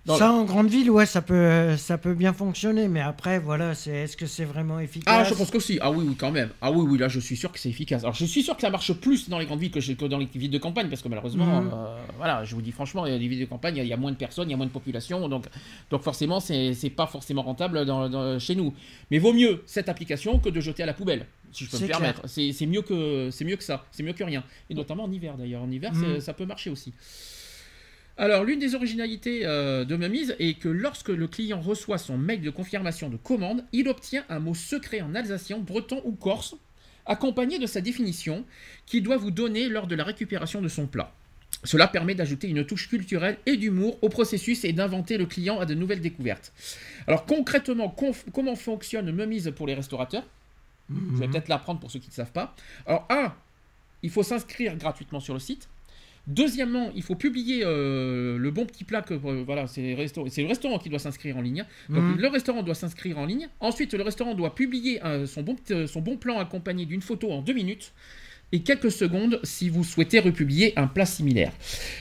ça, 0.07 0.33
en 0.33 0.45
grande 0.45 0.69
ville, 0.69 0.91
ouais, 0.91 1.07
ça 1.07 1.23
peut, 1.23 1.77
ça 1.77 1.99
peut 1.99 2.15
bien 2.15 2.33
fonctionner, 2.33 2.89
mais 2.89 3.01
après, 3.01 3.39
voilà, 3.39 3.75
c'est, 3.75 3.91
est-ce 3.91 4.17
que 4.17 4.27
c'est 4.27 4.45
vraiment 4.45 4.79
efficace? 4.79 5.15
Ah, 5.15 5.25
je 5.25 5.35
pense 5.35 5.51
que 5.51 5.59
si. 5.61 5.79
Ah 5.81 5.91
oui, 5.91 6.05
oui, 6.09 6.15
quand 6.17 6.31
même. 6.31 6.51
Ah 6.61 6.71
oui, 6.71 6.87
oui, 6.89 6.99
là, 6.99 7.09
je 7.09 7.21
suis 7.21 7.37
sûr 7.37 7.53
que 7.53 7.59
c'est 7.59 7.69
efficace. 7.69 8.03
Alors, 8.03 8.15
je 8.15 8.25
suis 8.25 8.43
sûr 8.43 8.55
que 8.55 8.63
ça 8.63 8.71
marche 8.71 8.93
plus 8.95 9.29
dans 9.29 9.39
les 9.39 9.47
grandes 9.47 9.61
villes 9.61 9.71
que, 9.71 10.07
dans 10.07 10.19
les 10.19 10.27
villes 10.27 10.51
de 10.51 10.59
campagne, 10.59 10.89
parce 10.89 11.03
que 11.03 11.09
malheureusement, 11.09 11.63
mhm. 11.63 11.71
euh, 11.73 11.97
voilà, 12.17 12.45
je 12.45 12.55
vous 12.55 12.63
dis 12.63 12.73
franchement, 12.73 13.07
il 13.07 13.13
y 13.13 13.17
a 13.17 13.19
des 13.19 13.29
villes 13.29 13.41
de 13.41 13.47
campagne, 13.47 13.77
il 13.77 13.87
y, 13.87 13.93
a 13.93 13.97
moins 13.97 14.13
de 14.13 14.17
personnes, 14.17 14.49
il 14.49 14.53
y 14.53 14.55
a 14.55 14.57
moins 14.57 14.67
de 14.67 14.71
population, 14.71 15.29
donc, 15.29 15.47
donc 15.91 16.03
forcément, 16.03 16.41
c'est, 16.41 16.75
c'est 16.75 16.91
pas 16.91 17.07
forcément 17.07 17.43
rentable 17.43 17.85
dans, 17.85 18.39
chez 18.39 18.55
nous. 18.55 18.75
Mais 19.11 19.19
vaut 19.19 19.33
mieux 19.33 19.63
cette 19.67 19.89
application 19.89 20.39
que 20.39 20.49
de 20.49 20.61
jeter 20.61 20.83
à 20.83 20.87
la 20.87 20.95
poubelle 20.95 21.27
si 21.53 21.65
je 21.65 21.71
peux 21.71 21.79
me 21.79 21.87
permettre. 21.87 22.23
C'est, 22.27 22.67
mieux 22.67 22.83
que, 22.83 23.31
c'est 23.31 23.45
mieux 23.45 23.57
que 23.57 23.65
ça, 23.65 23.85
c'est 23.91 24.03
mieux 24.03 24.13
que 24.13 24.25
rien. 24.25 24.45
Et 24.69 24.75
notamment 24.75 25.05
en 25.05 25.13
hiver 25.13 25.37
d'ailleurs. 25.37 25.63
En 25.63 25.71
hiver, 25.71 25.93
mhm. 25.95 26.21
ça 26.21 26.35
peut 26.35 26.45
marcher 26.45 26.71
aussi. 26.71 26.93
Alors, 28.19 28.45
l'une 28.45 28.59
des 28.59 28.75
originalités 28.75 29.45
euh, 29.45 29.85
de 29.85 29.95
Memise 29.95 30.35
est 30.39 30.59
que 30.59 30.71
lorsque 30.71 31.11
le 31.11 31.29
client 31.29 31.61
reçoit 31.61 31.99
son 31.99 32.17
mail 32.17 32.41
de 32.41 32.51
confirmation 32.51 33.11
de 33.11 33.17
commande, 33.17 33.65
il 33.73 33.89
obtient 33.89 34.25
un 34.31 34.39
mot 34.39 34.55
secret 34.55 35.03
en 35.03 35.15
alsacien, 35.15 35.59
breton 35.59 36.01
ou 36.05 36.13
corse, 36.13 36.57
accompagné 37.05 37.59
de 37.59 37.67
sa 37.67 37.83
définition, 37.83 38.45
qu'il 38.87 39.03
doit 39.03 39.19
vous 39.19 39.31
donner 39.31 39.69
lors 39.69 39.87
de 39.87 39.95
la 39.95 40.05
récupération 40.05 40.63
de 40.63 40.69
son 40.69 40.87
plat. 40.87 41.13
Cela 41.65 41.89
permet 41.89 42.15
d'ajouter 42.15 42.49
une 42.49 42.65
touche 42.65 42.89
culturelle 42.89 43.39
et 43.45 43.57
d'humour 43.57 43.99
au 44.03 44.09
processus 44.09 44.65
et 44.65 44.73
d'inventer 44.73 45.19
le 45.19 45.27
client 45.27 45.61
à 45.61 45.67
de 45.67 45.75
nouvelles 45.75 46.01
découvertes. 46.01 46.53
Alors 47.07 47.27
concrètement, 47.27 47.95
comment 48.33 48.57
fonctionne 48.57 49.11
Memise 49.11 49.53
pour 49.55 49.67
les 49.67 49.75
restaurateurs? 49.75 50.25
Je 50.89 50.95
vais 51.17 51.27
mhm. 51.27 51.33
peut-être 51.33 51.49
l'apprendre 51.49 51.81
pour 51.81 51.91
ceux 51.91 51.99
qui 51.99 52.09
ne 52.09 52.15
savent 52.15 52.33
pas. 52.33 52.55
Alors 52.87 53.07
un, 53.11 53.35
il 54.03 54.11
faut 54.11 54.23
s'inscrire 54.23 54.77
gratuitement 54.77 55.21
sur 55.21 55.35
le 55.35 55.41
site. 55.41 55.69
Deuxièmement, 56.27 56.91
il 56.97 57.03
faut 57.03 57.15
publier 57.15 57.63
euh, 57.65 58.37
le 58.37 58.51
bon 58.51 58.67
petit 58.67 58.83
plat 58.83 59.01
que 59.01 59.15
euh, 59.15 59.45
voilà, 59.47 59.69
c'est 59.69 59.95
le 59.95 60.47
restaurant 60.47 60.79
qui 60.79 60.89
doit 60.89 60.99
s'inscrire 60.99 61.37
en 61.37 61.41
ligne. 61.41 61.65
Donc 61.89 62.03
mhm. 62.03 62.17
le 62.19 62.29
restaurant 62.29 62.63
doit 62.63 62.75
s'inscrire 62.75 63.19
en 63.19 63.27
ligne. 63.27 63.49
Ensuite, 63.61 63.95
le 63.95 64.03
restaurant 64.03 64.35
doit 64.35 64.55
publier 64.55 65.05
euh, 65.05 65.27
son, 65.27 65.43
bon, 65.43 65.57
son 65.87 66.01
bon 66.01 66.17
plan 66.17 66.39
accompagné 66.39 66.85
d'une 66.85 67.03
photo 67.03 67.31
en 67.31 67.43
deux 67.43 67.53
minutes 67.53 67.93
et 68.51 68.61
quelques 68.61 68.91
secondes 68.91 69.41
si 69.45 69.69
vous 69.69 69.85
souhaitez 69.85 70.19
republier 70.19 70.73
un 70.77 70.89
plat 70.89 71.07
similaire. 71.07 71.53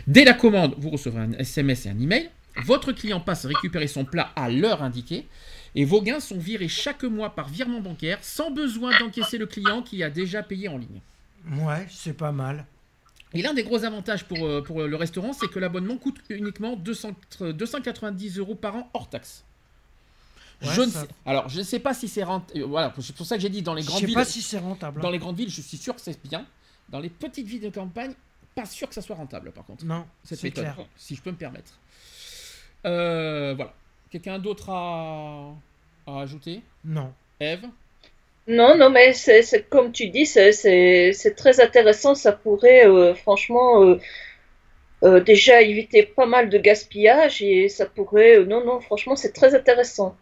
Dès 0.08 0.26
la 0.26 0.34
commande, 0.34 0.74
vous 0.78 0.90
recevrez 0.90 1.22
un 1.22 1.34
SMS 1.34 1.86
et 1.86 1.90
un 1.90 2.00
email. 2.00 2.30
Votre 2.64 2.94
client 2.94 3.20
passe 3.20 3.46
récupérer 3.46 3.88
son 3.88 4.06
plat 4.06 4.32
à 4.36 4.50
l'heure 4.50 4.82
indiquée 4.82 5.26
et 5.76 5.86
vos 5.86 6.02
gains 6.02 6.20
sont 6.20 6.38
virés 6.40 6.68
chaque 6.68 7.04
mois 7.04 7.36
par 7.36 7.50
virement 7.50 7.82
bancaire 7.82 8.20
sans 8.22 8.50
besoin 8.50 8.98
d'encaisser 8.98 9.38
le 9.38 9.46
client 9.46 9.84
qui 9.84 10.02
a 10.04 10.10
déjà 10.10 10.42
payé 10.42 10.68
en 10.68 10.78
ligne. 10.78 11.02
Ouais, 11.60 11.86
c'est 11.90 12.16
pas 12.16 12.32
mal. 12.32 12.66
Et 13.36 13.42
l'un 13.42 13.54
des 13.54 13.64
gros 13.64 13.84
avantages 13.84 14.24
pour, 14.26 14.46
euh, 14.46 14.62
pour 14.62 14.82
le 14.82 14.96
restaurant, 14.96 15.34
c'est 15.34 15.48
que 15.50 15.60
l'abonnement 15.60 15.98
coûte 15.98 16.18
uniquement 16.30 16.76
200, 16.76 17.12
290 17.54 18.40
euros 18.40 18.56
par 18.56 18.76
an 18.78 18.90
hors 18.94 19.10
taxe. 19.10 19.44
je 20.62 20.82
ne 20.82 20.90
sais, 20.90 21.08
alors, 21.26 21.50
je 21.50 21.60
ne 21.60 21.64
sais 21.64 21.80
pas 21.80 21.94
si 21.94 22.08
c'est 22.08 22.24
rentable. 22.24 22.62
Euh, 22.62 22.66
voilà, 22.66 22.94
c'est 23.00 23.16
pour 23.16 23.26
ça 23.26 23.36
que 23.36 23.42
j'ai 23.42 23.50
dit 23.50 23.62
dans 23.62 23.74
les 23.74 23.84
grandes 23.84 24.00
villes. 24.00 24.08
Je 24.08 24.14
sais 24.14 24.20
pas 24.20 24.26
si 24.26 24.42
c'est 24.42 24.60
rentable. 24.60 25.02
Dans 25.02 25.12
les 25.12 25.20
grandes 25.20 25.36
villes, 25.36 25.50
je 25.50 25.62
suis 25.62 25.78
sûr 25.78 25.94
que 25.94 26.02
c'est 26.02 26.18
bien. 26.24 26.46
Dans 26.88 27.00
les 27.00 27.10
petites 27.10 27.46
villes 27.46 27.62
de 27.62 27.70
campagne, 27.70 28.14
pas 28.56 28.66
sûr 28.66 28.88
que 28.88 28.96
ça 28.96 29.02
soit 29.02 29.18
rentable, 29.18 29.52
par 29.52 29.66
contre. 29.66 29.84
Non, 29.86 30.06
c'est 30.24 30.52
clair. 30.52 30.78
Si 30.96 31.16
je 31.16 31.22
peux 31.22 31.32
me 31.32 31.36
permettre. 31.36 31.74
Euh, 32.86 33.54
voilà. 33.56 33.74
Quelqu'un 34.10 34.40
d'autre 34.40 34.70
à... 34.70 35.54
à 36.08 36.22
ajouter? 36.22 36.62
Non. 36.86 37.14
Eve? 37.40 37.66
Non, 38.48 38.78
non, 38.78 38.92
mais 38.92 39.14
c'est 39.14 39.68
comme 39.70 39.92
tu 39.92 40.10
dis, 40.10 40.26
c'est 40.26 41.36
très 41.36 41.60
intéressant. 41.60 42.14
Ça 42.14 42.32
pourrait 42.32 42.88
euh, 42.88 43.16
franchement 43.16 43.84
euh, 43.84 44.00
euh, 45.04 45.20
déjà 45.20 45.62
éviter 45.62 46.04
pas 46.04 46.28
mal 46.28 46.50
de 46.50 46.58
gaspillage 46.60 47.42
et 47.42 47.70
ça 47.70 47.88
pourrait. 47.88 48.46
non, 48.46 48.64
non, 48.64 48.80
franchement, 48.82 49.16
c'est 49.16 49.34
très 49.34 49.56
intéressant. 49.56 50.16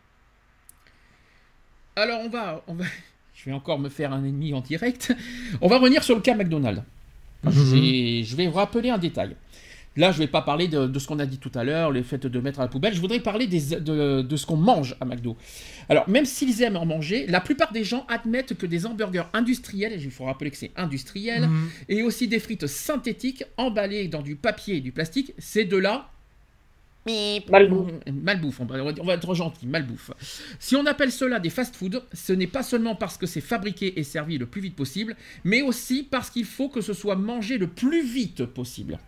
Alors 1.96 2.22
on 2.22 2.30
va, 2.30 2.64
on 2.68 2.76
va, 2.76 2.86
je 3.36 3.46
vais 3.46 3.52
encore 3.52 3.78
me 3.78 3.90
faire 3.90 4.14
un 4.14 4.24
ennemi 4.24 4.54
en 4.54 4.62
direct. 4.62 5.14
On 5.62 5.68
va 5.68 5.78
revenir 5.78 6.04
sur 6.04 6.16
le 6.16 6.22
cas 6.22 6.34
McDonald's. 6.34 6.82
Mhm. 7.44 8.24
Je 8.24 8.36
vais 8.38 8.48
vous 8.48 8.54
rappeler 8.56 8.90
un 8.90 8.98
détail. 8.98 9.36
Là, 9.96 10.12
je 10.12 10.18
ne 10.18 10.24
vais 10.24 10.32
pas 10.32 10.42
parler 10.42 10.68
de, 10.68 11.00
ce 11.00 11.08
qu'on 11.08 11.20
a 11.20 11.26
dit 11.26 11.38
tout 11.38 11.52
à 11.54 11.64
l'heure, 11.64 11.92
le 11.92 12.02
fait 12.02 12.26
de 12.26 12.40
mettre 12.40 12.60
à 12.60 12.64
la 12.64 12.68
poubelle. 12.68 12.94
Je 12.94 13.02
voudrais 13.02 13.20
parler 13.20 13.48
de, 13.48 14.36
ce 14.36 14.46
qu'on 14.46 14.58
mange 14.58 14.96
à 15.00 15.06
McDo. 15.06 15.38
Alors, 15.90 16.10
même 16.10 16.26
s'ils 16.26 16.62
aiment 16.64 16.78
en 16.78 16.86
manger, 16.86 17.28
la 17.28 17.42
plupart 17.42 17.72
des 17.72 17.84
gens 17.84 18.06
admettent 18.08 18.58
que 18.58 18.66
des 18.66 18.86
hamburgers 18.86 19.26
industriels, 19.34 19.94
il 20.02 20.12
faut 20.12 20.26
rappeler 20.26 20.50
que 20.52 20.58
c'est 20.58 20.72
industriel, 20.76 21.48
mhm. 21.48 21.70
et 21.90 22.04
aussi 22.04 22.28
des 22.28 22.40
frites 22.40 22.68
synthétiques 22.68 23.44
emballées 23.58 24.08
dans 24.08 24.22
du 24.22 24.36
papier 24.36 24.78
et 24.78 24.82
du 24.82 24.92
plastique, 24.92 25.34
c'est 25.38 25.66
de 25.66 25.78
la 25.78 26.10
Malbouffe. 27.06 27.92
Malbouffe, 28.12 28.60
on 28.62 28.66
va, 28.66 29.14
être 29.14 29.34
gentil, 29.34 29.68
malbouffe. 29.68 30.12
Si 30.60 30.76
on 30.76 30.86
appelle 30.86 31.12
cela 31.12 31.40
des 31.40 31.50
fast-food, 31.50 32.02
ce 32.14 32.34
n'est 32.34 32.48
pas 32.48 32.64
seulement 32.64 32.96
parce 32.96 33.18
que 33.18 33.26
c'est 33.26 33.42
fabriqué 33.42 34.00
et 34.00 34.04
servi 34.04 34.38
le 34.38 34.46
plus 34.46 34.62
vite 34.62 34.76
possible, 34.76 35.16
mais 35.44 35.62
aussi 35.62 36.08
parce 36.10 36.30
qu'il 36.30 36.46
faut 36.46 36.70
que 36.70 36.82
ce 36.82 36.94
soit 36.94 37.16
mangé 37.16 37.58
le 37.58 37.68
plus 37.68 38.06
vite 38.06 38.46
possible. 38.46 39.00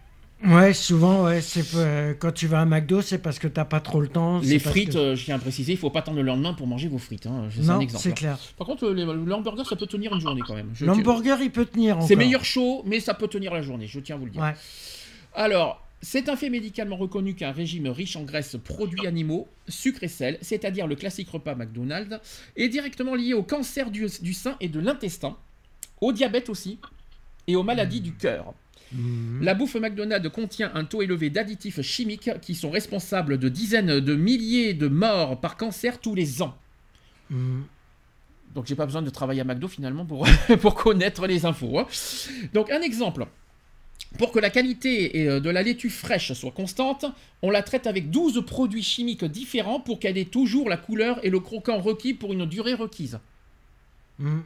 Ouais, 0.44 0.74
souvent, 0.74 1.24
ouais, 1.24 1.42
c'est 1.42 1.64
euh, 1.76 2.14
quand 2.14 2.32
tu 2.32 2.48
vas 2.48 2.62
à 2.62 2.66
McDo, 2.66 3.02
c'est 3.02 3.18
parce 3.18 3.40
que 3.40 3.48
t'as 3.48 3.66
pas 3.66 3.80
trop 3.80 4.02
le 4.02 4.08
temps. 4.08 4.40
Les 4.40 4.60
frites, 4.60 4.96
euh, 4.96 5.16
je 5.16 5.24
tiens 5.24 5.38
à 5.38 5.40
préciser, 5.40 5.72
il 5.72 5.78
faut 5.78 5.90
pas 5.90 6.00
attendre 6.00 6.18
le 6.18 6.24
lendemain 6.24 6.54
pour 6.54 6.68
manger 6.68 6.88
vos 6.88 6.98
frites. 6.98 7.26
Hein. 7.26 7.50
Non, 7.62 7.80
c'est 7.88 8.10
hein. 8.10 8.14
clair. 8.14 8.38
Par 8.58 8.68
contre, 8.68 8.90
l'hamburger, 8.90 9.66
ça 9.66 9.76
peut 9.76 9.88
tenir 9.88 10.14
une 10.14 10.22
journée 10.22 10.42
quand 10.46 10.56
même. 10.56 10.72
L'hamburger, 10.82 11.38
il 11.42 11.52
peut 11.52 11.66
tenir. 11.66 11.98
C'est 12.04 12.16
meilleur 12.16 12.44
chaud, 12.44 12.84
mais 12.86 13.00
ça 13.00 13.14
peut 13.14 13.28
tenir 13.28 13.54
la 13.54 13.62
journée. 13.62 13.88
Je 13.88 14.00
tiens 14.00 14.16
à 14.16 14.20
vous 14.20 14.26
le 14.26 14.32
dire. 14.32 14.54
Alors, 15.34 15.82
c'est 16.02 16.30
un 16.30 16.36
fait 16.36 16.50
médicalement 16.50 16.98
reconnu 16.98 17.34
qu'un 17.34 17.52
régime 17.52 17.88
riche 17.88 18.16
en 18.16 18.24
graisses, 18.24 18.58
produits 18.64 19.08
animaux, 19.08 19.48
sucre 19.68 20.04
et 20.04 20.08
sel, 20.08 20.38
c'est-à-dire 20.42 20.86
le 20.86 20.96
classique 20.96 21.30
repas 21.30 21.56
McDonald's, 21.56 22.20
est 22.56 22.70
directement 22.70 23.16
lié 23.16 23.34
au 23.34 23.42
cancer 23.42 23.90
du, 23.90 24.06
du 24.22 24.34
sein 24.34 24.56
et 24.60 24.70
de 24.70 24.80
l'intestin, 24.80 25.36
au 26.02 26.14
diabète 26.14 26.50
aussi, 26.50 26.78
et 27.48 27.56
aux 27.56 27.64
maladies 27.64 28.02
du 28.02 28.14
cœur. 28.14 28.54
Mhm. 28.92 29.44
La 29.44 29.54
bouffe 29.54 29.76
McDonald's 29.76 30.30
contient 30.30 30.72
un 30.74 30.86
taux 30.86 31.02
élevé 31.02 31.30
d'additifs 31.30 31.82
chimiques 31.82 32.30
qui 32.42 32.56
sont 32.56 32.70
responsables 32.70 33.38
de 33.38 33.50
dizaines 33.50 34.00
de 34.00 34.16
milliers 34.16 34.74
de 34.74 34.88
morts 34.88 35.40
par 35.40 35.58
cancer 35.58 36.00
tous 36.00 36.16
les 36.16 36.42
ans. 36.42 36.56
Mhm. 37.30 37.64
Donc 38.54 38.68
j'ai 38.68 38.76
pas 38.76 38.86
besoin 38.86 39.02
de 39.02 39.10
travailler 39.10 39.42
à 39.42 39.44
McDo 39.44 39.68
finalement 39.68 40.06
pour, 40.06 40.26
pour 40.62 40.76
connaître 40.76 41.28
les 41.28 41.46
infos. 41.46 41.80
Hein. 41.80 41.88
Donc 42.54 42.72
un 42.72 42.82
exemple. 42.82 43.28
Pour 44.18 44.32
que 44.32 44.40
la 44.40 44.50
qualité 44.50 45.28
euh, 45.28 45.40
de 45.42 45.50
la 45.50 45.62
laitue 45.62 45.90
fraîche 45.90 46.32
soit 46.34 46.52
constante, 46.52 47.06
on 47.42 47.50
la 47.50 47.64
traite 47.64 47.86
avec 47.86 48.12
12 48.12 48.46
produits 48.46 48.84
chimiques 48.84 49.26
différents 49.26 49.82
pour 49.82 50.00
qu'elle 50.00 50.18
ait 50.18 50.26
toujours 50.26 50.70
la 50.70 50.78
couleur 50.78 51.20
et 51.24 51.30
le 51.30 51.42
croquant 51.42 51.80
requis 51.80 52.14
pour 52.14 52.32
une 52.32 52.46
durée 52.46 52.76
requise. 52.76 53.20
Mhm. 54.20 54.44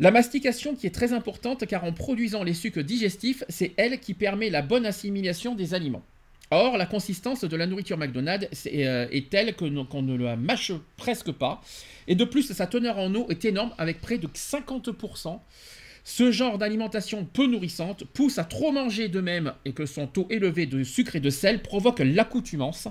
La 0.00 0.12
mastication 0.12 0.76
qui 0.76 0.86
est 0.86 0.94
très 0.94 1.12
importante 1.12 1.66
car 1.66 1.82
en 1.82 1.92
produisant 1.92 2.44
les 2.44 2.54
sucs 2.54 2.78
digestifs, 2.78 3.42
c'est 3.48 3.72
elle 3.76 3.98
qui 3.98 4.14
permet 4.14 4.48
la 4.48 4.62
bonne 4.62 4.86
assimilation 4.86 5.56
des 5.56 5.74
aliments. 5.74 6.04
Or, 6.52 6.76
la 6.78 6.86
consistance 6.86 7.42
de 7.42 7.56
la 7.56 7.66
nourriture 7.66 7.98
McDonald's 7.98 8.66
est, 8.66 8.86
euh, 8.86 9.20
telle 9.28 9.56
qu'on 9.56 10.02
ne 10.02 10.16
la 10.16 10.36
mâche 10.36 10.72
presque 10.96 11.32
pas. 11.32 11.60
Et 12.06 12.14
de 12.14 12.24
plus, 12.24 12.52
sa 12.52 12.66
teneur 12.68 12.98
en 12.98 13.12
eau 13.14 13.26
est 13.28 13.44
énorme 13.44 13.72
avec 13.76 14.00
près 14.00 14.18
de 14.18 14.28
50%. 14.28 15.40
Ce 16.04 16.30
genre 16.32 16.56
d'alimentation 16.58 17.26
peu 17.26 17.46
nourrissante 17.46 18.04
pousse 18.04 18.38
à 18.38 18.44
trop 18.44 18.72
manger 18.72 19.08
de 19.08 19.20
même 19.20 19.52
et 19.66 19.72
que 19.72 19.84
son 19.84 20.06
taux 20.06 20.26
élevé 20.30 20.64
de 20.64 20.84
sucre 20.84 21.16
et 21.16 21.20
de 21.20 21.28
sel 21.28 21.60
provoque 21.60 21.98
l'accoutumance. 21.98 22.88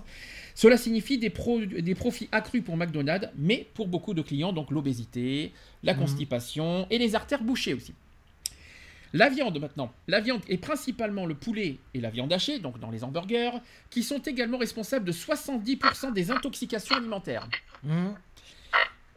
Cela 0.57 0.75
signifie 0.75 1.19
des, 1.19 1.29
profits 1.29 2.29
accrus 2.31 2.63
pour 2.63 2.77
McDonald's, 2.77 3.29
mais 3.35 3.67
pour 3.75 3.87
beaucoup 3.87 4.15
de 4.15 4.23
clients, 4.23 4.53
donc 4.53 4.71
l'obésité, 4.71 5.53
la 5.83 5.93
mhm. 5.93 5.99
constipation 5.99 6.87
et 6.89 6.97
les 6.97 7.13
artères 7.13 7.43
bouchées 7.43 7.75
aussi. 7.75 7.93
La 9.13 9.29
viande 9.29 9.59
maintenant. 9.61 9.93
La 10.07 10.19
viande 10.19 10.41
est 10.49 10.57
principalement 10.57 11.27
le 11.27 11.35
poulet 11.35 11.77
et 11.93 12.01
la 12.01 12.09
viande 12.09 12.33
hachée, 12.33 12.57
donc 12.57 12.79
dans 12.79 12.89
les 12.89 13.03
hamburgers, 13.03 13.51
qui 13.91 14.01
sont 14.01 14.17
également 14.17 14.57
responsables 14.57 15.05
de 15.05 15.11
70% 15.11 16.11
des 16.11 16.31
intoxications 16.31 16.95
alimentaires. 16.95 17.47
Mhm. 17.83 18.15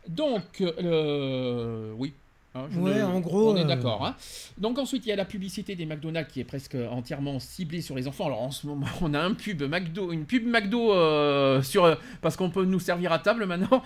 Donc, 0.09 0.61
euh, 0.61 1.95
oui, 1.97 2.12
Hein, 2.55 2.66
ouais, 2.77 3.01
en 3.02 3.20
gros. 3.20 3.52
On 3.52 3.56
est 3.56 3.64
euh, 3.64 3.64
d'accord. 3.64 4.05
Hein. 4.05 4.16
Donc 4.59 4.78
ensuite, 4.78 5.06
il 5.06 5.09
y 5.09 5.12
a 5.12 5.16
la 5.16 5.24
publicité 5.24 5.77
des 5.77 5.86
McDonald's 5.86 6.32
qui 6.32 6.40
est 6.40 6.44
presque 6.44 6.77
entièrement 6.90 7.39
ciblée 7.39 7.81
sur 7.81 7.94
les 7.94 8.09
enfants. 8.09 8.27
Alors 8.27 8.43
en 8.43 8.51
ce 8.51 8.66
moment, 8.66 8.86
on 9.01 9.14
a 9.14 9.20
un 9.20 9.35
pub 9.35 9.62
McDo, 9.62 10.12
une 10.12 10.24
pub 10.24 10.47
McDo 10.47 10.93
euh, 10.93 11.62
sur 11.62 11.85
euh, 11.85 11.94
parce 12.22 12.36
qu'on 12.36 12.51
peut 12.51 12.64
nous 12.64 12.81
servir 12.81 13.12
à 13.12 13.18
table 13.18 13.47
maintenant. 13.47 13.82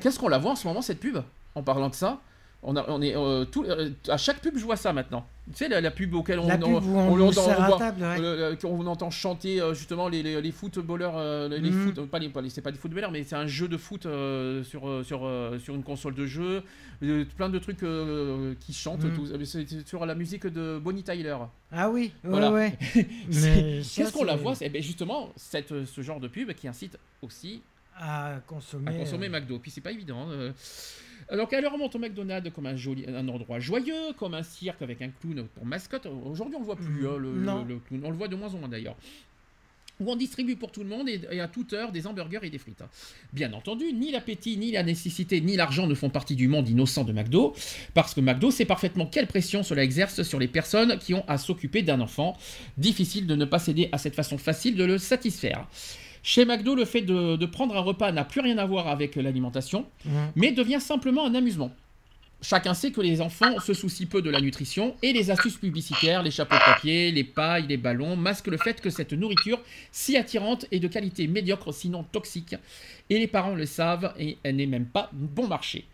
Qu'est-ce 0.00 0.18
qu'on 0.18 0.28
la 0.28 0.38
voit 0.38 0.52
en 0.52 0.56
ce 0.56 0.66
moment 0.66 0.82
cette 0.82 1.00
pub 1.00 1.18
En 1.54 1.62
parlant 1.62 1.88
de 1.88 1.94
ça, 1.94 2.20
on, 2.66 2.76
a, 2.76 2.84
on 2.88 3.00
est 3.00 3.14
tout, 3.50 3.64
à 4.08 4.16
chaque 4.16 4.40
pub, 4.40 4.58
je 4.58 4.64
vois 4.64 4.76
ça 4.76 4.92
maintenant. 4.92 5.26
Tu 5.52 5.58
sais, 5.58 5.68
la, 5.68 5.90
pub 5.92 6.12
auquel 6.14 6.40
on, 6.40 6.48
on, 8.64 8.86
entend 8.86 9.10
chanter 9.10 9.60
euh, 9.60 9.74
justement 9.74 10.08
les, 10.08 10.20
les, 10.20 10.42
les 10.42 10.50
footballeurs, 10.50 11.16
euh, 11.16 11.48
les 11.48 11.70
foot, 11.70 12.04
pas 12.10 12.18
les, 12.18 12.50
c'est 12.50 12.62
pas 12.62 12.72
des 12.72 12.78
footballeurs, 12.78 13.12
mais 13.12 13.22
c'est 13.22 13.36
un 13.36 13.46
jeu 13.46 13.68
de 13.68 13.76
foot 13.76 14.06
euh, 14.06 14.64
sur, 14.64 15.04
sur, 15.04 15.30
sur 15.60 15.74
une 15.76 15.84
console 15.84 16.16
de 16.16 16.26
jeu, 16.26 16.64
plein 17.36 17.48
de 17.48 17.58
trucs 17.60 17.84
qui 18.58 18.72
chantent, 18.72 19.04
mhm. 19.04 19.44
c'est 19.44 19.86
sur 19.86 20.04
la 20.04 20.16
musique 20.16 20.48
de 20.48 20.80
Bonnie 20.82 21.04
Tyler. 21.04 21.36
Ah 21.70 21.90
oui, 21.90 22.10
voilà. 22.24 22.50
ouais, 22.50 22.76
Qu'est-ce 23.30 24.12
qu'on 24.12 24.24
la 24.24 24.34
voit 24.34 24.54
eh 24.60 24.68
ben 24.68 24.82
Justement, 24.82 25.32
cette, 25.36 25.84
ce 25.84 26.00
genre 26.02 26.18
de 26.18 26.26
pub 26.26 26.52
qui 26.54 26.66
incite 26.66 26.98
aussi 27.22 27.62
à 27.96 28.40
consommer, 28.48 28.90
à 28.90 28.98
consommer 28.98 29.28
McDo. 29.28 29.60
Puis 29.60 29.70
c'est 29.70 29.80
pas 29.80 29.92
évident. 29.92 30.26
Alors 31.28 31.48
qu'elle 31.48 31.66
remonte 31.66 31.94
au 31.94 31.98
McDonald's 31.98 32.50
comme 32.54 32.66
un, 32.66 32.76
joli, 32.76 33.04
un 33.08 33.28
endroit 33.28 33.58
joyeux, 33.58 34.12
comme 34.16 34.34
un 34.34 34.42
cirque 34.42 34.82
avec 34.82 35.02
un 35.02 35.08
clown 35.08 35.46
pour 35.54 35.66
mascotte. 35.66 36.06
Aujourd'hui, 36.06 36.56
on 36.56 36.60
le 36.60 36.66
voit 36.66 36.76
plus, 36.76 37.02
mm. 37.02 37.48
hein, 37.48 37.64
le, 37.66 37.78
clown. 37.78 38.02
On 38.04 38.10
le 38.10 38.16
voit 38.16 38.28
de 38.28 38.36
moins 38.36 38.52
en 38.54 38.58
moins 38.58 38.68
d'ailleurs 38.68 38.96
où 40.00 40.10
on 40.10 40.16
distribue 40.16 40.56
pour 40.56 40.72
tout 40.72 40.82
le 40.82 40.88
monde 40.88 41.08
et, 41.08 41.40
à 41.40 41.48
toute 41.48 41.72
heure 41.72 41.92
des 41.92 42.06
hamburgers 42.06 42.40
et 42.42 42.50
des 42.50 42.58
frites. 42.58 42.82
Hein. 42.82 42.88
Bien 43.32 43.52
entendu, 43.52 43.92
ni 43.92 44.10
l'appétit, 44.10 44.56
ni 44.56 44.70
la 44.70 44.82
nécessité, 44.82 45.40
ni 45.40 45.56
l'argent 45.56 45.86
ne 45.86 45.94
font 45.94 46.10
partie 46.10 46.36
du 46.36 46.48
monde 46.48 46.68
innocent 46.68 47.04
de 47.04 47.12
McDo, 47.12 47.54
parce 47.94 48.14
que 48.14 48.20
McDo 48.20 48.50
sait 48.50 48.64
parfaitement 48.64 49.06
quelle 49.06 49.26
pression 49.26 49.62
cela 49.62 49.82
exerce 49.82 50.22
sur 50.22 50.38
les 50.38 50.48
personnes 50.48 50.98
qui 50.98 51.14
ont 51.14 51.24
à 51.28 51.38
s'occuper 51.38 51.82
d'un 51.82 52.00
enfant. 52.00 52.36
Difficile 52.76 53.26
de 53.26 53.34
ne 53.34 53.44
pas 53.44 53.58
céder 53.58 53.88
à 53.92 53.98
cette 53.98 54.14
façon 54.14 54.38
facile 54.38 54.76
de 54.76 54.84
le 54.84 54.98
satisfaire. 54.98 55.66
Chez 56.26 56.44
McDo, 56.44 56.74
le 56.74 56.84
fait 56.84 57.02
de, 57.02 57.46
prendre 57.46 57.76
un 57.76 57.80
repas 57.80 58.10
n'a 58.10 58.24
plus 58.24 58.40
rien 58.40 58.58
à 58.58 58.66
voir 58.66 58.88
avec 58.88 59.14
l'alimentation, 59.14 59.86
mais 60.34 60.50
devient 60.50 60.80
simplement 60.80 61.24
un 61.24 61.36
amusement. 61.36 61.70
Chacun 62.42 62.74
sait 62.74 62.90
que 62.90 63.00
les 63.00 63.20
enfants 63.20 63.60
se 63.60 63.72
soucient 63.72 64.08
peu 64.08 64.22
de 64.22 64.28
la 64.28 64.40
nutrition 64.40 64.96
et 65.04 65.12
les 65.12 65.30
astuces 65.30 65.56
publicitaires, 65.56 66.24
les 66.24 66.32
chapeaux 66.32 66.56
de 66.56 66.64
papier, 66.74 67.12
les 67.12 67.22
pailles, 67.22 67.68
les 67.68 67.76
ballons 67.76 68.16
masquent 68.16 68.48
le 68.48 68.56
fait 68.56 68.80
que 68.80 68.90
cette 68.90 69.12
nourriture, 69.12 69.60
si 69.92 70.16
attirante, 70.16 70.66
est 70.72 70.80
de 70.80 70.88
qualité 70.88 71.28
médiocre 71.28 71.72
sinon 71.72 72.02
toxique. 72.02 72.56
Et 73.08 73.20
les 73.20 73.28
parents 73.28 73.54
le 73.54 73.64
savent 73.64 74.12
et 74.18 74.36
elle 74.42 74.56
n'est 74.56 74.66
même 74.66 74.86
pas 74.86 75.10
bon 75.12 75.46
marché. 75.46 75.84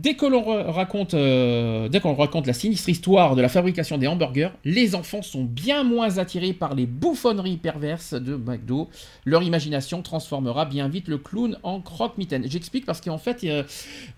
Dès 0.00 0.14
que 0.14 0.26
l'on 0.26 0.44
raconte, 0.70 1.14
euh, 1.14 1.88
qu'on 2.00 2.14
raconte 2.14 2.46
la 2.46 2.52
sinistre 2.52 2.88
histoire 2.88 3.34
de 3.34 3.42
la 3.42 3.48
fabrication 3.48 3.98
des 3.98 4.06
hamburgers, 4.06 4.50
les 4.64 4.94
enfants 4.94 5.22
sont 5.22 5.42
bien 5.42 5.82
moins 5.82 6.18
attirés 6.18 6.52
par 6.52 6.76
les 6.76 6.86
bouffonneries 6.86 7.56
perverses 7.56 8.14
de 8.14 8.36
McDo. 8.36 8.88
Leur 9.24 9.42
imagination 9.42 10.00
transformera 10.02 10.66
bien 10.66 10.86
vite 10.86 11.08
le 11.08 11.18
clown 11.18 11.58
en 11.64 11.80
croque-mitaine. 11.80 12.44
J'explique 12.48 12.86
parce 12.86 13.00
qu'en 13.00 13.18
fait, 13.18 13.42
euh, 13.42 13.64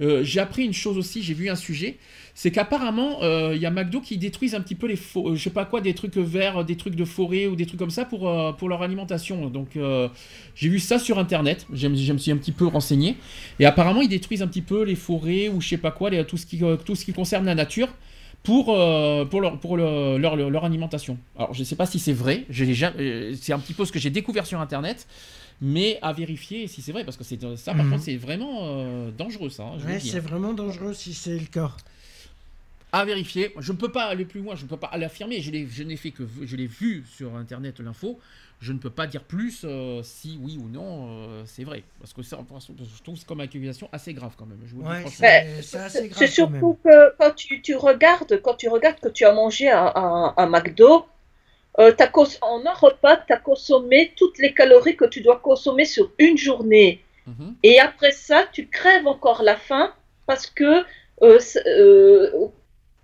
euh, 0.02 0.22
j'ai 0.22 0.40
appris 0.40 0.66
une 0.66 0.74
chose 0.74 0.98
aussi, 0.98 1.22
j'ai 1.22 1.32
vu 1.32 1.48
un 1.48 1.56
sujet 1.56 1.96
c'est 2.40 2.50
qu'apparemment, 2.50 3.18
il 3.52 3.58
y 3.58 3.66
a 3.66 3.70
McDo 3.70 4.00
qui 4.00 4.16
détruisent 4.16 4.54
un 4.54 4.62
petit 4.62 4.74
peu 4.74 4.86
les, 4.86 4.96
je 4.96 5.36
sais 5.36 5.50
pas 5.50 5.66
quoi, 5.66 5.82
des 5.82 5.92
trucs 5.92 6.16
verts, 6.16 6.64
des 6.64 6.74
trucs 6.74 6.94
de 6.94 7.04
forêt 7.04 7.46
ou 7.46 7.54
des 7.54 7.66
trucs 7.66 7.78
comme 7.78 7.90
ça 7.90 8.06
pour, 8.06 8.56
pour 8.56 8.70
leur 8.70 8.80
alimentation. 8.80 9.50
Donc, 9.50 9.78
j'ai 10.54 10.68
vu 10.70 10.78
ça 10.78 10.98
sur 10.98 11.18
Internet, 11.18 11.66
je, 11.70 11.86
me 11.86 12.16
suis 12.16 12.32
un 12.32 12.38
petit 12.38 12.52
peu 12.52 12.66
renseigné. 12.66 13.16
Et 13.58 13.66
apparemment, 13.66 14.00
ils 14.00 14.08
détruisent 14.08 14.40
un 14.40 14.46
petit 14.46 14.62
peu 14.62 14.84
les 14.84 14.94
forêts 14.94 15.50
ou 15.50 15.60
je 15.60 15.68
sais 15.68 15.76
pas 15.76 15.90
quoi, 15.90 16.10
tout, 16.24 16.38
ce 16.38 16.46
qui, 16.46 16.62
tout 16.86 16.94
ce 16.94 17.04
qui 17.04 17.12
concerne 17.12 17.44
la 17.44 17.54
nature 17.54 17.88
pour, 18.42 18.74
pour, 19.28 19.40
leur, 19.42 19.60
pour 19.60 19.76
leur, 19.76 20.36
leur, 20.36 20.64
alimentation. 20.64 21.18
Alors, 21.36 21.52
je 21.52 21.60
ne 21.60 21.64
sais 21.64 21.76
pas 21.76 21.84
si 21.84 21.98
c'est 21.98 22.14
vrai, 22.14 22.46
c'est 22.50 23.52
un 23.52 23.58
petit 23.58 23.74
peu 23.74 23.84
ce 23.84 23.92
que 23.92 23.98
j'ai 23.98 24.08
découvert 24.08 24.46
sur 24.46 24.62
Internet, 24.62 25.06
mais 25.60 25.98
à 26.00 26.14
vérifier 26.14 26.68
si 26.68 26.80
c'est 26.80 26.92
vrai, 26.92 27.04
parce 27.04 27.18
que 27.18 27.24
ça, 27.56 27.74
par 27.74 27.84
mhm. 27.84 27.90
contre, 27.90 28.04
c'est 28.04 28.16
vraiment 28.16 29.10
dangereux, 29.10 29.50
ça. 29.50 29.64
Hein, 29.64 29.98
c'est 29.98 30.20
vraiment 30.20 30.54
dangereux 30.54 30.94
si 30.94 31.12
c'est 31.12 31.38
le 31.38 31.44
cas 31.44 31.72
à 32.92 33.04
vérifier. 33.04 33.52
Je 33.58 33.72
ne 33.72 33.76
peux 33.76 33.92
pas 33.92 34.04
aller 34.04 34.24
plus 34.24 34.40
loin, 34.40 34.54
je 34.54 34.64
ne 34.64 34.68
peux 34.68 34.76
pas 34.76 34.90
l'affirmer. 34.96 35.40
Je, 35.40 35.50
je 35.68 35.82
n'ai 35.82 35.96
fait 35.96 36.10
que 36.10 36.24
je 36.42 36.56
l'ai 36.56 36.66
vu 36.66 37.04
sur 37.06 37.34
internet 37.36 37.80
l'info. 37.80 38.18
Je 38.60 38.74
ne 38.74 38.78
peux 38.78 38.90
pas 38.90 39.06
dire 39.06 39.24
plus 39.24 39.62
euh, 39.64 40.02
si 40.02 40.38
oui 40.42 40.58
ou 40.62 40.68
non 40.68 41.08
euh, 41.08 41.42
c'est 41.46 41.64
vrai. 41.64 41.82
Parce 41.98 42.12
que 42.12 42.22
je 42.22 43.02
trouve 43.02 43.16
c'est 43.16 43.26
comme 43.26 43.40
accusation 43.40 43.88
assez 43.90 44.12
grave 44.12 44.34
quand 44.36 44.44
même. 44.44 44.60
c'est 45.10 46.26
surtout 46.26 46.78
que 46.84 47.16
quand 47.18 47.34
tu, 47.34 47.62
tu, 47.62 47.74
regardes, 47.74 48.40
quand 48.42 48.54
tu 48.54 48.68
regardes 48.68 49.00
que 49.00 49.08
tu 49.08 49.24
as 49.24 49.32
mangé 49.32 49.70
un, 49.70 50.34
un, 50.36 50.46
McDo, 50.46 51.06
euh, 51.78 51.92
en 52.42 52.66
un 52.66 52.74
repas, 52.74 53.16
tu 53.26 53.32
as 53.32 53.38
consommé 53.38 54.12
toutes 54.16 54.38
les 54.38 54.52
calories 54.52 54.96
que 54.96 55.06
tu 55.06 55.22
dois 55.22 55.38
consommer 55.38 55.86
sur 55.86 56.10
une 56.18 56.36
journée. 56.36 57.02
Mhm. 57.26 57.54
Et 57.62 57.80
après 57.80 58.12
ça, 58.12 58.44
tu 58.52 58.66
crèves 58.66 59.06
encore 59.06 59.42
la 59.42 59.56
faim 59.56 59.90
parce 60.26 60.46
que 60.46 60.84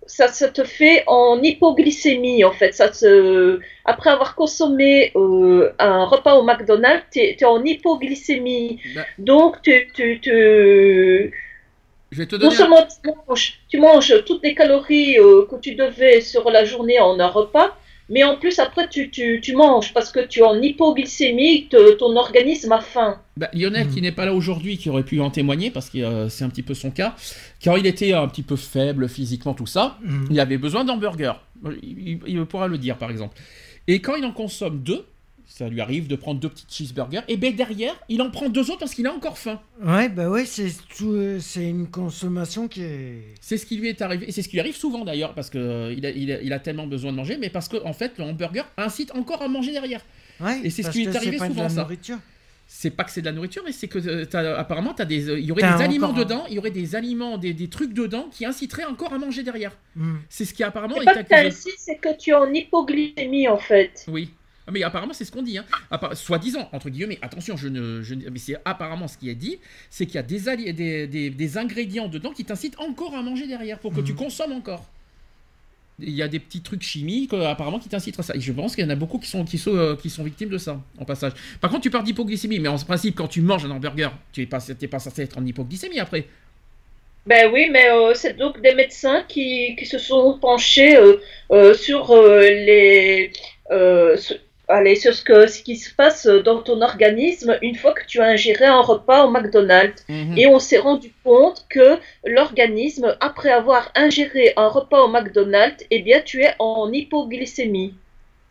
ça, 0.07 0.27
se 0.29 0.45
te 0.45 0.63
fait 0.63 1.03
en 1.07 1.41
hypoglycémie 1.41 2.43
en 2.43 2.51
fait. 2.51 2.73
Ça 2.73 2.91
se... 2.91 3.59
Après 3.85 4.09
avoir 4.09 4.35
consommé 4.35 5.11
euh, 5.15 5.71
un 5.79 6.05
repas 6.05 6.35
au 6.35 6.43
McDonald's, 6.43 7.05
tu 7.11 7.19
es, 7.19 7.45
en 7.45 7.63
hypoglycémie. 7.63 8.79
Bah. 8.95 9.05
Donc 9.19 9.61
tu, 9.61 9.89
tu, 9.93 10.19
tu... 10.19 11.31
Je 12.11 12.17
vais 12.17 12.25
te 12.25 12.35
donner 12.35 12.45
non 12.45 12.51
seulement 12.51 12.87
tu, 13.67 13.79
manges, 13.79 14.23
toutes 14.25 14.43
les 14.43 14.55
calories 14.55 15.19
euh, 15.19 15.45
que 15.49 15.57
tu 15.57 15.75
devais 15.75 16.21
sur 16.21 16.49
la 16.49 16.63
journée 16.63 16.99
en 16.99 17.19
un 17.19 17.27
repas, 17.27 17.77
mais 18.09 18.23
en 18.23 18.37
plus, 18.37 18.59
après, 18.59 18.87
tu, 18.87 19.09
tu, 19.09 19.41
tu, 19.41 19.55
manges 19.55 19.93
parce 19.93 20.11
que 20.11 20.25
tu 20.25 20.39
es 20.39 20.43
en 20.43 20.61
hypoglycémie, 20.61 21.67
ton 21.99 22.15
organisme 22.15 22.71
a 22.71 22.79
faim. 22.79 23.19
Bah, 23.35 23.49
Lionel, 23.53 23.87
qui 23.89 23.97
mhm. 23.97 24.03
n'est 24.03 24.11
pas 24.11 24.25
là 24.25 24.33
aujourd'hui, 24.33 24.77
qui 24.77 24.89
aurait 24.89 25.03
pu 25.03 25.19
en 25.19 25.29
témoigner, 25.29 25.71
parce 25.71 25.89
que 25.89 25.97
euh, 25.99 26.29
c'est 26.29 26.45
un 26.45 26.49
petit 26.49 26.63
peu 26.63 26.73
son 26.73 26.91
cas, 26.91 27.15
quand 27.63 27.75
il 27.75 27.85
était 27.85 28.13
un 28.13 28.27
petit 28.27 28.43
peu 28.43 28.55
faible 28.55 29.09
physiquement, 29.09 29.53
tout 29.53 29.67
ça, 29.67 29.97
mhm. 30.01 30.27
il 30.31 30.39
avait 30.39 30.57
besoin 30.57 30.85
d'hamburger. 30.85 31.41
Il, 31.83 32.45
pourra 32.45 32.67
le 32.67 32.77
dire, 32.77 32.97
par 32.97 33.11
exemple. 33.11 33.37
Et 33.87 33.99
quand 33.99 34.15
il 34.15 34.23
en 34.25 34.31
consomme 34.31 34.79
deux, 34.79 35.05
ça 35.47 35.69
lui 35.69 35.79
arrive 35.79 36.07
de 36.07 36.15
prendre 36.15 36.39
deux 36.39 36.49
petits 36.49 36.65
cheeseburgers, 36.69 37.21
et 37.27 37.37
bien 37.37 37.51
derrière, 37.51 37.95
il 38.09 38.21
en 38.21 38.29
prend 38.29 38.49
deux 38.49 38.69
autres 38.69 38.79
parce 38.79 38.93
qu'il 38.93 39.07
a 39.07 39.13
encore 39.13 39.37
faim. 39.37 39.59
Ouais, 39.83 40.09
bah 40.09 40.29
ouais, 40.29 40.45
c'est 40.45 40.71
tout, 40.97 41.39
c'est 41.39 41.67
une 41.67 41.87
consommation 41.87 42.67
qui 42.67 42.83
est. 42.83 43.23
C'est 43.39 43.57
ce 43.57 43.65
qui 43.65 43.77
lui 43.77 43.87
est 43.87 44.01
arrivé, 44.01 44.27
et 44.27 44.31
c'est 44.31 44.41
ce 44.41 44.49
qui 44.49 44.57
lui 44.57 44.59
arrive 44.59 44.75
souvent 44.75 45.05
d'ailleurs, 45.05 45.33
parce 45.33 45.49
que 45.49 45.57
euh, 45.57 45.93
il, 45.97 46.05
a, 46.05 46.09
il, 46.09 46.53
a, 46.53 46.59
tellement 46.59 46.85
besoin 46.85 47.11
de 47.11 47.17
manger, 47.17 47.37
mais 47.37 47.49
parce 47.49 47.69
qu'en 47.69 47.85
en 47.85 47.93
fait, 47.93 48.17
le 48.17 48.25
hamburger 48.25 48.67
incite 48.77 49.15
encore 49.15 49.41
à 49.41 49.47
manger 49.47 49.71
derrière. 49.71 50.01
Ouais, 50.41 50.59
et 50.63 50.69
c'est 50.69 50.83
ce 50.83 50.89
qui 50.89 51.05
lui 51.05 51.05
est 51.05 51.15
arrivé 51.15 51.39
souvent, 51.39 51.69
ça. 51.69 51.87
C'est 52.69 52.89
pas 52.89 53.05
que 53.05 53.11
c'est 53.11 53.21
de 53.21 53.25
la 53.27 53.31
nourriture, 53.31 53.63
mais 53.65 53.71
c'est 53.71 53.87
que 53.87 53.97
euh, 53.97 54.59
apparemment, 54.59 54.93
as 54.99 55.05
des, 55.05 55.29
euh, 55.29 55.39
il 55.39 55.45
y 55.45 55.51
aurait 55.53 55.61
des 55.61 55.83
aliments 55.83 56.11
dedans, 56.11 56.43
il 56.49 56.55
y 56.55 56.59
aurait 56.59 56.69
des 56.69 56.97
aliments, 56.97 57.37
des, 57.37 57.53
des, 57.53 57.69
trucs 57.69 57.93
dedans 57.93 58.27
qui 58.29 58.45
inciteraient 58.45 58.83
encore 58.83 59.13
à 59.13 59.17
manger 59.17 59.41
derrière. 59.41 59.71
Hmm. 59.95 60.17
C'est 60.27 60.43
ce 60.43 60.53
qui 60.53 60.65
apparemment 60.65 61.01
est, 61.01 61.05
est 61.05 61.33
accusé. 61.33 61.71
C'est 61.77 61.95
que 61.95 62.09
tu 62.17 62.31
es 62.31 62.33
en 62.33 62.53
hypoglycémie 62.53 63.47
en 63.47 63.57
fait. 63.57 64.05
Oui. 64.09 64.31
Ah, 64.67 64.71
mais 64.73 64.83
apparemment, 64.83 65.13
c'est 65.13 65.23
ce 65.23 65.31
qu'on 65.31 65.43
dit. 65.43 65.57
Hein. 65.57 65.65
Soi-disant, 66.13 66.67
entre 66.73 66.89
guillemets, 66.89 67.17
attention, 67.21 67.55
je 67.55 67.69
ne, 67.69 68.01
je, 68.01 68.15
mais 68.15 68.37
c'est 68.37 68.57
apparemment 68.65 69.07
ce 69.07 69.17
qui 69.17 69.29
est 69.29 69.35
dit, 69.35 69.59
c'est 69.89 70.05
qu'il 70.05 70.15
y 70.15 70.17
a 70.17 70.23
des, 70.23 70.73
des, 70.73 71.07
des, 71.07 71.29
des, 71.29 71.57
ingrédients 71.57 72.09
dedans 72.09 72.31
qui 72.31 72.43
t'incitent 72.43 72.77
encore 72.77 73.15
à 73.15 73.21
manger 73.21 73.47
derrière, 73.47 73.79
pour 73.79 73.93
que 73.93 74.01
tu 74.01 74.11
mhm. 74.11 74.17
consommes 74.17 74.51
encore. 74.51 74.85
Il 75.99 76.11
y 76.11 76.21
a 76.21 76.27
des 76.27 76.39
petits 76.39 76.61
trucs 76.61 76.83
chimiques, 76.83 77.33
euh, 77.33 77.47
apparemment, 77.47 77.79
qui 77.79 77.87
t'incitent 77.87 78.19
à 78.19 78.23
ça. 78.23 78.35
Et 78.35 78.41
je 78.41 78.51
pense 78.51 78.75
qu'il 78.75 78.83
y 78.83 78.87
en 78.87 78.89
a 78.89 78.95
beaucoup 78.95 79.19
qui 79.19 79.29
sont, 79.29 79.45
qui, 79.45 79.57
sont, 79.57 79.73
euh, 79.73 79.95
qui 79.95 80.09
sont 80.09 80.23
victimes 80.25 80.49
de 80.49 80.57
ça, 80.57 80.81
en 80.99 81.05
passage. 81.05 81.31
Par 81.61 81.71
contre, 81.71 81.83
tu 81.83 81.89
parles 81.89 82.03
d'hypoglycémie, 82.03 82.59
mais 82.59 82.67
en 82.67 82.77
principe, 82.77 83.15
quand 83.15 83.29
tu 83.29 83.41
manges 83.41 83.63
un 83.63 83.71
hamburger, 83.71 84.13
tu 84.33 84.41
n'es 84.41 84.47
pas, 84.47 84.59
pas 84.59 84.99
censé 84.99 85.21
être 85.21 85.37
en 85.37 85.45
hypoglycémie 85.45 85.99
après. 85.99 86.27
Ben 87.25 87.49
oui, 87.53 87.69
mais 87.71 87.89
euh, 87.89 88.13
c'est 88.13 88.37
donc 88.37 88.61
des 88.61 88.73
médecins 88.75 89.23
qui, 89.27 89.75
qui 89.77 89.85
se 89.85 89.97
sont 89.97 90.37
penchés 90.39 90.97
sur 91.73 92.15
les 92.41 93.31
Allez, 94.69 94.95
sur 94.95 95.13
ce, 95.13 95.23
que, 95.23 95.47
ce 95.47 95.63
qui 95.63 95.77
se 95.77 95.93
passe 95.93 96.25
dans 96.25 96.61
ton 96.61 96.81
organisme 96.81 97.57
une 97.61 97.75
fois 97.75 97.93
que 97.93 98.05
tu 98.05 98.19
as 98.19 98.27
ingéré 98.27 98.65
un 98.65 98.81
repas 98.81 99.25
au 99.25 99.31
McDonald's. 99.31 100.03
Mhm. 100.09 100.37
Et 100.37 100.47
on 100.47 100.59
s'est 100.59 100.77
rendu 100.77 101.13
compte 101.23 101.65
que 101.69 101.97
l'organisme, 102.25 103.15
après 103.21 103.49
avoir 103.49 103.91
ingéré 103.95 104.51
un 104.57 104.67
repas 104.67 105.01
au 105.03 105.07
McDonald's, 105.07 105.85
eh 105.89 106.01
bien, 106.01 106.19
tu 106.21 106.43
es 106.43 106.53
en 106.59 106.91
hypoglycémie. 106.91 107.95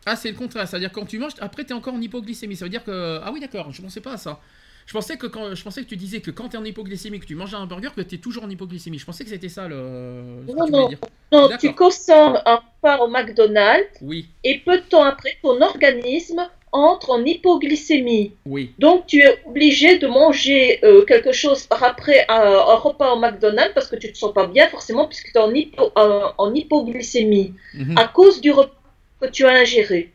Ah, 0.06 0.16
c'est 0.16 0.30
le 0.30 0.36
contraire. 0.36 0.66
C'est-à-dire 0.66 0.90
quand 0.90 1.04
tu 1.04 1.18
manges, 1.18 1.32
après, 1.40 1.64
tu 1.64 1.70
es 1.70 1.74
encore 1.74 1.94
en 1.94 2.00
hypoglycémie. 2.00 2.56
Ça 2.56 2.64
veut 2.64 2.70
dire 2.70 2.84
que... 2.84 3.20
Ah 3.22 3.30
oui, 3.32 3.40
d'accord, 3.40 3.70
je 3.72 3.82
ne 3.82 3.86
pensais 3.86 4.00
pas 4.00 4.12
à 4.12 4.16
ça. 4.16 4.40
Je 4.86 4.92
pensais 4.92 5.16
que 5.16 5.26
quand 5.26 5.54
je 5.54 5.62
pensais 5.64 5.82
que 5.82 5.88
tu 5.88 5.96
disais 5.96 6.20
que 6.20 6.30
quand 6.30 6.48
tu 6.48 6.56
es 6.56 6.58
en 6.58 6.64
hypoglycémie, 6.64 7.18
que 7.18 7.26
tu 7.26 7.34
manges 7.34 7.54
un 7.54 7.62
hamburger, 7.62 7.92
que 7.92 8.02
tu 8.02 8.14
es 8.14 8.18
toujours 8.18 8.44
en 8.44 8.50
hypoglycémie. 8.50 8.98
Je 8.98 9.04
pensais 9.04 9.24
que 9.24 9.30
c'était 9.30 9.48
ça 9.48 9.66
le. 9.66 10.44
non, 10.46 10.68
non, 10.68 10.90
non 11.32 11.48
tu 11.58 11.74
consommes 11.74 12.40
un 12.46 12.56
repas 12.56 12.98
au 12.98 13.08
McDonald's. 13.08 13.98
Oui. 14.00 14.28
Et 14.44 14.60
peu 14.60 14.78
de 14.78 14.82
temps 14.82 15.02
après, 15.02 15.38
ton 15.42 15.60
organisme 15.60 16.48
entre 16.70 17.10
en 17.10 17.24
hypoglycémie. 17.24 18.32
Oui. 18.44 18.72
Donc 18.78 19.06
tu 19.06 19.18
es 19.22 19.42
obligé 19.44 19.98
de 19.98 20.06
manger 20.06 20.78
euh, 20.84 21.04
quelque 21.04 21.32
chose 21.32 21.66
par 21.66 21.82
après 21.82 22.24
un, 22.28 22.76
repas 22.76 23.12
au 23.12 23.18
McDonald's 23.18 23.74
parce 23.74 23.88
que 23.88 23.96
tu 23.96 24.12
te 24.12 24.16
sens 24.16 24.32
pas 24.32 24.46
bien 24.46 24.68
forcément 24.68 25.06
puisque 25.06 25.32
tu 25.32 25.38
es 25.38 25.40
en, 25.40 25.52
hypo, 25.52 25.90
en 25.96 26.54
hypoglycémie 26.54 27.54
mhm. 27.74 27.98
à 27.98 28.06
cause 28.06 28.40
du 28.40 28.52
repas 28.52 28.72
que 29.20 29.26
tu 29.28 29.46
as 29.46 29.52
ingéré. 29.52 30.12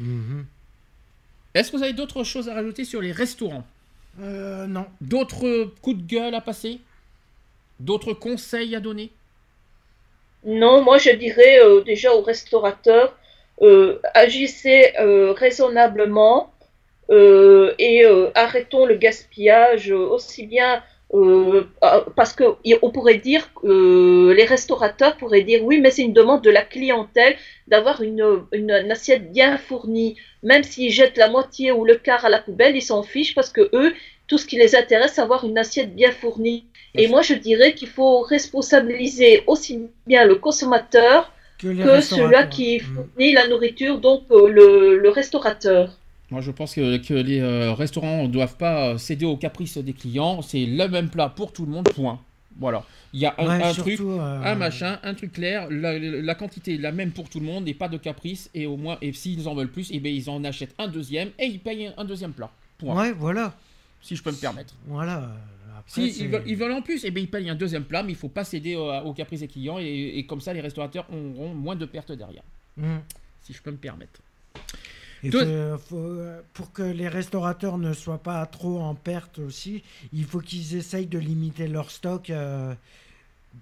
Mhm. 0.00 0.46
Est-ce 1.54 1.70
que 1.70 1.76
vous 1.76 1.82
avez 1.82 1.92
d'autres 1.92 2.24
choses 2.24 2.48
à 2.48 2.54
rajouter 2.54 2.84
sur 2.84 3.00
les 3.00 3.12
restaurants? 3.12 3.64
Euh, 4.20 4.66
non. 4.66 4.86
D'autres 5.00 5.70
coups 5.82 5.98
de 5.98 6.06
gueule 6.06 6.34
à 6.34 6.40
passer? 6.40 6.80
D'autres 7.80 8.12
conseils 8.12 8.74
à 8.74 8.80
donner? 8.80 9.10
Non, 10.44 10.82
moi 10.82 10.98
je 10.98 11.10
dirais 11.10 11.60
euh, 11.60 11.82
déjà 11.82 12.14
aux 12.14 12.22
restaurateurs, 12.22 13.16
euh, 13.62 14.00
agissez 14.14 14.92
raisonnablement 15.36 16.52
et 17.08 18.04
arrêtons 18.34 18.84
le 18.84 18.96
gaspillage 18.96 19.90
aussi 19.90 20.46
bien 20.46 20.82
parce 21.10 22.34
qu'on 22.34 22.90
pourrait 22.90 23.18
dire, 23.18 23.48
les 23.62 24.44
restaurateurs 24.44 25.16
pourraient 25.16 25.42
dire 25.42 25.62
oui, 25.64 25.80
mais 25.80 25.90
c'est 25.90 26.02
une 26.02 26.12
demande 26.12 26.42
de 26.42 26.50
la 26.50 26.62
clientèle 26.62 27.36
d'avoir 27.68 28.02
une, 28.02 28.42
une, 28.52 28.70
assiette 28.70 29.32
bien 29.32 29.56
fournie. 29.56 30.16
Même 30.42 30.62
s'ils 30.62 30.90
jettent 30.90 31.16
la 31.16 31.28
moitié 31.28 31.72
ou 31.72 31.84
le 31.84 31.96
quart 31.96 32.24
à 32.24 32.28
la 32.28 32.38
poubelle, 32.38 32.76
ils 32.76 32.82
s'en 32.82 33.02
fichent 33.02 33.34
parce 33.34 33.50
que 33.50 33.68
eux, 33.72 33.92
tout 34.26 34.38
ce 34.38 34.46
qui 34.46 34.56
les 34.56 34.74
intéresse, 34.74 35.12
c'est 35.14 35.20
avoir 35.20 35.44
une 35.44 35.58
assiette 35.58 35.94
bien 35.94 36.10
fournie. 36.10 36.64
Et 36.94 37.08
moi, 37.08 37.22
je 37.22 37.34
dirais 37.34 37.74
qu'il 37.74 37.88
faut 37.88 38.20
responsabiliser 38.20 39.44
aussi 39.46 39.82
bien 40.06 40.24
le 40.24 40.36
consommateur 40.36 41.32
que, 41.58 42.00
celui-là 42.00 42.44
qui 42.44 42.78
mm. 42.78 42.80
fournit 42.80 43.32
la 43.32 43.48
nourriture, 43.48 43.98
donc 43.98 44.22
euh, 44.30 44.48
le, 44.48 45.08
restaurateur. 45.08 45.98
Moi, 46.30 46.40
je 46.40 46.50
pense 46.50 46.74
que, 46.74 47.14
les 47.14 47.40
euh, 47.40 47.72
restaurants 47.72 48.24
ne 48.24 48.28
doivent 48.28 48.56
pas 48.56 48.88
euh, 48.88 48.98
céder 48.98 49.26
aux 49.26 49.36
caprices 49.36 49.78
des 49.78 49.92
clients. 49.92 50.42
C'est 50.42 50.66
le 50.66 50.88
même 50.88 51.08
plat 51.08 51.28
pour 51.28 51.52
tout 51.52 51.64
le 51.64 51.72
monde, 51.72 51.88
point. 51.94 52.20
Voilà. 52.58 52.84
Il 53.12 53.20
y 53.20 53.26
a 53.26 53.34
un, 53.38 53.72
truc, 53.72 54.00
un 54.00 54.54
machin, 54.54 54.98
un 55.02 55.14
truc 55.14 55.32
clair. 55.32 55.68
La, 55.70 56.34
quantité 56.34 56.74
est 56.74 56.78
la 56.78 56.90
même 56.90 57.12
pour 57.12 57.28
tout 57.28 57.38
le 57.38 57.46
monde 57.46 57.68
et 57.68 57.74
pas 57.74 57.88
de 57.88 57.96
caprice. 57.96 58.50
Et 58.54 58.66
au 58.66 58.76
moins, 58.76 58.98
et 59.02 59.12
s'ils 59.12 59.46
en 59.48 59.54
veulent 59.54 59.70
plus, 59.70 59.90
et 59.90 59.96
eh 59.96 60.00
bien, 60.00 60.10
ils 60.10 60.28
en 60.28 60.42
achètent 60.42 60.74
un 60.78 60.88
deuxième 60.88 61.30
et 61.38 61.46
ils 61.46 61.60
payent 61.60 61.92
un 61.96 62.04
deuxième 62.04 62.32
plat. 62.32 62.50
Point. 62.78 62.94
Ouais, 62.94 63.12
voilà 63.12 63.54
si 64.06 64.14
je 64.14 64.22
peux 64.22 64.30
me 64.30 64.36
permettre. 64.36 64.74
Voilà. 64.86 65.32
si 65.86 66.08
ils 66.08 66.56
veulent, 66.56 66.72
en 66.72 66.82
plus, 66.82 67.04
et 67.04 67.08
eh 67.08 67.10
bien, 67.10 67.22
ils 67.24 67.30
payent 67.30 67.50
un 67.50 67.56
deuxième 67.56 67.84
plat, 67.84 68.02
mais 68.02 68.12
il 68.12 68.14
ne 68.14 68.18
faut 68.18 68.28
pas 68.28 68.44
céder 68.44 68.76
aux, 68.76 69.12
caprices 69.12 69.40
des 69.40 69.48
clients, 69.48 69.78
et, 69.80 70.24
comme 70.28 70.40
ça, 70.40 70.52
les 70.52 70.60
restaurateurs 70.60 71.06
auront 71.10 71.54
moins 71.54 71.76
de 71.76 71.86
pertes 71.86 72.12
derrière. 72.12 72.44
Mmh. 72.76 72.98
Si 73.42 73.52
je 73.52 73.60
peux 73.62 73.72
me 73.72 73.76
permettre. 73.76 74.20
Pour 76.54 76.72
que 76.72 76.82
les 76.82 77.08
restaurateurs 77.08 77.78
ne 77.78 77.92
soient 77.92 78.22
pas 78.22 78.44
trop 78.46 78.80
en 78.80 78.94
perte 78.94 79.38
aussi, 79.38 79.82
il 80.12 80.24
faut 80.24 80.40
qu'ils 80.40 80.76
essayent 80.76 81.06
de 81.06 81.18
limiter 81.18 81.68
leur 81.68 81.90
stock. 81.90 82.30
Euh, 82.30 82.74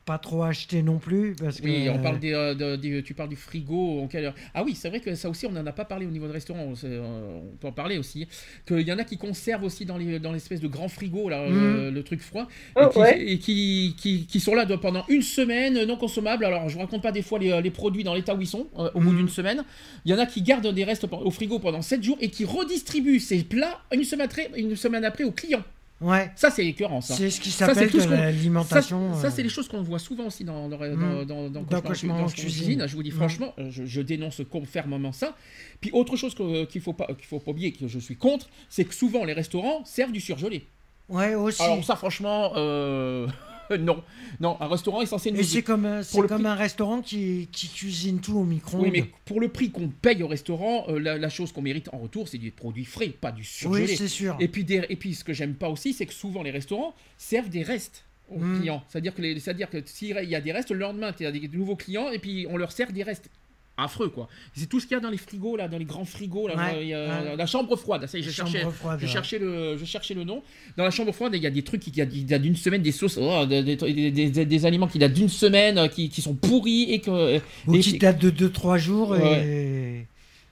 pas 0.04 0.18
trop 0.18 0.42
acheter 0.42 0.82
non 0.82 0.98
plus 0.98 1.34
parce 1.34 1.60
que... 1.60 1.64
Oui, 1.64 1.88
on 1.88 1.98
parle 1.98 2.18
des, 2.18 2.32
euh, 2.32 3.02
tu 3.02 3.14
parles 3.14 3.28
du 3.28 3.36
frigo. 3.36 4.08
Ah 4.54 4.62
oui, 4.64 4.74
c'est 4.74 4.88
vrai 4.88 5.00
que 5.00 5.14
ça 5.14 5.28
aussi, 5.28 5.46
on 5.46 5.52
n'en 5.52 5.66
a 5.66 5.72
pas 5.72 5.84
parlé 5.84 6.06
au 6.06 6.10
niveau 6.10 6.26
de 6.26 6.32
restaurant. 6.32 6.72
Euh, 6.84 7.40
on 7.52 7.56
peut 7.56 7.68
en 7.68 7.72
parler 7.72 7.98
aussi. 7.98 8.26
Qu'il 8.66 8.80
y 8.80 8.92
en 8.92 8.98
a 8.98 9.04
qui 9.04 9.16
conservent 9.16 9.64
aussi 9.64 9.84
dans 9.84 9.96
les 9.96 10.18
dans 10.18 10.32
l'espèce 10.32 10.60
de 10.60 10.68
grand 10.68 10.88
frigo 10.88 11.28
là, 11.28 11.48
mhm. 11.48 11.88
le, 11.88 12.02
truc 12.02 12.20
froid 12.20 12.46
oh, 12.76 12.90
et, 13.16 13.38
qui, 13.38 13.94
qui, 13.98 14.26
qui, 14.26 14.40
sont 14.40 14.54
là 14.54 14.66
pendant 14.76 15.04
une 15.08 15.22
semaine 15.22 15.84
non 15.84 15.96
consommables. 15.96 16.44
Alors 16.44 16.68
je 16.68 16.74
vous 16.74 16.80
raconte 16.80 17.02
pas 17.02 17.12
des 17.12 17.22
fois 17.22 17.38
les, 17.38 17.60
les 17.62 17.70
produits 17.70 18.04
dans 18.04 18.14
l'état 18.14 18.34
où 18.34 18.40
ils 18.40 18.46
sont 18.46 18.68
au 18.76 19.00
bout 19.00 19.10
mhm. 19.10 19.16
d'une 19.18 19.28
semaine. 19.28 19.64
Il 20.04 20.12
y 20.12 20.14
en 20.14 20.18
a 20.18 20.26
qui 20.26 20.42
gardent 20.42 20.72
des 20.72 20.84
restes 20.84 21.06
au 21.10 21.30
frigo 21.30 21.58
pendant 21.58 21.82
7 21.82 22.02
jours 22.02 22.18
et 22.20 22.30
qui 22.30 22.44
redistribuent 22.44 23.20
ces 23.20 23.42
plats 23.44 23.80
une 23.92 24.04
semaine 24.04 24.26
après, 24.26 24.50
une 24.56 24.76
semaine 24.76 25.04
après 25.04 25.24
aux 25.24 25.32
clients. 25.32 25.64
Ouais. 26.04 26.30
Ça, 26.36 26.50
c'est 26.50 26.66
écœurant, 26.66 27.00
ça. 27.00 27.14
C'est 27.14 27.30
ce 27.30 27.40
qui 27.40 27.50
s'appelle 27.50 27.90
l'alimentation. 28.10 29.14
Ça, 29.14 29.30
c'est 29.30 29.42
les 29.42 29.48
choses 29.48 29.68
qu'on 29.68 29.82
voit 29.82 29.98
souvent 29.98 30.26
aussi 30.26 30.44
dans, 30.44 30.68
dans, 30.68 30.78
mmh. 30.78 31.24
dans, 31.24 31.48
dans, 31.48 31.80
cuisine. 32.28 32.86
Je 32.86 32.94
vous 32.94 33.02
dis 33.02 33.10
franchement, 33.10 33.54
je, 33.70 33.86
je, 33.86 34.00
dénonce 34.02 34.42
fermement 34.66 35.12
ça. 35.12 35.34
Puis 35.80 35.90
autre 35.92 36.16
chose 36.16 36.34
qu'il 36.34 36.80
faut 36.82 36.92
pas 36.92 37.06
qu'il 37.06 37.26
faut 37.26 37.40
pas 37.40 37.50
oublier 37.52 37.72
que 37.72 37.88
je 37.88 37.98
suis 37.98 38.16
contre, 38.16 38.48
c'est 38.68 38.84
que 38.84 38.94
souvent 38.94 39.24
les 39.24 39.32
restaurants 39.32 39.82
servent 39.84 40.12
du 40.12 40.20
surgelé. 40.20 40.66
Ouais, 41.08 41.34
aussi. 41.34 41.62
Alors 41.62 41.82
ça, 41.82 41.96
franchement. 41.96 42.52
Euh... 42.56 43.26
non, 43.78 44.02
non, 44.40 44.56
un 44.60 44.66
restaurant 44.66 45.02
est 45.02 45.06
censé 45.06 45.30
nous. 45.30 45.42
c'est 45.42 45.62
comme, 45.62 45.84
euh, 45.84 46.02
c'est 46.02 46.26
comme 46.26 46.46
un 46.46 46.54
restaurant 46.54 47.00
qui, 47.00 47.48
qui, 47.52 47.68
cuisine 47.68 48.20
tout 48.20 48.36
au 48.36 48.44
micro-ondes. 48.44 48.84
Oui, 48.84 48.90
mais 48.92 49.10
pour 49.24 49.40
le 49.40 49.48
prix 49.48 49.70
qu'on 49.70 49.88
paye 49.88 50.22
au 50.22 50.28
restaurant, 50.28 50.86
euh, 50.88 50.98
la, 50.98 51.28
chose 51.28 51.52
qu'on 51.52 51.62
mérite 51.62 51.88
en 51.92 51.98
retour, 51.98 52.28
c'est 52.28 52.38
des 52.38 52.50
produits 52.50 52.84
frais, 52.84 53.08
pas 53.08 53.32
du 53.32 53.44
surgelé. 53.44 53.86
Oui, 53.86 53.96
c'est 53.96 54.08
sûr. 54.08 54.36
Et 54.40 54.48
puis, 54.48 54.64
et 54.68 54.96
puis, 54.96 55.14
ce 55.14 55.24
que 55.24 55.32
j'aime 55.32 55.54
pas 55.54 55.68
aussi, 55.68 55.92
c'est 55.92 56.06
que 56.06 56.14
souvent 56.14 56.42
les 56.42 56.50
restaurants 56.50 56.94
servent 57.18 57.48
des 57.48 57.62
restes 57.62 58.04
aux 58.30 58.38
hmm. 58.38 58.60
clients. 58.60 58.84
C'est-à-dire 58.88 59.14
que, 59.14 59.38
c'est-à-dire 59.38 59.70
que 59.70 59.78
s'il 59.84 60.08
y 60.08 60.34
a 60.34 60.40
des 60.40 60.52
restes, 60.52 60.70
le 60.70 60.78
lendemain, 60.78 61.12
tu 61.12 61.26
as 61.26 61.32
des 61.32 61.48
nouveaux 61.48 61.76
clients 61.76 62.10
et 62.10 62.18
puis 62.18 62.46
on 62.48 62.56
leur 62.56 62.72
sert 62.72 62.92
des 62.92 63.02
restes 63.02 63.30
affreux 63.76 64.08
quoi. 64.08 64.28
C'est 64.54 64.68
tout 64.68 64.80
ce 64.80 64.86
qu'il 64.86 64.94
y 64.94 64.98
a 64.98 65.00
dans 65.00 65.10
les 65.10 65.18
frigos 65.18 65.56
là, 65.56 65.68
dans 65.68 65.78
les 65.78 65.84
grands 65.84 66.04
frigos 66.04 66.48
là, 66.48 66.80
il 66.80 66.88
y 66.88 66.94
a, 66.94 67.36
la 67.36 67.46
chambre 67.46 67.76
froide. 67.76 68.06
Ça, 68.06 68.20
je 68.20 68.30
cherchais, 68.30 68.64
je 68.98 69.06
cherchais 69.06 69.38
le, 69.38 69.76
je 69.76 69.84
cherchais 69.84 70.14
le 70.14 70.24
nom. 70.24 70.42
Dans 70.76 70.84
la 70.84 70.90
chambre 70.90 71.12
froide, 71.12 71.32
il 71.34 71.42
y 71.42 71.46
a 71.46 71.50
des 71.50 71.62
trucs 71.62 71.80
qui 71.80 71.90
datent 71.90 72.42
d'une 72.42 72.56
semaine, 72.56 72.82
des 72.82 72.92
sauces, 72.92 73.18
oh, 73.20 73.46
des, 73.46 73.62
des, 73.62 74.30
des, 74.44 74.66
aliments 74.66 74.86
qui 74.86 74.98
datent 74.98 75.12
d'une 75.12 75.28
semaine, 75.28 75.78
euh, 75.78 75.88
qui, 75.88 76.08
qui, 76.08 76.22
sont 76.22 76.34
pourris 76.34 76.92
et 76.92 77.00
que 77.00 77.40
ou 77.66 77.78
qui 77.78 77.98
datent 77.98 78.18
de 78.18 78.48
2-3 78.48 78.78
jours 78.78 79.16
et 79.16 80.06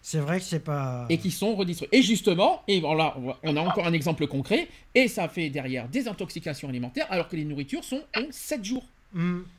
c'est 0.05 0.19
vrai 0.19 0.40
que 0.40 0.44
c'est 0.44 0.65
pas 0.65 1.07
et 1.09 1.19
qui 1.19 1.31
sont 1.31 1.55
redistribués. 1.55 1.99
Et 1.99 2.03
justement, 2.03 2.62
et 2.66 2.81
voilà, 2.81 3.16
on 3.44 3.57
a 3.57 3.61
encore 3.61 3.86
un 3.86 3.93
exemple 3.93 4.27
concret 4.27 4.69
et 4.94 5.07
ça 5.07 5.28
fait 5.28 5.49
derrière 5.49 5.89
des 5.89 6.09
intoxications 6.09 6.69
alimentaires 6.69 7.07
alors 7.09 7.28
que 7.28 7.36
les 7.36 7.44
nourritures 7.44 7.85
sont 7.85 8.03
en 8.16 8.24
7 8.31 8.65
jours. 8.65 8.85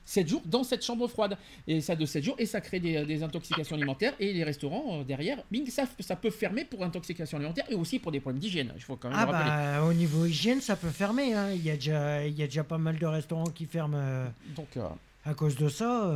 7 0.05 0.27
jours 0.27 0.41
dans 0.45 0.63
cette 0.63 0.83
chambre 0.83 1.07
froide. 1.07 1.37
Et 1.67 1.81
ça 1.81 1.95
de 1.95 2.05
7 2.05 2.23
jours, 2.23 2.35
et 2.37 2.45
ça 2.45 2.61
crée 2.61 2.79
des, 2.79 3.23
intoxications 3.23 3.75
alimentaires. 3.75 4.13
Et 4.19 4.33
les 4.33 4.43
restaurants, 4.43 4.99
euh, 4.99 5.03
derrière, 5.03 5.37
bing, 5.51 5.67
ça, 5.69 5.83
ça 5.99 6.15
peut 6.15 6.29
fermer 6.29 6.65
pour 6.65 6.83
intoxication 6.83 7.37
alimentaire 7.37 7.65
et 7.69 7.75
aussi 7.75 7.99
pour 7.99 8.11
des 8.11 8.19
problèmes 8.19 8.41
d'hygiène. 8.41 8.71
Il 8.75 8.81
faut 8.81 8.95
quand 8.95 9.09
même 9.09 9.17
ah 9.19 9.25
bah, 9.25 9.83
au 9.85 9.93
niveau 9.93 10.25
hygiène, 10.25 10.61
ça 10.61 10.75
peut 10.75 10.89
fermer. 10.89 11.33
Hein. 11.33 11.51
Il, 11.53 11.63
y 11.63 11.69
a 11.69 11.75
déjà, 11.75 12.25
il 12.25 12.37
y 12.37 12.43
a 12.43 12.47
déjà 12.47 12.63
pas 12.63 12.77
mal 12.77 12.97
de 12.97 13.05
restaurants 13.05 13.45
qui 13.45 13.65
ferment. 13.65 13.97
Euh, 13.97 14.27
Donc, 14.55 14.67
euh, 14.77 14.87
à 15.25 15.33
cause 15.33 15.55
de 15.55 15.69
ça, 15.69 16.11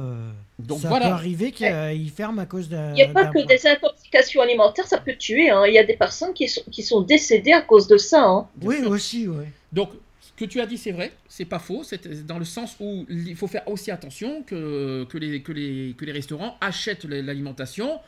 Donc, 0.60 0.80
ça 0.80 0.90
peut 0.90 1.06
arriver 1.06 1.54
qu'ils 1.54 2.12
ferment 2.12 2.42
à 2.42 2.46
cause 2.46 2.68
de. 2.68 2.76
Il 2.76 2.96
n'y 2.96 3.04
a 3.04 3.08
pas 3.08 3.28
que 3.28 3.46
des 3.48 3.66
intoxications 3.66 3.88
l'intoxication 4.08 4.42
alimentaire, 4.42 4.86
ça 4.86 4.98
peut 4.98 5.16
tuer. 5.16 5.50
Hein. 5.50 5.64
Il 5.66 5.74
y 5.74 5.78
a 5.78 5.86
des 5.86 5.96
personnes 5.96 6.34
qui 6.34 6.50
sont, 6.50 6.62
qui 6.70 6.84
sont 6.84 7.02
décédées 7.02 7.54
à 7.54 7.62
cause 7.62 7.88
de 7.88 7.98
ça. 7.98 8.24
Hein. 8.24 8.48
Oui, 8.62 8.82
aussi, 8.86 9.28
oui. 9.28 9.46
Donc, 9.72 9.92
que 10.38 10.46
tu 10.46 10.62
as 10.62 10.68
dit, 10.68 10.78
c'est 10.78 10.92
vrai, 10.92 11.12
c'est 11.28 11.46
pas 11.46 11.60
faux. 11.60 11.84
C'est 11.84 12.26
dans 12.26 12.38
le 12.38 12.46
sens 12.46 12.78
où 12.80 13.06
il 13.10 13.36
faut 13.36 13.48
faire 13.48 13.68
aussi 13.68 13.92
attention 13.92 14.44
que, 14.44 15.04
que, 15.06 15.18
les, 15.18 15.42
que, 15.42 15.52
les, 15.52 15.96
que 15.98 16.06
les 16.06 16.12
restaurants 16.12 16.56
achètent 16.62 17.06
l'alimentation 17.06 18.00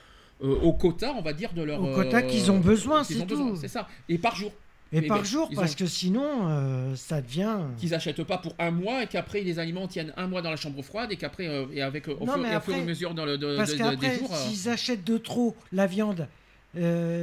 euh, 0.41 0.56
au 0.61 0.73
quota, 0.73 1.14
on 1.18 1.22
va 1.22 1.34
dire, 1.34 1.51
de 1.53 1.64
leur. 1.64 1.81
Au 1.81 1.93
quota 1.95 2.22
qu'ils 2.22 2.51
ont 2.51 2.60
besoin, 2.60 3.03
c'est 3.03 3.26
tout. 3.26 3.56
C'est 3.56 3.68
ça. 3.68 3.88
Et 4.07 4.19
par 4.19 4.35
jour. 4.35 4.53
Et 4.91 5.03
par 5.03 5.23
jour, 5.23 5.49
parce 5.56 5.76
que 5.76 5.85
sinon, 5.85 6.47
euh, 6.47 6.95
ça 6.95 7.22
devient. 7.22 7.57
Qu'ils 7.77 7.93
achètent 7.93 8.23
pas 8.23 8.38
pour 8.38 8.56
un 8.57 8.72
mois 8.72 9.03
et 9.03 9.07
qu'après 9.07 9.41
les 9.41 9.60
aliments 9.60 9.88
tiennent 9.88 10.14
un 10.18 10.27
mois 10.27 10.41
dans 10.41 10.49
la 10.49 10.56
chambre 10.56 10.81
froide 10.81 11.11
et 11.11 11.15
qu'après, 11.15 11.47
euh, 11.47 11.65
et 11.72 11.84
avec 11.84 12.07
au, 12.07 12.26
fur, 12.26 12.45
et 12.45 12.73
à 12.73 12.84
mesure 12.84 13.14
dans 13.14 13.26
le, 13.26 13.38
de, 13.38 13.56
parce 13.56 13.76
qu'après, 13.76 14.19
s'ils 14.34 14.68
achètent 14.68 15.03
de 15.03 15.19
trop 15.19 15.56
la 15.72 15.85
viande, 15.85 16.27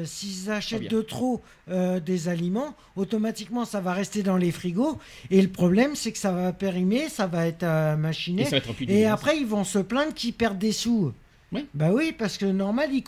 s'ils 0.05 0.51
achètent 0.51 0.91
de 0.91 1.03
trop 1.03 1.43
des 1.69 2.29
aliments, 2.29 2.75
automatiquement 2.97 3.65
ça 3.65 3.81
va 3.81 3.93
rester 3.93 4.23
dans 4.23 4.37
les 4.37 4.51
frigos. 4.53 4.99
Et 5.31 5.41
le 5.43 5.49
problème, 5.49 5.95
c'est 5.95 6.13
que 6.13 6.19
ça 6.19 6.33
va 6.33 6.53
périmer, 6.53 7.09
ça 7.09 7.27
va 7.27 7.47
être 7.47 7.97
machiné. 7.97 8.45
Et, 8.89 9.01
et 9.01 9.07
après, 9.07 9.37
ils 9.37 9.47
vont 9.47 9.65
se 9.65 9.79
plaindre 9.79 10.15
qu'ils 10.15 10.33
perdent 10.35 10.59
des 10.59 10.73
sous. 10.73 11.13
Oui. 11.53 11.65
Bah 11.75 11.91
oui, 11.93 12.13
parce 12.17 12.39
que 12.39 12.47
normal, 12.47 12.91
ils, 12.93 13.05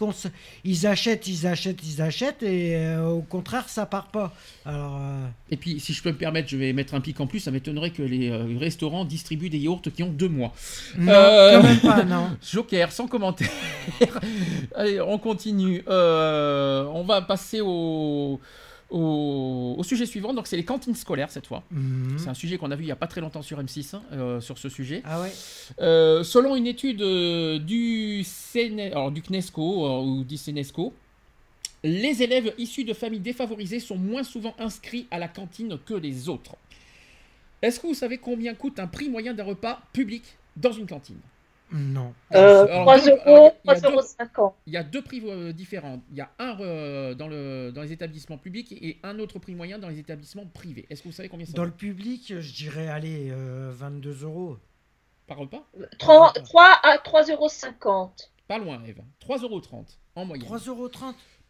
ils 0.64 0.86
achètent, 0.86 1.26
ils 1.26 1.46
achètent, 1.46 1.80
ils 1.82 2.00
achètent, 2.00 2.44
et 2.44 2.76
euh, 2.76 3.08
au 3.08 3.20
contraire, 3.20 3.68
ça 3.68 3.84
part 3.84 4.08
pas. 4.08 4.32
Alors, 4.64 4.98
euh, 5.00 5.26
Et 5.50 5.56
puis, 5.56 5.80
si 5.80 5.92
je 5.92 6.02
peux 6.02 6.10
me 6.12 6.16
permettre, 6.16 6.48
je 6.48 6.56
vais 6.56 6.72
mettre 6.72 6.94
un 6.94 7.00
pic 7.00 7.18
en 7.20 7.26
plus. 7.26 7.40
Ça 7.40 7.50
m'étonnerait 7.50 7.90
que 7.90 8.02
les 8.02 8.30
euh, 8.30 8.56
restaurants 8.58 9.04
distribuent 9.04 9.50
des 9.50 9.58
yaourts 9.58 9.82
qui 9.82 10.04
ont 10.04 10.12
deux 10.12 10.28
mois. 10.28 10.54
Non, 10.96 11.12
quand 11.12 11.62
même 11.64 11.80
pas, 11.80 12.04
non. 12.04 12.30
Joker, 12.52 12.92
sans 12.92 13.08
commentaire. 13.08 13.50
Allez, 14.76 15.00
on 15.00 15.18
continue. 15.18 15.82
on 15.88 17.04
va 17.06 17.22
passer 17.22 17.60
au 17.60 18.40
au, 18.90 19.80
sujet 19.82 20.06
suivant. 20.06 20.34
Donc, 20.34 20.46
c'est 20.46 20.56
les 20.56 20.64
cantines 20.64 20.94
scolaires 20.94 21.30
cette 21.30 21.46
fois. 21.46 21.62
Mhm. 21.70 22.18
C'est 22.18 22.28
un 22.28 22.34
sujet 22.34 22.58
qu'on 22.58 22.70
a 22.70 22.76
vu 22.76 22.84
il 22.84 22.86
n'y 22.86 22.92
a 22.92 22.96
pas 22.96 23.06
très 23.06 23.20
longtemps 23.20 23.42
sur 23.42 23.60
M6 23.60 23.94
hein, 23.94 24.02
euh, 24.12 24.40
sur 24.40 24.58
ce 24.58 24.68
sujet. 24.68 25.02
Ah 25.04 25.20
ouais. 25.20 25.32
Euh, 25.80 26.24
selon 26.24 26.56
une 26.56 26.66
étude 26.66 27.02
euh, 27.02 27.58
du, 27.58 28.24
alors, 28.92 29.10
du 29.10 29.22
CNESCO 29.22 30.02
ou 30.02 30.24
du 30.24 30.36
CNESCO, 30.36 30.92
les 31.84 32.22
élèves 32.22 32.52
issus 32.58 32.84
de 32.84 32.94
familles 32.94 33.20
défavorisées 33.20 33.80
sont 33.80 33.96
moins 33.96 34.24
souvent 34.24 34.54
inscrits 34.58 35.06
à 35.10 35.18
la 35.18 35.28
cantine 35.28 35.78
que 35.84 35.94
les 35.94 36.28
autres. 36.28 36.56
Est-ce 37.62 37.80
que 37.80 37.88
vous 37.88 37.94
savez 37.94 38.18
combien 38.18 38.54
coûte 38.54 38.78
un 38.78 38.86
prix 38.86 39.08
moyen 39.08 39.34
d'un 39.34 39.44
repas 39.44 39.80
public 39.92 40.22
dans 40.56 40.72
une 40.72 40.86
cantine? 40.86 41.18
Non. 41.72 42.14
3 42.30 42.98
euros, 43.08 43.52
3,50 43.66 44.52
Il 44.66 44.72
y 44.72 44.76
a 44.76 44.82
deux 44.82 45.02
prix 45.02 45.22
euh, 45.24 45.52
différents. 45.52 46.00
Il 46.10 46.16
y 46.16 46.20
a 46.20 46.30
un 46.38 46.58
euh, 46.60 47.14
dans, 47.14 47.28
le, 47.28 47.70
dans 47.72 47.82
les 47.82 47.92
établissements 47.92 48.38
publics 48.38 48.72
et 48.72 48.98
un 49.02 49.18
autre 49.18 49.38
prix 49.38 49.54
moyen 49.54 49.78
dans 49.78 49.88
les 49.88 49.98
établissements 49.98 50.46
privés. 50.46 50.86
Est-ce 50.90 51.02
que 51.02 51.08
vous 51.08 51.14
savez 51.14 51.28
combien 51.28 51.46
ça 51.46 51.52
Dans 51.52 51.64
le 51.64 51.70
public, 51.70 52.34
je 52.40 52.54
dirais, 52.54 52.88
allez, 52.88 53.32
22 53.32 54.10
euh, 54.10 54.26
euros. 54.26 54.56
Par 55.26 55.36
repas 55.36 55.68
3, 55.98 56.32
3 56.32 56.80
à 56.82 56.96
3,50 56.96 57.32
euros. 57.32 58.10
Pas 58.46 58.56
loin, 58.56 58.82
Eve. 58.86 59.02
3,30 59.26 59.42
euros 59.42 59.62
en 60.14 60.24
moyenne. 60.24 60.48
3,30 60.48 60.68
euros 60.68 60.88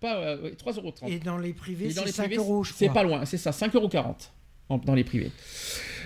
Pas, 0.01 0.35
3,30 0.35 0.77
euros. 0.79 0.95
Et 1.07 1.21
dans 1.21 1.39
les 1.39 1.53
privés, 1.53 1.91
c'est 1.91 2.11
5 2.11 2.33
euros, 2.35 2.65
je 2.65 2.73
C'est 2.73 2.89
pas 2.89 3.05
loin, 3.05 3.25
c'est 3.25 3.39
ça, 3.39 3.51
5,40 3.51 3.77
euros 3.77 3.89
dans 4.85 4.95
les 4.95 5.05
privés. 5.05 5.31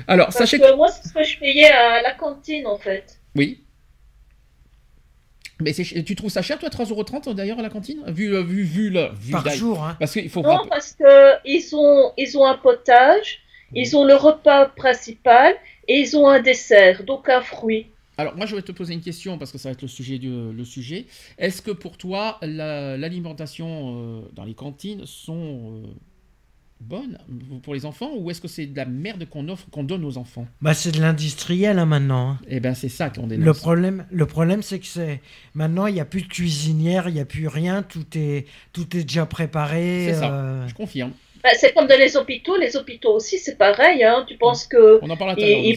Alors, 0.06 0.26
Parce 0.26 0.39
sachez 0.39 0.59
que... 0.59 0.76
Moi, 0.76 0.89
c'est 0.89 1.09
ce 1.09 1.14
que 1.14 1.24
je 1.24 1.39
payais 1.39 1.68
à 1.68 2.02
la 2.02 2.12
cantine, 2.12 2.66
en 2.66 2.78
fait. 2.78 3.18
Oui. 3.34 3.64
Mais 5.61 5.73
tu 5.73 6.15
trouves 6.16 6.31
ça 6.31 6.43
cher, 6.43 6.59
toi, 6.59 6.69
3,30€ 6.69 7.35
d'ailleurs 7.35 7.59
à 7.59 7.62
la 7.62 7.69
cantine? 7.69 8.03
Vu, 8.09 8.35
euh, 8.35 8.43
vu, 8.43 8.62
vu, 8.62 8.91
le, 8.91 9.09
vu 9.20 9.33
Par 9.33 9.49
jour, 9.51 9.83
hein. 9.83 9.97
Parce 9.99 10.12
qu'il 10.12 10.29
faut 10.29 10.43
Non, 10.43 10.66
parce 10.69 10.95
qu'ils 10.95 11.77
ont, 11.77 12.12
ils 12.16 12.37
ont 12.37 12.45
un 12.45 12.57
potage, 12.57 13.41
ils 13.74 13.97
ont 13.97 14.05
le 14.05 14.15
repas 14.15 14.66
principal 14.66 15.55
et 15.89 16.01
ils 16.01 16.16
ont 16.16 16.29
un 16.29 16.41
dessert, 16.41 17.05
donc 17.05 17.29
un 17.29 17.41
fruit. 17.41 17.87
Alors, 18.19 18.37
moi, 18.37 18.47
je 18.47 18.55
vais 18.55 18.62
te 18.62 18.73
poser 18.73 18.95
une 18.95 19.01
question 19.01 19.39
parce 19.39 19.51
que 19.51 19.59
ça 19.59 19.69
va 19.69 19.73
être 19.73 19.83
le 19.83 19.89
sujet. 19.89 20.19
Du, 20.19 20.29
le 20.53 20.65
sujet. 20.65 21.07
Est-ce 21.39 21.62
que 21.62 21.70
pour 21.70 21.97
toi, 21.97 22.39
l'alimentation 22.43 23.97
euh, 23.97 24.20
dans 24.33 24.45
les 24.45 24.55
cantines 24.55 25.07
sont. 25.07 25.83
Euh, 25.83 25.87
bonne 26.83 27.19
pour 27.63 27.75
les 27.75 27.87
enfants 27.87 28.11
ou 28.17 28.31
est-ce 28.31 28.41
que 28.41 28.49
c'est 28.49 28.67
de 28.67 28.77
la 28.77 28.85
merde 28.85 29.27
qu'on 29.29 29.49
offre, 29.49 29.67
qu'on 29.71 29.85
donne 29.85 30.05
aux 30.05 30.19
enfants? 30.19 30.47
Bah 30.61 30.75
c'est 30.75 30.93
de 30.93 31.01
l'industriel 31.01 31.79
hein, 31.79 31.87
maintenant. 31.87 32.31
Hein. 32.31 32.39
Eh 32.49 32.61
ben 32.61 32.75
c'est 32.75 32.89
ça 32.89 33.11
qu'on 33.11 33.27
dénonce. 33.27 33.45
Le 33.45 33.55
problème, 33.55 34.07
le 34.11 34.27
problème 34.27 34.63
c'est 34.63 34.79
que 34.79 34.87
c'est 34.87 35.21
maintenant 35.55 35.87
il 35.87 35.95
n'y 35.95 36.01
a 36.01 36.05
plus 36.05 36.23
de 36.23 36.29
cuisinière, 36.29 37.09
il 37.09 37.15
n'y 37.15 37.21
a 37.21 37.25
plus 37.25 37.49
rien, 37.49 37.83
tout 37.83 38.07
est 38.15 38.47
tout 38.73 38.97
est 38.97 39.05
déjà 39.05 39.27
préparé. 39.27 40.09
C'est 40.09 40.21
ça. 40.21 40.33
Euh. 40.33 40.69
Je 40.69 40.75
confirme. 40.75 41.13
Bah, 41.43 41.51
c'est 41.57 41.75
comme 41.75 41.89
dans 41.89 41.99
les 41.99 42.17
hôpitaux, 42.17 42.57
les 42.57 42.77
hôpitaux 42.77 43.15
aussi 43.15 43.39
c'est 43.39 43.59
pareil. 43.59 44.05
Hein. 44.05 44.25
Tu 44.29 44.37
penses 44.37 44.67
que 44.67 45.01
on 45.03 45.11
en 45.11 45.17
parle 45.17 45.31
à 45.31 45.35
ils, 45.39 45.77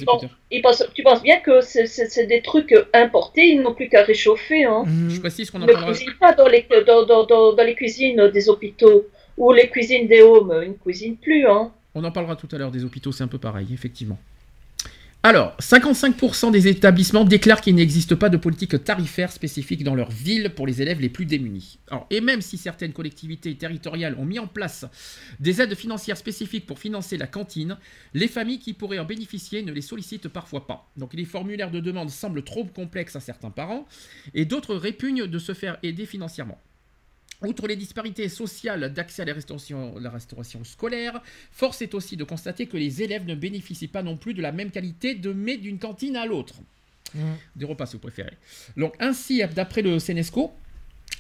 Tu 0.94 1.04
penses 1.04 1.24
bien 1.24 1.40
que 1.40 1.62
c'est 1.62 2.28
des 2.28 2.42
trucs 2.42 2.76
importés, 2.94 3.48
ils 3.48 3.62
n'ont 3.62 3.74
plus 3.74 3.90
qu'à 3.90 4.04
réchauffer. 4.04 4.66
Hein. 4.66 4.84
Mhm. 4.86 5.10
Je 5.10 5.20
précise 5.20 5.50
qu'on 5.50 5.62
en 5.62 5.66
parlera. 5.66 5.88
Ne 5.88 5.94
cuisine 5.94 6.14
pas 6.20 6.34
dans 6.34 6.48
les 6.48 6.68
dans, 6.86 7.06
dans, 7.06 7.54
dans 7.54 7.64
les 7.64 7.76
cuisines 7.76 8.30
des 8.32 8.50
hôpitaux. 8.50 9.08
Ou 9.38 9.52
les 9.52 9.70
cuisines 9.70 10.08
des 10.08 10.22
homes, 10.22 10.52
une 10.64 10.76
ne 10.76 11.16
plus. 11.16 11.48
Hein. 11.48 11.72
On 11.94 12.04
en 12.04 12.12
parlera 12.12 12.36
tout 12.36 12.48
à 12.52 12.58
l'heure 12.58 12.72
des 12.72 12.84
hôpitaux, 12.84 13.12
c'est 13.12 13.24
un 13.24 13.28
peu 13.28 13.38
pareil, 13.38 13.68
effectivement. 13.74 14.18
Alors, 15.28 15.58
55% 15.58 16.52
des 16.52 16.68
établissements 16.68 17.24
déclarent 17.24 17.62
qu'il 17.62 17.74
n'existe 17.74 18.14
pas 18.14 18.30
de 18.30 18.38
politique 18.38 18.84
tarifaire 18.84 19.32
spécifique 19.32 19.84
dans 19.84 19.96
leur 19.96 20.12
ville 20.12 20.52
pour 20.56 20.68
les 20.68 20.84
élèves 20.84 21.02
les 21.02 21.10
plus 21.10 21.26
démunis. 21.26 21.80
Et 22.12 22.22
même 22.22 22.42
si 22.42 22.60
certaines 22.60 22.94
collectivités 22.94 23.56
territoriales 23.56 24.16
ont 24.20 24.26
mis 24.26 24.38
en 24.38 24.46
place 24.46 24.86
des 25.40 25.64
aides 25.64 25.74
financières 25.74 26.18
spécifiques 26.18 26.68
pour 26.68 26.78
financer 26.78 27.18
la 27.18 27.26
cantine, 27.26 27.80
les 28.14 28.28
familles 28.28 28.60
qui 28.60 28.74
pourraient 28.74 29.00
en 29.00 29.06
bénéficier 29.06 29.64
ne 29.64 29.72
les 29.72 29.82
sollicitent 29.82 30.28
parfois 30.28 30.68
pas. 30.68 30.92
Donc 30.96 31.16
les 31.16 31.26
formulaires 31.26 31.72
de 31.72 31.80
demande 31.80 32.12
semblent 32.12 32.44
trop 32.44 32.66
complexes 32.66 33.16
à 33.16 33.20
certains 33.20 33.50
parents 33.50 33.88
et 34.36 34.46
d'autres 34.46 34.76
répugnent 34.76 35.26
de 35.26 35.40
se 35.40 35.56
faire 35.56 35.80
aider 35.82 36.06
financièrement. 36.06 36.62
Outre 37.42 37.68
les 37.68 37.76
disparités 37.76 38.30
sociales 38.30 38.94
d'accès 38.94 39.24
à 39.24 39.26
la 39.26 39.34
restauration, 40.10 40.64
scolaire, 40.64 41.22
force 41.52 41.82
est 41.82 41.94
aussi 41.94 42.16
de 42.18 42.24
constater 42.24 42.66
que 42.66 42.78
les 42.78 43.02
élèves 43.02 43.26
ne 43.26 43.36
bénéficient 43.36 43.88
pas 43.88 44.04
non 44.04 44.18
plus 44.18 44.34
de 44.34 44.42
la 44.42 44.52
même 44.52 44.72
qualité 44.72 45.16
de 45.16 45.34
mets 45.34 45.58
d'une 45.58 45.78
cantine 45.78 46.16
à 46.16 46.26
l'autre. 46.26 46.56
Mmh. 47.14 47.20
Des 47.56 47.66
repas, 47.66 47.86
si 47.86 47.94
vous 47.94 48.02
préférez. 48.02 48.34
Donc, 48.78 48.96
ainsi, 49.00 49.42
d'après 49.54 49.82
le 49.82 50.00
CNESCO, 50.00 50.54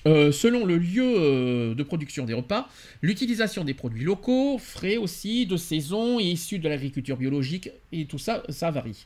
euh, 0.07 0.31
selon 0.31 0.65
le 0.65 0.77
lieu 0.77 1.03
euh, 1.03 1.73
de 1.73 1.83
production 1.83 2.25
des 2.25 2.33
repas, 2.33 2.69
l'utilisation 3.01 3.63
des 3.63 3.73
produits 3.73 4.03
locaux, 4.03 4.59
frais 4.59 4.97
aussi, 4.97 5.47
de 5.47 5.57
saison 5.57 6.19
et 6.19 6.23
issus 6.23 6.59
de 6.59 6.69
l'agriculture 6.69 7.17
biologique, 7.17 7.71
et 7.91 8.05
tout 8.05 8.19
ça, 8.19 8.43
ça 8.49 8.69
varie. 8.69 9.05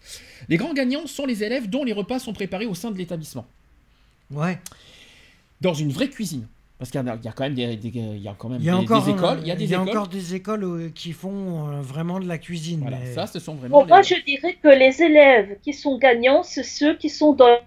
Les 0.50 0.58
grands 0.58 0.74
gagnants 0.74 1.08
sont 1.08 1.26
les 1.26 1.44
élèves 1.44 1.70
dont 1.70 1.86
les 1.86 1.94
repas 1.94 2.20
sont 2.20 2.34
préparés 2.34 2.66
au 2.66 2.76
sein 2.76 2.92
de 2.92 2.98
l'établissement. 2.98 3.48
Ouais. 4.32 4.60
Dans 5.62 5.74
une 5.74 5.92
vraie 5.92 6.10
cuisine. 6.10 6.48
Parce 6.80 6.92
qu'il 6.92 7.04
y, 7.04 7.28
a 7.28 7.32
quand 7.34 7.44
même 7.44 7.56
des, 7.56 7.78
il 7.84 8.22
y 8.22 8.30
a 8.30 8.36
quand 8.38 8.48
même 8.48 8.62
des, 8.62 8.70
écoles. 8.70 9.40
Il 9.42 9.48
y 9.48 9.52
a, 9.52 9.56
des 9.56 9.76
encore 9.76 10.08
des 10.08 10.34
écoles 10.34 10.94
qui 10.96 11.12
font 11.12 11.68
euh, 11.68 11.82
vraiment 11.82 12.22
de 12.22 12.26
la 12.26 12.38
cuisine. 12.38 12.80
Voilà, 12.80 13.06
ça, 13.14 13.28
ce 13.28 13.38
sont 13.38 13.56
vraiment. 13.56 13.86
Moi, 13.86 14.02
je 14.02 14.16
dirais 14.26 14.56
que 14.64 14.70
les 14.70 15.04
élèves 15.04 15.58
qui 15.62 15.74
sont 15.74 15.98
gagnants, 15.98 16.42
c'est 16.42 16.64
ceux 16.64 16.96
qui 16.96 17.10
sont 17.10 17.34
dans, 17.34 17.60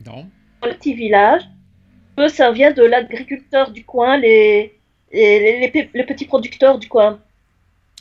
dans. 0.00 0.26
le 0.64 0.72
petit 0.72 0.94
village. 0.94 1.42
Ça 2.28 2.50
vient 2.52 2.70
de 2.70 2.82
l'agriculteur 2.82 3.70
du 3.70 3.84
coin, 3.84 4.16
les, 4.16 4.78
les, 5.12 5.70
les, 5.92 6.04
petits 6.04 6.24
producteurs 6.24 6.78
du 6.78 6.88
coin. 6.88 7.20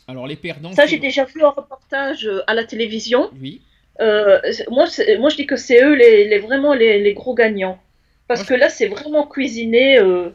Alors, 0.08 0.28
les 0.28 0.38
perdants. 0.38 0.72
Ça, 0.72 0.86
j'ai 0.86 0.98
déjà 0.98 1.26
vu 1.26 1.44
un 1.44 1.50
reportage 1.50 2.26
euh, 2.26 2.42
à 2.48 2.54
la 2.54 2.64
télévision. 2.64 3.30
Oui. 3.42 3.62
Euh, 4.00 4.40
moi, 4.72 4.86
moi, 5.20 5.30
je 5.30 5.36
dis 5.36 5.46
que 5.46 5.58
c'est 5.58 5.84
eux 5.84 5.94
les, 5.94 6.40
vraiment 6.40 6.74
les 6.74 7.14
gros 7.14 7.34
gagnants. 7.34 7.78
Parce 8.30 8.43
que 8.43 8.53
là, 8.53 8.69
c'est 8.69 8.88
vraiment 8.88 9.26
cuisiné. 9.26 9.97
Euh. 9.97 10.30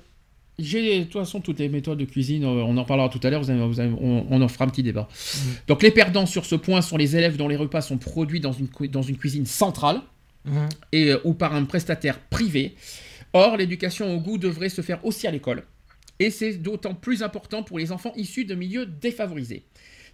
J'ai 0.58 0.98
de 0.98 1.04
toute 1.04 1.12
façon 1.12 1.40
toutes 1.40 1.60
les 1.60 1.68
méthodes 1.68 1.98
de 1.98 2.04
cuisine, 2.04 2.42
euh, 2.42 2.64
on 2.66 2.76
en 2.76 2.84
parlera 2.84 3.08
tout 3.08 3.20
à 3.22 3.30
l'heure, 3.30 3.42
on, 3.48 4.42
en 4.42 4.48
fera 4.48 4.64
un 4.64 4.68
petit 4.68 4.82
débat. 4.82 5.08
Mm. 5.12 5.38
Donc 5.68 5.82
les 5.84 5.92
perdants 5.92 6.26
sur 6.26 6.44
ce 6.44 6.56
point 6.56 6.82
sont 6.82 6.96
les 6.96 7.16
élèves 7.16 7.36
dont 7.36 7.46
les 7.46 7.54
repas 7.54 7.82
sont 7.82 7.96
produits 7.96 8.40
dans 8.40 8.50
une, 8.52 8.68
dans 8.88 9.02
une 9.02 9.16
cuisine 9.16 9.46
centrale 9.46 10.00
mm. 10.44 10.58
et, 10.90 11.12
euh, 11.12 11.20
ou 11.22 11.34
par 11.34 11.54
un 11.54 11.64
prestataire 11.64 12.18
privé. 12.18 12.74
Or, 13.32 13.56
l'éducation 13.56 14.12
au 14.12 14.18
goût 14.18 14.38
devrait 14.38 14.70
se 14.70 14.80
faire 14.80 15.04
aussi 15.04 15.28
à 15.28 15.30
l'école. 15.30 15.62
Et 16.18 16.30
c'est 16.30 16.54
d'autant 16.54 16.94
plus 16.94 17.22
important 17.22 17.62
pour 17.62 17.78
les 17.78 17.92
enfants 17.92 18.12
issus 18.16 18.44
de 18.44 18.56
milieux 18.56 18.86
défavorisés. 18.86 19.62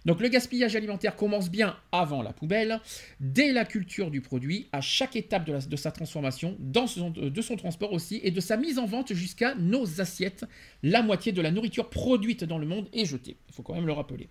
Donc 0.05 0.19
le 0.19 0.29
gaspillage 0.29 0.75
alimentaire 0.75 1.15
commence 1.15 1.49
bien 1.49 1.75
avant 1.91 2.21
la 2.21 2.33
poubelle, 2.33 2.79
dès 3.19 3.51
la 3.51 3.65
culture 3.65 4.09
du 4.09 4.21
produit, 4.21 4.67
à 4.71 4.81
chaque 4.81 5.15
étape 5.15 5.45
de, 5.45 5.75
sa 5.75 5.91
transformation, 5.91 6.55
dans 6.59 6.85
de 6.85 7.41
son 7.41 7.55
transport 7.55 7.93
aussi, 7.93 8.19
et 8.23 8.31
de 8.31 8.39
sa 8.39 8.57
mise 8.57 8.79
en 8.79 8.85
vente 8.85 9.13
jusqu'à 9.13 9.55
nos 9.55 10.01
assiettes. 10.01 10.45
La 10.83 11.03
moitié 11.03 11.31
de 11.31 11.41
la 11.41 11.51
nourriture 11.51 11.89
produite 11.89 12.43
dans 12.43 12.57
le 12.57 12.65
monde 12.65 12.87
est 12.93 13.05
jetée. 13.05 13.37
Il 13.49 13.53
faut 13.53 13.63
quand 13.63 13.75
même 13.75 13.87
le 13.87 13.93
rappeler. 13.93 14.29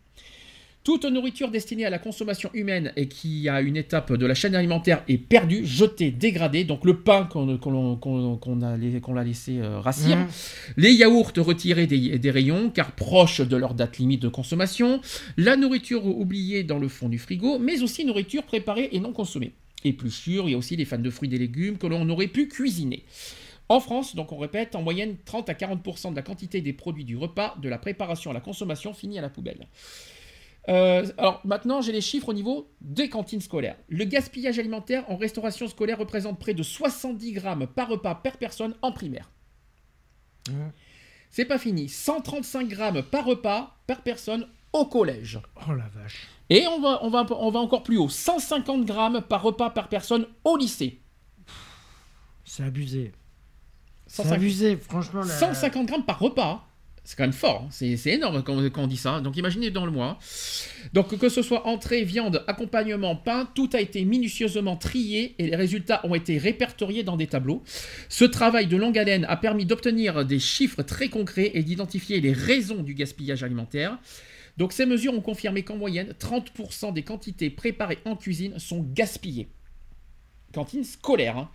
Toute 0.82 1.04
nourriture 1.04 1.50
destinée 1.50 1.84
à 1.84 1.90
la 1.90 1.98
consommation 1.98 2.48
humaine 2.54 2.92
et 2.96 3.06
qui 3.06 3.50
a 3.50 3.60
une 3.60 3.76
étape 3.76 4.14
de 4.14 4.24
la 4.24 4.34
chaîne 4.34 4.54
alimentaire 4.54 5.04
est 5.08 5.18
perdue, 5.18 5.66
jetée, 5.66 6.10
dégradée. 6.10 6.64
Donc 6.64 6.86
le 6.86 7.00
pain 7.00 7.24
qu'on 7.24 8.62
a, 8.62 9.22
laissé 9.24 9.58
euh, 9.58 9.78
rassir. 9.78 10.16
Mmh. 10.16 10.28
Les 10.78 10.92
yaourts 10.92 11.32
retirés 11.36 11.86
des, 11.86 12.18
des, 12.18 12.30
rayons 12.30 12.70
car 12.70 12.92
proches 12.92 13.42
de 13.42 13.56
leur 13.56 13.74
date 13.74 13.98
limite 13.98 14.22
de 14.22 14.28
consommation. 14.28 15.02
La 15.36 15.56
nourriture 15.56 16.06
oubliée 16.06 16.64
dans 16.64 16.78
le 16.78 16.88
fond 16.88 17.10
du 17.10 17.18
frigo, 17.18 17.58
mais 17.58 17.82
aussi 17.82 18.06
nourriture 18.06 18.44
préparée 18.44 18.88
et 18.92 19.00
non 19.00 19.12
consommée. 19.12 19.52
Et 19.84 19.92
plus 19.92 20.10
sûr, 20.10 20.48
il 20.48 20.52
y 20.52 20.54
a 20.54 20.58
aussi 20.58 20.76
les 20.76 20.86
fans 20.86 20.98
de 20.98 21.10
fruits 21.10 21.34
et 21.34 21.38
légumes 21.38 21.76
que 21.76 21.86
l'on 21.86 22.08
aurait 22.08 22.26
pu 22.26 22.48
cuisiner. 22.48 23.04
En 23.68 23.80
France, 23.80 24.16
donc 24.16 24.32
on 24.32 24.38
répète, 24.38 24.74
en 24.74 24.82
moyenne 24.82 25.16
30 25.26 25.48
à 25.50 25.52
40% 25.52 26.10
de 26.10 26.16
la 26.16 26.22
quantité 26.22 26.62
des 26.62 26.72
produits 26.72 27.04
du 27.04 27.18
repas, 27.18 27.56
de 27.62 27.68
la 27.68 27.78
préparation 27.78 28.30
à 28.30 28.34
la 28.34 28.40
consommation, 28.40 28.94
finit 28.94 29.18
à 29.18 29.22
la 29.22 29.28
poubelle. 29.28 29.68
Euh, 30.68 31.06
alors 31.16 31.40
maintenant, 31.44 31.80
j'ai 31.80 31.92
les 31.92 32.00
chiffres 32.00 32.28
au 32.28 32.32
niveau 32.34 32.70
des 32.80 33.08
cantines 33.08 33.40
scolaires. 33.40 33.76
Le 33.88 34.04
gaspillage 34.04 34.58
alimentaire 34.58 35.04
en 35.10 35.16
restauration 35.16 35.66
scolaire 35.68 35.98
représente 35.98 36.38
près 36.38 36.54
de 36.54 36.62
70 36.62 37.32
grammes 37.32 37.66
par 37.66 37.88
repas 37.88 38.14
par 38.14 38.36
personne 38.36 38.74
en 38.82 38.92
primaire. 38.92 39.30
C'est 41.30 41.44
pas 41.44 41.58
fini. 41.58 41.88
135 41.88 42.68
grammes 42.68 43.02
par 43.02 43.24
repas 43.24 43.76
par 43.86 44.02
personne 44.02 44.46
au 44.72 44.84
collège. 44.86 45.40
Oh 45.68 45.72
la 45.72 45.88
vache. 45.88 46.26
Et 46.48 46.66
on 46.66 46.80
va, 46.80 46.98
on 47.02 47.10
va, 47.10 47.26
on 47.30 47.50
va 47.50 47.60
encore 47.60 47.82
plus 47.82 47.98
haut. 47.98 48.08
150 48.08 48.84
grammes 48.84 49.22
par 49.22 49.42
repas 49.42 49.70
par 49.70 49.88
personne 49.88 50.26
au 50.44 50.56
lycée. 50.56 51.00
C'est 52.44 52.64
abusé. 52.64 53.12
C'est 54.06 54.30
abusé, 54.32 54.76
franchement. 54.76 55.22
150 55.22 55.86
grammes 55.86 56.04
par 56.04 56.18
repas. 56.18 56.66
C'est 57.02 57.16
quand 57.16 57.24
même 57.24 57.32
fort, 57.32 57.64
hein. 57.64 57.68
c'est 57.70 58.06
énorme 58.06 58.42
quand, 58.42 58.56
on 58.76 58.86
dit 58.86 58.96
ça. 58.96 59.20
Donc 59.20 59.36
imaginez 59.36 59.70
dans 59.70 59.86
le 59.86 59.90
mois. 59.90 60.18
Donc 60.92 61.16
que 61.18 61.28
ce 61.28 61.40
soit 61.40 61.66
entrée, 61.66 62.04
viande, 62.04 62.44
accompagnement, 62.46 63.16
pain, 63.16 63.48
tout 63.54 63.70
a 63.72 63.80
été 63.80 64.04
minutieusement 64.04 64.76
trié 64.76 65.34
et 65.38 65.46
les 65.46 65.56
résultats 65.56 66.00
ont 66.04 66.14
été 66.14 66.36
répertoriés 66.36 67.02
dans 67.02 67.16
des 67.16 67.26
tableaux. 67.26 67.62
Ce 68.08 68.24
travail 68.24 68.66
de 68.66 68.76
longue 68.76 68.98
haleine 68.98 69.24
a 69.24 69.36
permis 69.36 69.64
d'obtenir 69.64 70.26
des 70.26 70.38
chiffres 70.38 70.82
très 70.82 71.08
concrets 71.08 71.52
et 71.54 71.62
d'identifier 71.62 72.20
les 72.20 72.32
raisons 72.32 72.82
du 72.82 72.94
gaspillage 72.94 73.42
alimentaire. 73.42 73.98
Donc 74.58 74.72
ces 74.72 74.84
mesures 74.84 75.14
ont 75.14 75.22
confirmé 75.22 75.62
qu'en 75.62 75.76
moyenne, 75.76 76.14
30% 76.20 76.92
des 76.92 77.02
quantités 77.02 77.48
préparées 77.48 77.98
en 78.04 78.14
cuisine 78.14 78.58
sont 78.58 78.86
gaspillées. 78.92 79.48
Cantine 80.52 80.84
scolaire. 80.84 81.38
Hein. 81.38 81.50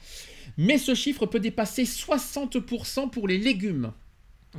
Mais 0.58 0.80
ce 0.80 0.96
chiffre 0.96 1.28
peut 1.28 1.40
dépasser 1.40 1.84
60% 1.84 3.10
pour 3.10 3.28
les 3.28 3.38
légumes. 3.38 3.92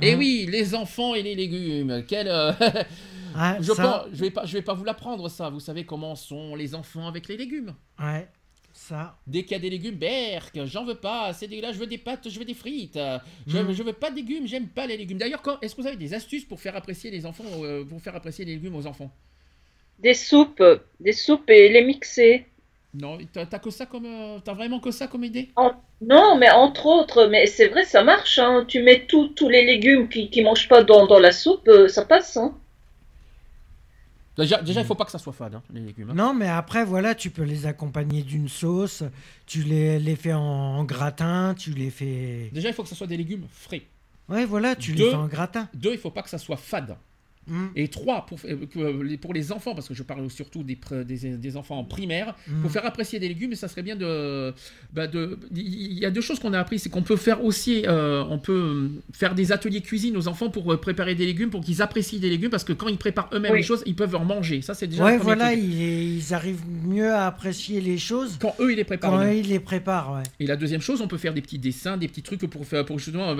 Et 0.01 0.09
eh 0.09 0.13
hein 0.13 0.17
oui, 0.17 0.47
les 0.49 0.75
enfants 0.75 1.15
et 1.15 1.23
les 1.23 1.35
légumes. 1.35 2.03
Quel, 2.07 2.27
euh, 2.27 2.51
je, 3.59 3.71
ne 3.71 4.15
vais 4.15 4.31
pas, 4.31 4.45
je 4.45 4.53
vais 4.53 4.61
pas 4.61 4.73
vous 4.73 4.83
l'apprendre 4.83 5.29
ça. 5.29 5.49
Vous 5.49 5.59
savez 5.59 5.85
comment 5.85 6.15
sont 6.15 6.55
les 6.55 6.75
enfants 6.75 7.07
avec 7.07 7.27
les 7.27 7.37
légumes. 7.37 7.73
Ouais. 7.99 8.27
Ça. 8.73 9.17
Dès 9.25 9.41
qu'il 9.41 9.53
y 9.53 9.55
a 9.55 9.59
des 9.59 9.71
légumes, 9.71 9.95
berk, 9.95 10.65
j'en 10.65 10.85
veux 10.85 10.95
pas, 10.95 11.33
c'est 11.33 11.47
dégueulasse, 11.47 11.73
je 11.73 11.79
veux 11.79 11.87
des 11.87 11.97
pâtes, 11.97 12.29
je 12.29 12.37
veux 12.37 12.45
des 12.45 12.53
frites. 12.53 12.99
Je, 13.47 13.57
mm. 13.57 13.71
je 13.71 13.83
veux 13.83 13.93
pas 13.93 14.11
de 14.11 14.15
légumes, 14.17 14.45
j'aime 14.45 14.67
pas 14.67 14.85
les 14.85 14.97
légumes. 14.97 15.17
D'ailleurs, 15.17 15.41
est-ce 15.63 15.75
que 15.75 15.81
vous 15.81 15.87
avez 15.87 15.97
des 15.97 16.13
astuces 16.13 16.45
pour 16.45 16.59
faire 16.59 16.75
apprécier 16.75 17.09
les 17.09 17.25
enfants, 17.25 17.43
euh, 17.63 17.83
pour 17.83 17.99
faire 17.99 18.15
apprécier 18.15 18.45
les 18.45 18.53
légumes 18.53 18.75
aux 18.75 18.85
enfants? 18.85 19.11
Des 19.97 20.13
soupes, 20.13 20.63
des 20.99 21.13
soupes 21.13 21.49
et 21.49 21.69
les 21.69 21.83
mixer. 21.83 22.45
Non, 22.99 23.17
t'as 23.31 23.59
que 23.59 23.69
ça 23.69 23.85
comme, 23.85 24.05
euh, 24.05 24.39
t'as 24.43 24.53
vraiment 24.53 24.79
que 24.79 24.91
ça 24.91 25.07
comme 25.07 25.23
idée? 25.23 25.49
Non, 26.01 26.37
mais 26.37 26.49
entre 26.49 26.87
autres, 26.87 27.27
mais 27.27 27.45
c'est 27.45 27.67
vrai, 27.67 27.85
ça 27.85 28.03
marche. 28.03 28.39
Hein. 28.39 28.65
Tu 28.67 28.81
mets 28.81 29.05
tous 29.05 29.49
les 29.49 29.65
légumes 29.65 30.09
qui, 30.09 30.29
qui 30.29 30.41
mangent 30.41 30.67
pas 30.67 30.83
dans, 30.83 31.05
dans 31.05 31.19
la 31.19 31.31
soupe, 31.31 31.67
euh, 31.67 31.87
ça 31.87 32.05
passe. 32.05 32.37
Hein. 32.37 32.55
Déjà, 34.37 34.61
déjà 34.61 34.81
il 34.81 34.85
faut 34.85 34.95
pas 34.95 35.05
que 35.05 35.11
ça 35.11 35.17
soit 35.17 35.33
fade, 35.33 35.55
hein, 35.55 35.63
les 35.73 35.81
légumes. 35.81 36.13
Non, 36.13 36.33
mais 36.33 36.47
après, 36.47 36.85
voilà, 36.85 37.15
tu 37.15 37.31
peux 37.31 37.43
les 37.43 37.65
accompagner 37.65 38.21
d'une 38.21 38.47
sauce, 38.47 39.03
tu 39.47 39.63
les, 39.63 39.99
les 39.99 40.15
fais 40.15 40.33
en, 40.33 40.83
gratin, 40.83 41.55
tu 41.57 41.71
les 41.71 41.89
fais. 41.89 42.49
Déjà, 42.51 42.69
il 42.69 42.73
faut 42.73 42.83
que 42.83 42.89
ça 42.89 42.95
soit 42.95 43.07
des 43.07 43.17
légumes 43.17 43.47
frais. 43.51 43.81
Ouais, 44.29 44.45
voilà, 44.45 44.75
tu 44.75 44.93
les 44.93 45.09
fais 45.09 45.15
en 45.15 45.27
gratin. 45.27 45.69
Deux, 45.73 45.93
il 45.93 45.97
faut 45.97 46.11
pas 46.11 46.21
que 46.21 46.29
ça 46.29 46.37
soit 46.37 46.57
fade. 46.57 46.95
Mm. 47.47 47.67
Et 47.75 47.87
trois, 47.87 48.25
pour, 48.25 48.39
euh, 48.45 49.17
pour 49.17 49.33
les 49.33 49.51
enfants, 49.51 49.73
parce 49.73 49.87
que 49.87 49.93
je 49.93 50.03
parle 50.03 50.29
surtout 50.29 50.63
des, 50.63 50.77
des, 51.05 51.57
enfants 51.57 51.77
en 51.77 51.83
primaire, 51.83 52.35
mm. 52.47 52.61
pour 52.61 52.71
faire 52.71 52.85
apprécier 52.85 53.19
des 53.19 53.27
légumes, 53.27 53.55
ça 53.55 53.67
serait 53.67 53.83
bien 53.83 53.95
de. 53.95 54.53
Bah 54.93 55.07
de 55.07 55.39
il 55.55 55.99
y 55.99 56.05
a 56.05 56.11
deux 56.11 56.21
choses 56.21 56.39
qu'on 56.39 56.53
a 56.53 56.59
appris, 56.59 56.79
c'est 56.79 56.89
qu'on 56.89 57.01
peut 57.01 57.15
faire 57.15 57.43
aussi, 57.43 57.83
euh, 57.87 58.23
on 58.29 58.37
peut 58.37 58.89
faire 59.13 59.35
des 59.35 59.51
ateliers 59.51 59.81
cuisine 59.81 60.17
aux 60.17 60.27
enfants 60.27 60.49
pour 60.49 60.73
euh, 60.73 60.77
préparer 60.77 61.15
des 61.15 61.25
légumes, 61.25 61.49
pour 61.49 61.61
qu'ils 61.61 61.81
apprécient 61.81 62.19
des 62.19 62.29
légumes, 62.29 62.49
parce 62.49 62.63
que 62.63 62.73
quand 62.73 62.87
ils 62.87 62.97
préparent 62.97 63.29
eux-mêmes 63.33 63.55
les 63.55 63.63
choses, 63.63 63.83
ils 63.85 63.95
peuvent 63.95 64.15
en 64.15 64.25
manger. 64.25 64.61
Ça, 64.61 64.73
c'est 64.73 64.87
déjà. 64.87 65.05
Ouais, 65.05 65.17
voilà, 65.17 65.53
ils, 65.53 66.33
arrivent 66.33 66.63
mieux 66.85 67.13
à 67.13 67.27
apprécier 67.27 67.79
les 67.79 67.97
choses 67.97 68.37
quand 68.39 68.55
eux 68.59 68.71
ils 68.71 68.75
les 68.75 68.83
préparent. 68.83 69.11
Quand 69.11 69.25
eux 69.25 69.35
ils 69.35 69.47
les 69.47 69.59
préparent, 69.59 70.13
ouais. 70.13 70.23
Et 70.39 70.47
la 70.47 70.57
deuxième 70.57 70.81
chose, 70.81 71.01
on 71.01 71.07
peut 71.07 71.17
faire 71.17 71.33
des 71.33 71.41
petits 71.41 71.59
dessins, 71.59 71.97
des 71.97 72.07
petits 72.07 72.23
trucs 72.23 72.41
pour 72.41 72.65
faire, 72.65 72.83
pour 72.85 72.99
justement, 72.99 73.35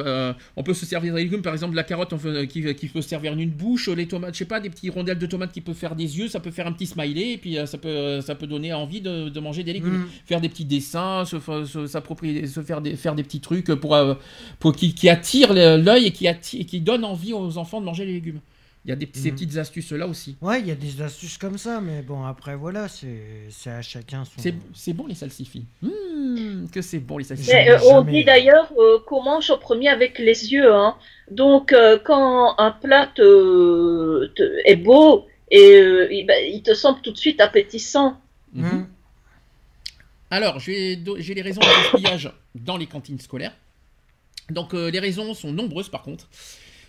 on 0.56 0.64
peut 0.64 0.74
se 0.74 0.86
servir 0.86 1.14
des 1.14 1.24
légumes, 1.24 1.42
par 1.42 1.54
exemple 1.54 1.76
la 1.76 1.84
carotte 1.84 2.14
qui, 2.48 2.76
qui 2.76 2.88
peut 2.88 3.02
servir 3.02 3.34
une 3.34 3.50
bouche 3.50 3.90
les 3.98 4.08
tomates, 4.08 4.34
je 4.34 4.40
sais 4.40 4.46
pas, 4.46 4.60
des 4.60 4.70
petits 4.70 4.90
rondelles 4.90 5.20
de 5.20 5.26
tomates 5.26 5.52
qui 5.52 5.62
peuvent 5.62 5.76
faire 5.76 5.96
des 5.96 6.18
yeux, 6.18 6.28
ça 6.28 6.40
peut 6.40 6.52
faire 6.52 6.68
un 6.68 6.72
petit 6.72 6.86
smiley, 6.86 7.34
et 7.34 7.38
puis 7.38 7.58
euh, 7.58 7.66
ça 7.66 7.78
peut, 7.78 7.90
euh, 7.90 8.22
ça 8.22 8.36
peut 8.36 8.48
donner 8.48 8.74
envie 8.74 9.02
de, 9.02 9.40
manger 9.40 9.64
des 9.64 9.74
légumes. 9.74 10.00
Mm. 10.00 10.10
Faire 10.26 10.42
des 10.42 10.50
petits 10.50 10.66
dessins, 10.66 11.26
se, 11.26 11.40
se, 11.40 11.88
se 11.88 12.62
faire 12.62 12.82
des, 12.82 12.96
faire 12.96 13.16
des 13.16 13.24
petits 13.24 13.42
trucs 13.42 13.74
pour, 13.76 13.96
euh, 13.96 14.16
pour 14.60 14.76
qui, 14.76 14.94
qui 14.94 15.10
attirent 15.10 15.54
l'œil 15.54 16.06
et 16.08 16.12
qui, 16.12 16.66
qui 16.66 16.82
donnent 16.82 17.06
envie 17.06 17.34
aux 17.34 17.58
enfants 17.58 17.82
de 17.82 17.86
manger 17.86 18.06
les 18.06 18.14
légumes. 18.14 18.40
Il 18.88 18.92
y 18.92 18.94
a 18.94 18.96
des, 18.96 19.10
ces 19.14 19.32
mm. 19.32 19.36
petites 19.36 19.58
astuces 19.58 19.92
là 19.92 20.08
aussi. 20.08 20.38
Ouais, 20.42 20.62
il 20.62 20.68
y 20.68 20.72
a 20.72 20.76
des 20.76 21.02
astuces 21.02 21.38
comme 21.38 21.58
ça, 21.58 21.82
mais 21.82 22.02
bon, 22.02 22.24
après, 22.24 22.56
voilà, 22.56 22.88
c'est 22.88 23.70
à 23.70 23.82
chacun 23.82 24.24
son. 24.24 24.42
C'est 24.74 24.94
bon 24.94 25.08
les 25.08 25.16
salsifis. 25.16 25.66
Mmh, 25.82 26.70
que 26.72 26.82
c'est 26.82 27.00
bon 27.00 27.18
les 27.18 27.26
salsifis. 27.26 27.52
on 27.92 28.02
dit 28.02 28.24
d'ailleurs 28.24 28.72
qu'on 29.06 29.24
mange 29.24 29.50
au 29.50 29.58
premier 29.58 29.90
avec 29.90 30.18
les 30.20 30.54
yeux. 30.54 30.74
Hein. 30.74 30.96
Donc, 31.30 31.74
euh, 31.74 32.00
quand 32.02 32.58
un 32.58 32.72
plat 32.72 33.12
est 33.18 34.78
beau, 34.78 35.28
et 35.52 35.82
euh, 35.82 36.24
ben, 36.26 36.46
il 36.50 36.64
te 36.64 36.74
semble 36.74 37.02
tout 37.02 37.12
de 37.12 37.18
suite 37.18 37.42
appétissant. 37.42 38.22
Mhm. 38.54 38.88
Alors, 40.30 40.60
j'ai 40.60 40.96
les 40.96 41.42
raisons 41.42 41.60
de 41.60 41.66
gaspillage 41.66 42.32
dans 42.56 42.78
les 42.78 42.86
cantines 42.86 43.20
scolaires. 43.20 43.56
Donc, 44.50 44.74
euh, 44.74 44.90
les 44.90 45.00
raisons 45.00 45.34
sont 45.34 45.52
nombreuses 45.52 45.90
par 45.90 46.04
contre. 46.04 46.30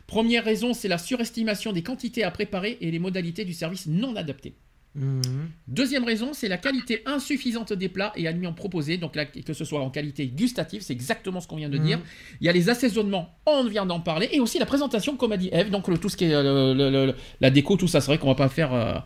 Première 0.09 0.43
raison, 0.43 0.73
c'est 0.73 0.89
la 0.89 0.97
surestimation 0.97 1.73
des 1.73 1.83
quantités 1.83 2.25
à 2.25 2.31
préparer 2.31 2.79
et 2.81 2.91
les 2.91 2.99
modalités 2.99 3.45
du 3.45 3.53
service 3.53 3.87
non 3.87 4.17
adaptées. 4.17 4.55
Mhm. 4.95 5.51
Deuxième 5.69 6.05
raison, 6.05 6.33
c'est 6.33 6.49
la 6.49 6.57
qualité 6.57 7.03
insuffisante 7.05 7.75
des 7.75 7.91
plats 7.91 8.15
et 8.17 8.27
aliments 8.27 8.55
proposés, 8.55 8.97
donc 8.97 9.19
que 9.45 9.53
ce 9.53 9.65
soit 9.67 9.81
en 9.81 9.91
qualité 9.91 10.27
gustative, 10.27 10.81
c'est 10.81 10.95
exactement 10.95 11.43
ce 11.43 11.47
qu'on 11.47 11.57
vient 11.57 11.69
de 11.69 11.77
dire. 11.77 11.99
Mhm. 11.99 12.05
Il 12.41 12.47
y 12.47 12.49
a 12.49 12.53
les 12.53 12.71
assaisonnements, 12.71 13.37
on 13.45 13.65
vient 13.65 13.85
d'en 13.85 14.01
parler, 14.01 14.31
et 14.33 14.41
aussi 14.41 14.59
la 14.59 14.65
présentation, 14.65 15.19
comme 15.19 15.33
a 15.33 15.37
dit 15.37 15.51
Eve, 15.53 15.69
donc 15.69 15.89
le, 15.89 15.99
tout 15.99 16.09
ce 16.09 16.17
qui 16.17 16.25
est 16.25 16.35
euh, 16.35 17.13
la 17.43 17.51
déco, 17.51 17.77
tout 17.77 17.87
ça, 17.87 18.01
c'est 18.01 18.07
vrai 18.07 18.19
qu'on 18.19 18.29
va 18.29 18.35
pas 18.35 18.49
faire. 18.49 18.73
Euh, 18.73 18.99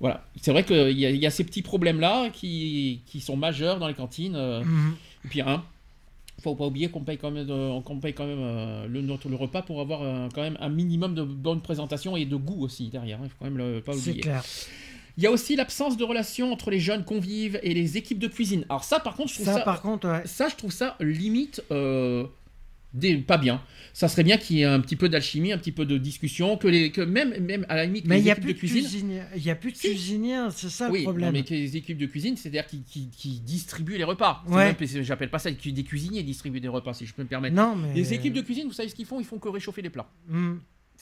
voilà, 0.00 0.26
c'est 0.38 0.50
vrai 0.50 0.64
qu'il 0.64 0.98
y, 0.98 1.26
a 1.26 1.30
ces 1.30 1.44
petits 1.44 1.62
problèmes-là 1.62 2.28
qui, 2.30 3.00
sont 3.20 3.36
majeurs 3.36 3.78
dans 3.78 3.88
les 3.88 3.94
cantines. 3.94 4.36
Euh, 4.36 4.62
mhm. 4.62 4.96
Et 5.24 5.28
puis, 5.28 5.40
un, 5.40 5.64
faut 6.42 6.54
pas 6.54 6.66
oublier 6.66 6.88
qu'on 6.88 7.00
paye 7.00 7.18
quand 7.18 7.30
même, 7.30 7.46
paye 8.00 8.14
quand 8.14 8.26
même 8.26 8.86
le, 8.88 9.00
notre, 9.00 9.28
le 9.28 9.36
repas 9.36 9.62
pour 9.62 9.80
avoir 9.80 10.00
quand 10.34 10.42
même 10.42 10.56
un 10.60 10.68
minimum 10.68 11.14
de 11.14 11.22
bonne 11.22 11.60
présentation 11.60 12.16
et 12.16 12.24
de 12.24 12.36
goût 12.36 12.62
aussi 12.64 12.88
derrière. 12.88 13.18
Il 13.20 13.24
hein, 13.24 13.28
faut 13.28 13.36
quand 13.38 13.50
même 13.50 13.58
le, 13.58 13.80
pas 13.80 13.94
oublier. 13.94 14.14
C'est 14.14 14.20
clair. 14.20 14.44
Il 15.18 15.22
y 15.22 15.26
a 15.26 15.30
aussi 15.30 15.56
l'absence 15.56 15.96
de 15.96 16.04
relation 16.04 16.52
entre 16.52 16.70
les 16.70 16.80
jeunes 16.80 17.04
convives 17.04 17.60
et 17.62 17.74
les 17.74 17.96
équipes 17.96 18.18
de 18.18 18.28
cuisine. 18.28 18.64
Alors 18.68 18.84
ça, 18.84 18.98
par 18.98 19.14
contre, 19.14 19.30
je 19.30 19.34
trouve 19.34 19.46
ça, 19.46 19.60
par 19.60 19.82
contre, 19.82 20.22
ça, 20.24 20.48
je 20.48 20.56
trouve 20.56 20.72
ça 20.72 20.96
limite 21.00 21.62
euh, 21.70 22.26
pas 23.26 23.36
bien. 23.36 23.60
Ça 23.92 24.08
serait 24.08 24.24
bien 24.24 24.38
qu'il 24.38 24.56
y 24.56 24.62
ait 24.62 24.64
un 24.64 24.80
petit 24.80 24.96
peu 24.96 25.08
d'alchimie, 25.08 25.52
un 25.52 25.58
petit 25.58 25.72
peu 25.72 25.84
de 25.84 25.98
discussion, 25.98 26.56
que, 26.56 26.68
les, 26.68 26.90
que 26.90 27.02
même, 27.02 27.38
même 27.40 27.66
à 27.68 27.76
la 27.76 27.84
limite, 27.84 28.06
mais 28.06 28.20
les 28.20 28.30
équipes 28.30 28.46
de 28.46 28.52
cuisine. 28.52 29.22
Il 29.36 29.42
n'y 29.42 29.50
a 29.50 29.54
plus 29.54 29.72
de 29.72 29.78
cuisiniers, 29.78 30.48
c'est 30.50 30.70
ça 30.70 30.88
le 30.88 31.02
problème. 31.02 31.32
mais 31.32 31.42
que 31.42 31.54
les 31.54 31.76
équipes 31.76 31.98
de 31.98 32.06
cuisine, 32.06 32.36
c'est-à-dire 32.36 32.66
qui, 32.66 32.82
qui, 32.82 33.40
distribuent 33.40 33.98
les 33.98 34.04
repas. 34.04 34.42
Ouais. 34.48 34.74
J'appelle 35.02 35.30
pas 35.30 35.38
ça 35.38 35.50
des 35.50 35.84
cuisiniers 35.84 36.22
distribuent 36.22 36.60
des 36.60 36.68
repas, 36.68 36.94
si 36.94 37.06
je 37.06 37.14
peux 37.14 37.22
me 37.22 37.28
permettre. 37.28 37.56
Non, 37.56 37.76
mais... 37.76 37.94
Les 37.94 38.14
équipes 38.14 38.34
de 38.34 38.42
cuisine, 38.42 38.66
vous 38.66 38.72
savez 38.72 38.88
ce 38.88 38.94
qu'ils 38.94 39.06
font? 39.06 39.20
Ils 39.20 39.26
font 39.26 39.38
que 39.38 39.48
réchauffer 39.48 39.82
les 39.82 39.90
plats. 39.90 40.10
Hmm 40.28 40.56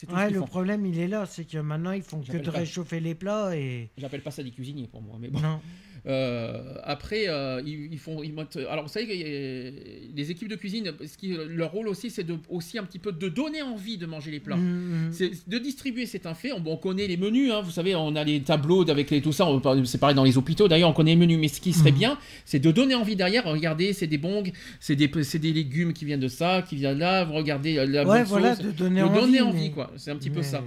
ouais, 0.09 0.29
le 0.29 0.41
problème, 0.41 0.85
il 0.85 0.99
est 0.99 1.07
là, 1.07 1.25
c'est 1.25 1.45
que 1.45 1.57
maintenant, 1.57 1.91
ils 1.91 2.03
font 2.03 2.21
que 2.21 2.37
de 2.37 2.49
réchauffer 2.49 2.99
les 2.99 3.15
plats 3.15 3.55
et. 3.55 3.89
J'appelle 3.97 4.21
pas 4.21 4.31
ça 4.31 4.43
des 4.43 4.51
cuisiniers 4.51 4.87
pour 4.87 5.01
moi, 5.01 5.17
mais 5.19 5.29
bon. 5.29 5.39
Non. 5.39 5.59
Euh, 6.07 6.73
après, 6.83 7.25
euh, 7.27 7.61
ils, 7.65 7.97
font. 7.99 8.23
Ils 8.23 8.33
alors, 8.69 8.85
vous 8.85 8.89
savez, 8.89 9.73
les 10.15 10.31
équipes 10.31 10.47
de 10.47 10.55
cuisine, 10.55 10.93
ce 11.05 11.17
qui, 11.17 11.35
leur 11.49 11.71
rôle 11.71 11.87
aussi, 11.87 12.09
c'est 12.09 12.23
de, 12.23 12.35
aussi 12.49 12.79
un 12.79 12.83
petit 12.83 12.99
peu 12.99 13.11
de 13.11 13.29
donner 13.29 13.61
envie 13.61 13.97
de 13.97 14.05
manger 14.05 14.31
les 14.31 14.39
plats. 14.39 14.55
Mmh, 14.55 15.07
mmh. 15.07 15.11
C'est 15.11 15.31
de 15.47 15.57
distribuer, 15.59 16.05
c'est 16.05 16.25
un 16.25 16.33
fait. 16.33 16.51
On, 16.53 16.63
on 16.65 16.77
connaît 16.77 17.07
les 17.07 17.17
menus, 17.17 17.51
hein, 17.51 17.61
vous 17.61 17.71
savez, 17.71 17.95
on 17.95 18.15
a 18.15 18.23
les 18.23 18.41
tableaux 18.41 18.89
avec 18.89 19.11
les, 19.11 19.21
tout 19.21 19.31
ça. 19.31 19.47
C'est 19.85 19.99
pareil 19.99 20.15
dans 20.15 20.23
les 20.23 20.37
hôpitaux. 20.37 20.67
D'ailleurs, 20.67 20.89
on 20.89 20.93
connaît 20.93 21.11
les 21.11 21.17
menus. 21.17 21.37
Mais 21.39 21.47
ce 21.47 21.61
qui 21.61 21.73
serait 21.73 21.91
mmh. 21.91 21.95
bien, 21.95 22.17
c'est 22.45 22.59
de 22.59 22.71
donner 22.71 22.95
envie 22.95 23.15
derrière. 23.15 23.45
Regardez, 23.45 23.93
c'est 23.93 24.07
des 24.07 24.17
bongs, 24.17 24.51
c'est 24.79 24.95
des, 24.95 25.07
des 25.07 25.53
légumes 25.53 25.93
qui 25.93 26.05
viennent 26.05 26.19
de 26.19 26.27
ça, 26.27 26.63
qui 26.67 26.75
viennent 26.77 26.95
de 26.95 26.99
là. 26.99 27.25
Regardez 27.25 27.85
la 27.85 28.05
ouais, 28.05 28.23
voilà, 28.23 28.55
de 28.55 28.71
donner 28.71 29.01
de 29.01 29.05
envie. 29.05 29.19
Donner 29.19 29.41
envie 29.41 29.71
quoi. 29.71 29.91
C'est 29.97 30.11
un 30.11 30.15
petit 30.15 30.29
peu 30.29 30.41
ça. 30.41 30.63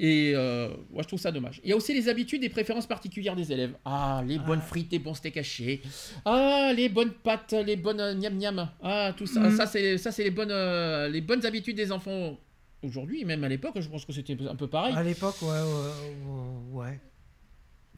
Et 0.00 0.32
euh, 0.36 0.68
moi, 0.92 1.02
je 1.02 1.08
trouve 1.08 1.18
ça 1.18 1.32
dommage. 1.32 1.60
Il 1.64 1.70
y 1.70 1.72
a 1.72 1.76
aussi 1.76 1.92
les 1.92 2.08
habitudes 2.08 2.44
et 2.44 2.48
préférences 2.48 2.86
particulières 2.86 3.34
des 3.34 3.52
élèves. 3.52 3.72
Ah, 3.84 4.22
les 4.24 4.38
bonnes 4.38 4.60
ah. 4.62 4.66
frites, 4.66 4.92
les 4.92 5.00
bons 5.00 5.14
steaks 5.14 5.36
hachés. 5.36 5.82
Ah, 6.24 6.72
les 6.74 6.88
bonnes 6.88 7.10
pâtes, 7.10 7.52
les 7.66 7.74
bonnes 7.74 8.00
euh, 8.00 8.14
niam 8.14 8.36
niam. 8.36 8.70
Ah, 8.80 9.12
tout 9.16 9.26
ça. 9.26 9.40
Mhm. 9.40 9.56
Ça, 9.56 9.66
c'est, 9.66 9.98
ça, 9.98 10.12
c'est 10.12 10.22
les 10.22 10.30
bonnes, 10.30 10.52
euh, 10.52 11.08
les 11.08 11.20
bonnes 11.20 11.44
habitudes 11.44 11.76
des 11.76 11.90
enfants 11.90 12.38
aujourd'hui, 12.84 13.24
même 13.24 13.42
à 13.42 13.48
l'époque. 13.48 13.80
Je 13.80 13.88
pense 13.88 14.04
que 14.04 14.12
c'était 14.12 14.36
un 14.48 14.54
peu 14.54 14.68
pareil. 14.68 14.94
À 14.94 15.02
l'époque, 15.02 15.36
ouais, 15.42 15.60
ouais, 16.72 17.00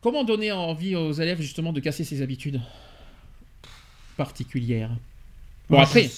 Comment 0.01 0.25
donner 0.25 0.51
envie 0.53 0.97
aux 0.97 1.13
élèves, 1.13 1.43
justement, 1.43 1.75
de 1.75 1.81
casser 1.81 2.05
ces 2.05 2.23
habitudes 2.23 2.63
particulières? 4.17 4.97
Bon, 5.71 5.79
après, 5.79 6.11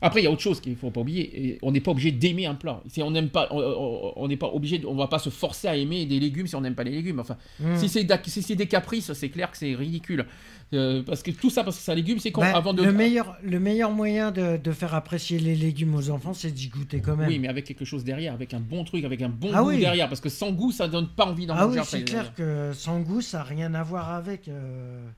après, 0.00 0.20
il 0.20 0.24
y 0.24 0.26
a 0.26 0.30
autre 0.32 0.42
chose 0.42 0.60
qu'il 0.60 0.72
ne 0.72 0.76
faut 0.76 0.90
pas 0.90 1.00
oublier. 1.00 1.58
On 1.62 1.70
n'est 1.70 1.80
pas 1.80 1.92
obligé 1.92 2.10
d'aimer 2.10 2.46
un 2.46 2.56
plat. 2.56 2.82
Si 2.88 3.02
on 3.02 3.12
n'aime 3.12 3.28
pas, 3.28 3.48
on 3.52 4.26
n'est 4.26 4.36
pas 4.36 4.48
obligé, 4.48 4.82
on 4.84 4.96
va 4.96 5.06
pas 5.06 5.20
se 5.20 5.30
forcer 5.30 5.68
à 5.68 5.76
aimer 5.76 6.06
des 6.06 6.18
légumes 6.18 6.48
si 6.48 6.56
on 6.56 6.60
n'aime 6.60 6.74
pas 6.74 6.82
les 6.82 6.90
légumes. 6.90 7.20
Enfin, 7.20 7.36
hmm. 7.60 7.76
si 7.76 7.88
c'est 7.88 8.06
si 8.28 8.56
des 8.56 8.66
caprices, 8.66 9.12
c'est 9.12 9.28
clair 9.28 9.50
que 9.50 9.56
c'est 9.56 9.74
ridicule. 9.74 10.26
Euh, 10.74 11.04
parce 11.04 11.22
que 11.22 11.30
tout 11.30 11.48
ça, 11.48 11.62
parce 11.62 11.76
que 11.76 11.82
c'est 11.84 11.92
un 11.92 11.96
légume, 11.96 12.18
c'est 12.18 12.32
quand 12.32 12.40
ben, 12.40 12.52
avant 12.52 12.74
de. 12.74 12.82
Le 12.82 12.92
meilleur, 12.92 13.36
le 13.44 13.60
meilleur 13.60 13.92
moyen 13.92 14.32
de, 14.32 14.56
de 14.56 14.72
faire 14.72 14.94
apprécier 14.94 15.38
les 15.38 15.54
légumes 15.54 15.94
aux 15.94 16.10
enfants, 16.10 16.34
c'est 16.34 16.50
d'y 16.50 16.66
goûter 16.66 17.00
quand 17.00 17.14
même. 17.14 17.28
Oui, 17.28 17.38
mais 17.38 17.46
avec 17.46 17.64
quelque 17.64 17.84
chose 17.84 18.02
derrière, 18.02 18.34
avec 18.34 18.52
un 18.52 18.58
bon 18.58 18.82
truc, 18.82 19.04
avec 19.04 19.22
un 19.22 19.28
bon 19.28 19.50
ah 19.54 19.62
goût 19.62 19.70
derrière, 19.70 20.08
parce 20.08 20.20
que 20.20 20.28
sans 20.28 20.50
goût, 20.50 20.72
ça 20.72 20.88
donne 20.88 21.08
pas 21.08 21.26
envie 21.26 21.46
d'en 21.46 21.54
ah 21.54 21.66
manger. 21.66 21.78
Ah 21.78 21.82
oui, 21.82 21.88
c'est 21.88 22.04
clair 22.04 22.34
que 22.34 22.72
sans 22.74 22.98
goût, 23.00 23.20
ça 23.20 23.38
n'a 23.38 23.44
rien 23.44 23.74
à 23.74 23.84
voir 23.84 24.10
avec. 24.10 24.48
Euh, 24.48 25.08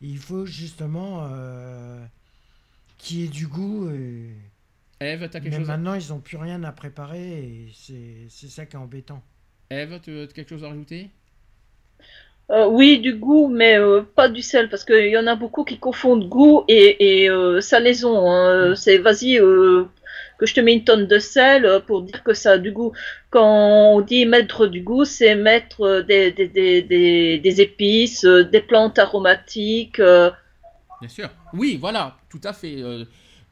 il 0.00 0.16
faut 0.16 0.46
justement. 0.46 1.26
Euh, 1.30 2.02
qui 3.00 3.24
ait 3.24 3.28
du 3.28 3.46
goût. 3.46 3.90
Et... 3.90 4.30
Eve, 5.00 5.22
as 5.22 5.28
quelque 5.28 5.48
mais 5.48 5.56
chose 5.56 5.66
maintenant, 5.66 5.94
ils 5.94 6.08
n'ont 6.10 6.20
plus 6.20 6.36
rien 6.36 6.62
à 6.62 6.72
préparer 6.72 7.38
et 7.38 7.68
c'est 8.28 8.48
ça 8.48 8.66
qui 8.66 8.76
est 8.76 8.78
embêtant. 8.78 9.22
Eve, 9.70 10.00
tu 10.02 10.20
as 10.20 10.26
quelque 10.26 10.50
chose 10.50 10.64
à 10.64 10.68
rajouter? 10.68 11.10
Euh, 12.50 12.66
oui, 12.66 12.98
du 12.98 13.14
goût, 13.14 13.48
mais 13.48 13.78
euh, 13.78 14.02
pas 14.02 14.28
du 14.28 14.42
sel, 14.42 14.68
parce 14.68 14.84
qu'il 14.84 15.06
y 15.06 15.16
en 15.16 15.28
a 15.28 15.36
beaucoup 15.36 15.62
qui 15.62 15.78
confondent 15.78 16.28
goût 16.28 16.64
et, 16.66 17.22
et 17.22 17.30
euh, 17.30 17.60
salaison. 17.60 18.28
Hein. 18.28 18.74
C'est 18.74 18.98
vas-y, 18.98 19.36
que 19.36 20.46
je 20.46 20.54
te 20.54 20.60
mets 20.60 20.74
une 20.74 20.84
tonne 20.84 21.06
de 21.06 21.18
sel 21.20 21.82
pour 21.86 22.02
dire 22.02 22.24
que 22.24 22.34
ça 22.34 22.52
a 22.52 22.58
du 22.58 22.72
goût. 22.72 22.92
Quand 23.30 23.94
on 23.94 24.00
dit 24.00 24.26
mettre 24.26 24.66
du 24.66 24.80
goût, 24.80 25.04
c'est 25.04 25.36
mettre 25.36 26.00
des, 26.00 26.32
des, 26.32 26.48
des, 26.48 27.38
des, 27.38 27.60
épices, 27.60 28.24
des 28.24 28.60
plantes 28.60 28.98
aromatiques. 28.98 30.02
Bien 31.00 31.08
sûr. 31.08 31.30
Oui, 31.54 31.76
voilà, 31.80 32.18
tout 32.28 32.40
à 32.44 32.52
fait. 32.52 32.82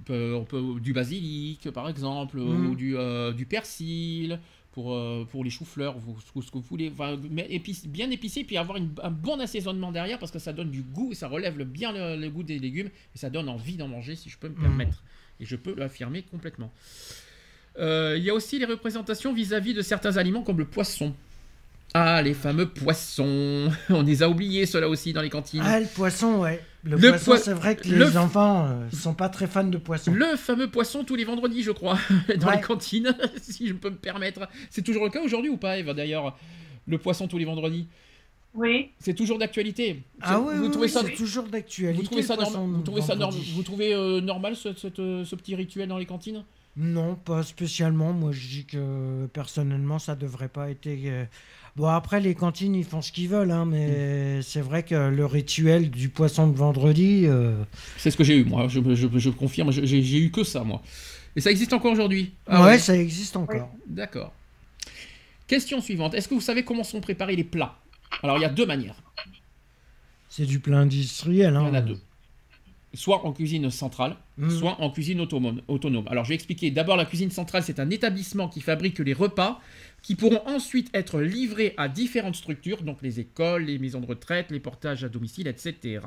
on 0.08 0.44
peut, 0.44 0.80
du 0.80 0.92
basilic, 0.92 1.70
par 1.70 1.88
exemple, 1.88 2.38
mm. 2.38 2.66
ou 2.66 2.74
du, 2.74 2.96
du 3.36 3.46
persil 3.46 4.38
pour, 4.78 4.94
euh, 4.94 5.26
pour 5.28 5.42
les 5.42 5.50
choux-fleurs, 5.50 5.96
ou 5.96 6.42
ce 6.42 6.50
que 6.52 6.58
vous 6.58 6.64
voulez. 6.68 6.90
Enfin, 6.92 7.16
bien 7.16 8.10
épicé, 8.10 8.44
puis 8.44 8.56
avoir 8.56 8.78
un 8.78 9.10
bon 9.10 9.40
assaisonnement 9.40 9.90
derrière 9.90 10.20
parce 10.20 10.30
que 10.30 10.38
ça 10.38 10.52
donne 10.52 10.70
du 10.70 10.82
goût 10.82 11.10
et 11.10 11.14
ça 11.16 11.26
relève 11.26 11.60
bien 11.64 12.16
le, 12.16 12.28
goût 12.28 12.44
des 12.44 12.60
légumes 12.60 12.88
et 13.14 13.18
ça 13.18 13.28
donne 13.28 13.48
envie 13.48 13.76
d'en 13.76 13.88
manger 13.88 14.14
si 14.14 14.30
je 14.30 14.38
peux 14.38 14.48
me 14.48 14.54
mmh. 14.54 14.62
permettre. 14.62 15.02
Et 15.40 15.46
je 15.46 15.56
peux 15.56 15.74
l'affirmer 15.74 16.22
complètement. 16.22 16.72
Euh, 17.78 18.14
il 18.18 18.22
y 18.22 18.30
a 18.30 18.34
aussi 18.34 18.58
les 18.60 18.66
représentations 18.66 19.32
vis-à-vis 19.32 19.74
de 19.74 19.82
certains 19.82 20.16
aliments 20.16 20.42
comme 20.42 20.58
le 20.58 20.64
poisson. 20.64 21.12
Ah, 21.94 22.20
les 22.22 22.34
fameux 22.34 22.68
poissons. 22.68 23.70
On 23.90 24.02
les 24.02 24.22
a 24.22 24.28
oubliés, 24.28 24.66
ceux-là 24.66 24.88
aussi, 24.88 25.12
dans 25.12 25.22
les 25.22 25.30
cantines. 25.30 25.62
Ah, 25.64 25.80
le 25.80 25.86
poisson, 25.86 26.40
ouais. 26.40 26.62
Le, 26.84 26.96
poisson, 26.96 27.36
c'est 27.42 27.52
vrai 27.52 27.76
que 27.76 27.88
les 27.88 28.16
enfants 28.16 28.68
ne 28.68 28.72
euh, 28.72 28.90
sont 28.90 29.14
pas 29.14 29.28
très 29.28 29.46
fans 29.46 29.64
de 29.64 29.78
poisson. 29.78 30.12
Le 30.12 30.36
fameux 30.36 30.70
poisson 30.70 31.02
tous 31.04 31.16
les 31.16 31.24
vendredis, 31.24 31.62
je 31.62 31.72
crois, 31.72 31.98
dans 32.38 32.50
les 32.50 32.60
cantines, 32.60 33.14
si 33.42 33.66
je 33.66 33.74
peux 33.74 33.90
me 33.90 33.96
permettre. 33.96 34.48
C'est 34.70 34.82
toujours 34.82 35.04
le 35.04 35.10
cas 35.10 35.22
aujourd'hui 35.22 35.50
ou 35.50 35.56
pas, 35.56 35.78
Eva, 35.78 35.92
d'ailleurs 35.92 36.38
Le 36.86 36.98
poisson 36.98 37.26
tous 37.26 37.38
les 37.38 37.44
vendredis? 37.44 37.88
Oui. 38.54 38.90
C'est 38.98 39.14
toujours 39.14 39.38
d'actualité. 39.38 40.02
Ah 40.20 40.40
oui, 40.40 40.54
vous 40.56 40.68
trouvez 40.68 40.88
ça 40.88 41.04
toujours 41.04 41.44
d'actualité. 41.44 42.00
Vous 42.00 42.06
trouvez 42.06 42.22
ça, 42.22 42.36
vous 42.36 42.82
trouvez 42.82 43.02
ça 43.02 43.14
vous 43.14 43.62
trouvez 43.62 43.94
euh, 43.94 44.20
normal 44.20 44.56
ce, 44.56 44.72
ce, 44.72 45.36
petit 45.36 45.54
rituel 45.54 45.88
dans 45.88 45.98
les 45.98 46.06
cantines? 46.06 46.44
Non, 46.76 47.16
pas 47.16 47.42
spécialement. 47.42 48.12
Moi, 48.12 48.32
je 48.32 48.46
dis 48.46 48.64
que 48.64 49.26
personnellement, 49.32 49.98
ça 49.98 50.14
devrait 50.14 50.48
pas 50.48 50.70
être 50.70 50.86
euh, 50.86 51.24
Bon, 51.78 51.86
après, 51.86 52.18
les 52.18 52.34
cantines, 52.34 52.74
ils 52.74 52.84
font 52.84 53.00
ce 53.00 53.12
qu'ils 53.12 53.28
veulent, 53.28 53.52
hein, 53.52 53.64
mais 53.64 54.42
c'est 54.42 54.60
vrai 54.60 54.82
que 54.82 54.96
le 54.96 55.24
rituel 55.24 55.90
du 55.90 56.08
poisson 56.08 56.48
de 56.48 56.56
vendredi. 56.56 57.22
Euh, 57.24 57.62
c'est 57.96 58.10
ce 58.10 58.16
que 58.16 58.24
j'ai 58.24 58.38
eu, 58.38 58.44
moi. 58.44 58.66
Je, 58.66 58.80
je, 58.96 59.30
confirme, 59.30 59.70
j'ai 59.70 60.18
eu 60.18 60.32
que 60.32 60.42
ça, 60.42 60.64
moi. 60.64 60.82
Et 61.36 61.40
ça 61.40 61.52
existe 61.52 61.72
encore 61.72 61.92
aujourd'hui? 61.92 62.34
Ah, 62.48 62.64
ouais, 62.64 62.80
ça 62.80 62.96
existe 62.96 63.36
encore. 63.36 63.70
D'accord. 63.86 64.32
Question 65.46 65.80
suivante. 65.80 66.14
Est-ce 66.14 66.26
que 66.26 66.34
vous 66.34 66.40
savez 66.40 66.64
comment 66.64 66.82
sont 66.82 67.00
préparés 67.00 67.36
les 67.36 67.44
plats? 67.44 67.76
Alors, 68.24 68.38
il 68.38 68.40
y 68.40 68.44
a 68.44 68.48
deux 68.48 68.66
manières. 68.66 68.96
C'est 70.28 70.46
du 70.46 70.58
plat 70.58 70.78
industriel. 70.78 71.54
Hein. 71.54 71.62
Il 71.62 71.68
y 71.68 71.70
en 71.70 71.74
a 71.74 71.80
deux 71.80 72.00
soit 72.94 73.24
en 73.26 73.32
cuisine 73.32 73.70
centrale, 73.70 74.16
mmh. 74.38 74.50
soit 74.50 74.80
en 74.80 74.90
cuisine 74.90 75.20
autonome. 75.20 76.06
Alors 76.08 76.24
je 76.24 76.30
vais 76.30 76.34
expliquer. 76.34 76.70
D'abord, 76.70 76.96
la 76.96 77.04
cuisine 77.04 77.30
centrale, 77.30 77.62
c'est 77.62 77.80
un 77.80 77.90
établissement 77.90 78.48
qui 78.48 78.60
fabrique 78.60 78.98
les 78.98 79.12
repas 79.12 79.60
qui 80.02 80.14
pourront 80.14 80.46
ensuite 80.46 80.88
être 80.94 81.20
livrés 81.20 81.74
à 81.76 81.88
différentes 81.88 82.36
structures, 82.36 82.82
donc 82.82 83.02
les 83.02 83.20
écoles, 83.20 83.64
les 83.64 83.78
maisons 83.78 84.00
de 84.00 84.06
retraite, 84.06 84.50
les 84.50 84.60
portages 84.60 85.04
à 85.04 85.08
domicile, 85.08 85.48
etc. 85.48 86.00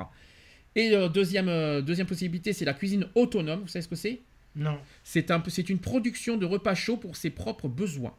Et 0.74 0.94
euh, 0.94 1.08
deuxième, 1.08 1.48
euh, 1.48 1.82
deuxième 1.82 2.06
possibilité, 2.06 2.52
c'est 2.52 2.64
la 2.64 2.74
cuisine 2.74 3.06
autonome. 3.14 3.60
Vous 3.60 3.68
savez 3.68 3.82
ce 3.82 3.88
que 3.88 3.96
c'est? 3.96 4.20
Non. 4.56 4.78
C'est 5.04 5.30
un, 5.30 5.42
une 5.68 5.78
production 5.78 6.36
de 6.36 6.46
repas 6.46 6.74
chauds 6.74 6.96
pour 6.96 7.16
ses 7.16 7.30
propres 7.30 7.68
besoins. 7.68 8.14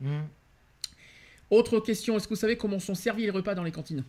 Mmh. 0.00 0.20
Autre 1.50 1.80
question, 1.80 2.16
est-ce 2.16 2.26
que 2.26 2.34
vous 2.34 2.40
savez 2.40 2.56
comment 2.56 2.78
sont 2.78 2.94
servis 2.94 3.24
les 3.24 3.30
repas 3.30 3.54
dans 3.54 3.62
les 3.62 3.72
cantines? 3.72 4.04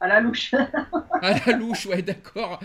À 0.00 0.08
la 0.08 0.20
louche. 0.20 0.54
à 1.22 1.46
la 1.46 1.56
louche, 1.56 1.86
ouais, 1.86 2.02
d'accord. 2.02 2.60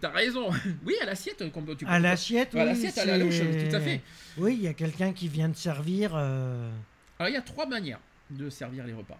T'as 0.00 0.10
raison. 0.10 0.50
Oui, 0.84 0.94
à 1.02 1.06
l'assiette. 1.06 1.38
Tu 1.38 1.86
à 1.86 1.98
l'assiette, 1.98 2.50
oui. 2.54 2.60
À 2.60 2.64
l'assiette, 2.64 2.98
à 2.98 3.04
la 3.04 3.18
louche, 3.18 3.38
tout 3.38 3.76
à 3.76 3.80
fait. 3.80 4.00
Oui, 4.38 4.54
il 4.58 4.64
y 4.64 4.68
a 4.68 4.74
quelqu'un 4.74 5.12
qui 5.12 5.28
vient 5.28 5.48
de 5.48 5.56
servir. 5.56 6.12
Euh, 6.14 6.70
Alors, 7.18 7.30
il 7.30 7.34
y 7.34 7.38
a 7.38 7.42
trois 7.42 7.66
manières 7.66 8.00
de 8.30 8.50
servir 8.50 8.84
les 8.86 8.92
repas. 8.92 9.18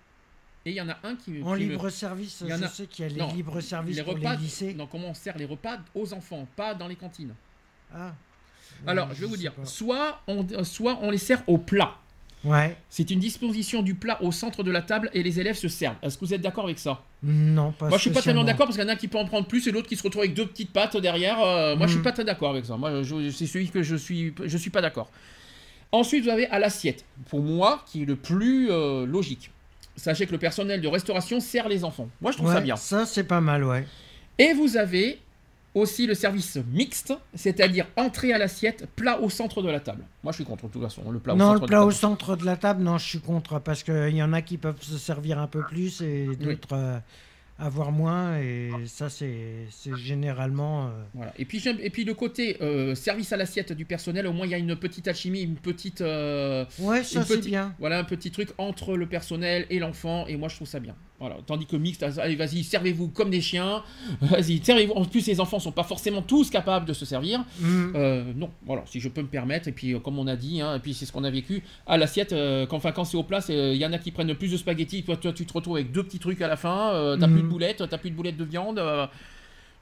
Et 0.65 0.71
il 0.71 0.77
y 0.77 0.81
en 0.81 0.89
a 0.89 0.99
un 1.05 1.15
qui. 1.17 1.43
En 1.43 1.55
libre 1.55 1.89
service, 1.91 2.41
il 2.41 2.49
y 2.49 2.53
en 2.53 2.63
a... 2.63 2.67
je 2.67 2.73
sais 2.73 2.87
qu'il 2.87 3.05
y 3.05 3.09
a 3.09 3.27
les 3.27 3.35
libres 3.35 3.61
services 3.61 3.97
les 3.97 4.03
pour 4.03 4.15
repas, 4.15 4.35
les 4.35 4.43
lycées. 4.43 4.75
Non, 4.75 4.87
comment 4.87 5.09
on 5.09 5.15
sert 5.15 5.39
les 5.39 5.45
repas 5.45 5.79
aux 5.95 6.13
enfants, 6.13 6.47
pas 6.57 6.75
dans 6.75 6.89
les 6.89 6.97
cantines. 6.97 7.35
Ah. 7.95 8.15
Alors, 8.87 9.15
je 9.15 9.21
vais 9.21 9.27
vous 9.27 9.37
dire, 9.37 9.53
soit 9.65 10.21
on, 10.27 10.65
soit 10.65 10.99
on 11.03 11.11
les 11.11 11.19
sert 11.19 11.43
au 11.47 11.59
plat. 11.59 11.97
C'est 12.89 13.11
une 13.11 13.19
disposition 13.19 13.83
du 13.83 13.95
plat 13.95 14.23
au 14.23 14.33
centre 14.33 14.63
de 14.63 14.71
la 14.71 14.83
table 14.83 15.11
et 15.13 15.23
les 15.23 15.41
élèves 15.41 15.57
se 15.57 15.69
servent. 15.69 15.97
Est-ce 16.03 16.17
que 16.17 16.25
vous 16.25 16.35
êtes 16.35 16.41
d'accord 16.41 16.65
avec 16.65 16.79
ça? 16.79 17.03
Non, 17.29 17.73
pas 17.73 17.89
Moi, 17.89 17.99
je 17.99 18.03
suis 18.03 18.11
pas 18.11 18.23
tellement 18.23 18.45
d'accord 18.45 18.67
parce 18.67 18.77
qu'il 18.77 18.85
y 18.85 18.89
en 18.89 18.91
a 18.91 18.95
un 18.95 18.97
qui 18.97 19.09
peut 19.09 19.19
en 19.19 19.25
prendre 19.25 19.49
plus 19.49 19.67
et 19.67 19.73
l'autre 19.73 19.89
qui 19.89 19.97
se 19.97 20.03
retrouve 20.05 20.23
avec 20.23 20.35
deux 20.35 20.47
petites 20.47 20.73
pattes 20.73 20.97
derrière. 20.97 21.41
Euh, 21.41 21.75
moi, 21.75 21.89
je 21.89 21.93
suis 21.93 22.01
mm. 22.01 22.05
pas 22.05 22.13
très 22.13 22.25
d'accord 22.25 22.51
avec 22.51 22.65
ça. 22.65 22.77
Moi, 22.77 23.03
c'est 23.33 23.47
celui 23.47 23.69
que 23.69 23.83
je 23.83 23.97
suis, 23.97 24.33
je 24.45 24.57
suis 24.57 24.71
pas 24.71 24.81
d'accord. 24.81 25.11
Ensuite, 25.91 26.23
vous 26.23 26.31
avez 26.31 26.47
à 26.47 26.61
l'assiette. 26.61 27.05
Pour 27.29 27.41
moi, 27.41 27.85
qui 27.87 28.03
est 28.03 28.05
le 28.05 28.15
plus 28.15 28.71
euh, 28.71 29.07
logique. 29.07 29.51
Sachez 29.97 30.27
que 30.27 30.33
le 30.33 30.39
personnel 30.39 30.81
de 30.81 30.89
restauration 30.89 31.41
sert 31.41 31.69
les 31.69 31.83
enfants. 31.83 32.09
Moi, 32.21 32.31
je 32.31 32.37
trouve 32.37 32.53
ça 32.53 32.61
bien. 32.61 32.77
Ça, 32.77 33.07
c'est 33.07 33.25
pas 33.25 33.41
mal, 33.41 33.65
ouais. 33.65 33.87
Et 34.39 34.53
vous 34.53 34.77
avez 34.77 35.19
aussi 35.77 36.07
le 36.07 36.15
service 36.15 36.59
mixte, 36.73 37.13
c'est-à-dire 37.35 37.87
entrée 37.97 38.33
à 38.33 38.39
l'assiette, 38.39 38.89
plat 38.97 39.21
au 39.21 39.29
centre 39.29 39.61
de 39.61 39.69
la 39.69 39.79
table. 39.79 40.05
Moi, 40.25 40.33
je 40.33 40.37
suis 40.37 40.45
contre, 40.45 40.69
de 40.69 40.73
toute 40.73 40.83
façon, 40.83 41.11
le 41.11 41.19
plat 41.19 41.35
au 41.35 41.39
centre. 41.39 41.55
Non, 41.55 41.61
le 41.61 41.67
plat 41.67 41.85
au 41.85 41.91
centre 41.91 42.35
de 42.35 42.47
la 42.47 42.57
table, 42.57 42.83
non, 42.83 42.97
je 42.97 43.07
suis 43.07 43.21
contre, 43.21 43.61
parce 43.61 43.83
qu'il 43.83 44.17
y 44.17 44.23
en 44.23 44.33
a 44.33 44.41
qui 44.41 44.57
peuvent 44.57 44.81
se 44.81 44.97
servir 44.97 45.39
un 45.39 45.47
peu 45.47 45.63
plus 45.63 46.01
et 46.01 46.29
d'autres 46.41 46.73
euh, 46.73 46.99
avoir 47.59 47.93
moins 47.93 48.39
et 48.39 48.71
ça 48.87 49.09
c'est 49.09 49.67
généralement 49.97 50.89
euh, 50.89 50.91
voilà 51.15 51.33
et 51.39 51.47
puis 51.47 51.63
et 51.67 51.89
puis 51.89 52.05
le 52.05 52.13
côté 52.13 52.59
euh, 52.61 52.95
service 52.95 53.33
à 53.33 53.39
l'assiette 53.39 53.73
du 53.73 53.87
personnel 53.87 54.27
au 54.27 54.35
moins 54.35 54.45
il 54.45 54.51
y 54.51 54.55
a 54.55 54.59
une 54.59 54.77
petite 54.77 55.09
alchimie 55.09 55.41
une 55.41 55.57
petite 55.57 56.03
ouais 56.03 57.03
ça 57.03 57.25
c'est 57.25 57.47
bien 57.47 57.75
voilà 57.79 57.99
un 57.99 58.05
petit 58.05 58.31
truc 58.31 58.51
entre 58.59 58.95
le 58.95 59.07
personnel 59.07 59.67
et 59.71 59.79
l'enfant 59.79 60.27
et 60.27 60.37
moi 60.37 60.51
je 60.51 60.57
trouve 60.57 60.69
ça 60.69 60.81
bien 60.81 60.95
voilà 61.19 61.37
tandis 61.47 61.67
que 61.67 61.77
mixte 61.77 62.03
allez 62.03 62.37
vas-y 62.37 62.63
servez-vous 62.63 63.09
comme 63.09 63.31
des 63.31 63.41
chiens 63.41 63.83
vas-y 64.21 64.63
servez-vous 64.63 64.93
en 64.93 65.05
plus 65.05 65.27
les 65.27 65.41
enfants 65.41 65.59
sont 65.59 65.73
pas 65.73 65.83
forcément 65.83 66.23
tous 66.23 66.51
capables 66.51 66.87
de 66.87 66.93
se 66.93 67.05
servir 67.05 67.45
mm. 67.61 68.33
non 68.37 68.51
voilà 68.65 68.83
si 68.87 69.01
je 69.01 69.09
peux 69.09 69.23
me 69.23 69.29
permettre 69.29 69.69
et 69.69 69.73
puis 69.73 69.99
comme 70.01 70.19
on 70.19 70.27
a 70.27 70.37
dit 70.37 70.61
hein, 70.61 70.77
et 70.77 70.79
puis 70.79 70.95
c'est 70.95 71.07
ce 71.07 71.13
qu'on 71.13 71.25
a 71.25 71.31
vécu 71.31 71.63
à 71.87 71.97
l'assiette 71.97 72.35
quand 72.69 72.77
enfin 72.77 72.93
quand 72.93 73.05
c'est 73.05 73.17
au 73.17 73.23
plat 73.23 73.41
il 73.49 73.77
y 73.77 73.87
en 73.87 73.93
a 73.93 73.99
qui 73.99 74.11
prennent 74.11 74.35
plus 74.35 74.53
de 74.53 74.57
spaghettis 74.57 75.03
toi, 75.05 75.17
toi 75.17 75.33
tu 75.33 75.47
te 75.47 75.53
retrouves 75.53 75.77
avec 75.77 75.93
deux 75.93 76.03
petits 76.03 76.19
trucs 76.19 76.43
à 76.43 76.49
la 76.49 76.57
fin 76.57 77.17
t'as 77.19 77.29
plus 77.29 77.43
de 77.43 77.47
boulettes, 77.47 77.83
t'as 77.89 77.99
plus 77.99 78.11
de 78.11 78.17
boulettes 78.17 78.37
de 78.37 78.45
viande. 78.45 78.79
Euh, 78.79 79.07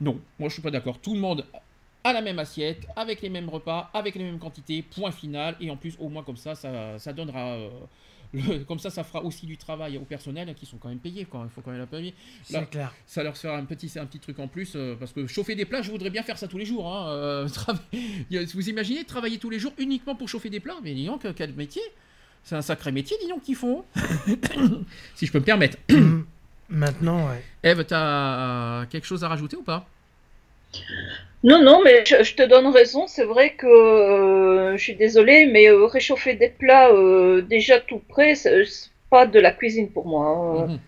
non, 0.01 0.19
moi 0.39 0.49
je 0.49 0.55
suis 0.55 0.63
pas 0.63 0.71
d'accord. 0.71 0.99
Tout 0.99 1.15
le 1.15 1.21
monde 1.21 1.45
à 2.03 2.13
la 2.13 2.21
même 2.21 2.39
assiette, 2.39 2.87
avec 2.97 3.23
les 3.23 3.31
mêmes 3.31 3.49
repas, 3.49 3.91
avec 3.95 4.15
les 4.15 4.25
mêmes 4.25 4.39
quantités, 4.39 4.83
point 4.83 5.11
final. 5.11 5.57
Et 5.61 5.71
en 5.71 5.77
plus, 5.77 5.97
au 5.99 6.09
moins 6.09 6.23
comme 6.23 6.37
ça, 6.37 6.55
ça, 6.55 7.13
donnera. 7.13 7.57
Euh, 8.35 8.65
comme 8.69 8.79
ça, 8.79 8.91
ça 8.91 9.05
fera 9.05 9.23
aussi 9.25 9.47
du 9.47 9.57
travail 9.57 9.97
aux 9.99 10.05
personnels 10.05 10.55
qui 10.55 10.67
sont 10.67 10.77
quand 10.79 10.89
même 10.89 10.99
payés. 10.99 11.27
Quand 11.31 11.45
il 11.45 11.51
faut 11.51 11.61
quand 11.61 11.71
même 11.71 11.81
la 11.81 11.87
payer. 11.87 12.15
C'est 12.43 12.69
clair. 12.71 12.95
Ça 13.07 13.23
leur 13.23 13.37
fera 13.37 13.57
un 13.57 13.65
petit, 13.65 13.91
un 13.99 14.07
petit 14.07 14.19
truc 14.19 14.39
en 14.39 14.49
plus. 14.49 14.73
Euh, 14.75 14.97
parce 14.99 15.13
que 15.13 15.27
chauffer 15.27 15.55
des 15.55 15.65
plats, 15.65 15.83
je 15.83 15.91
voudrais 15.91 16.11
bien 16.11 16.23
faire 16.23 16.39
ça 16.39 16.49
tous 16.49 16.59
les 16.59 16.67
jours. 16.67 16.93
Hein, 16.93 17.47
vous 18.55 18.69
imaginez 18.69 19.05
travailler 19.05 19.39
tous 19.39 19.51
les 19.51 19.59
jours 19.59 19.73
uniquement 19.79 20.15
pour 20.15 20.29
chauffer 20.29 20.51
des 20.51 20.61
plats? 20.61 20.77
Mais 20.83 20.95
disons, 20.95 21.19
quel 21.19 21.55
métier? 21.55 21.83
C'est 22.43 22.57
un 22.57 22.63
sacré 22.63 22.93
métier, 22.93 23.17
dis 23.23 23.29
donc, 23.29 23.43
qu'ils 23.43 23.57
font. 23.57 23.85
si 25.15 25.27
je 25.27 25.33
peux 25.33 25.39
me 25.39 25.45
permettre. 25.45 25.79
Maintenant, 26.69 27.29
ouais. 27.29 27.43
Eve, 27.63 27.85
t'as 27.85 28.87
quelque 28.87 29.07
chose 29.07 29.25
à 29.25 29.29
rajouter 29.29 29.57
ou 29.57 29.63
pas? 29.63 29.87
Non, 31.45 31.63
non, 31.63 31.83
mais 31.85 32.05
je, 32.07 32.35
te 32.35 32.43
donne 32.43 32.67
raison. 32.69 33.07
C'est 33.07 33.25
vrai 33.25 33.55
que 33.55 33.67
euh, 33.67 34.77
je 34.79 34.83
suis 34.83 34.97
désolée, 34.97 35.45
mais 35.45 35.69
euh, 35.69 35.85
réchauffer 35.85 36.35
des 36.35 36.49
plats 36.49 36.91
euh, 36.91 37.43
déjà 37.43 37.81
tout 37.81 37.99
prêts, 37.99 38.35
c'est 38.35 38.65
pas 39.11 39.27
de 39.27 39.39
la 39.39 39.53
cuisine 39.53 39.91
pour 39.91 40.07
moi. 40.07 40.27
Hein. 40.27 40.67
Mhm. 40.67 40.79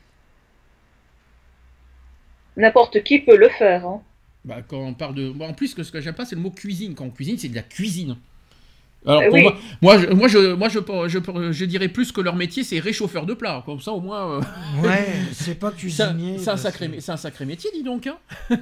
N'importe 2.57 3.03
qui 3.03 3.19
peut 3.19 3.37
le 3.37 3.51
faire. 3.51 3.87
Hein. 3.87 4.03
Bah, 4.47 4.63
quand 4.67 4.79
on 4.79 4.95
parle 4.95 5.15
de. 5.15 5.31
en 5.43 5.53
plus, 5.53 5.77
ce 5.77 5.93
que 5.93 6.01
j'aime 6.01 6.15
pas, 6.15 6.25
c'est 6.25 6.37
le 6.37 6.41
mot 6.41 6.51
cuisine. 6.51 6.95
Quand 6.95 7.05
on 7.05 7.11
cuisine, 7.11 7.37
c'est 7.37 7.49
de 7.49 7.55
la 7.55 7.63
cuisine. 7.63 8.17
Alors 9.07 9.23
eh 9.23 9.43
moi, 9.43 9.57
moi, 9.81 9.99
je, 9.99 10.07
moi, 10.09 10.29
je, 10.29 10.39
moi 10.55 10.69
je, 10.69 10.81
je, 11.09 11.53
je, 11.53 11.65
dirais 11.65 11.89
plus 11.89 12.11
que 12.11 12.21
leur 12.21 12.35
métier, 12.35 12.65
c'est 12.65 12.81
réchauffeur 12.81 13.25
de 13.25 13.35
plats. 13.35 13.63
Comme 13.65 13.81
ça, 13.81 13.93
au 13.93 14.01
moins. 14.01 14.39
Euh, 14.39 14.83
ouais, 14.83 15.07
c'est 15.33 15.55
pas 15.55 15.71
cuisinier. 15.71 16.39
C'est 16.39 16.51
un, 16.51 16.57
sacré, 16.57 16.91
c'est 16.99 17.13
un 17.13 17.17
sacré 17.17 17.45
métier, 17.45 17.71
dis 17.73 17.85
donc. 17.85 18.09
Hein. 18.09 18.19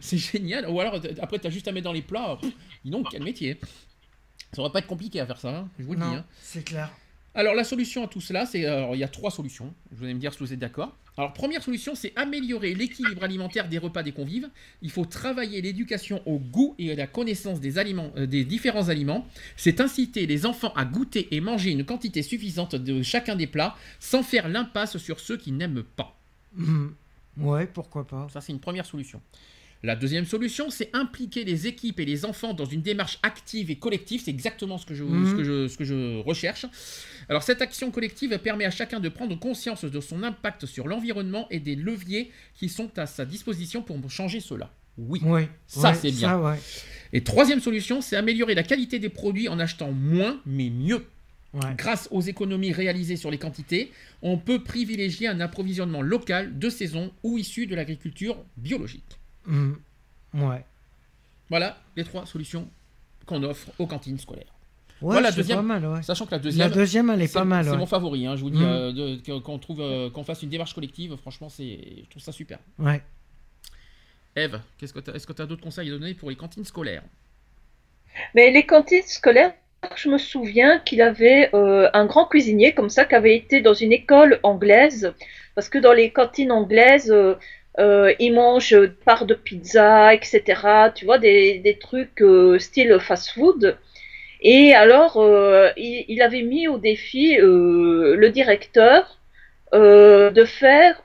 c'est 0.00 0.18
génial. 0.18 0.68
Ou 0.68 0.80
alors, 0.80 1.00
après, 1.22 1.38
tu 1.38 1.46
as 1.46 1.50
juste 1.50 1.68
à 1.68 1.72
mettre 1.72 1.84
dans 1.84 1.92
les 1.92 2.02
plats. 2.02 2.38
dis 2.84 2.90
donc, 2.90 3.06
quel 3.10 3.22
métier. 3.22 3.60
Ça 4.52 4.62
va 4.62 4.70
pas 4.70 4.80
être 4.80 4.86
compliqué 4.86 5.20
à 5.20 5.26
faire 5.26 5.38
ça, 5.38 5.50
hein, 5.50 5.68
je 5.78 5.84
vous 5.84 5.92
le 5.92 5.98
dis. 5.98 6.04
Hein. 6.04 6.24
C'est 6.42 6.64
clair. 6.64 6.90
Alors 7.34 7.54
la 7.54 7.62
solution 7.62 8.04
à 8.04 8.08
tout 8.08 8.20
cela, 8.20 8.46
c'est 8.46 8.60
il 8.60 8.98
y 8.98 9.04
a 9.04 9.08
trois 9.08 9.30
solutions. 9.30 9.72
Vous 9.92 10.04
allez 10.04 10.14
me 10.14 10.18
dire 10.18 10.32
si 10.32 10.40
vous 10.40 10.52
êtes 10.52 10.58
d'accord. 10.58 10.96
Alors 11.18 11.32
première 11.32 11.64
solution, 11.64 11.96
c'est 11.96 12.12
améliorer 12.14 12.74
l'équilibre 12.74 13.24
alimentaire 13.24 13.68
des 13.68 13.78
repas 13.78 14.04
des 14.04 14.12
convives. 14.12 14.48
Il 14.82 14.90
faut 14.92 15.04
travailler 15.04 15.60
l'éducation 15.60 16.22
au 16.26 16.38
goût 16.38 16.76
et 16.78 16.92
à 16.92 16.94
la 16.94 17.08
connaissance 17.08 17.60
des 17.60 17.76
aliments, 17.76 18.12
euh, 18.16 18.26
des 18.26 18.44
différents 18.44 18.88
aliments. 18.88 19.26
C'est 19.56 19.80
inciter 19.80 20.26
les 20.26 20.46
enfants 20.46 20.72
à 20.76 20.84
goûter 20.84 21.26
et 21.34 21.40
manger 21.40 21.72
une 21.72 21.84
quantité 21.84 22.22
suffisante 22.22 22.76
de 22.76 23.02
chacun 23.02 23.34
des 23.34 23.48
plats, 23.48 23.74
sans 23.98 24.22
faire 24.22 24.48
l'impasse 24.48 24.96
sur 24.98 25.18
ceux 25.18 25.36
qui 25.36 25.50
n'aiment 25.50 25.82
pas. 25.82 26.16
Mmh. 26.54 26.86
Ouais, 27.38 27.66
pourquoi 27.66 28.06
pas. 28.06 28.28
Ça 28.32 28.40
c'est 28.40 28.52
une 28.52 28.60
première 28.60 28.86
solution. 28.86 29.20
La 29.84 29.94
deuxième 29.94 30.24
solution, 30.24 30.70
c'est 30.70 30.90
impliquer 30.92 31.44
les 31.44 31.68
équipes 31.68 32.00
et 32.00 32.04
les 32.04 32.24
enfants 32.24 32.52
dans 32.52 32.64
une 32.64 32.82
démarche 32.82 33.18
active 33.22 33.70
et 33.70 33.76
collective. 33.76 34.20
C'est 34.24 34.30
exactement 34.30 34.76
ce 34.76 34.84
que, 34.84 34.94
je, 34.94 35.04
ce, 35.04 35.34
que 35.36 35.44
je, 35.44 35.68
ce 35.68 35.76
que 35.76 35.84
je 35.84 36.20
recherche. 36.22 36.66
Alors 37.28 37.42
cette 37.44 37.62
action 37.62 37.90
collective 37.90 38.36
permet 38.38 38.64
à 38.64 38.70
chacun 38.70 38.98
de 38.98 39.08
prendre 39.08 39.38
conscience 39.38 39.84
de 39.84 40.00
son 40.00 40.22
impact 40.24 40.66
sur 40.66 40.88
l'environnement 40.88 41.46
et 41.50 41.60
des 41.60 41.76
leviers 41.76 42.32
qui 42.54 42.68
sont 42.68 42.90
à 42.98 43.06
sa 43.06 43.24
disposition 43.24 43.82
pour 43.82 43.98
changer 44.10 44.40
cela. 44.40 44.72
Oui, 44.96 45.20
ça 45.68 45.94
c'est 45.94 46.10
bien. 46.10 46.56
Et 47.12 47.22
troisième 47.22 47.60
solution, 47.60 48.00
c'est 48.00 48.16
améliorer 48.16 48.54
la 48.54 48.64
qualité 48.64 48.98
des 48.98 49.08
produits 49.08 49.48
en 49.48 49.58
achetant 49.60 49.92
moins 49.92 50.40
mais 50.44 50.70
mieux. 50.70 51.04
Grâce 51.76 52.08
aux 52.10 52.20
économies 52.20 52.72
réalisées 52.72 53.16
sur 53.16 53.30
les 53.30 53.38
quantités, 53.38 53.90
on 54.22 54.38
peut 54.38 54.62
privilégier 54.62 55.28
un 55.28 55.40
approvisionnement 55.40 56.02
local, 56.02 56.58
de 56.58 56.68
saison 56.68 57.12
ou 57.22 57.38
issu 57.38 57.66
de 57.66 57.74
l'agriculture 57.74 58.36
biologique. 58.56 59.17
Mmh. 59.48 59.72
Ouais. 60.34 60.64
Voilà 61.48 61.76
les 61.96 62.04
trois 62.04 62.26
solutions 62.26 62.68
qu'on 63.26 63.42
offre 63.42 63.68
aux 63.78 63.86
cantines 63.86 64.18
scolaires. 64.18 64.52
Ouais, 65.00 65.12
voilà, 65.12 65.30
deuxième, 65.30 65.58
pas 65.58 65.62
mal, 65.62 65.86
ouais. 65.86 66.02
Sachant 66.02 66.26
que 66.26 66.32
la 66.32 66.40
deuxième, 66.40 66.68
la 66.68 66.74
deuxième 66.74 67.10
elle 67.10 67.22
est, 67.22 67.32
pas 67.32 67.44
mal. 67.44 67.64
C'est 67.64 67.76
mon 67.76 67.86
favori. 67.86 68.26
Hein, 68.26 68.34
je 68.34 68.42
vous 68.42 68.50
dis 68.50 68.58
mmh. 68.58 69.22
euh, 69.28 69.40
qu'on 69.40 69.58
trouve, 69.58 69.80
euh, 69.80 70.10
qu'on 70.10 70.24
fasse 70.24 70.42
une 70.42 70.48
démarche 70.48 70.74
collective. 70.74 71.16
Franchement, 71.16 71.48
c'est, 71.48 71.78
je 72.04 72.10
trouve 72.10 72.22
ça 72.22 72.32
super. 72.32 72.58
Ouais. 72.78 73.00
Eve, 74.34 74.60
qu'est-ce 74.76 74.92
que 74.92 74.98
est-ce 75.14 75.26
que 75.26 75.32
tu 75.32 75.42
as 75.42 75.46
d'autres 75.46 75.62
conseils 75.62 75.88
à 75.88 75.92
donner 75.92 76.14
pour 76.14 76.30
les 76.30 76.36
cantines 76.36 76.64
scolaires? 76.64 77.02
Mais 78.34 78.50
les 78.50 78.66
cantines 78.66 79.06
scolaires, 79.06 79.54
je 79.94 80.08
me 80.08 80.18
souviens 80.18 80.80
qu'il 80.80 81.00
avait 81.00 81.54
euh, 81.54 81.88
un 81.94 82.06
grand 82.06 82.26
cuisinier 82.26 82.74
comme 82.74 82.90
ça 82.90 83.04
qui 83.04 83.14
avait 83.14 83.36
été 83.36 83.60
dans 83.60 83.74
une 83.74 83.92
école 83.92 84.40
anglaise, 84.42 85.14
parce 85.54 85.68
que 85.68 85.78
dans 85.78 85.92
les 85.92 86.10
cantines 86.10 86.50
anglaises, 86.50 87.14
euh, 87.78 88.12
ils 88.18 88.32
mangent 88.32 88.76
part 89.04 89.24
de 89.24 89.34
pizza, 89.34 90.12
etc. 90.12 90.42
Tu 90.94 91.04
vois, 91.04 91.18
des, 91.18 91.58
des 91.58 91.78
trucs 91.78 92.20
euh, 92.22 92.58
style 92.58 92.98
fast-food. 92.98 93.76
Et 94.40 94.74
alors, 94.74 95.16
euh, 95.16 95.70
il, 95.76 96.20
avait 96.22 96.42
mis 96.42 96.68
au 96.68 96.78
défi 96.78 97.36
le 97.38 98.28
directeur 98.28 99.18
de 99.72 100.44
faire 100.44 101.02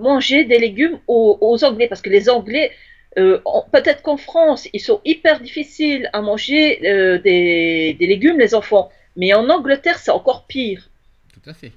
manger 0.00 0.44
des 0.44 0.58
légumes 0.58 0.98
aux, 1.06 1.38
aux, 1.40 1.64
Anglais, 1.64 1.86
parce 1.86 2.02
que 2.02 2.10
les 2.10 2.28
Anglais, 2.30 2.72
peut-être 3.14 4.02
qu'en 4.02 4.16
France, 4.16 4.68
ils 4.72 4.80
sont 4.80 5.00
hyper 5.04 5.40
difficiles 5.40 6.08
à 6.14 6.22
manger 6.22 6.78
des, 7.22 7.94
des, 7.98 8.06
légumes, 8.06 8.38
les 8.38 8.54
enfants, 8.54 8.90
mais 9.16 9.34
en 9.34 9.48
Angleterre, 9.50 9.98
c'est 9.98 10.10
encore 10.10 10.46
pire. 10.46 10.88
Tout 11.34 11.50
à 11.50 11.54
fait. 11.54 11.72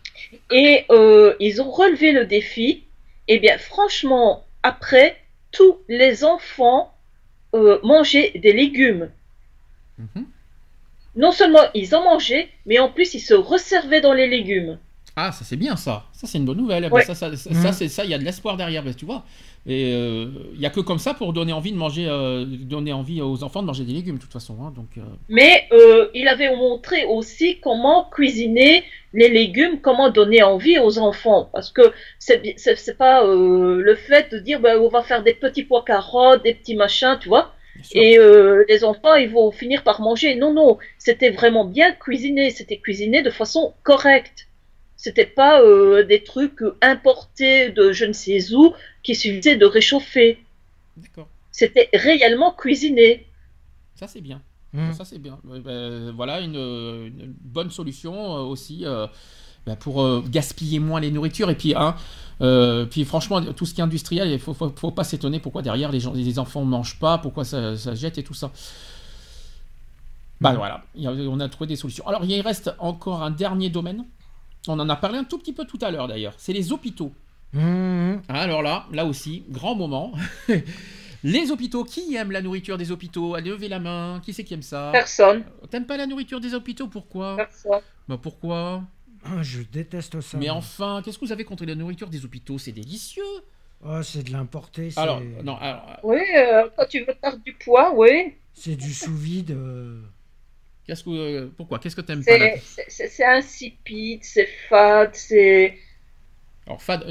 Et 0.49 0.85
ils 1.41 1.61
ont 1.61 1.69
relevé 1.69 2.13
le 2.13 2.25
défi 2.25 2.85
eh 3.29 3.39
bien, 3.39 3.57
franchement, 3.57 4.43
après, 4.63 5.15
tous 5.51 5.77
les 5.87 6.23
enfants 6.23 6.93
euh, 7.55 7.79
mangeaient 7.83 8.31
des 8.35 8.53
légumes. 8.53 9.09
Mhm. 9.97 10.25
Non 11.15 11.31
seulement 11.31 11.63
ils 11.73 11.95
en 11.95 12.03
mangeaient, 12.03 12.49
mais 12.65 12.79
en 12.79 12.89
plus 12.89 13.13
ils 13.13 13.19
se 13.19 13.33
resservaient 13.33 14.01
dans 14.01 14.13
les 14.13 14.27
légumes. 14.27 14.77
Ah, 15.15 15.31
ça 15.31 15.43
c'est 15.43 15.57
bien 15.57 15.75
ça. 15.75 16.05
Ça 16.13 16.27
c'est 16.27 16.37
une 16.37 16.45
bonne 16.45 16.57
nouvelle. 16.57 16.89
Ça, 17.05 17.15
ça, 17.15 17.29
mhm. 17.29 17.71
c'est 17.73 17.89
ça. 17.89 18.05
Il 18.05 18.11
y 18.11 18.13
a 18.13 18.17
de 18.17 18.23
l'espoir 18.23 18.55
derrière, 18.57 18.83
tu 18.95 19.05
vois. 19.05 19.25
Et 19.65 19.91
euh, 19.93 20.27
il 20.53 20.59
n'y 20.59 20.65
a 20.65 20.69
que 20.69 20.79
comme 20.79 20.99
ça 20.99 21.13
pour 21.13 21.33
donner 21.33 21.51
envie 21.51 21.71
de 21.71 21.77
manger, 21.77 22.07
euh, 22.07 22.45
donner 22.45 22.93
envie 22.93 23.21
aux 23.21 23.43
enfants 23.43 23.61
de 23.61 23.67
manger 23.67 23.83
des 23.83 23.93
légumes, 23.93 24.15
de 24.15 24.21
toute 24.21 24.31
façon. 24.31 24.57
Hein, 24.63 24.71
donc, 24.75 24.97
euh. 24.97 25.01
Mais 25.27 25.67
il 26.13 26.27
avait 26.27 26.55
montré 26.55 27.05
aussi 27.05 27.59
comment 27.59 28.05
cuisiner 28.09 28.83
les 29.13 29.29
légumes, 29.29 29.81
comment 29.81 30.09
donner 30.09 30.43
envie 30.43 30.79
aux 30.79 30.99
enfants? 30.99 31.49
Parce 31.51 31.71
que 31.71 31.93
c'est 32.19 32.97
pas 32.97 33.23
le 33.25 33.95
fait 33.95 34.31
de 34.31 34.39
dire 34.39 34.59
bah, 34.59 34.79
on 34.79 34.89
va 34.89 35.01
faire 35.01 35.23
des 35.23 35.33
petits 35.33 35.63
pois 35.63 35.83
carottes, 35.83 36.43
des 36.43 36.53
petits 36.53 36.75
machins, 36.75 37.17
tu 37.19 37.29
vois? 37.29 37.53
Et 37.93 38.17
les 38.67 38.83
enfants, 38.83 39.15
ils 39.15 39.29
vont 39.29 39.51
finir 39.51 39.83
par 39.83 40.01
manger. 40.01 40.35
Non, 40.35 40.53
non, 40.53 40.77
c'était 40.97 41.29
vraiment 41.29 41.65
bien 41.65 41.93
cuisiné. 41.93 42.49
C'était 42.49 42.77
cuisiné 42.77 43.21
de 43.21 43.29
façon 43.29 43.73
correcte. 43.83 44.47
C'était 44.95 45.25
pas 45.25 45.61
des 46.03 46.23
trucs 46.23 46.61
importés 46.81 47.69
de 47.69 47.91
je 47.93 48.05
ne 48.05 48.13
sais 48.13 48.53
où 48.53 48.73
qui 49.01 49.15
suffisait 49.15 49.55
de 49.55 49.65
réchauffer. 49.65 50.39
C'était 51.51 51.89
réellement 51.93 52.51
cuisiné. 52.51 53.25
Ça, 53.95 54.07
c'est 54.07 54.21
bien. 54.21 54.41
Hmm. 54.73 54.91
Ça, 54.93 55.05
c'est 55.05 55.19
bien. 55.19 55.39
Ben, 55.43 56.11
voilà 56.11 56.41
une, 56.41 57.33
bonne 57.41 57.71
solution 57.71 58.13
euh, 58.13 58.41
aussi 58.41 58.85
euh, 58.85 59.07
ben, 59.65 59.75
pour 59.75 60.01
euh, 60.01 60.23
gaspiller 60.27 60.79
moins 60.79 60.99
les 60.99 61.11
nourritures. 61.11 61.49
Et 61.49 61.55
puis, 61.55 61.73
hein, 61.75 61.95
puis 62.89 63.05
franchement, 63.05 63.41
tout 63.41 63.65
ce 63.65 63.73
qui 63.73 63.81
est 63.81 63.83
industriel, 63.83 64.27
il 64.27 64.33
ne 64.33 64.37
faut, 64.37 64.53
faut, 64.53 64.91
pas 64.91 65.03
s'étonner 65.03 65.39
pourquoi 65.39 65.61
derrière 65.61 65.91
les, 65.91 65.99
gens, 65.99 66.13
les 66.13 66.39
enfants 66.39 66.63
ne 66.63 66.69
mangent 66.69 66.99
pas, 66.99 67.17
pourquoi 67.17 67.45
ça, 67.45 67.75
ça 67.75 67.95
jette 67.95 68.17
et 68.17 68.23
tout 68.23 68.33
ça. 68.33 68.51
Bah 70.41 70.53
voilà, 70.53 70.83
on 70.95 71.39
a 71.41 71.49
trouvé 71.49 71.67
des 71.67 71.75
solutions. 71.75 72.07
Alors, 72.07 72.23
il 72.23 72.39
reste 72.39 72.73
encore 72.79 73.23
un 73.23 73.31
dernier 73.31 73.69
domaine. 73.69 74.05
On 74.69 74.79
en 74.79 74.87
a 74.87 74.95
parlé 74.95 75.17
un 75.17 75.25
tout 75.25 75.37
petit 75.37 75.51
peu 75.51 75.65
tout 75.65 75.79
à 75.81 75.91
l'heure 75.91 76.07
d'ailleurs. 76.07 76.33
C'est 76.37 76.53
les 76.53 76.71
hôpitaux. 76.71 77.11
Mmh. 77.51 78.17
Alors 78.29 78.61
là, 78.61 78.85
là 78.91 79.05
aussi, 79.05 79.43
grand 79.49 79.75
moment. 79.75 80.13
les 81.23 81.51
hôpitaux, 81.51 81.83
qui 81.83 82.15
aime 82.15 82.31
la 82.31 82.41
nourriture 82.41 82.77
des 82.77 82.91
hôpitaux? 82.91 83.35
Allez, 83.35 83.49
levez 83.49 83.67
la 83.67 83.79
main. 83.79 84.21
Qui 84.23 84.33
c'est 84.33 84.43
qui 84.43 84.53
aime 84.53 84.61
ça? 84.61 84.89
Personne. 84.91 85.43
T'aimes 85.69 85.85
pas 85.85 85.97
la 85.97 86.05
nourriture 86.05 86.39
des 86.39 86.53
hôpitaux? 86.53 86.87
Pourquoi? 86.87 87.35
Personne. 87.37 87.81
Bah 88.07 88.19
pourquoi? 88.21 88.83
Ah, 89.23 89.41
Je 89.41 89.61
déteste 89.61 90.21
ça. 90.21 90.37
Mais 90.37 90.49
enfin, 90.49 91.01
qu'est-ce 91.03 91.19
que 91.19 91.25
vous 91.25 91.31
avez 91.31 91.43
contre 91.43 91.65
la 91.65 91.75
nourriture 91.75 92.09
des 92.09 92.23
hôpitaux? 92.23 92.57
C'est 92.57 92.71
délicieux. 92.71 93.23
Oh, 93.85 94.01
c'est 94.01 94.23
de 94.23 94.31
l'importer. 94.31 94.89
Alors, 94.97 95.21
non, 95.43 95.55
alors... 95.57 95.89
Euh, 95.89 95.95
oui, 96.03 96.21
euh, 96.37 96.67
quand 96.75 96.85
tu 96.85 96.99
veux 96.99 97.13
perdre 97.21 97.41
du 97.43 97.53
poids, 97.53 97.93
oui. 97.95 98.35
C'est 98.53 98.75
du 98.75 98.93
sous-vide. 98.93 99.51
Euh. 99.51 100.01
Qu'est-ce 100.85 101.03
que, 101.03 101.45
pourquoi? 101.55 101.79
Qu'est-ce 101.79 101.95
que 101.95 102.01
t'aimes 102.01 102.23
pas 102.25 102.57
C'est 102.87 103.23
insipide, 103.23 104.23
c'est 104.23 104.49
fade, 104.67 105.13
c'est 105.13 105.77
alors 106.69 106.83
fade, 106.83 107.03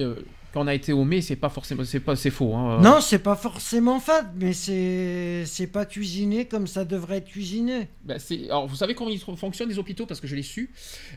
euh, 0.58 0.62
quand 0.62 0.64
on 0.64 0.66
a 0.66 0.74
été 0.74 0.92
au 0.92 1.04
mai, 1.04 1.20
c'est 1.20 1.36
pas 1.36 1.48
forcément, 1.48 1.84
c'est 1.84 2.00
pas, 2.00 2.16
c'est 2.16 2.30
faux. 2.30 2.54
Hein, 2.54 2.78
euh. 2.78 2.82
Non, 2.82 3.00
c'est 3.00 3.18
pas 3.18 3.36
forcément 3.36 4.00
fade, 4.00 4.30
mais 4.36 4.52
c'est, 4.52 5.44
c'est 5.46 5.66
pas 5.66 5.86
cuisiné 5.86 6.46
comme 6.46 6.66
ça 6.66 6.84
devrait 6.84 7.18
être 7.18 7.28
cuisiné. 7.28 7.88
Ben, 8.04 8.18
c'est, 8.18 8.44
alors 8.44 8.66
vous 8.66 8.76
savez 8.76 8.94
comment 8.94 9.10
ils 9.10 9.20
fonctionnent 9.20 9.68
les 9.68 9.78
hôpitaux 9.78 10.06
parce 10.06 10.20
que 10.20 10.26
je 10.26 10.36
l'ai 10.36 10.42
su. 10.42 10.70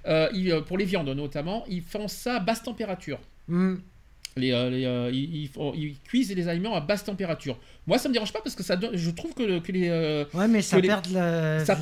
Euh, 0.05 0.61
pour 0.61 0.77
les 0.77 0.85
viandes 0.85 1.09
notamment, 1.09 1.63
ils 1.67 1.81
font 1.81 2.07
ça 2.07 2.35
à 2.35 2.39
basse 2.39 2.63
température. 2.63 3.19
Hmm. 3.47 3.75
Les, 4.37 4.51
les 4.69 5.09
ils, 5.13 5.49
ils, 5.75 5.99
cuisent 5.99 6.33
les 6.33 6.47
aliments 6.47 6.73
à 6.73 6.81
basse 6.81 7.03
température. 7.03 7.57
Moi, 7.87 7.97
ça 7.97 8.07
me 8.07 8.13
dérange 8.13 8.31
pas 8.31 8.39
parce 8.41 8.55
que 8.55 8.63
ça 8.63 8.79
je 8.93 9.09
trouve 9.09 9.33
que, 9.33 9.59
que 9.59 9.71
les. 9.71 9.89
Euh, 9.89 10.23
ouais, 10.33 10.47
mais 10.47 10.61
ça 10.61 10.79
perd, 10.79 11.07
la, 11.11 11.59
ça, 11.59 11.75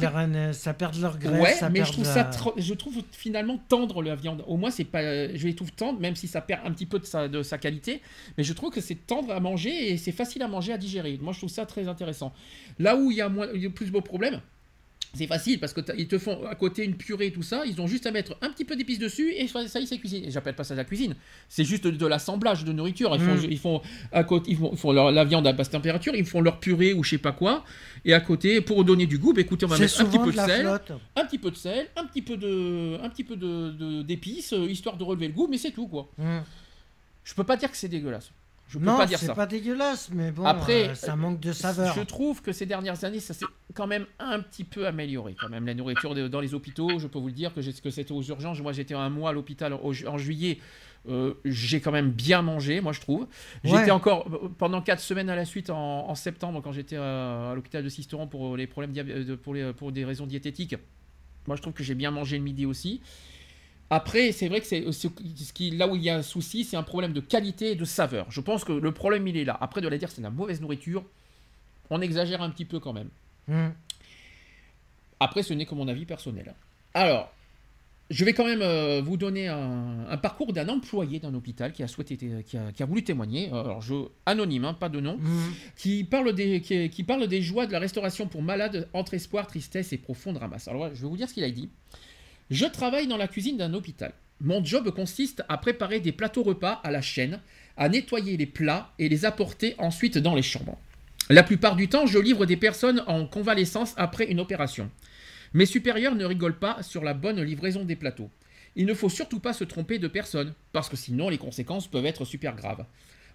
ça 0.53 0.73
perd 0.73 0.95
leur 0.99 1.17
graisse. 1.17 1.61
Ouais, 1.61 1.69
mais 1.69 1.83
je 1.85 1.91
trouve 1.91 2.05
ça, 2.05 2.29
je 2.57 2.73
trouve 2.73 3.01
finalement 3.11 3.59
tendre 3.67 4.01
la 4.01 4.15
viande. 4.15 4.43
Au 4.47 4.57
moins, 4.57 4.71
c'est 4.71 4.85
pas, 4.85 5.27
je 5.35 5.45
les 5.45 5.55
trouve 5.55 5.71
tendre, 5.71 5.99
même 5.99 6.15
si 6.15 6.27
ça 6.27 6.41
perd 6.41 6.61
un 6.65 6.71
petit 6.71 6.85
peu 6.85 6.99
de 6.99 7.05
sa, 7.05 7.27
de 7.27 7.43
sa 7.43 7.57
qualité. 7.57 8.01
Mais 8.37 8.43
je 8.43 8.53
trouve 8.53 8.71
que 8.71 8.81
c'est 8.81 8.95
tendre 8.95 9.31
à 9.33 9.39
manger 9.39 9.91
et 9.91 9.97
c'est 9.97 10.11
facile 10.11 10.41
à 10.41 10.47
manger, 10.47 10.73
à 10.73 10.77
digérer. 10.77 11.19
Moi, 11.21 11.33
je 11.33 11.39
trouve 11.39 11.49
ça 11.49 11.65
très 11.65 11.87
intéressant. 11.87 12.33
Là 12.79 12.95
où 12.95 13.11
il 13.11 13.17
y 13.17 13.21
a 13.21 13.29
moins, 13.29 13.47
il 13.53 13.61
y 13.61 13.65
a 13.65 13.69
plus 13.69 13.91
beau 13.91 14.01
problème, 14.01 14.41
C'est 15.13 15.25
facile 15.25 15.59
parce 15.59 15.73
qu'ils 15.73 16.07
te 16.07 16.19
font 16.19 16.45
à 16.45 16.53
côté 16.55 16.85
une 16.85 16.95
purée, 16.95 17.31
tout 17.31 17.41
ça. 17.41 17.63
Ils 17.65 17.81
ont 17.81 17.87
juste 17.87 18.05
à 18.05 18.11
mettre 18.11 18.37
un 18.41 18.49
petit 18.51 18.63
peu 18.63 18.75
d'épices 18.75 18.99
dessus 18.99 19.33
et 19.33 19.47
ça, 19.47 19.61
y 19.61 19.65
est, 19.65 19.85
c'est 19.85 19.97
cuisiné. 19.97 20.29
J'appelle 20.29 20.55
pas 20.55 20.63
ça 20.63 20.75
de 20.75 20.79
la 20.79 20.85
cuisine. 20.85 21.15
C'est 21.47 21.63
juste 21.63 21.87
de, 21.87 22.05
l'assemblage 22.05 22.63
de 22.63 22.71
nourriture. 22.71 23.15
Ils 23.15 23.21
font, 23.21 23.35
mm. 23.35 23.51
ils 23.51 23.57
font, 23.57 23.81
à 24.11 24.23
côté, 24.23 24.51
ils 24.51 24.57
font, 24.77 24.91
la 24.91 25.25
viande 25.25 25.47
à 25.47 25.53
basse 25.53 25.71
température, 25.71 26.15
ils 26.15 26.25
font 26.25 26.41
leur 26.41 26.59
purée 26.59 26.93
ou 26.93 27.03
je 27.03 27.11
sais 27.11 27.17
pas 27.17 27.31
quoi. 27.31 27.63
Et 28.05 28.13
à 28.13 28.19
côté, 28.19 28.61
pour 28.61 28.83
donner 28.85 29.07
du 29.07 29.17
goût, 29.17 29.33
bah, 29.33 29.41
écoutez, 29.41 29.65
on 29.65 29.69
va 29.69 29.79
mettre 29.79 29.99
un 29.99 30.05
petit 30.05 30.19
peu 30.19 30.31
de, 30.31 30.37
sel, 30.37 30.67
un 30.67 31.25
petit 31.25 31.39
peu 31.39 31.51
de 31.51 31.55
sel, 31.55 31.87
un 31.95 32.05
petit 32.05 32.21
peu 32.21 32.37
de, 32.37 32.97
un 33.01 33.09
petit 33.09 33.23
peu 33.23 33.35
de, 33.35 34.03
d'épices, 34.03 34.53
euh, 34.53 34.69
histoire 34.69 34.95
de 34.95 35.03
relever 35.03 35.27
le 35.27 35.33
goût, 35.33 35.47
mais 35.49 35.57
c'est 35.57 35.71
tout 35.71 35.87
quoi. 35.87 36.09
Mm. 36.17 36.39
Je 37.23 37.33
peux 37.33 37.43
pas 37.43 37.57
dire 37.57 37.71
que 37.71 37.77
c'est 37.77 37.89
dégueulasse. 37.89 38.31
Je 38.69 38.77
peux 38.77 38.85
non, 38.85 38.97
pas 38.97 39.07
dire 39.07 39.17
ça. 39.17 39.25
c'est 39.25 39.33
pas 39.33 39.47
dégueulasse, 39.47 40.11
mais 40.13 40.31
bon, 40.31 40.45
Après, 40.45 40.89
euh, 40.89 40.95
ça 40.95 41.15
manque 41.15 41.39
de 41.39 41.51
saveur. 41.51 41.93
Je 41.95 42.01
trouve 42.01 42.43
que 42.43 42.51
ces 42.51 42.67
dernières 42.67 43.03
années, 43.03 43.19
ça 43.19 43.33
s'est 43.33 43.45
quand 43.73 43.87
même 43.87 44.05
un 44.19 44.39
petit 44.39 44.63
peu 44.63 44.85
amélioré. 44.85 45.35
Quand 45.39 45.49
même, 45.49 45.65
la 45.65 45.73
nourriture 45.73 46.13
dans 46.29 46.39
les 46.39 46.53
hôpitaux, 46.53 46.99
je 46.99 47.07
peux 47.07 47.17
vous 47.17 47.27
le 47.27 47.33
dire 47.33 47.51
que, 47.51 47.61
que 47.81 47.89
c'était 47.89 48.11
aux 48.11 48.21
urgences. 48.21 48.61
Moi, 48.61 48.71
j'étais 48.71 48.93
un 48.93 49.09
mois 49.09 49.31
à 49.31 49.33
l'hôpital 49.33 49.73
en 49.73 50.17
juillet. 50.17 50.59
Euh, 51.07 51.33
j'ai 51.45 51.79
quand 51.79 51.91
même 51.91 52.11
bien 52.11 52.41
mangé, 52.41 52.81
moi 52.81 52.91
je 52.91 52.99
trouve. 52.99 53.27
J'étais 53.63 53.91
encore 53.91 54.27
pendant 54.57 54.81
4 54.81 54.99
semaines 54.99 55.29
à 55.29 55.35
la 55.35 55.45
suite 55.45 55.69
en, 55.69 56.13
septembre 56.15 56.61
quand 56.61 56.71
j'étais 56.71 56.97
à, 56.97 57.53
l'hôpital 57.55 57.83
de 57.83 57.89
Sisteron 57.89 58.27
pour 58.27 58.57
les 58.57 58.67
problèmes 58.67 58.93
pour, 59.41 59.53
les, 59.53 59.73
pour 59.73 59.91
des 59.91 60.05
raisons 60.05 60.27
diététiques. 60.27 60.75
Moi 61.47 61.55
je 61.55 61.61
trouve 61.61 61.73
que 61.73 61.83
j'ai 61.83 61.95
bien 61.95 62.11
mangé 62.11 62.37
le 62.37 62.43
midi 62.43 62.65
aussi. 62.65 63.01
Après, 63.89 64.31
c'est 64.31 64.47
vrai 64.47 64.61
que 64.61 64.67
c'est 64.67 64.91
ce 64.91 65.07
qui, 65.53 65.71
là 65.71 65.87
où 65.87 65.95
il 65.95 66.03
y 66.03 66.09
a 66.09 66.15
un 66.15 66.21
souci, 66.21 66.63
c'est 66.63 66.77
un 66.77 66.83
problème 66.83 67.11
de 67.11 67.21
qualité 67.21 67.71
et 67.71 67.75
de 67.75 67.85
saveur. 67.85 68.27
Je 68.29 68.39
pense 68.39 68.63
que 68.63 68.71
le 68.71 68.91
problème, 68.91 69.27
il 69.27 69.35
est 69.35 69.45
là. 69.45 69.57
Après, 69.59 69.81
de 69.81 69.87
la 69.87 69.97
dire 69.97 70.09
c'est 70.11 70.21
de 70.21 70.27
la 70.27 70.29
mauvaise 70.29 70.61
nourriture, 70.61 71.03
on 71.89 72.01
exagère 72.01 72.41
un 72.41 72.51
petit 72.51 72.65
peu 72.65 72.79
quand 72.79 72.93
même. 72.93 73.09
Hmm. 73.47 73.69
Après, 75.19 75.41
ce 75.41 75.53
n'est 75.53 75.65
que 75.65 75.73
mon 75.73 75.87
avis 75.87 76.05
personnel. 76.05 76.53
Alors, 76.93 77.31
je 78.11 78.25
vais 78.25 78.33
quand 78.33 78.45
même 78.45 78.61
euh, 78.61 79.01
vous 79.03 79.17
donner 79.17 79.47
un, 79.47 80.17
parcours 80.17 80.53
d'un 80.53 80.69
employé 80.69 81.19
d'un 81.19 81.33
hôpital 81.33 81.73
qui 81.73 81.81
a 81.81 81.87
souhaité, 81.87 82.17
qui 82.45 82.57
a, 82.57 82.85
voulu 82.85 83.03
témoigner. 83.03 83.49
Euh, 83.51 83.63
alors, 83.63 83.81
je 83.81 83.95
anonyme, 84.27 84.65
hein, 84.65 84.75
pas 84.75 84.89
de 84.89 84.99
nom, 84.99 85.17
hmm. 85.17 85.51
qui 85.75 86.03
parle 86.03 86.33
des, 86.33 86.61
qui, 86.61 87.03
parle 87.03 87.27
des 87.27 87.41
joies 87.41 87.65
de 87.65 87.71
la 87.71 87.79
restauration 87.79 88.27
pour 88.27 88.43
malades 88.43 88.87
entre 88.93 89.15
espoir, 89.15 89.47
tristesse 89.47 89.93
et 89.93 89.97
profonde 89.97 90.37
ramasse. 90.37 90.67
Alors, 90.67 90.93
je 90.93 91.01
vais 91.01 91.07
vous 91.07 91.17
dire 91.17 91.27
ce 91.27 91.33
qu'il 91.33 91.43
a 91.43 91.49
dit. 91.49 91.69
Je 92.49 92.65
travaille 92.65 93.05
dans 93.05 93.17
la 93.17 93.27
cuisine 93.27 93.57
d'un 93.57 93.75
hôpital. 93.75 94.11
Mon 94.41 94.65
job 94.65 94.89
consiste 94.89 95.43
à 95.49 95.57
préparer 95.59 95.99
des 95.99 96.11
plateaux 96.11 96.41
repas 96.41 96.81
à 96.83 96.89
la 96.89 97.01
chaîne, 97.01 97.41
à 97.77 97.89
nettoyer 97.89 98.37
les 98.37 98.47
plats 98.47 98.91
et 98.97 99.07
les 99.07 99.25
apporter 99.25 99.75
ensuite 99.77 100.17
dans 100.17 100.33
les 100.33 100.41
chambres. 100.41 100.79
La 101.29 101.43
plupart 101.43 101.75
du 101.75 101.89
temps, 101.89 102.07
je 102.07 102.17
livre 102.17 102.47
des 102.47 102.57
personnes 102.57 103.03
en 103.05 103.27
convalescence 103.27 103.93
après 103.97 104.31
une 104.31 104.39
opération. 104.39 104.89
Mes 105.53 105.67
supérieurs 105.67 106.15
ne 106.15 106.25
rigolent 106.25 106.57
pas 106.57 106.81
sur 106.81 107.03
la 107.03 107.13
bonne 107.13 107.39
livraison 107.43 107.83
des 107.83 107.95
plateaux. 107.95 108.31
Il 108.75 108.87
ne 108.87 108.95
faut 108.95 109.09
surtout 109.09 109.39
pas 109.39 109.53
se 109.53 109.63
tromper 109.63 109.99
de 109.99 110.07
personne, 110.07 110.53
parce 110.71 110.89
que 110.89 110.97
sinon 110.97 111.29
les 111.29 111.37
conséquences 111.37 111.87
peuvent 111.87 112.05
être 112.07 112.25
super 112.25 112.55
graves 112.55 112.85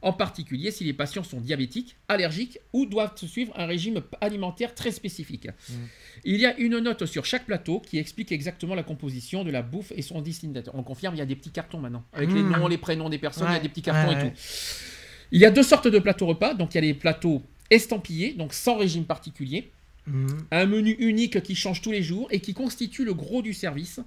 en 0.05 0.13
particulier 0.13 0.71
si 0.71 0.85
les 0.85 0.93
patients 0.93 1.25
sont 1.25 1.41
diabétiques, 1.41 1.97
allergiques 2.09 2.59
ou 2.73 2.85
doivent 2.85 3.17
suivre 3.17 3.53
un 3.57 3.67
régime 3.67 4.03
alimentaire 4.21 4.75
très 4.75 4.93
spécifique. 4.93 5.49
Mmh. 5.49 5.73
Il 6.25 6.37
y 6.37 6.47
a 6.47 6.57
une 6.59 6.79
note 6.79 7.07
sur 7.07 7.25
chaque 7.25 7.47
plateau 7.47 7.81
qui 7.81 7.99
explique 7.99 8.31
exactement 8.31 8.75
la 8.75 8.83
composition 8.83 9.45
de 9.45 9.51
la 9.51 9.63
bouffe 9.63 9.93
et 9.97 10.03
son 10.03 10.21
destinataire. 10.21 10.75
On 10.75 10.83
confirme, 10.83 11.15
il 11.15 11.19
y 11.19 11.23
a 11.23 11.27
des 11.27 11.35
petits 11.35 11.51
cartons 11.51 11.81
maintenant, 11.81 12.05
avec 12.13 12.31
les 12.31 12.43
mmh. 12.43 12.53
noms, 12.53 12.69
les 12.69 12.79
prénoms 12.79 13.09
des 13.09 13.19
personnes, 13.19 13.49
il 13.51 13.55
y 13.55 13.57
a 13.57 13.61
des 13.61 13.71
petits 13.71 13.83
cartons 13.83 14.13
et 14.13 14.21
tout. 14.21 14.37
Il 15.33 15.41
y 15.41 15.47
a 15.47 15.51
deux 15.51 15.63
sortes 15.63 15.89
de 15.89 15.99
plateaux 15.99 16.27
repas, 16.27 16.53
donc 16.53 16.75
il 16.75 16.77
y 16.77 16.79
a 16.79 16.83
les 16.83 16.95
plateaux 16.95 17.43
estampillés, 17.71 18.35
donc 18.35 18.53
sans 18.53 18.77
régime 18.77 19.07
particulier, 19.07 19.71
mmh. 20.07 20.27
un 20.51 20.67
menu 20.67 20.97
unique 20.99 21.43
qui 21.43 21.55
change 21.55 21.81
tous 21.81 21.93
les 21.93 22.03
jours 22.03 22.29
et 22.31 22.41
qui 22.41 22.53
constitue 22.53 23.07
le 23.07 23.15
gros 23.15 23.41
du 23.41 23.55
service. 23.55 24.01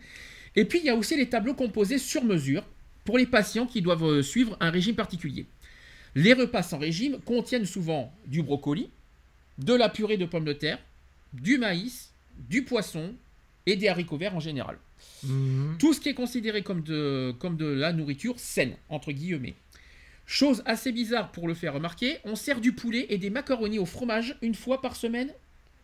Et 0.56 0.64
puis 0.64 0.78
il 0.78 0.86
y 0.86 0.90
a 0.90 0.95
aussi 0.95 1.18
les 1.18 1.28
tableaux 1.28 1.56
composés 1.56 1.98
sur 1.98 2.24
mesure 2.24 2.64
pour 3.03 3.18
les 3.18 3.26
patients 3.26 3.65
qui 3.65 3.82
doivent 3.82 4.06
euh, 4.06 4.22
suivre 4.22 4.57
un 4.60 4.69
régime 4.69 4.95
particulier. 4.95 5.48
Les 6.18 6.34
repas 6.34 6.64
sans 6.64 6.80
régime 6.80 7.19
contiennent 7.19 7.68
souvent 7.68 8.11
du 8.26 8.41
brocoli, 8.41 8.89
de 9.60 9.76
la 9.76 9.88
purée 9.88 10.18
de 10.18 10.26
pommes 10.26 10.45
de 10.45 10.53
terre, 10.53 10.80
du 11.31 11.60
maïs, 11.60 12.11
du 12.49 12.64
poisson 12.64 13.14
et 13.68 13.76
des 13.76 13.88
haricots 13.88 14.18
verts 14.18 14.35
en 14.35 14.39
général. 14.39 14.80
Mhm. 15.23 15.76
Tout 15.77 15.94
ce 15.94 16.02
qui 16.02 16.10
est 16.10 16.15
considéré 16.15 16.64
comme 16.64 16.81
de, 16.81 17.35
comme 17.38 17.56
de 17.56 17.68
la 17.68 17.94
nourriture 17.94 18.39
saine, 18.39 18.73
entre 18.89 19.11
guillemets. 19.11 19.53
Chose 20.26 20.64
assez 20.65 20.91
bizarre 20.91 21.31
pour 21.31 21.48
le 21.48 21.53
faire 21.53 21.76
remarquer, 21.76 22.18
on 22.23 22.35
sert 22.35 22.61
du 22.61 22.72
poulet 22.72 23.06
et 23.10 23.19
des 23.19 23.30
macaronis 23.30 23.77
au 23.77 23.85
fromage 23.85 24.35
une 24.41 24.56
fois 24.56 24.81
par 24.81 24.95
semaine. 24.95 25.31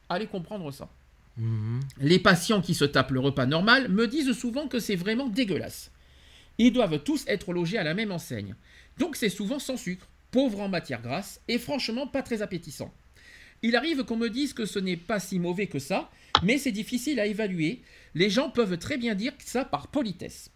Allez 0.09 0.25
comprendre 0.25 0.71
ça. 0.71 0.89
Mhm. 1.37 1.81
Les 1.99 2.17
patients 2.17 2.63
qui 2.63 2.73
se 2.73 2.85
tapent 2.85 3.11
le 3.11 3.19
repas 3.19 3.45
normal 3.45 3.87
me 3.87 4.07
disent 4.07 4.33
souvent 4.33 4.67
que 4.67 4.79
c'est 4.79 4.95
vraiment 4.95 5.27
dégueulasse. 5.27 5.91
Ils 6.57 6.73
doivent 6.73 7.03
tous 7.03 7.23
être 7.27 7.53
logés 7.53 7.77
à 7.77 7.83
la 7.83 7.93
même 7.93 8.11
enseigne. 8.11 8.55
Donc 8.97 9.15
c'est 9.15 9.29
souvent 9.29 9.59
sans 9.59 9.77
sucre 9.77 10.07
pauvre 10.33 10.61
en 10.61 10.67
matière 10.67 11.01
grasse 11.01 11.39
et 11.47 11.59
franchement 11.59 12.07
pas 12.07 12.23
très 12.23 12.41
appétissant. 12.41 12.91
Il 13.61 13.77
arrive 13.77 14.03
qu'on 14.03 14.17
me 14.17 14.29
dise 14.29 14.53
que 14.53 14.65
ce 14.65 14.79
n'est 14.79 14.97
pas 14.97 15.19
si 15.19 15.39
mauvais 15.39 15.67
que 15.67 15.79
ça, 15.79 16.09
mais 16.41 16.57
c'est 16.57 16.71
difficile 16.71 17.19
à 17.19 17.27
évaluer. 17.27 17.83
Les 18.15 18.29
gens 18.29 18.49
peuvent 18.49 18.77
très 18.77 18.97
bien 18.97 19.15
dire 19.15 19.31
ça 19.37 19.63
par 19.63 19.87
politesse. 19.87 20.51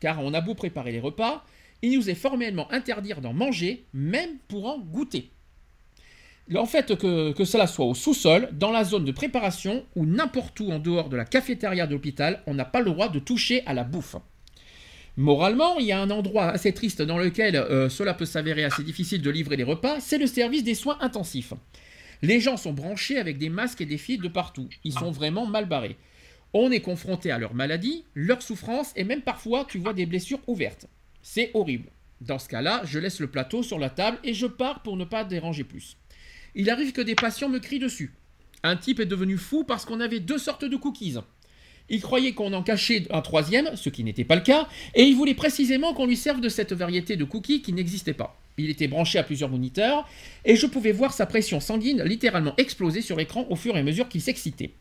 Car 0.00 0.22
on 0.22 0.32
a 0.32 0.40
beau 0.40 0.54
préparer 0.54 0.92
les 0.92 1.00
repas, 1.00 1.44
il 1.82 1.98
nous 1.98 2.08
est 2.08 2.14
formellement 2.14 2.72
interdit 2.72 3.12
d'en 3.20 3.34
manger, 3.34 3.84
même 3.92 4.38
pour 4.48 4.66
en 4.66 4.78
goûter. 4.78 5.32
En 6.54 6.66
fait, 6.66 6.96
que, 6.96 7.32
que 7.32 7.44
cela 7.44 7.66
soit 7.66 7.84
au 7.84 7.94
sous-sol, 7.94 8.48
dans 8.52 8.70
la 8.70 8.84
zone 8.84 9.04
de 9.04 9.10
préparation 9.10 9.84
ou 9.96 10.06
n'importe 10.06 10.60
où 10.60 10.70
en 10.70 10.78
dehors 10.78 11.08
de 11.08 11.16
la 11.16 11.24
cafétéria 11.24 11.88
de 11.88 11.92
l'hôpital, 11.92 12.44
on 12.46 12.54
n'a 12.54 12.64
pas 12.64 12.80
le 12.80 12.92
droit 12.92 13.08
de 13.08 13.18
toucher 13.18 13.66
à 13.66 13.74
la 13.74 13.82
bouffe. 13.82 14.16
Moralement, 15.16 15.78
il 15.78 15.86
y 15.86 15.92
a 15.92 16.00
un 16.00 16.10
endroit 16.10 16.48
assez 16.48 16.72
triste 16.72 17.00
dans 17.00 17.16
lequel 17.16 17.56
euh, 17.56 17.88
cela 17.88 18.12
peut 18.12 18.26
s'avérer 18.26 18.64
assez 18.64 18.82
difficile 18.82 19.22
de 19.22 19.30
livrer 19.30 19.56
les 19.56 19.64
repas, 19.64 19.98
c'est 20.00 20.18
le 20.18 20.26
service 20.26 20.62
des 20.62 20.74
soins 20.74 20.98
intensifs. 21.00 21.54
Les 22.20 22.40
gens 22.40 22.58
sont 22.58 22.74
branchés 22.74 23.18
avec 23.18 23.38
des 23.38 23.48
masques 23.48 23.80
et 23.80 23.86
des 23.86 23.96
fils 23.96 24.18
de 24.18 24.28
partout. 24.28 24.68
Ils 24.84 24.92
sont 24.92 25.10
vraiment 25.10 25.46
mal 25.46 25.66
barrés. 25.66 25.96
On 26.52 26.70
est 26.70 26.80
confronté 26.80 27.30
à 27.30 27.38
leur 27.38 27.54
maladie, 27.54 28.04
leur 28.14 28.42
souffrance 28.42 28.92
et 28.94 29.04
même 29.04 29.22
parfois 29.22 29.66
tu 29.68 29.78
vois 29.78 29.94
des 29.94 30.06
blessures 30.06 30.40
ouvertes. 30.46 30.86
C'est 31.22 31.50
horrible. 31.54 31.90
Dans 32.20 32.38
ce 32.38 32.48
cas-là, 32.48 32.82
je 32.84 32.98
laisse 32.98 33.20
le 33.20 33.26
plateau 33.26 33.62
sur 33.62 33.78
la 33.78 33.90
table 33.90 34.18
et 34.22 34.32
je 34.32 34.46
pars 34.46 34.82
pour 34.82 34.96
ne 34.96 35.04
pas 35.04 35.24
déranger 35.24 35.64
plus. 35.64 35.96
Il 36.54 36.70
arrive 36.70 36.92
que 36.92 37.02
des 37.02 37.14
patients 37.14 37.48
me 37.48 37.58
crient 37.58 37.78
dessus. 37.78 38.14
Un 38.62 38.76
type 38.76 39.00
est 39.00 39.06
devenu 39.06 39.36
fou 39.36 39.64
parce 39.64 39.84
qu'on 39.84 40.00
avait 40.00 40.20
deux 40.20 40.38
sortes 40.38 40.64
de 40.64 40.76
cookies. 40.76 41.18
Il 41.88 42.00
croyait 42.00 42.32
qu'on 42.32 42.52
en 42.52 42.62
cachait 42.62 43.06
un 43.10 43.20
troisième, 43.22 43.76
ce 43.76 43.88
qui 43.88 44.02
n'était 44.02 44.24
pas 44.24 44.34
le 44.34 44.40
cas, 44.40 44.68
et 44.94 45.02
il 45.02 45.14
voulait 45.14 45.34
précisément 45.34 45.94
qu'on 45.94 46.06
lui 46.06 46.16
serve 46.16 46.40
de 46.40 46.48
cette 46.48 46.72
variété 46.72 47.16
de 47.16 47.24
cookies 47.24 47.62
qui 47.62 47.72
n'existait 47.72 48.14
pas. 48.14 48.36
Il 48.58 48.70
était 48.70 48.88
branché 48.88 49.18
à 49.18 49.22
plusieurs 49.22 49.50
moniteurs, 49.50 50.08
et 50.44 50.56
je 50.56 50.66
pouvais 50.66 50.92
voir 50.92 51.12
sa 51.12 51.26
pression 51.26 51.60
sanguine 51.60 52.02
littéralement 52.02 52.54
exploser 52.56 53.02
sur 53.02 53.16
l'écran 53.16 53.46
au 53.50 53.56
fur 53.56 53.76
et 53.76 53.80
à 53.80 53.82
mesure 53.82 54.08
qu'il 54.08 54.20
s'excitait. 54.22 54.72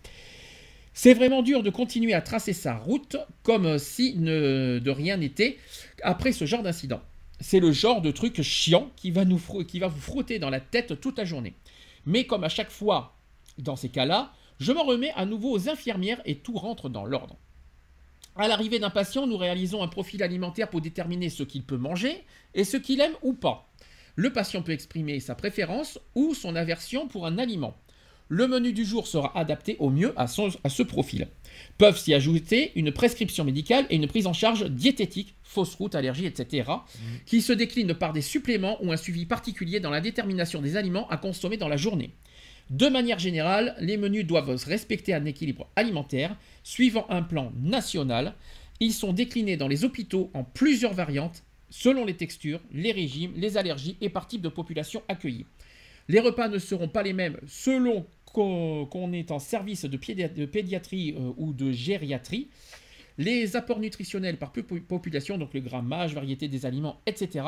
C'est 0.93 1.13
vraiment 1.13 1.43
dur 1.43 1.61
de 1.61 1.69
continuer 1.69 2.13
à 2.13 2.21
tracer 2.21 2.53
sa 2.53 2.75
route 2.75 3.17
comme 3.43 3.77
si 3.77 4.13
de 4.13 4.89
rien 4.89 5.17
n'était 5.17 5.57
après 6.01 6.31
ce 6.31 6.45
genre 6.45 6.63
d'incident. 6.63 7.01
C'est 7.41 7.59
le 7.59 7.73
genre 7.73 8.01
de 8.01 8.11
truc 8.11 8.41
chiant 8.41 8.89
qui 8.95 9.11
va, 9.11 9.25
nous, 9.25 9.41
qui 9.67 9.79
va 9.79 9.89
vous 9.89 9.99
frotter 9.99 10.39
dans 10.39 10.49
la 10.49 10.61
tête 10.61 11.01
toute 11.01 11.17
la 11.17 11.25
journée. 11.25 11.53
Mais 12.05 12.23
comme 12.23 12.45
à 12.45 12.49
chaque 12.49 12.71
fois 12.71 13.13
dans 13.57 13.75
ces 13.75 13.89
cas-là, 13.89 14.31
je 14.59 14.71
m'en 14.71 14.83
remets 14.83 15.11
à 15.15 15.25
nouveau 15.25 15.51
aux 15.51 15.69
infirmières 15.69 16.21
et 16.25 16.35
tout 16.35 16.57
rentre 16.57 16.89
dans 16.89 17.05
l'ordre. 17.05 17.37
À 18.37 18.47
l'arrivée 18.47 18.79
d'un 18.79 18.89
patient, 18.89 19.27
nous 19.27 19.37
réalisons 19.37 19.81
un 19.81 19.87
profil 19.87 20.21
alimentaire 20.21 20.69
pour 20.69 20.81
déterminer 20.81 21.29
ce 21.29 21.43
qu'il 21.43 21.63
peut 21.63 21.77
manger 21.77 22.23
et 22.53 22.65
ce 22.65 22.75
qu'il 22.77 22.99
aime 22.99 23.15
ou 23.21 23.33
pas. 23.33 23.69
Le 24.15 24.31
patient 24.31 24.61
peut 24.61 24.73
exprimer 24.73 25.19
sa 25.19 25.35
préférence 25.35 25.99
ou 26.15 26.33
son 26.33 26.55
aversion 26.55 27.07
pour 27.07 27.25
un 27.25 27.37
aliment. 27.37 27.75
Le 28.27 28.47
menu 28.47 28.73
du 28.73 28.83
jour 28.85 29.07
sera 29.07 29.37
adapté 29.37 29.77
au 29.79 29.89
mieux 29.89 30.13
à, 30.17 30.27
ce 30.27 30.83
profil. 30.83 31.27
Peuvent 31.77 31.97
s'y 31.97 32.13
ajouter 32.13 32.71
une 32.75 32.91
prescription 32.91 33.43
médicale 33.43 33.85
et 33.89 33.95
une 33.95 34.07
prise 34.07 34.25
en 34.25 34.33
charge 34.33 34.65
diététique, 34.69 35.35
fausse 35.43 35.75
route, 35.75 35.93
allergie, 35.93 36.25
etc., 36.25 36.67
mmh. 36.69 37.01
qui 37.25 37.41
se 37.41 37.53
déclinent 37.53 37.93
par 37.93 38.13
des 38.13 38.23
suppléments 38.23 38.83
ou 38.83 38.91
un 38.91 38.97
suivi 38.97 39.25
particulier 39.25 39.79
dans 39.79 39.91
la 39.91 40.01
détermination 40.01 40.61
des 40.61 40.75
aliments 40.75 41.07
à 41.09 41.17
consommer 41.17 41.57
dans 41.57 41.67
la 41.67 41.77
journée. 41.77 42.15
De 42.69 42.87
manière 42.87 43.19
générale, 43.19 43.75
les 43.79 43.97
menus 43.97 44.25
doivent 44.25 44.49
respecter 44.65 45.13
un 45.13 45.25
équilibre 45.25 45.69
alimentaire 45.75 46.35
suivant 46.63 47.05
un 47.09 47.21
plan 47.21 47.51
national. 47.61 48.33
Ils 48.79 48.93
sont 48.93 49.13
déclinés 49.13 49.55
dans 49.55 49.67
les 49.67 49.83
hôpitaux 49.83 50.31
en 50.33 50.43
plusieurs 50.43 50.93
variantes 50.93 51.43
selon 51.69 52.05
les 52.05 52.15
textures, 52.15 52.61
les 52.71 52.91
régimes, 52.91 53.33
les 53.35 53.57
allergies 53.57 53.97
et 54.01 54.09
par 54.09 54.27
type 54.27 54.41
de 54.41 54.49
population 54.49 55.03
accueillie. 55.07 55.45
Les 56.07 56.19
repas 56.19 56.47
ne 56.47 56.59
seront 56.59 56.87
pas 56.87 57.03
les 57.03 57.13
mêmes 57.13 57.37
selon 57.47 58.05
qu'on 58.25 59.13
est 59.13 59.31
en 59.31 59.39
service 59.39 59.85
de, 59.85 59.97
pédiatrie 60.45 61.15
euh, 61.17 61.31
ou 61.37 61.53
de 61.53 61.71
gériatrie. 61.71 62.49
Les 63.17 63.55
apports 63.55 63.79
nutritionnels 63.79 64.37
par 64.37 64.51
population, 64.51 65.37
donc 65.37 65.53
le 65.53 65.61
grammage, 65.61 66.13
variété 66.13 66.49
des 66.49 66.65
aliments, 66.65 66.99
etc., 67.05 67.45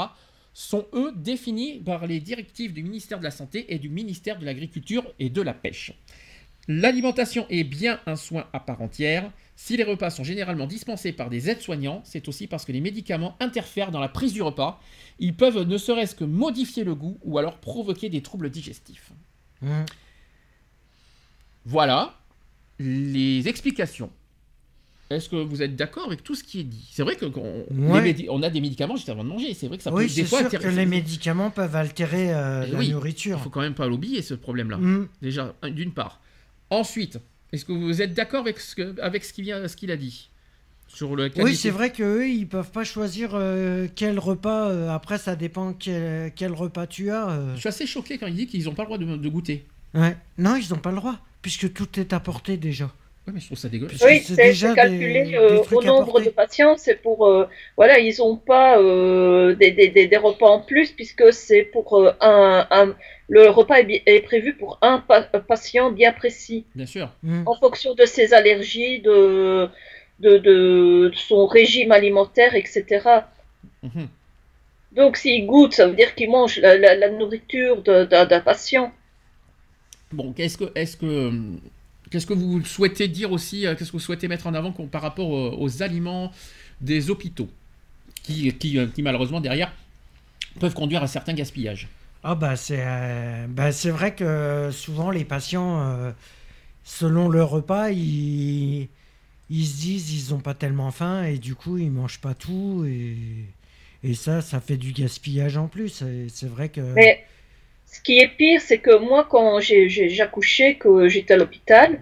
sont 0.57 0.87
eux 0.93 1.13
définis 1.15 1.77
par 1.77 2.07
les 2.07 2.19
directives 2.19 2.73
du 2.73 2.81
ministère 2.81 3.19
de 3.19 3.23
la 3.23 3.29
Santé 3.29 3.71
et 3.71 3.77
du 3.77 3.89
ministère 3.89 4.39
de 4.39 4.45
l'Agriculture 4.45 5.05
et 5.19 5.29
de 5.29 5.43
la 5.43 5.53
Pêche. 5.53 5.93
L'alimentation 6.67 7.45
est 7.51 7.63
bien 7.63 7.99
un 8.07 8.15
soin 8.15 8.47
à 8.53 8.59
part 8.59 8.81
entière. 8.81 9.31
Si 9.55 9.77
les 9.77 9.83
repas 9.83 10.09
sont 10.09 10.23
généralement 10.23 10.65
dispensés 10.65 11.13
par 11.13 11.29
des 11.29 11.51
aides-soignants, 11.51 12.01
c'est 12.03 12.27
aussi 12.27 12.47
parce 12.47 12.65
que 12.65 12.71
les 12.71 12.81
médicaments 12.81 13.37
interfèrent 13.39 13.91
dans 13.91 13.99
la 13.99 14.09
prise 14.09 14.33
du 14.33 14.41
repas. 14.41 14.81
Ils 15.19 15.35
peuvent 15.35 15.61
ne 15.61 15.77
serait-ce 15.77 16.15
que 16.15 16.23
modifier 16.23 16.83
le 16.83 16.95
goût 16.95 17.19
ou 17.21 17.37
alors 17.37 17.59
provoquer 17.59 18.09
des 18.09 18.23
troubles 18.23 18.49
digestifs. 18.49 19.11
Hum. 19.61 19.85
Voilà 21.65 22.17
les 22.79 23.47
explications. 23.47 24.09
Est-ce 25.09 25.29
que 25.29 25.37
vous 25.37 25.61
êtes 25.61 25.75
d'accord 25.77 26.05
avec 26.07 26.21
tout 26.23 26.35
ce 26.35 26.43
qui 26.43 26.59
est 26.59 26.63
dit? 26.65 26.85
C'est 26.91 27.03
vrai 27.03 27.15
qu'on 27.15 27.31
Ouais. 27.71 28.25
on 28.29 28.43
a 28.43 28.49
des 28.49 28.59
médicaments 28.59 28.95
juste 28.97 29.07
avant 29.09 29.23
de 29.23 29.29
manger. 29.29 29.53
C'est 29.53 29.67
vrai 29.67 29.77
que 29.77 29.83
ça 29.83 29.91
Oui, 29.93 30.03
peut 30.03 30.09
des 30.09 30.13
c'est 30.15 30.23
fois 30.25 30.39
sûr 30.39 30.47
altérer- 30.47 30.63
que 30.63 30.69
les 30.75 30.85
médicaments 30.85 31.49
peuvent 31.49 31.75
altérer 31.77 32.33
euh, 32.33 32.65
la 32.67 32.77
oui, 32.77 32.87
Il 32.87 32.91
nourriture. 32.93 33.39
faut 33.39 33.49
quand 33.49 33.61
même 33.61 33.73
pas 33.73 33.87
l'oublier 33.87 34.21
ce 34.21 34.33
problème-là. 34.33 34.77
Hum. 34.77 35.07
Déjà, 35.21 35.53
un- 35.61 35.69
d'une 35.69 35.91
part. 35.93 36.19
Ensuite, 36.69 37.19
est-ce 37.53 37.63
que 37.63 37.71
vous 37.71 38.01
êtes 38.01 38.13
d'accord 38.13 38.41
avec 38.41 38.59
ce 38.59 38.75
que- 38.75 38.99
avec 39.01 39.23
ce 39.23 39.31
qu'il 39.31 39.45
vient, 39.45 39.65
ce 39.67 39.77
qu'il 39.77 39.91
a 39.91 39.97
dit? 39.97 40.29
Sur 40.89 41.15
le 41.15 41.29
Oui, 41.37 41.55
c'est 41.55 41.69
vrai 41.69 41.91
qu'eux, 41.91 42.27
ils 42.29 42.47
peuvent 42.47 42.71
pas 42.71 42.83
choisir 42.85 43.31
euh, 43.33 43.87
quel 43.95 44.19
repas. 44.19 44.69
euh, 44.69 44.89
après, 44.89 45.17
ça 45.17 45.35
dépend 45.35 45.73
quel, 45.73 46.31
quel 46.35 46.51
repas 46.53 46.87
tu 46.87 47.11
as. 47.11 47.39
Je 47.55 47.59
suis 47.59 47.69
assez 47.69 47.85
choqué 47.87 48.17
quand 48.17 48.27
il 48.27 48.35
dit 48.35 48.47
qu'ils 48.47 48.65
n'ont 48.65 48.73
pas 48.73 48.83
le 48.83 48.87
droit 48.87 48.97
de, 48.97 49.15
de 49.17 49.29
goûter. 49.29 49.65
Ouais. 49.93 50.17
Non, 50.37 50.55
ils 50.55 50.69
n'ont 50.69 50.79
pas 50.79 50.91
le 50.91 50.97
droit, 50.97 51.19
puisque 51.41 51.71
tout 51.73 51.99
est 51.99 52.11
apporté 52.13 52.55
déjà. 52.57 52.91
Ouais, 53.27 53.33
mais 53.33 53.39
je 53.41 53.45
trouve 53.47 53.57
ça 53.57 53.67
dégueu. 53.67 53.87
Puisque 53.87 54.05
Oui, 54.05 54.21
c'est 54.23 54.35
déjà 54.37 54.73
calculé 54.73 55.23
des- 55.23 55.35
euh, 55.35 55.61
des 55.61 55.75
au 55.75 55.81
nombre 55.83 56.21
de 56.21 56.29
patients. 56.29 56.77
C'est 56.77 56.95
pour, 56.95 57.27
euh, 57.27 57.45
voilà, 57.75 57.99
ils 57.99 58.15
n'ont 58.19 58.37
pas 58.37 58.79
euh, 58.79 59.53
des, 59.55 59.71
des, 59.71 59.89
des, 59.89 60.07
des 60.07 60.17
repas 60.17 60.47
en 60.47 60.61
plus 60.61 60.91
puisque 60.93 61.33
c'est 61.33 61.63
pour 61.63 61.97
euh, 61.99 62.11
un, 62.21 62.65
un- 62.71 62.95
le 63.27 63.49
repas 63.49 63.79
est, 63.79 64.01
est 64.05 64.21
prévu 64.21 64.53
pour 64.55 64.77
un 64.81 64.99
pa- 64.99 65.23
patient 65.23 65.91
bien 65.91 66.13
précis 66.13 66.65
Bien 66.73 66.85
sûr. 66.85 67.09
Hum. 67.25 67.43
en 67.45 67.55
fonction 67.55 67.93
de 67.95 68.05
ses 68.05 68.33
allergies, 68.33 69.01
de, 69.01 69.67
de, 70.21 70.37
de 70.37 71.11
son 71.13 71.45
régime 71.47 71.91
alimentaire, 71.91 72.55
etc. 72.55 72.85
Mhm. 73.83 74.07
Donc 74.93 75.17
s'il 75.17 75.45
goûte, 75.45 75.73
ça 75.73 75.85
veut 75.87 75.95
dire 75.95 76.15
qu'il 76.15 76.29
mange 76.31 76.59
la, 76.59 76.77
la, 76.77 76.95
la 76.95 77.09
nourriture 77.09 77.81
de- 77.83 78.05
d'un 78.05 78.25
d'un 78.25 78.39
patient. 78.39 78.93
Bon, 80.13 80.31
qu'est-ce 80.31 80.57
que, 80.57 80.71
est-ce 80.73 80.95
que, 80.95 81.31
qu'est-ce 82.09 82.25
que 82.25 82.33
vous 82.33 82.63
souhaitez 82.65 83.07
dire 83.07 83.31
aussi 83.31 83.65
euh, 83.65 83.75
Qu'est-ce 83.75 83.91
que 83.91 83.97
vous 83.97 84.03
souhaitez 84.03 84.27
mettre 84.27 84.47
en 84.47 84.53
avant 84.53 84.71
par 84.71 85.01
rapport 85.01 85.29
aux, 85.29 85.57
aux 85.57 85.83
aliments 85.83 86.31
des 86.81 87.09
hôpitaux, 87.09 87.49
qui, 88.23 88.51
qui, 88.53 88.77
euh, 88.77 88.87
qui, 88.87 89.01
malheureusement 89.01 89.41
derrière 89.41 89.71
peuvent 90.59 90.73
conduire 90.73 91.03
à 91.03 91.07
certains 91.07 91.33
gaspillages? 91.33 91.87
Ah 92.23 92.35
bah 92.35 92.55
c'est 92.55 92.81
euh, 92.81 93.45
bah, 93.47 93.71
c'est 93.71 93.91
vrai 93.91 94.15
que 94.15 94.69
souvent 94.71 95.11
les 95.11 95.23
patients, 95.23 95.81
euh, 95.81 96.11
selon 96.83 97.29
leur 97.29 97.49
repas, 97.49 97.89
ils, 97.91 98.89
ils 99.49 99.65
se 99.65 99.77
disent 99.77 100.13
ils 100.13 100.33
ont 100.33 100.39
pas 100.39 100.53
tellement 100.53 100.91
faim 100.91 101.23
et 101.23 101.37
du 101.37 101.55
coup 101.55 101.77
ils 101.77 101.91
mangent 101.91 102.19
pas 102.19 102.33
tout 102.33 102.85
et, 102.87 103.17
et 104.03 104.13
ça 104.13 104.41
ça 104.41 104.59
fait 104.59 104.77
du 104.77 104.91
gaspillage 104.93 105.57
en 105.57 105.67
plus. 105.67 106.03
C'est 106.29 106.49
vrai 106.49 106.69
que 106.69 106.81
Mais 106.81 107.25
ce 107.87 108.01
qui 108.01 108.19
est 108.19 108.27
pire, 108.27 108.61
c'est 108.61 108.79
que 108.79 108.97
moi, 108.97 109.25
quand 109.29 109.59
j'accouchais, 109.59 110.75
que 110.75 111.07
j'étais 111.07 111.33
à 111.33 111.37
l'hôpital, 111.37 112.01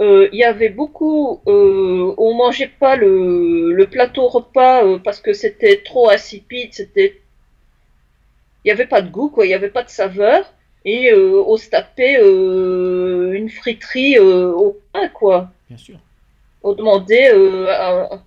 euh, 0.00 0.28
il 0.32 0.38
y 0.38 0.44
avait 0.44 0.68
beaucoup, 0.68 1.40
euh, 1.48 2.14
on 2.18 2.34
mangeait 2.34 2.70
pas 2.78 2.94
le, 2.94 3.72
le 3.72 3.86
plateau 3.88 4.28
repas 4.28 4.84
euh, 4.84 4.98
parce 4.98 5.20
que 5.20 5.32
c'était 5.32 5.82
trop 5.84 6.08
insipide, 6.08 6.72
c'était, 6.72 7.20
il 8.64 8.68
y 8.68 8.70
avait 8.70 8.86
pas 8.86 9.02
de 9.02 9.10
goût, 9.10 9.28
quoi, 9.28 9.44
il 9.44 9.50
y 9.50 9.54
avait 9.54 9.70
pas 9.70 9.82
de 9.82 9.88
saveur, 9.88 10.52
et 10.84 11.10
euh, 11.12 11.42
on 11.44 11.56
se 11.56 11.68
tapait 11.68 12.14
une 12.20 13.50
friterie 13.50 14.20
au 14.20 14.78
pain, 14.92 15.08
quoi. 15.08 15.50
Bien 15.68 15.78
sûr. 15.78 15.98
On 16.62 16.74
demandait 16.74 17.30
à, 17.68 18.22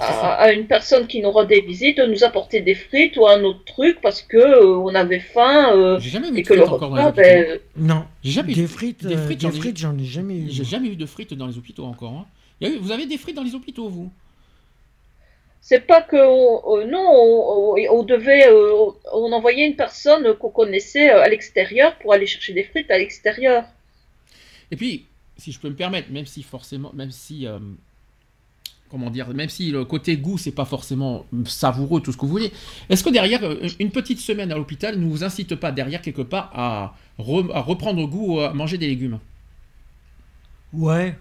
à, 0.00 0.34
à 0.34 0.52
une 0.52 0.66
personne 0.66 1.06
qui 1.06 1.20
nous 1.20 1.30
rendait 1.30 1.60
visite 1.60 1.98
de 1.98 2.06
nous 2.06 2.24
apporter 2.24 2.60
des 2.60 2.74
frites 2.74 3.16
ou 3.16 3.26
un 3.26 3.42
autre 3.44 3.64
truc 3.64 4.00
parce 4.00 4.22
que 4.22 4.36
euh, 4.38 4.76
on 4.78 4.94
avait 4.94 5.20
faim. 5.20 5.76
euh, 5.76 5.98
J'ai 6.00 6.10
jamais 6.10 6.30
vu 6.30 6.38
et 6.38 6.42
de 6.42 6.48
que 6.48 6.54
le 6.54 6.60
frites 6.62 6.72
encore 6.72 6.90
dans 6.90 6.96
les 6.96 7.02
repas, 7.02 7.20
hôpitaux. 7.22 7.60
ben, 7.76 7.86
non, 7.86 8.04
J'ai 8.24 8.30
jamais 8.30 8.54
des 8.54 8.66
frites, 8.66 9.04
des 9.04 9.14
euh, 9.16 9.24
frites, 9.26 9.40
des 9.40 9.46
j'en 9.48 9.52
ai- 9.52 9.58
frites, 9.60 9.76
j'en 9.76 9.98
ai 9.98 10.04
jamais 10.04 10.34
eu. 10.36 10.48
J'ai 10.50 10.64
jamais 10.64 10.88
eu 10.88 10.96
de 10.96 11.06
frites 11.06 11.34
dans 11.34 11.46
les 11.46 11.58
hôpitaux 11.58 11.84
encore. 11.84 12.12
hein. 12.12 12.26
Il 12.60 12.68
y 12.68 12.70
a 12.70 12.74
eu- 12.74 12.78
vous 12.78 12.92
avez 12.92 13.06
des 13.06 13.18
frites 13.18 13.36
dans 13.36 13.42
les 13.42 13.54
hôpitaux, 13.54 13.88
vous? 13.88 14.10
C'est 15.60 15.86
pas 15.86 16.02
que 16.02 16.16
on- 16.16 16.76
euh, 16.78 16.84
non, 16.86 16.98
on, 17.00 17.76
on- 17.90 18.02
devait, 18.02 18.48
euh, 18.48 18.72
on 19.12 19.30
envoyait 19.32 19.66
une 19.66 19.76
personne 19.76 20.34
qu'on 20.34 20.50
connaissait 20.50 21.10
euh, 21.12 21.22
à 21.22 21.28
l'extérieur 21.28 21.96
pour 21.98 22.12
aller 22.12 22.26
chercher 22.26 22.52
des 22.52 22.64
frites 22.64 22.90
à 22.90 22.98
l'extérieur. 22.98 23.64
Et 24.72 24.76
puis, 24.76 25.06
si 25.36 25.52
je 25.52 25.60
peux 25.60 25.68
me 25.68 25.76
permettre, 25.76 26.10
même 26.10 26.26
si 26.26 26.42
forcément, 26.42 26.90
même 26.94 27.10
si, 27.12 27.46
euh, 27.46 27.58
comment 28.92 29.10
dire, 29.10 29.28
même 29.34 29.48
si 29.50 29.72
le 29.72 29.84
côté 29.84 30.16
goût, 30.18 30.38
c'est 30.38 30.52
pas 30.52 30.66
forcément 30.66 31.26
savoureux, 31.46 32.02
tout 32.02 32.12
ce 32.12 32.18
que 32.18 32.22
vous 32.22 32.28
voulez, 32.32 32.52
est-ce 32.90 33.04
que 33.04 33.10
derrière, 33.10 33.42
euh, 33.44 33.68
une 33.80 33.90
petite 33.90 34.20
semaine 34.20 34.52
à 34.52 34.56
l'hôpital 34.56 34.98
ne 35.00 35.06
vous 35.06 35.24
incite 35.24 35.56
pas 35.56 35.72
derrière 35.72 36.02
quelque 36.02 36.22
part 36.22 36.50
à, 36.54 36.94
re- 37.18 37.52
à 37.52 37.60
reprendre 37.62 38.06
goût 38.06 38.40
à 38.40 38.52
manger 38.54 38.78
des 38.78 38.88
légumes? 38.88 39.18
Ouais, 40.72 41.16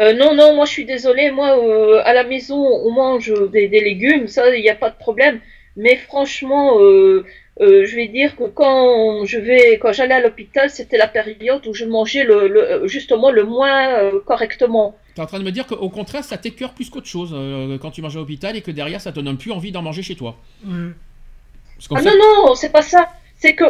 Euh, 0.00 0.12
non, 0.12 0.34
non, 0.34 0.54
moi 0.56 0.64
je 0.66 0.72
suis 0.72 0.84
désolée, 0.84 1.30
moi 1.30 1.56
euh, 1.58 2.02
à 2.04 2.12
la 2.14 2.24
maison 2.24 2.56
on 2.56 2.90
mange 2.90 3.32
des, 3.52 3.68
des 3.68 3.80
légumes, 3.80 4.26
ça 4.26 4.54
il 4.54 4.60
n'y 4.62 4.68
a 4.70 4.74
pas 4.74 4.90
de 4.90 4.96
problème. 4.96 5.40
Mais 5.76 5.96
franchement, 5.96 6.80
euh, 6.80 7.24
euh, 7.60 7.84
je 7.86 7.94
vais 7.96 8.08
dire 8.08 8.34
que 8.36 8.44
quand 8.44 9.24
je 9.24 9.38
vais, 9.38 9.78
quand 9.78 9.92
j'allais 9.92 10.14
à 10.14 10.20
l'hôpital, 10.20 10.68
c'était 10.70 10.96
la 10.96 11.06
période 11.08 11.64
où 11.66 11.74
je 11.74 11.84
mangeais 11.84 12.24
le, 12.24 12.48
le- 12.48 12.86
justement 12.88 13.30
le 13.30 13.44
moins 13.44 13.88
euh, 14.00 14.20
correctement. 14.20 14.96
Tu 15.14 15.20
es 15.20 15.22
en 15.22 15.26
train 15.26 15.38
de 15.38 15.44
me 15.44 15.52
dire 15.52 15.66
qu'au 15.66 15.88
contraire, 15.90 16.24
ça 16.24 16.36
t'écœure 16.38 16.74
plus 16.74 16.90
qu'autre 16.90 17.06
chose 17.06 17.30
euh, 17.34 17.78
quand 17.78 17.90
tu 17.92 18.02
manges 18.02 18.16
à 18.16 18.18
l'hôpital 18.18 18.56
et 18.56 18.62
que 18.62 18.70
derrière, 18.72 19.00
ça 19.00 19.12
te 19.12 19.20
donne 19.20 19.38
plus 19.38 19.52
envie 19.52 19.70
d'en 19.72 19.82
manger 19.82 20.02
chez 20.02 20.16
toi. 20.16 20.36
Qu'en 20.64 21.96
Ah 21.96 22.02
fait- 22.02 22.08
non, 22.10 22.46
non, 22.46 22.54
c'est 22.54 22.70
pas 22.70 22.82
ça. 22.82 23.08
C'est 23.36 23.54
que, 23.54 23.64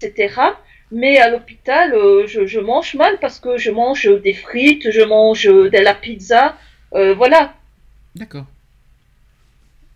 etc. 0.00 0.34
Mais 0.90 1.18
à 1.18 1.28
l'hôpital, 1.30 1.92
euh, 1.94 2.26
je, 2.26 2.46
je 2.46 2.60
mange 2.60 2.94
mal 2.94 3.18
parce 3.20 3.40
que 3.40 3.58
je 3.58 3.70
mange 3.70 4.08
des 4.22 4.32
frites, 4.32 4.90
je 4.90 5.02
mange 5.02 5.44
de 5.44 5.78
la 5.78 5.94
pizza, 5.94 6.56
euh, 6.94 7.14
voilà. 7.14 7.54
D'accord. 8.14 8.46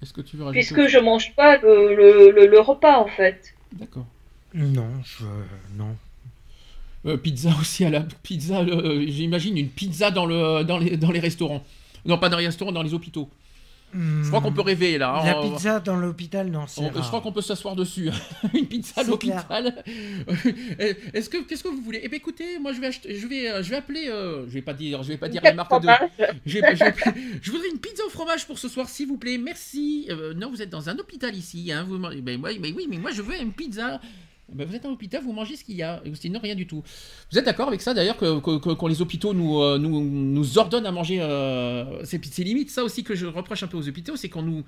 Est-ce 0.02 0.12
que 0.12 0.20
tu 0.20 0.36
veux 0.36 0.44
rajouter 0.44 0.60
Puisque 0.74 0.88
je 0.88 0.98
mange 0.98 1.34
pas 1.34 1.56
le, 1.58 1.94
le, 1.94 2.30
le- 2.32 2.46
le 2.46 2.60
repas 2.60 2.98
en 2.98 3.06
fait. 3.06 3.54
D'accord. 3.72 4.04
non, 4.52 4.88
je 5.04 5.24
non. 5.78 5.96
Euh, 7.06 7.16
pizza 7.16 7.50
aussi 7.60 7.84
à 7.84 7.90
la 7.90 8.00
pizza. 8.22 8.60
euh, 8.60 9.04
J'imagine 9.08 9.56
une 9.58 9.68
pizza 9.68 10.10
dans 10.10 10.26
le 10.26 10.62
dans 10.64 10.78
les 10.78 10.96
dans 10.96 11.10
les 11.10 11.20
restaurants. 11.20 11.64
Non, 12.04 12.18
pas 12.18 12.28
dans 12.28 12.38
les 12.38 12.46
restaurants, 12.46 12.72
dans 12.72 12.82
les 12.82 12.94
hôpitaux. 12.94 13.28
Je 13.94 14.26
crois 14.28 14.40
qu'on 14.40 14.52
peut 14.54 14.62
rêver 14.62 14.96
là. 14.96 15.20
La 15.22 15.38
On- 15.42 15.50
pizza 15.50 15.78
dans 15.78 15.96
l'hôpital, 15.96 16.48
non, 16.50 16.64
c'est 16.66 16.80
on- 16.80 16.90
je 16.94 17.00
crois 17.08 17.20
qu'on 17.20 17.30
peut 17.30 17.42
s'asseoir 17.42 17.76
dessus. 17.76 18.08
une 18.54 18.64
pizza 18.66 19.02
à 19.02 19.04
l'hôpital. 19.04 19.84
Est-ce 21.12 21.28
que 21.28 21.42
qu'est-ce 21.46 21.62
que 21.62 21.68
vous 21.68 21.82
voulez? 21.82 22.00
Eh 22.02 22.08
bien, 22.08 22.16
écoutez, 22.16 22.58
moi 22.58 22.72
je 22.72 22.80
vais 22.80 22.86
acheter, 22.86 23.14
je 23.18 23.26
vais 23.26 23.50
euh, 23.50 23.62
je 23.62 23.68
vais 23.70 23.76
appeler. 23.76 24.06
euh, 24.08 24.46
je 24.48 24.52
vais 24.54 24.62
pas 24.62 24.72
dire, 24.72 25.02
je 25.02 25.08
vais 25.08 25.18
pas 25.18 25.28
dire 25.28 25.42
la 25.44 25.52
marque 25.52 25.82
de. 25.82 25.88
Je, 26.46 26.58
vais- 26.60 26.74
je 26.76 26.84
vais- 26.84 26.94
je 27.42 27.50
voudrais 27.50 27.68
une 27.68 27.78
pizza 27.80 28.02
au 28.06 28.10
fromage 28.10 28.46
pour 28.46 28.58
ce 28.58 28.68
soir, 28.68 28.88
s'il 28.88 29.08
vous 29.08 29.18
plaît. 29.18 29.36
Merci. 29.36 30.06
Euh, 30.08 30.32
non, 30.34 30.50
vous 30.50 30.62
êtes 30.62 30.70
dans 30.70 30.88
un 30.88 30.98
hôpital 30.98 31.34
ici. 31.36 31.70
Hein, 31.70 31.84
vous, 31.86 31.98
man- 31.98 32.18
ben, 32.22 32.40
ouais, 32.40 32.58
mais 32.60 32.72
oui, 32.72 32.86
mais 32.88 32.96
moi 32.98 33.10
je 33.12 33.20
veux 33.22 33.38
une 33.38 33.52
pizza. 33.52 34.00
Ben, 34.54 34.66
vous 34.66 34.74
êtes 34.74 34.82
dans 34.82 34.90
l'hôpital, 34.90 35.22
vous 35.22 35.32
mangez 35.32 35.56
ce 35.56 35.64
qu'il 35.64 35.76
y 35.76 35.82
a. 35.82 36.00
Et 36.04 36.14
Sinon, 36.14 36.40
rien 36.40 36.54
du 36.54 36.66
tout. 36.66 36.82
Vous 37.30 37.38
êtes 37.38 37.44
d'accord 37.44 37.68
avec 37.68 37.80
ça 37.82 37.94
d'ailleurs 37.94 38.16
que, 38.16 38.40
que- 38.40 38.58
que- 38.58 38.74
quand 38.74 38.86
les 38.86 39.00
hôpitaux 39.02 39.34
nous, 39.34 39.60
euh, 39.60 39.78
nous, 39.78 40.00
nous 40.02 40.58
ordonnent 40.58 40.86
à 40.86 40.92
manger. 40.92 41.18
euh, 41.20 42.04
c'est 42.04 42.18
limite 42.38 42.70
ça 42.70 42.84
aussi 42.84 43.02
que 43.04 43.14
je 43.14 43.26
reproche 43.26 43.62
un 43.62 43.66
peu 43.66 43.76
aux 43.76 43.88
hôpitaux, 43.88 44.16
c'est 44.16 44.28
qu'on 44.28 44.42
nous. 44.42 44.64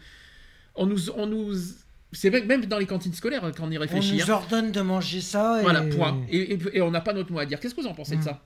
On 0.74 0.86
nous, 0.86 1.10
on 1.10 1.26
nous 1.26 1.52
c'est 2.12 2.30
même 2.30 2.64
dans 2.66 2.78
les 2.78 2.86
cantines 2.86 3.12
scolaires, 3.12 3.42
quand 3.56 3.66
on 3.66 3.70
y 3.72 3.76
On 3.76 3.80
réfléchit. 3.80 4.14
nous 4.18 4.22
hein. 4.30 4.34
ordonne 4.34 4.70
de 4.70 4.80
manger 4.80 5.20
ça. 5.20 5.58
Et... 5.58 5.62
Voilà, 5.62 5.82
point. 5.82 6.22
Et, 6.30 6.54
et- 6.54 6.58
et 6.74 6.80
on 6.80 6.92
n'a 6.92 7.00
pas 7.00 7.12
notre 7.12 7.32
mot 7.32 7.40
à 7.40 7.46
dire. 7.46 7.58
Qu'est-ce 7.58 7.74
que 7.74 7.80
vous 7.80 7.88
en 7.88 7.94
pensez 7.94 8.14
de 8.14 8.20
Mm. 8.20 8.22
ça? 8.22 8.42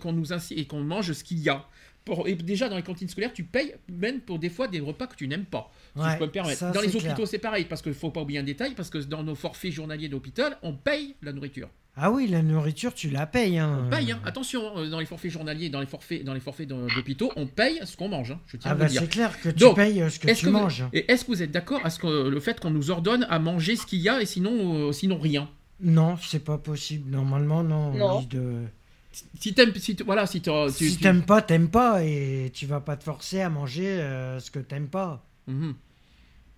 Qu'on 0.00 0.12
nous 0.12 0.32
incite 0.34 0.58
et 0.58 0.66
qu'on 0.66 0.80
mange 0.82 1.12
ce 1.12 1.24
qu'il 1.24 1.38
y 1.38 1.48
a? 1.48 1.64
Pour- 2.06 2.26
et 2.28 2.34
déjà, 2.36 2.68
dans 2.70 2.76
les 2.76 2.82
cantines 2.82 3.08
scolaires, 3.08 3.32
tu 3.34 3.42
payes 3.44 3.74
même 3.92 4.20
pour 4.20 4.38
des 4.38 4.48
fois 4.48 4.68
des 4.68 4.80
repas 4.80 5.06
que 5.08 5.16
tu 5.16 5.26
n'aimes 5.28 5.44
pas. 5.44 5.70
si 5.94 6.00
Ouais, 6.02 6.12
je 6.12 6.18
peux 6.18 6.24
me 6.26 6.30
permettre. 6.30 6.58
ça, 6.58 6.70
dans 6.70 6.80
les 6.80 6.94
hôpitaux, 6.96 7.26
c'est 7.26 7.38
pareil, 7.38 7.64
parce 7.68 7.82
qu'il 7.82 7.90
ne 7.92 7.96
faut 7.96 8.10
pas 8.10 8.22
oublier 8.22 8.38
un 8.38 8.42
détail, 8.44 8.74
parce 8.74 8.88
que 8.90 8.98
dans 8.98 9.22
nos 9.24 9.34
forfaits 9.34 9.72
journaliers 9.72 10.08
d'hôpital, 10.08 10.56
on 10.62 10.72
paye 10.72 11.16
la 11.22 11.32
nourriture. 11.32 11.68
Ah 11.96 12.10
oui, 12.12 12.28
la 12.28 12.42
nourriture, 12.42 12.92
tu 12.94 13.08
la 13.10 13.26
payes. 13.26 13.58
Hein. 13.58 13.86
On 13.86 13.90
paye, 13.90 14.12
hein. 14.12 14.20
attention, 14.24 14.76
euh, 14.78 14.88
dans 14.90 15.00
les 15.00 15.06
forfaits 15.06 15.30
journaliers, 15.32 15.68
dans 15.70 15.80
les 15.80 15.86
forfaits, 15.86 16.22
dans 16.22 16.34
les 16.34 16.40
forfaits 16.40 16.68
d'hô- 16.68 16.86
d'hôpitaux, 16.94 17.32
on 17.36 17.46
paye 17.46 17.80
ce 17.84 17.96
qu'on 17.96 18.08
mange. 18.08 18.30
hein. 18.32 18.40
Je 18.46 18.56
tiens 18.58 18.70
Ah 18.70 18.74
à 18.74 18.76
bah 18.76 18.84
le 18.84 18.90
dire. 18.90 19.00
c'est 19.00 19.08
clair 19.08 19.40
que 19.40 19.48
tu 19.48 19.56
Donc, 19.56 19.76
payes 19.76 20.00
euh, 20.02 20.08
ce 20.10 20.18
que 20.20 20.28
tu 20.28 20.34
que 20.44 20.50
vous- 20.50 20.52
manges. 20.52 20.84
Et 20.92 21.10
est-ce 21.10 21.24
que 21.24 21.28
vous 21.32 21.42
êtes 21.42 21.50
d'accord 21.50 21.80
à 21.84 21.90
ce 21.90 21.98
que 21.98 22.28
le 22.28 22.40
fait 22.40 22.60
qu'on 22.60 22.70
nous 22.70 22.90
ordonne 22.90 23.26
à 23.30 23.38
manger 23.38 23.74
ce 23.76 23.84
qu'il 23.86 23.98
y 24.00 24.08
a 24.10 24.20
et 24.20 24.26
sinon, 24.26 24.88
euh, 24.90 24.92
sinon 24.92 25.18
rien? 25.18 25.48
Non, 25.80 26.16
c'est 26.22 26.44
pas 26.44 26.58
possible. 26.58 27.10
Normalement, 27.10 27.62
non. 27.64 27.92
on 27.94 27.98
Non. 27.98 28.20
dit 28.20 28.26
de- 28.26 28.62
Si 29.40 29.54
t'aimes, 29.54 29.74
si 29.76 29.96
t- 29.96 30.04
voilà, 30.04 30.26
si 30.26 30.40
t'as- 30.40 30.68
tu, 30.68 30.88
Si 30.90 30.96
tu- 30.96 31.02
t'aimes 31.02 31.22
pas, 31.24 31.42
t'aimes 31.42 31.68
pas. 31.70 32.04
Et 32.04 32.50
tu 32.54 32.66
vas 32.66 32.80
pas 32.80 32.96
te 32.96 33.04
forcer 33.04 33.40
à 33.40 33.48
manger 33.50 33.86
euh, 33.88 34.38
ce 34.40 34.50
que 34.50 34.58
t'aimes 34.58 34.88
pas. 34.88 35.24
Mhm. 35.46 35.74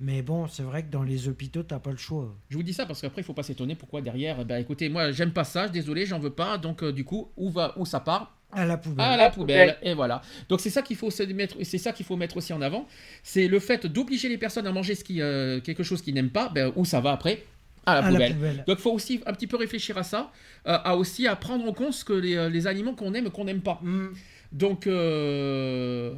Mais 0.00 0.22
bon, 0.22 0.46
c'est 0.46 0.62
vrai 0.62 0.84
que 0.84 0.90
dans 0.90 1.02
les 1.02 1.26
hôpitaux, 1.28 1.64
t'as 1.64 1.80
pas 1.80 1.90
le 1.90 1.96
choix. 1.96 2.32
Je 2.50 2.56
vous 2.56 2.62
dis 2.62 2.72
ça 2.72 2.86
parce 2.86 3.00
qu'après, 3.00 3.20
il 3.22 3.24
faut 3.24 3.32
pas 3.34 3.42
s'étonner 3.42 3.74
pourquoi 3.74 4.00
derrière. 4.00 4.44
Ben 4.44 4.58
écoutez, 4.58 4.88
moi, 4.88 5.10
j'aime 5.10 5.32
pas 5.32 5.42
ça, 5.44 5.68
désolé, 5.68 6.06
j'en 6.06 6.20
veux 6.20 6.30
pas. 6.30 6.56
Donc, 6.56 6.82
euh, 6.84 6.92
du 6.92 7.04
coup, 7.04 7.30
où 7.36 7.50
va, 7.50 7.74
où 7.76 7.84
ça 7.84 7.98
part? 8.00 8.36
À 8.52 8.64
la 8.64 8.78
poubelle. 8.78 9.04
À 9.04 9.16
la 9.16 9.30
poubelle. 9.30 9.76
Et 9.82 9.92
voilà. 9.94 10.22
Donc 10.48 10.60
c'est 10.60 10.70
ça 10.70 10.80
qu'il 10.82 10.96
faut 10.96 11.10
se 11.10 11.22
mettre, 11.24 11.56
c'est 11.64 11.76
ça 11.78 11.92
qu'il 11.92 12.06
faut 12.06 12.16
mettre 12.16 12.36
aussi 12.38 12.52
en 12.52 12.62
avant. 12.62 12.86
C'est 13.22 13.46
le 13.48 13.58
fait 13.58 13.86
d'obliger 13.86 14.28
les 14.28 14.38
personnes 14.38 14.66
à 14.66 14.72
manger 14.72 14.94
ce 14.94 15.04
qui, 15.04 15.20
euh, 15.20 15.60
quelque 15.60 15.82
chose 15.82 16.00
qu'ils 16.00 16.14
n'aiment 16.14 16.30
pas. 16.30 16.48
Ben, 16.48 16.72
où 16.76 16.84
ça 16.86 17.00
va 17.00 17.12
après? 17.12 17.44
À 17.90 18.10
la, 18.10 18.30
poubelle. 18.30 18.64
Donc 18.66 18.78
il 18.78 18.82
faut 18.82 18.92
aussi 18.92 19.20
un 19.26 19.32
petit 19.32 19.46
peu 19.46 19.56
réfléchir 19.56 19.98
à 19.98 20.02
ça, 20.02 20.30
euh, 20.66 20.78
à 20.84 20.96
aussi 20.96 21.26
à 21.26 21.36
prendre 21.36 21.64
en 21.66 21.72
compte 21.72 21.92
ce 21.92 22.04
que 22.04 22.12
les, 22.12 22.66
aliments 22.66 22.94
qu'on 22.94 23.14
aime 23.14 23.26
et 23.26 23.30
qu'on 23.30 23.44
n'aime 23.44 23.60
pas. 23.60 23.80
Mm. 23.82 24.08
Donc, 24.52 24.86
euh, 24.86 26.12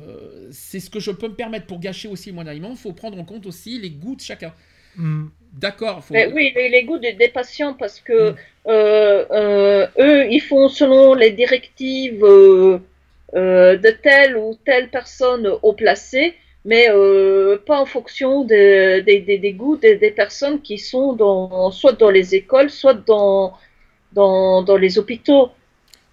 c'est 0.53 0.81
ce 0.81 0.89
que 0.89 1.01
je 1.01 1.11
peux 1.11 1.29
me 1.29 1.35
permettre 1.35 1.67
pour 1.67 1.81
gâcher 1.81 2.09
aussi 2.09 2.33
mon 2.33 2.47
aliment. 2.47 2.71
Il 2.71 2.77
faut 2.77 2.93
prendre 2.93 3.19
en 3.19 3.25
compte 3.25 3.47
aussi 3.47 3.79
les 3.79 3.91
goûts 3.91 4.15
de 4.15 4.21
chacun. 4.21 4.53
Hmm. 4.97 5.27
D'accord. 5.53 6.05
Oui, 6.11 6.53
les, 6.55 6.85
goûts 6.85 6.99
des, 6.99 7.29
patients, 7.29 7.75
parce 7.75 8.01
que 8.01 8.35
euh, 8.69 9.25
euh, 9.31 9.87
eux, 9.99 10.27
ils 10.31 10.41
font 10.41 10.69
selon 10.69 11.15
les 11.15 11.33
directives 11.33 12.21
de 12.21 13.91
telle 14.03 14.37
ou 14.37 14.57
telle 14.65 14.91
personne 14.91 15.49
au 15.63 15.73
placé, 15.73 16.35
mais 16.65 16.89
pas 17.67 17.81
en 17.81 17.87
fonction 17.87 18.45
des, 18.45 19.03
des 19.03 19.53
goûts 19.53 19.77
des, 19.77 20.11
personnes 20.11 20.61
qui 20.61 20.79
sont 20.79 21.15
dans, 21.15 21.71
soit 21.71 21.93
dans 21.93 22.11
les 22.11 22.35
écoles, 22.35 22.71
soit 22.71 22.95
dans, 22.95 23.55
dans, 24.13 24.63
dans 24.63 24.77
les 24.77 24.99
hôpitaux. 24.99 25.51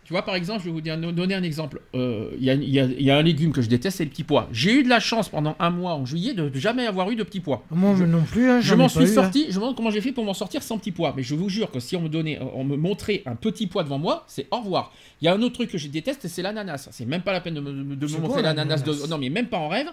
Tu 0.07 0.13
vois, 0.13 0.21
par 0.21 0.35
exemple, 0.35 0.61
je 0.63 0.69
vais 0.69 0.71
vous 0.71 1.11
donner 1.11 1.35
un 1.35 1.43
exemple. 1.43 1.81
Euh, 1.93 2.29
il 2.39 2.45
y, 2.45 3.11
a 3.11 3.17
un 3.17 3.21
légume 3.21 3.51
que 3.51 3.61
je 3.61 3.67
déteste, 3.67 3.97
c'est 3.97 4.05
le 4.05 4.09
petit 4.09 4.23
pois. 4.23 4.47
J'ai 4.53 4.71
eu 4.71 4.83
de 4.83 4.87
la 4.87 5.01
chance 5.01 5.27
pendant 5.27 5.57
un 5.59 5.69
mois 5.69 5.95
en 5.95 6.05
juillet 6.05 6.33
de 6.33 6.49
jamais 6.57 6.87
avoir 6.87 7.11
eu 7.11 7.17
de 7.17 7.23
petit 7.23 7.41
pois. 7.41 7.65
Moi 7.71 7.93
je, 7.99 8.05
non 8.05 8.23
plus. 8.23 8.49
Hein, 8.49 8.61
je 8.61 8.73
m'en 8.73 8.87
suis 8.87 9.03
hein. 9.03 9.07
sorti. 9.07 9.47
Je 9.49 9.55
me 9.55 9.59
demande 9.59 9.75
comment 9.75 9.91
j'ai 9.91 9.99
fait 9.99 10.13
pour 10.13 10.23
m'en 10.23 10.33
sortir 10.33 10.63
sans 10.63 10.77
petit 10.77 10.93
pois. 10.93 11.13
Mais 11.17 11.23
je 11.23 11.35
vous 11.35 11.49
jure 11.49 11.69
que 11.71 11.81
si 11.81 11.97
on 11.97 12.01
me 12.01 12.07
donnait, 12.07 12.39
on 12.53 12.63
me 12.63 12.77
montrait 12.77 13.21
un 13.25 13.35
petit 13.35 13.67
pois 13.67 13.83
devant 13.83 13.99
moi, 13.99 14.23
c'est 14.27 14.47
au 14.49 14.61
revoir. 14.61 14.93
Il 15.21 15.25
y 15.25 15.27
a 15.27 15.33
un 15.33 15.41
autre 15.41 15.55
truc 15.55 15.71
que 15.71 15.77
je 15.77 15.89
déteste, 15.89 16.25
c'est 16.29 16.41
l'ananas. 16.41 16.87
C'est 16.91 17.05
même 17.05 17.23
pas 17.23 17.33
la 17.33 17.41
peine 17.41 17.55
de 17.55 17.59
me, 17.59 17.73
me 17.73 18.17
montrer 18.21 18.41
l'ananas. 18.41 18.85
Non, 19.09 19.17
mais 19.17 19.27
même 19.27 19.47
pas 19.47 19.57
en 19.57 19.67
rêve. 19.67 19.87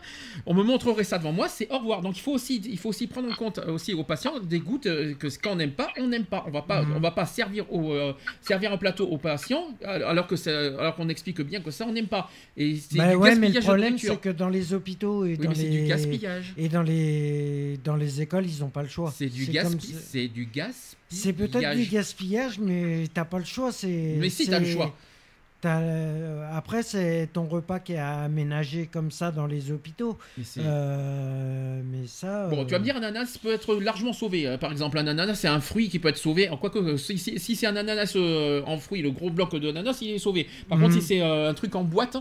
On 0.47 0.55
me 0.55 0.63
montrerait 0.63 1.03
ça 1.03 1.19
devant 1.19 1.33
moi, 1.33 1.49
c'est 1.49 1.69
au 1.73 1.79
revoir. 1.79 2.03
Donc 2.03 2.17
il 2.17 2.21
faut 2.21 2.35
aussi, 2.35 2.63
il 2.65 2.79
faut 2.79 2.91
aussi 2.91 3.09
prendre 3.09 3.29
en 3.33 3.35
compte 3.35 3.59
euh, 3.59 3.73
aussi 3.73 3.95
aux 3.95 4.05
patients 4.05 4.39
des 4.39 4.61
goûts 4.61 4.81
euh, 4.87 5.15
que 5.15 5.27
quand 5.43 5.55
on 5.55 5.57
n'aime 5.57 5.73
pas, 5.73 5.89
on 5.99 6.07
n'aime 6.07 6.25
pas. 6.25 6.45
On 6.47 6.53
va 6.53 6.63
pas, 6.63 6.83
mhm. 6.83 6.95
on 6.99 7.01
va 7.01 7.11
pas 7.11 7.27
servir 7.27 7.65
au, 7.73 7.93
servir 8.41 8.73
un 8.73 8.77
plateau 8.77 9.09
aux 9.09 9.19
patients 9.19 9.65
alors 10.05 10.27
que 10.27 10.35
alors 10.79 10.95
qu'on 10.97 11.09
explique 11.09 11.41
bien 11.41 11.61
que 11.61 11.71
ça, 11.71 11.87
on 11.89 11.93
n'aime 11.93 12.07
pas. 12.07 12.31
Et 12.57 12.77
c'est 12.77 12.97
bah 12.97 13.15
ouais, 13.17 13.35
mais 13.37 13.51
le 13.51 13.61
problème, 13.61 13.99
c'est 13.99 14.21
que 14.21 14.29
dans 14.29 14.49
les 14.49 14.73
hôpitaux 14.73 15.25
et 15.25 15.37
dans 15.37 15.51
les 15.51 15.71
du 15.71 15.87
gaspillage. 15.87 16.55
et 16.57 16.69
dans 16.69 16.83
les 16.83 17.79
dans 17.85 17.97
les 17.97 18.21
écoles, 18.23 18.47
ils 18.47 18.61
n'ont 18.61 18.71
pas 18.71 18.83
le 18.83 18.89
choix. 18.89 19.13
C'est 19.17 19.29
du 19.29 19.47
gaspillage. 19.47 20.03
C'est 20.03 20.29
du 20.29 20.47
gaspillage. 20.47 20.97
C'est 21.09 21.33
peut-être 21.33 21.77
du 21.77 21.85
gaspillage, 21.85 22.59
mais 22.59 23.05
t'as 23.13 23.25
pas 23.25 23.39
le 23.39 23.45
choix. 23.45 23.73
C'est. 23.73 24.17
Mais 24.19 24.31
si 24.31 24.49
t'as 24.49 24.59
le 24.59 24.67
choix. 24.67 24.95
Euh, 25.67 26.49
après, 26.53 26.83
c'est 26.83 27.29
ton 27.33 27.47
repas 27.47 27.79
qui 27.79 27.93
est 27.93 27.99
aménagé 27.99 28.87
comme 28.87 29.11
ça 29.11 29.31
dans 29.31 29.47
les 29.47 29.71
hôpitaux. 29.71 30.19
Mais, 30.37 30.45
euh, 30.59 31.83
ça. 32.07 32.49
Bon, 32.49 32.65
tu 32.65 32.73
vas 32.73 32.79
me 32.79 32.83
euh, 32.83 32.85
dire, 32.85 32.97
un 32.97 33.03
ananas 33.03 33.39
peut 33.43 33.53
être 33.53 33.75
largement 33.77 34.13
sauvé. 34.13 34.57
Par 34.61 34.73
exemple, 34.73 34.99
un 34.99 35.07
ananas, 35.07 35.35
c'est 35.35 35.49
un 35.49 35.61
fruit 35.61 35.89
qui 35.89 35.99
peut 35.99 36.09
être 36.09 36.19
sauvé. 36.19 36.49
En 36.49 36.57
quoi 36.57 36.71
que, 36.71 36.97
si, 36.97 37.19
si, 37.19 37.57
c'est 37.57 37.67
un 37.67 37.77
ananas 37.77 38.17
en 38.67 38.77
fruit, 38.79 39.03
le 39.03 39.11
gros 39.11 39.31
bloc 39.31 39.55
de 39.55 39.69
ananas, 39.69 39.99
il 40.01 40.11
est 40.11 40.19
sauvé. 40.19 40.49
Par 40.69 40.79
contre, 40.79 40.95
si 40.95 41.03
c'est 41.03 41.21
un 41.21 41.55
truc 41.55 41.75
en 41.75 41.85
boîte, 41.85 42.17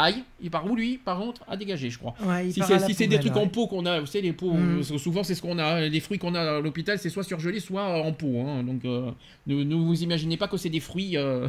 Aïe, 0.00 0.22
il 0.40 0.48
part 0.48 0.64
où 0.64 0.76
lui 0.76 0.96
Par 0.96 1.18
contre, 1.18 1.42
à 1.48 1.56
dégager, 1.56 1.90
je 1.90 1.98
crois. 1.98 2.14
si 2.50 2.94
c'est 2.94 3.08
des 3.08 3.18
trucs 3.18 3.36
en 3.36 3.48
pot 3.48 3.66
qu'on 3.66 3.84
a, 3.84 3.98
vous 3.98 4.06
savez, 4.06 4.22
les 4.22 4.32
pots, 4.32 4.52
mm. 4.52 4.84
souvent 4.84 5.24
c'est 5.24 5.34
ce 5.34 5.42
qu'on 5.42 5.58
a, 5.58 5.80
les 5.80 5.98
fruits 5.98 6.20
qu'on 6.20 6.36
a 6.36 6.58
à 6.58 6.60
l'hôpital, 6.60 7.00
c'est 7.00 7.10
soit 7.10 7.24
surgelés, 7.24 7.58
soit 7.58 7.82
en 7.82 8.12
pot. 8.12 8.40
Hein. 8.46 8.62
donc, 8.62 8.84
euh, 8.84 9.10
ne, 9.48 9.74
vous 9.74 10.02
imaginez 10.04 10.36
pas 10.36 10.46
que 10.46 10.56
c'est 10.56 10.70
des 10.70 10.80
fruits. 10.80 11.16
Euh, 11.28 11.48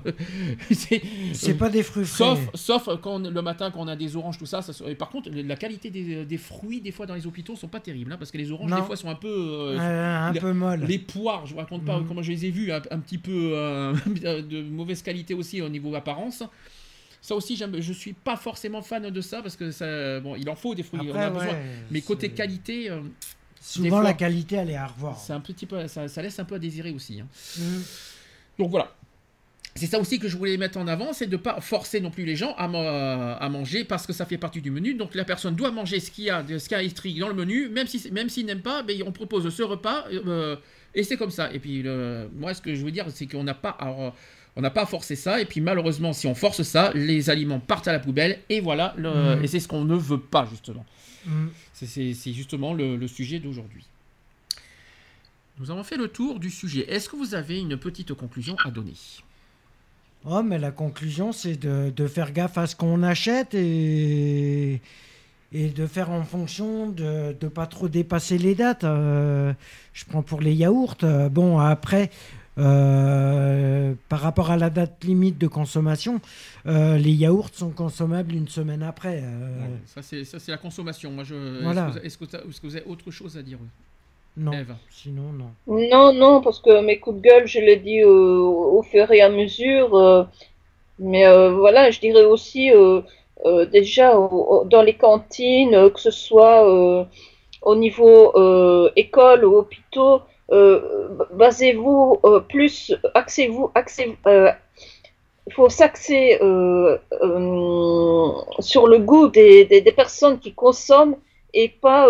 c'est 1.33 1.57
pas 1.57 1.69
des 1.69 1.83
fruits 1.83 2.05
frais. 2.05 2.23
Sauf, 2.25 2.39
sauf 2.55 2.89
quand 3.01 3.19
le 3.19 3.41
matin, 3.41 3.69
quand 3.71 3.81
on 3.81 3.87
a 3.87 3.95
des 3.95 4.15
oranges, 4.15 4.37
tout 4.37 4.47
ça. 4.47 4.61
ça 4.61 4.73
par 4.97 5.09
contre, 5.09 5.29
la 5.31 5.55
qualité 5.55 5.89
des, 5.89 6.37
fruits, 6.37 6.81
des 6.81 6.91
fois, 6.91 7.05
dans 7.05 7.13
les 7.13 7.27
hôpitaux, 7.27 7.55
sont 7.55 7.67
pas 7.67 7.79
terribles, 7.79 8.11
hein, 8.11 8.17
parce 8.17 8.31
que 8.31 8.37
les 8.37 8.51
oranges, 8.51 8.71
des 8.71 8.81
fois, 8.81 8.95
sont 8.95 9.09
un 9.09 9.15
peu. 9.15 9.75
Euh, 9.77 10.27
un 10.29 10.33
peu 10.33 10.53
molles. 10.53 10.85
Les 10.87 10.97
poires, 10.97 11.45
je 11.45 11.53
vous 11.53 11.59
raconte 11.59 11.85
pas 11.85 11.99
mm. 11.99 12.07
comment 12.07 12.21
je 12.23 12.31
les 12.31 12.45
ai 12.45 12.71
un, 12.71 12.81
un 12.89 12.99
petit 12.99 13.19
peu 13.19 13.31
de 14.07 14.61
mauvaise 14.63 15.03
qualité 15.03 15.33
aussi 15.33 15.61
au 15.61 15.69
niveau 15.69 15.93
apparence. 15.93 16.43
Ça 17.21 17.35
aussi, 17.35 17.57
je 17.57 17.93
suis 17.93 18.13
pas 18.13 18.37
forcément 18.37 18.81
fan 18.81 19.09
de 19.09 19.21
ça 19.21 19.41
parce 19.41 19.55
que 19.55 19.71
ça, 19.71 20.19
bon, 20.19 20.35
il 20.35 20.49
en 20.49 20.55
faut 20.55 20.73
des 20.73 20.83
fruits, 20.83 21.01
on 21.11 21.15
a 21.15 21.29
besoin. 21.29 21.55
Mais 21.91 22.01
côté 22.01 22.29
qualité. 22.29 22.89
Euh, 22.89 23.01
Souvent, 23.61 23.99
la 23.99 24.13
qualité, 24.13 24.55
elle 24.55 24.69
est 24.69 24.75
à 24.75 24.87
revoir. 24.87 25.19
C'est 25.19 25.33
un 25.33 25.41
petit 25.41 25.65
peu, 25.65 25.85
ça, 25.87 26.21
laisse 26.21 26.39
un 26.39 26.45
peu 26.45 26.55
à 26.55 26.59
désirer 26.59 26.91
aussi. 26.91 27.19
Hein. 27.19 27.27
Mmh. 27.57 27.81
Donc 28.57 28.71
voilà. 28.71 28.95
C'est 29.75 29.85
ça 29.85 29.99
aussi 29.99 30.17
que 30.17 30.27
je 30.27 30.37
voulais 30.37 30.57
mettre 30.57 30.77
en 30.77 30.87
avant, 30.87 31.13
c'est 31.13 31.27
de 31.27 31.33
ne 31.33 31.41
pas 31.41 31.61
forcer 31.61 32.01
non 32.01 32.09
plus 32.09 32.25
les 32.25 32.35
gens 32.35 32.53
à, 32.57 32.65
à, 33.35 33.49
manger 33.49 33.83
parce 33.83 34.07
que 34.07 34.13
ça 34.13 34.25
fait 34.25 34.37
partie 34.37 34.61
du 34.61 34.71
menu. 34.71 34.93
Donc 34.93 35.13
la 35.13 35.25
personne 35.25 35.55
doit 35.55 35.71
manger 35.71 35.99
ce 35.99 36.09
qu'il 36.09 36.25
y 36.25 36.29
a, 36.29 36.43
ce 36.47 36.67
qu'il 36.67 36.77
y 36.77 36.79
a 36.79 36.83
écrit 36.83 37.19
dans 37.19 37.27
le 37.27 37.33
menu, 37.33 37.69
même 37.69 37.87
si 37.87 38.11
même 38.11 38.29
s'il 38.29 38.45
n'aime 38.45 38.61
pas, 38.61 38.81
ben, 38.81 39.01
on 39.05 39.11
propose 39.11 39.47
ce 39.53 39.63
repas 39.63 40.05
euh, 40.11 40.55
et 40.95 41.03
c'est 41.03 41.17
comme 41.17 41.29
ça. 41.29 41.53
Et 41.53 41.59
puis 41.59 41.83
moi, 42.35 42.53
ce 42.53 42.61
que 42.61 42.73
je 42.73 42.83
veux 42.83 42.91
dire, 42.91 43.05
c'est 43.09 43.27
qu'on 43.27 43.43
n'a 43.43 43.53
pas 43.53 43.77
on 44.55 44.61
n'a 44.61 44.69
pas 44.69 44.85
forcé 44.85 45.15
ça, 45.15 45.41
et 45.41 45.45
puis 45.45 45.61
malheureusement, 45.61 46.13
si 46.13 46.27
on 46.27 46.35
force 46.35 46.63
ça, 46.63 46.91
les 46.93 47.29
aliments 47.29 47.59
partent 47.59 47.87
à 47.87 47.91
la 47.91 47.99
poubelle, 47.99 48.39
et 48.49 48.59
voilà, 48.59 48.95
mm. 48.97 49.43
et 49.43 49.47
c'est 49.47 49.59
ce 49.59 49.67
qu'on 49.67 49.85
ne 49.85 49.95
veut 49.95 50.19
pas, 50.19 50.47
justement. 50.49 50.85
Mm. 51.25 51.47
C'est 51.73 52.33
justement 52.33 52.73
le, 52.73 53.07
sujet 53.07 53.39
d'aujourd'hui. 53.39 53.85
Nous 55.59 55.71
avons 55.71 55.83
fait 55.83 55.97
le 55.97 56.07
tour 56.07 56.39
du 56.39 56.49
sujet. 56.49 56.89
Est-ce 56.89 57.09
que 57.09 57.15
vous 57.15 57.35
avez 57.35 57.59
une 57.59 57.77
petite 57.77 58.13
conclusion 58.13 58.55
à 58.63 58.71
donner? 58.71 58.93
Oh, 60.25 60.41
mais 60.43 60.57
la 60.57 60.71
conclusion, 60.71 61.31
c'est 61.31 61.57
de, 61.57 62.07
faire 62.07 62.31
gaffe 62.31 62.57
à 62.57 62.67
ce 62.67 62.75
qu'on 62.75 63.03
achète 63.03 63.53
et, 63.53 64.81
et 65.51 65.69
de 65.69 65.87
faire 65.87 66.11
en 66.11 66.23
fonction 66.23 66.89
de 66.89 67.35
ne 67.41 67.47
pas 67.47 67.65
trop 67.65 67.87
dépasser 67.87 68.37
les 68.37 68.55
dates. 68.55 68.83
Euh, 68.83 69.53
je 69.93 70.05
prends 70.05 70.21
pour 70.21 70.41
les 70.41 70.53
yaourts. 70.53 70.97
Euh, 71.03 71.29
bon, 71.29 71.59
après, 71.59 72.09
euh, 72.59 73.93
par 74.09 74.19
rapport 74.19 74.51
à 74.51 74.57
la 74.57 74.69
date 74.69 75.03
limite 75.03 75.37
de 75.37 75.47
consommation, 75.47 76.19
euh, 76.65 76.97
les 76.97 77.11
yaourts 77.11 77.49
sont 77.53 77.69
consommables 77.69 78.33
une 78.33 78.47
semaine 78.47 78.83
après. 78.83 79.21
Euh. 79.23 79.65
Ça, 79.85 80.01
c'est 80.01 80.51
la 80.51 80.57
consommation. 80.57 81.11
Moi, 81.11 81.23
je... 81.23 81.35
Est-ce 82.03 82.17
que, 82.17 82.25
que, 82.25 82.37
vous 82.63 82.75
avez 82.75 82.85
autre 82.85 83.11
chose 83.11 83.37
à 83.37 83.41
dire 83.41 83.57
Non. 84.35 84.51
Sinon, 84.89 85.31
non. 85.31 85.51
Non, 85.67 86.13
non, 86.13 86.41
parce 86.41 86.59
que 86.59 86.81
mes 86.81 86.99
coups 86.99 87.17
de 87.17 87.21
gueule, 87.21 87.47
je 87.47 87.59
l'ai 87.59 87.77
dit 87.77 88.03
au 88.03 88.83
fur 88.83 89.11
et 89.11 89.21
à 89.21 89.29
mesure. 89.29 90.27
mais 90.99 91.25
voilà, 91.49 91.91
je 91.91 91.99
dirais 91.99 92.25
aussi 92.25 92.71
déjà 93.71 94.13
dans 94.13 94.83
les 94.83 94.95
cantines, 94.95 95.89
que 95.91 95.99
ce 95.99 96.11
soit 96.11 97.07
au 97.61 97.75
niveau 97.75 98.33
école 98.95 99.45
ou 99.45 99.55
hôpitaux, 99.57 100.15
euh, 100.15 100.19
basez-vous 100.51 102.19
euh, 102.23 102.39
plus, 102.39 102.95
axez-vous, 103.13 103.71
axez, 103.75 104.17
euh, 104.27 104.51
il 105.47 105.53
faut 105.53 105.69
s'axer 105.69 106.37
sur 108.59 108.87
le 108.87 108.97
goût 108.99 109.27
des, 109.27 109.93
personnes 109.95 110.39
qui 110.39 110.53
consomment 110.53 111.15
et 111.53 111.69
pas, 111.69 112.07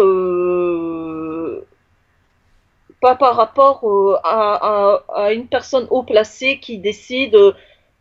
par 3.01 3.35
rapport 3.35 4.19
à, 4.23 5.31
une 5.33 5.47
personne 5.47 5.87
haut 5.89 6.03
placée 6.03 6.59
qui 6.59 6.77
décide 6.79 7.37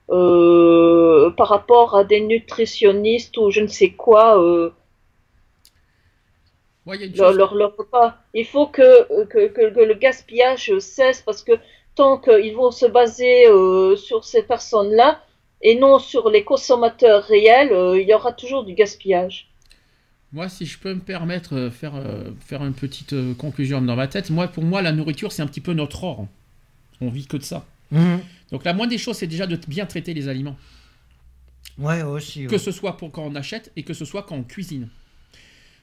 par 0.09 1.49
rapport 1.49 1.97
à 1.97 2.05
des 2.05 2.21
nutritionnistes 2.21 3.37
ou 3.39 3.51
je 3.51 3.61
ne 3.61 3.69
sais 3.69 3.91
quoi 3.91 4.41
il 8.35 8.47
faut 8.47 8.67
que, 8.67 9.25
que, 9.25 9.85
le 9.85 9.95
gaspillage 9.95 10.79
cesse 10.79 11.23
parce 11.23 11.43
que 11.43 11.53
tant 11.95 12.19
qu'ils 12.19 12.55
vont 12.55 12.71
se 12.71 12.87
baser 12.87 13.49
euh, 13.49 13.97
sur 13.97 14.25
ces 14.25 14.43
personnes-là 14.43 15.23
et 15.63 15.75
non 15.75 15.99
sur 15.99 16.31
les 16.31 16.45
consommateurs 16.45 17.25
réels, 17.25 17.73
euh, 17.73 18.01
il 18.01 18.09
y 18.09 18.15
aura 18.15 18.33
toujours 18.33 18.65
du 18.65 18.75
gaspillage. 18.75 19.49
Moi, 20.33 20.49
si 20.49 20.67
je 20.67 20.79
peux 20.79 20.95
me 20.95 21.01
permettre 21.01 21.55
de 21.55 21.71
faire, 21.71 21.97
euh, 21.97 22.31
faire 22.41 22.63
une 22.63 22.75
petite 22.75 23.15
conclusion 23.39 23.81
dans 23.81 23.97
ma 23.97 24.07
tête, 24.07 24.31
moi, 24.31 24.47
pour 24.47 24.63
moi, 24.63 24.83
la 24.83 24.93
nourriture, 24.93 25.33
c'est 25.33 25.43
un 25.43 25.47
petit 25.47 25.61
peu 25.61 25.73
notre 25.73 26.05
or. 26.05 26.27
On 27.01 27.09
vit 27.09 27.27
que 27.27 27.37
de 27.37 27.43
ça. 27.43 27.65
Mhm. 27.91 28.21
Donc 28.53 28.65
la 28.65 28.73
moindre 28.73 28.91
des 28.91 28.99
choses, 28.99 29.17
c'est 29.17 29.27
déjà 29.27 29.47
de 29.47 29.59
bien 29.67 29.87
traiter 29.87 30.15
les 30.15 30.29
aliments. 30.29 30.57
Ouais, 31.79 32.03
aussi. 32.03 32.47
Que 32.47 32.59
ce 32.59 32.71
soit 32.71 32.97
pour 32.97 33.11
quand 33.11 33.25
on 33.25 33.35
achète 33.35 33.73
et 33.77 33.83
que 33.83 33.95
ce 33.95 34.05
soit 34.05 34.23
quand 34.23 34.37
on 34.37 34.43
cuisine. 34.43 34.89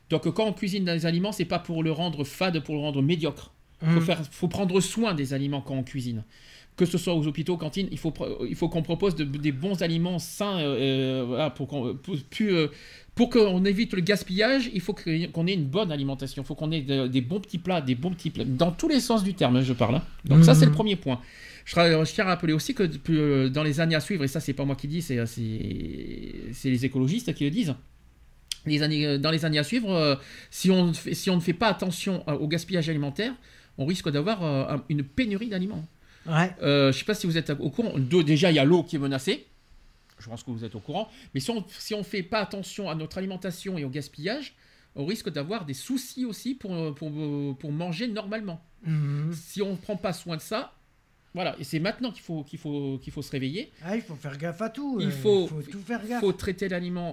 Donc 0.10 0.28
quand 0.34 0.46
on 0.46 0.54
cuisine 0.54 0.86
des 0.86 1.06
aliments, 1.06 1.32
c'est 1.32 1.46
pas 1.46 1.60
pour 1.60 1.84
le 1.84 1.92
rendre 1.92 2.24
fade, 2.24 2.60
pour 2.64 2.76
le 2.76 2.82
rendre 2.82 3.02
médiocre. 3.02 3.52
Il 3.82 4.02
faut, 4.02 4.14
faut 4.32 4.48
prendre 4.48 4.80
soin 4.80 5.14
des 5.14 5.34
aliments 5.34 5.62
quand 5.62 5.76
on 5.76 5.84
cuisine 5.84 6.24
que 6.76 6.86
ce 6.86 6.98
soit 6.98 7.14
aux 7.14 7.26
hôpitaux, 7.26 7.58
cantines, 7.58 7.88
il 7.92 7.98
faut, 7.98 8.14
il 8.48 8.56
faut 8.56 8.68
qu'on 8.68 8.82
propose 8.82 9.16
des 9.16 9.52
bons 9.52 9.82
aliments 9.82 10.20
sains 10.20 10.60
euh, 10.60 11.50
pour 11.52 11.68
qu'on 11.68 11.98
euh, 12.42 12.68
pour 13.16 13.30
qu'on 13.30 13.64
évite 13.64 13.94
le 13.94 14.02
gaspillage, 14.02 14.70
il 14.74 14.82
faut 14.82 14.94
qu'on 14.94 15.48
ait 15.48 15.54
une 15.54 15.66
bonne 15.66 15.90
alimentation. 15.92 16.44
Il 16.44 16.46
faut 16.46 16.56
qu'on 16.56 16.72
ait 16.72 16.82
des 16.82 17.22
bons 17.22 17.40
petits 17.40 17.60
plats, 17.60 17.80
des 17.80 17.96
bons 17.96 18.12
petits 18.12 18.30
plats, 18.30 18.44
dans 18.44 18.72
tous 18.72 18.90
les 18.90 19.00
sens 19.00 19.24
du 19.24 19.34
terme, 19.34 19.62
je 19.62 19.72
parle. 19.72 19.96
Hein. 19.96 20.04
Donc 20.26 20.44
ça, 20.44 20.54
c'est 20.54 20.66
le 20.66 20.72
mhm. 20.72 20.76
premier 20.76 20.96
point. 20.98 21.22
Je, 21.64 22.14
tiens 22.14 22.26
à 22.26 22.28
rappeler 22.28 22.52
aussi 22.52 22.76
que 22.76 22.90
euh, 23.10 23.50
dans 23.50 23.64
les 23.64 23.80
années 23.80 23.96
à 23.96 24.02
suivre, 24.02 24.26
et 24.26 24.28
ça, 24.28 24.42
c'est 24.42 24.54
pas 24.54 24.66
moi 24.66 24.76
qui 24.76 24.90
dis, 24.90 25.02
c'est 25.02 25.16
les 26.66 26.86
écologistes 26.86 27.34
qui 27.34 27.46
le 27.46 27.52
disent. 27.52 27.76
Les 28.66 28.82
années, 28.84 29.18
dans 29.18 29.32
les 29.32 29.46
années 29.46 29.60
à 29.60 29.64
suivre, 29.64 30.20
si, 30.50 30.72
on, 30.72 30.94
si 30.94 31.30
on 31.30 31.36
ne 31.36 31.42
fait 31.42 31.54
pas 31.54 31.68
attention 31.68 32.28
au 32.28 32.48
gaspillage 32.48 32.90
alimentaire, 32.90 33.34
on 33.78 33.86
risque 33.86 34.10
d'avoir 34.10 34.82
une 34.90 35.04
pénurie 35.04 35.50
d'aliments. 35.50 35.86
Ouais. 36.26 36.56
Euh, 36.62 36.92
je 36.92 36.98
sais 36.98 37.06
pas 37.06 37.14
si 37.14 37.28
vous 37.28 37.38
êtes 37.38 37.50
au 37.52 37.70
courant. 37.70 37.94
déjà, 37.98 38.52
il 38.52 38.56
y 38.56 38.60
a 38.60 38.66
l'eau 38.66 38.84
qui 38.84 38.96
est 38.96 39.00
menacée. 39.00 39.46
Je 40.18 40.30
pense 40.30 40.44
que 40.44 40.52
vous 40.52 40.64
êtes 40.64 40.76
au 40.76 40.80
courant. 40.80 41.10
Mais 41.34 41.40
si 41.40 41.52
on 41.52 41.64
si 41.78 41.96
ne 41.96 42.04
fait 42.04 42.24
pas 42.24 42.40
attention 42.40 42.90
à 42.90 42.96
notre 42.96 43.18
alimentation 43.18 43.78
et 43.78 43.84
au 43.84 43.90
gaspillage, 43.90 44.56
on 44.96 45.06
risque 45.06 45.30
d'avoir 45.30 45.66
des 45.66 45.74
soucis 45.74 46.26
aussi 46.26 46.56
pour, 46.56 46.96
pour, 46.96 47.12
pour 47.58 47.72
manger 47.72 48.08
normalement. 48.08 48.62
Mhm. 48.86 49.34
Si 49.34 49.62
on 49.62 49.72
ne 49.72 49.78
prend 49.78 49.98
pas 49.98 50.14
soin 50.14 50.38
de 50.38 50.42
ça, 50.42 50.74
voilà, 51.36 51.54
et 51.60 51.66
c'est 51.66 51.80
maintenant 51.80 52.12
qu'il 52.12 52.22
faut, 52.22 52.44
qu'il 52.44 52.58
faut, 52.58 52.98
qu'il 53.04 53.12
faut 53.12 53.22
se 53.22 53.30
réveiller. 53.30 53.70
Ah, 53.84 53.98
il 53.98 54.02
faut 54.02 54.16
faire 54.16 54.38
gaffe 54.38 54.62
à 54.62 54.70
tout. 54.70 55.00
Il 55.02 55.08
euh, 55.08 55.12
faut, 55.12 55.50
tout 55.70 55.82
faire 55.82 56.00
gaffe. 56.08 56.22
faut 56.22 56.32
traiter 56.32 56.70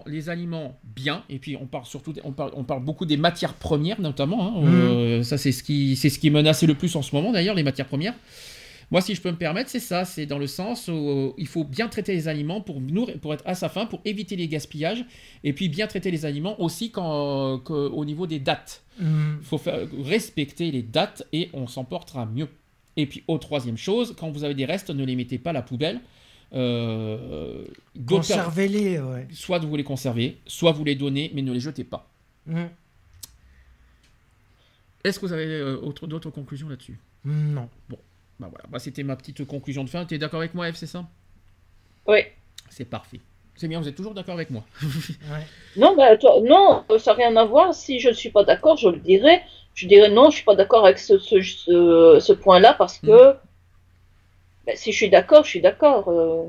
les 0.07 0.29
aliments 0.29 0.79
bien. 0.85 1.25
Et 1.29 1.41
puis 1.41 1.57
on 1.57 1.67
parle 1.67 1.87
surtout, 1.87 2.15
on 2.23 2.31
parle, 2.31 2.53
on 2.55 2.63
parle 2.63 2.85
beaucoup 2.85 3.05
des 3.05 3.17
matières 3.17 3.55
premières 3.55 4.01
notamment. 4.01 4.47
Hein. 4.47 4.61
Mhm. 4.61 4.75
Euh, 4.75 5.23
ça 5.25 5.39
c'est 5.39 5.51
ce 5.51 5.65
qui, 5.65 5.97
c'est 5.97 6.09
ce 6.09 6.21
qui 6.21 6.29
est 6.29 6.31
menacé 6.31 6.69
le 6.69 6.75
plus 6.75 6.95
en 6.95 7.03
ce 7.03 7.17
moment 7.17 7.33
d'ailleurs, 7.33 7.57
les 7.57 7.65
matières 7.65 7.89
premières. 7.89 8.15
Moi, 8.93 9.01
si 9.01 9.15
je 9.17 9.23
peux 9.23 9.31
me 9.31 9.37
permettre, 9.37 9.71
c'est 9.71 9.81
ça. 9.81 10.05
C'est 10.05 10.27
dans 10.27 10.39
le 10.39 10.47
sens 10.47 10.87
où 10.87 10.93
euh, 10.93 11.33
il 11.37 11.49
faut 11.49 11.65
bien 11.65 11.89
traiter 11.89 12.13
les 12.13 12.29
aliments 12.29 12.61
pour, 12.61 12.81
nourrir, 12.81 13.19
pour 13.19 13.35
être 13.35 13.43
à 13.45 13.57
sa 13.57 13.69
faim, 13.69 13.87
pour 13.87 14.03
éviter 14.05 14.37
les 14.37 14.47
gaspillages. 14.47 15.05
Et 15.43 15.53
puis 15.53 15.69
bien 15.69 15.89
traiter 15.89 16.13
les 16.13 16.27
aliments 16.27 16.61
aussi 16.61 16.93
quand, 16.93 17.69
au 17.71 18.05
niveau 18.05 18.29
des 18.29 18.39
dates. 18.39 18.85
Il 19.01 19.07
faut 19.43 19.59
faire, 19.59 19.81
respecter 20.05 20.71
les 20.71 20.83
dates 20.83 21.25
et 21.33 21.51
on 21.55 21.67
s'en 21.67 21.85
portera 21.85 22.27
mieux. 22.27 22.49
Et 22.97 23.07
puis, 23.07 23.25
au 23.27 23.39
troisième 23.39 23.77
chose, 23.77 24.15
quand 24.19 24.31
vous 24.31 24.45
avez 24.45 24.55
des 24.55 24.65
restes, 24.65 24.91
ne 24.91 25.05
les 25.05 25.17
mettez 25.17 25.39
pas 25.39 25.51
à 25.51 25.55
la 25.55 25.63
poubelle. 25.63 26.01
Euh, 26.55 27.65
Conservez-les, 28.07 29.01
ouais. 29.01 29.27
Soit 29.33 29.59
vous 29.61 29.75
les 29.77 29.85
conservez, 29.85 30.37
soit 30.47 30.73
vous 30.73 30.85
les 30.85 30.95
donnez, 30.95 31.31
mais 31.35 31.43
ne 31.43 31.53
les 31.53 31.61
jetez 31.61 31.85
pas. 31.85 32.11
Mhm. 32.47 32.69
Est-ce 35.05 35.19
que 35.19 35.27
vous 35.27 35.33
avez 35.33 35.47
euh, 35.47 35.79
d'autres 36.03 36.31
conclusions 36.31 36.69
là-dessus? 36.69 36.99
Non. 37.25 37.69
Bon, 37.89 37.99
bah 38.39 38.49
voilà, 38.51 38.65
bah, 38.69 38.79
c'était 38.79 39.03
ma 39.03 39.17
petite 39.17 39.45
conclusion 39.47 39.85
de 39.85 39.89
fin. 39.89 40.05
Tu 40.05 40.15
es 40.15 40.19
d'accord 40.19 40.41
avec 40.41 40.55
moi, 40.55 40.69
Eve, 40.69 40.77
c'est 40.77 40.87
ça? 40.87 41.09
Oui. 42.07 42.19
C'est 42.69 42.85
parfait. 42.85 43.21
C'est 43.55 43.69
bien, 43.69 43.81
vous 43.81 43.89
êtes 43.89 43.95
toujours 43.95 44.15
d'accord 44.15 44.35
avec 44.35 44.51
moi? 44.51 44.65
Non, 45.77 45.97
bah, 45.97 46.17
non, 46.43 46.85
ça 46.99 47.13
n'a 47.13 47.17
rien 47.17 47.37
à 47.37 47.45
voir. 47.45 47.75
Si 47.75 47.99
je 48.01 48.09
ne 48.09 48.15
suis 48.15 48.31
pas 48.31 48.45
d'accord, 48.45 48.77
je 48.77 48.89
le 48.89 48.99
dirai. 48.99 49.43
Je 49.75 49.87
dirais 49.87 50.11
non, 50.11 50.25
je 50.25 50.29
ne 50.29 50.33
suis 50.33 50.45
pas 50.45 50.55
d'accord 50.55 50.85
avec 50.85 50.99
ce, 50.99 51.19
ce, 51.19 51.41
ce, 51.41 52.33
point-là 52.33 52.75
parce 52.77 52.99
que 52.99 53.33
hmm. 53.33 53.37
bah, 54.67 54.73
si 54.75 54.93
je 54.93 54.97
suis 54.97 55.11
d'accord, 55.11 55.45
je 55.45 55.51
suis 55.51 55.61
d'accord. 55.61 56.09
Euh. 56.09 56.47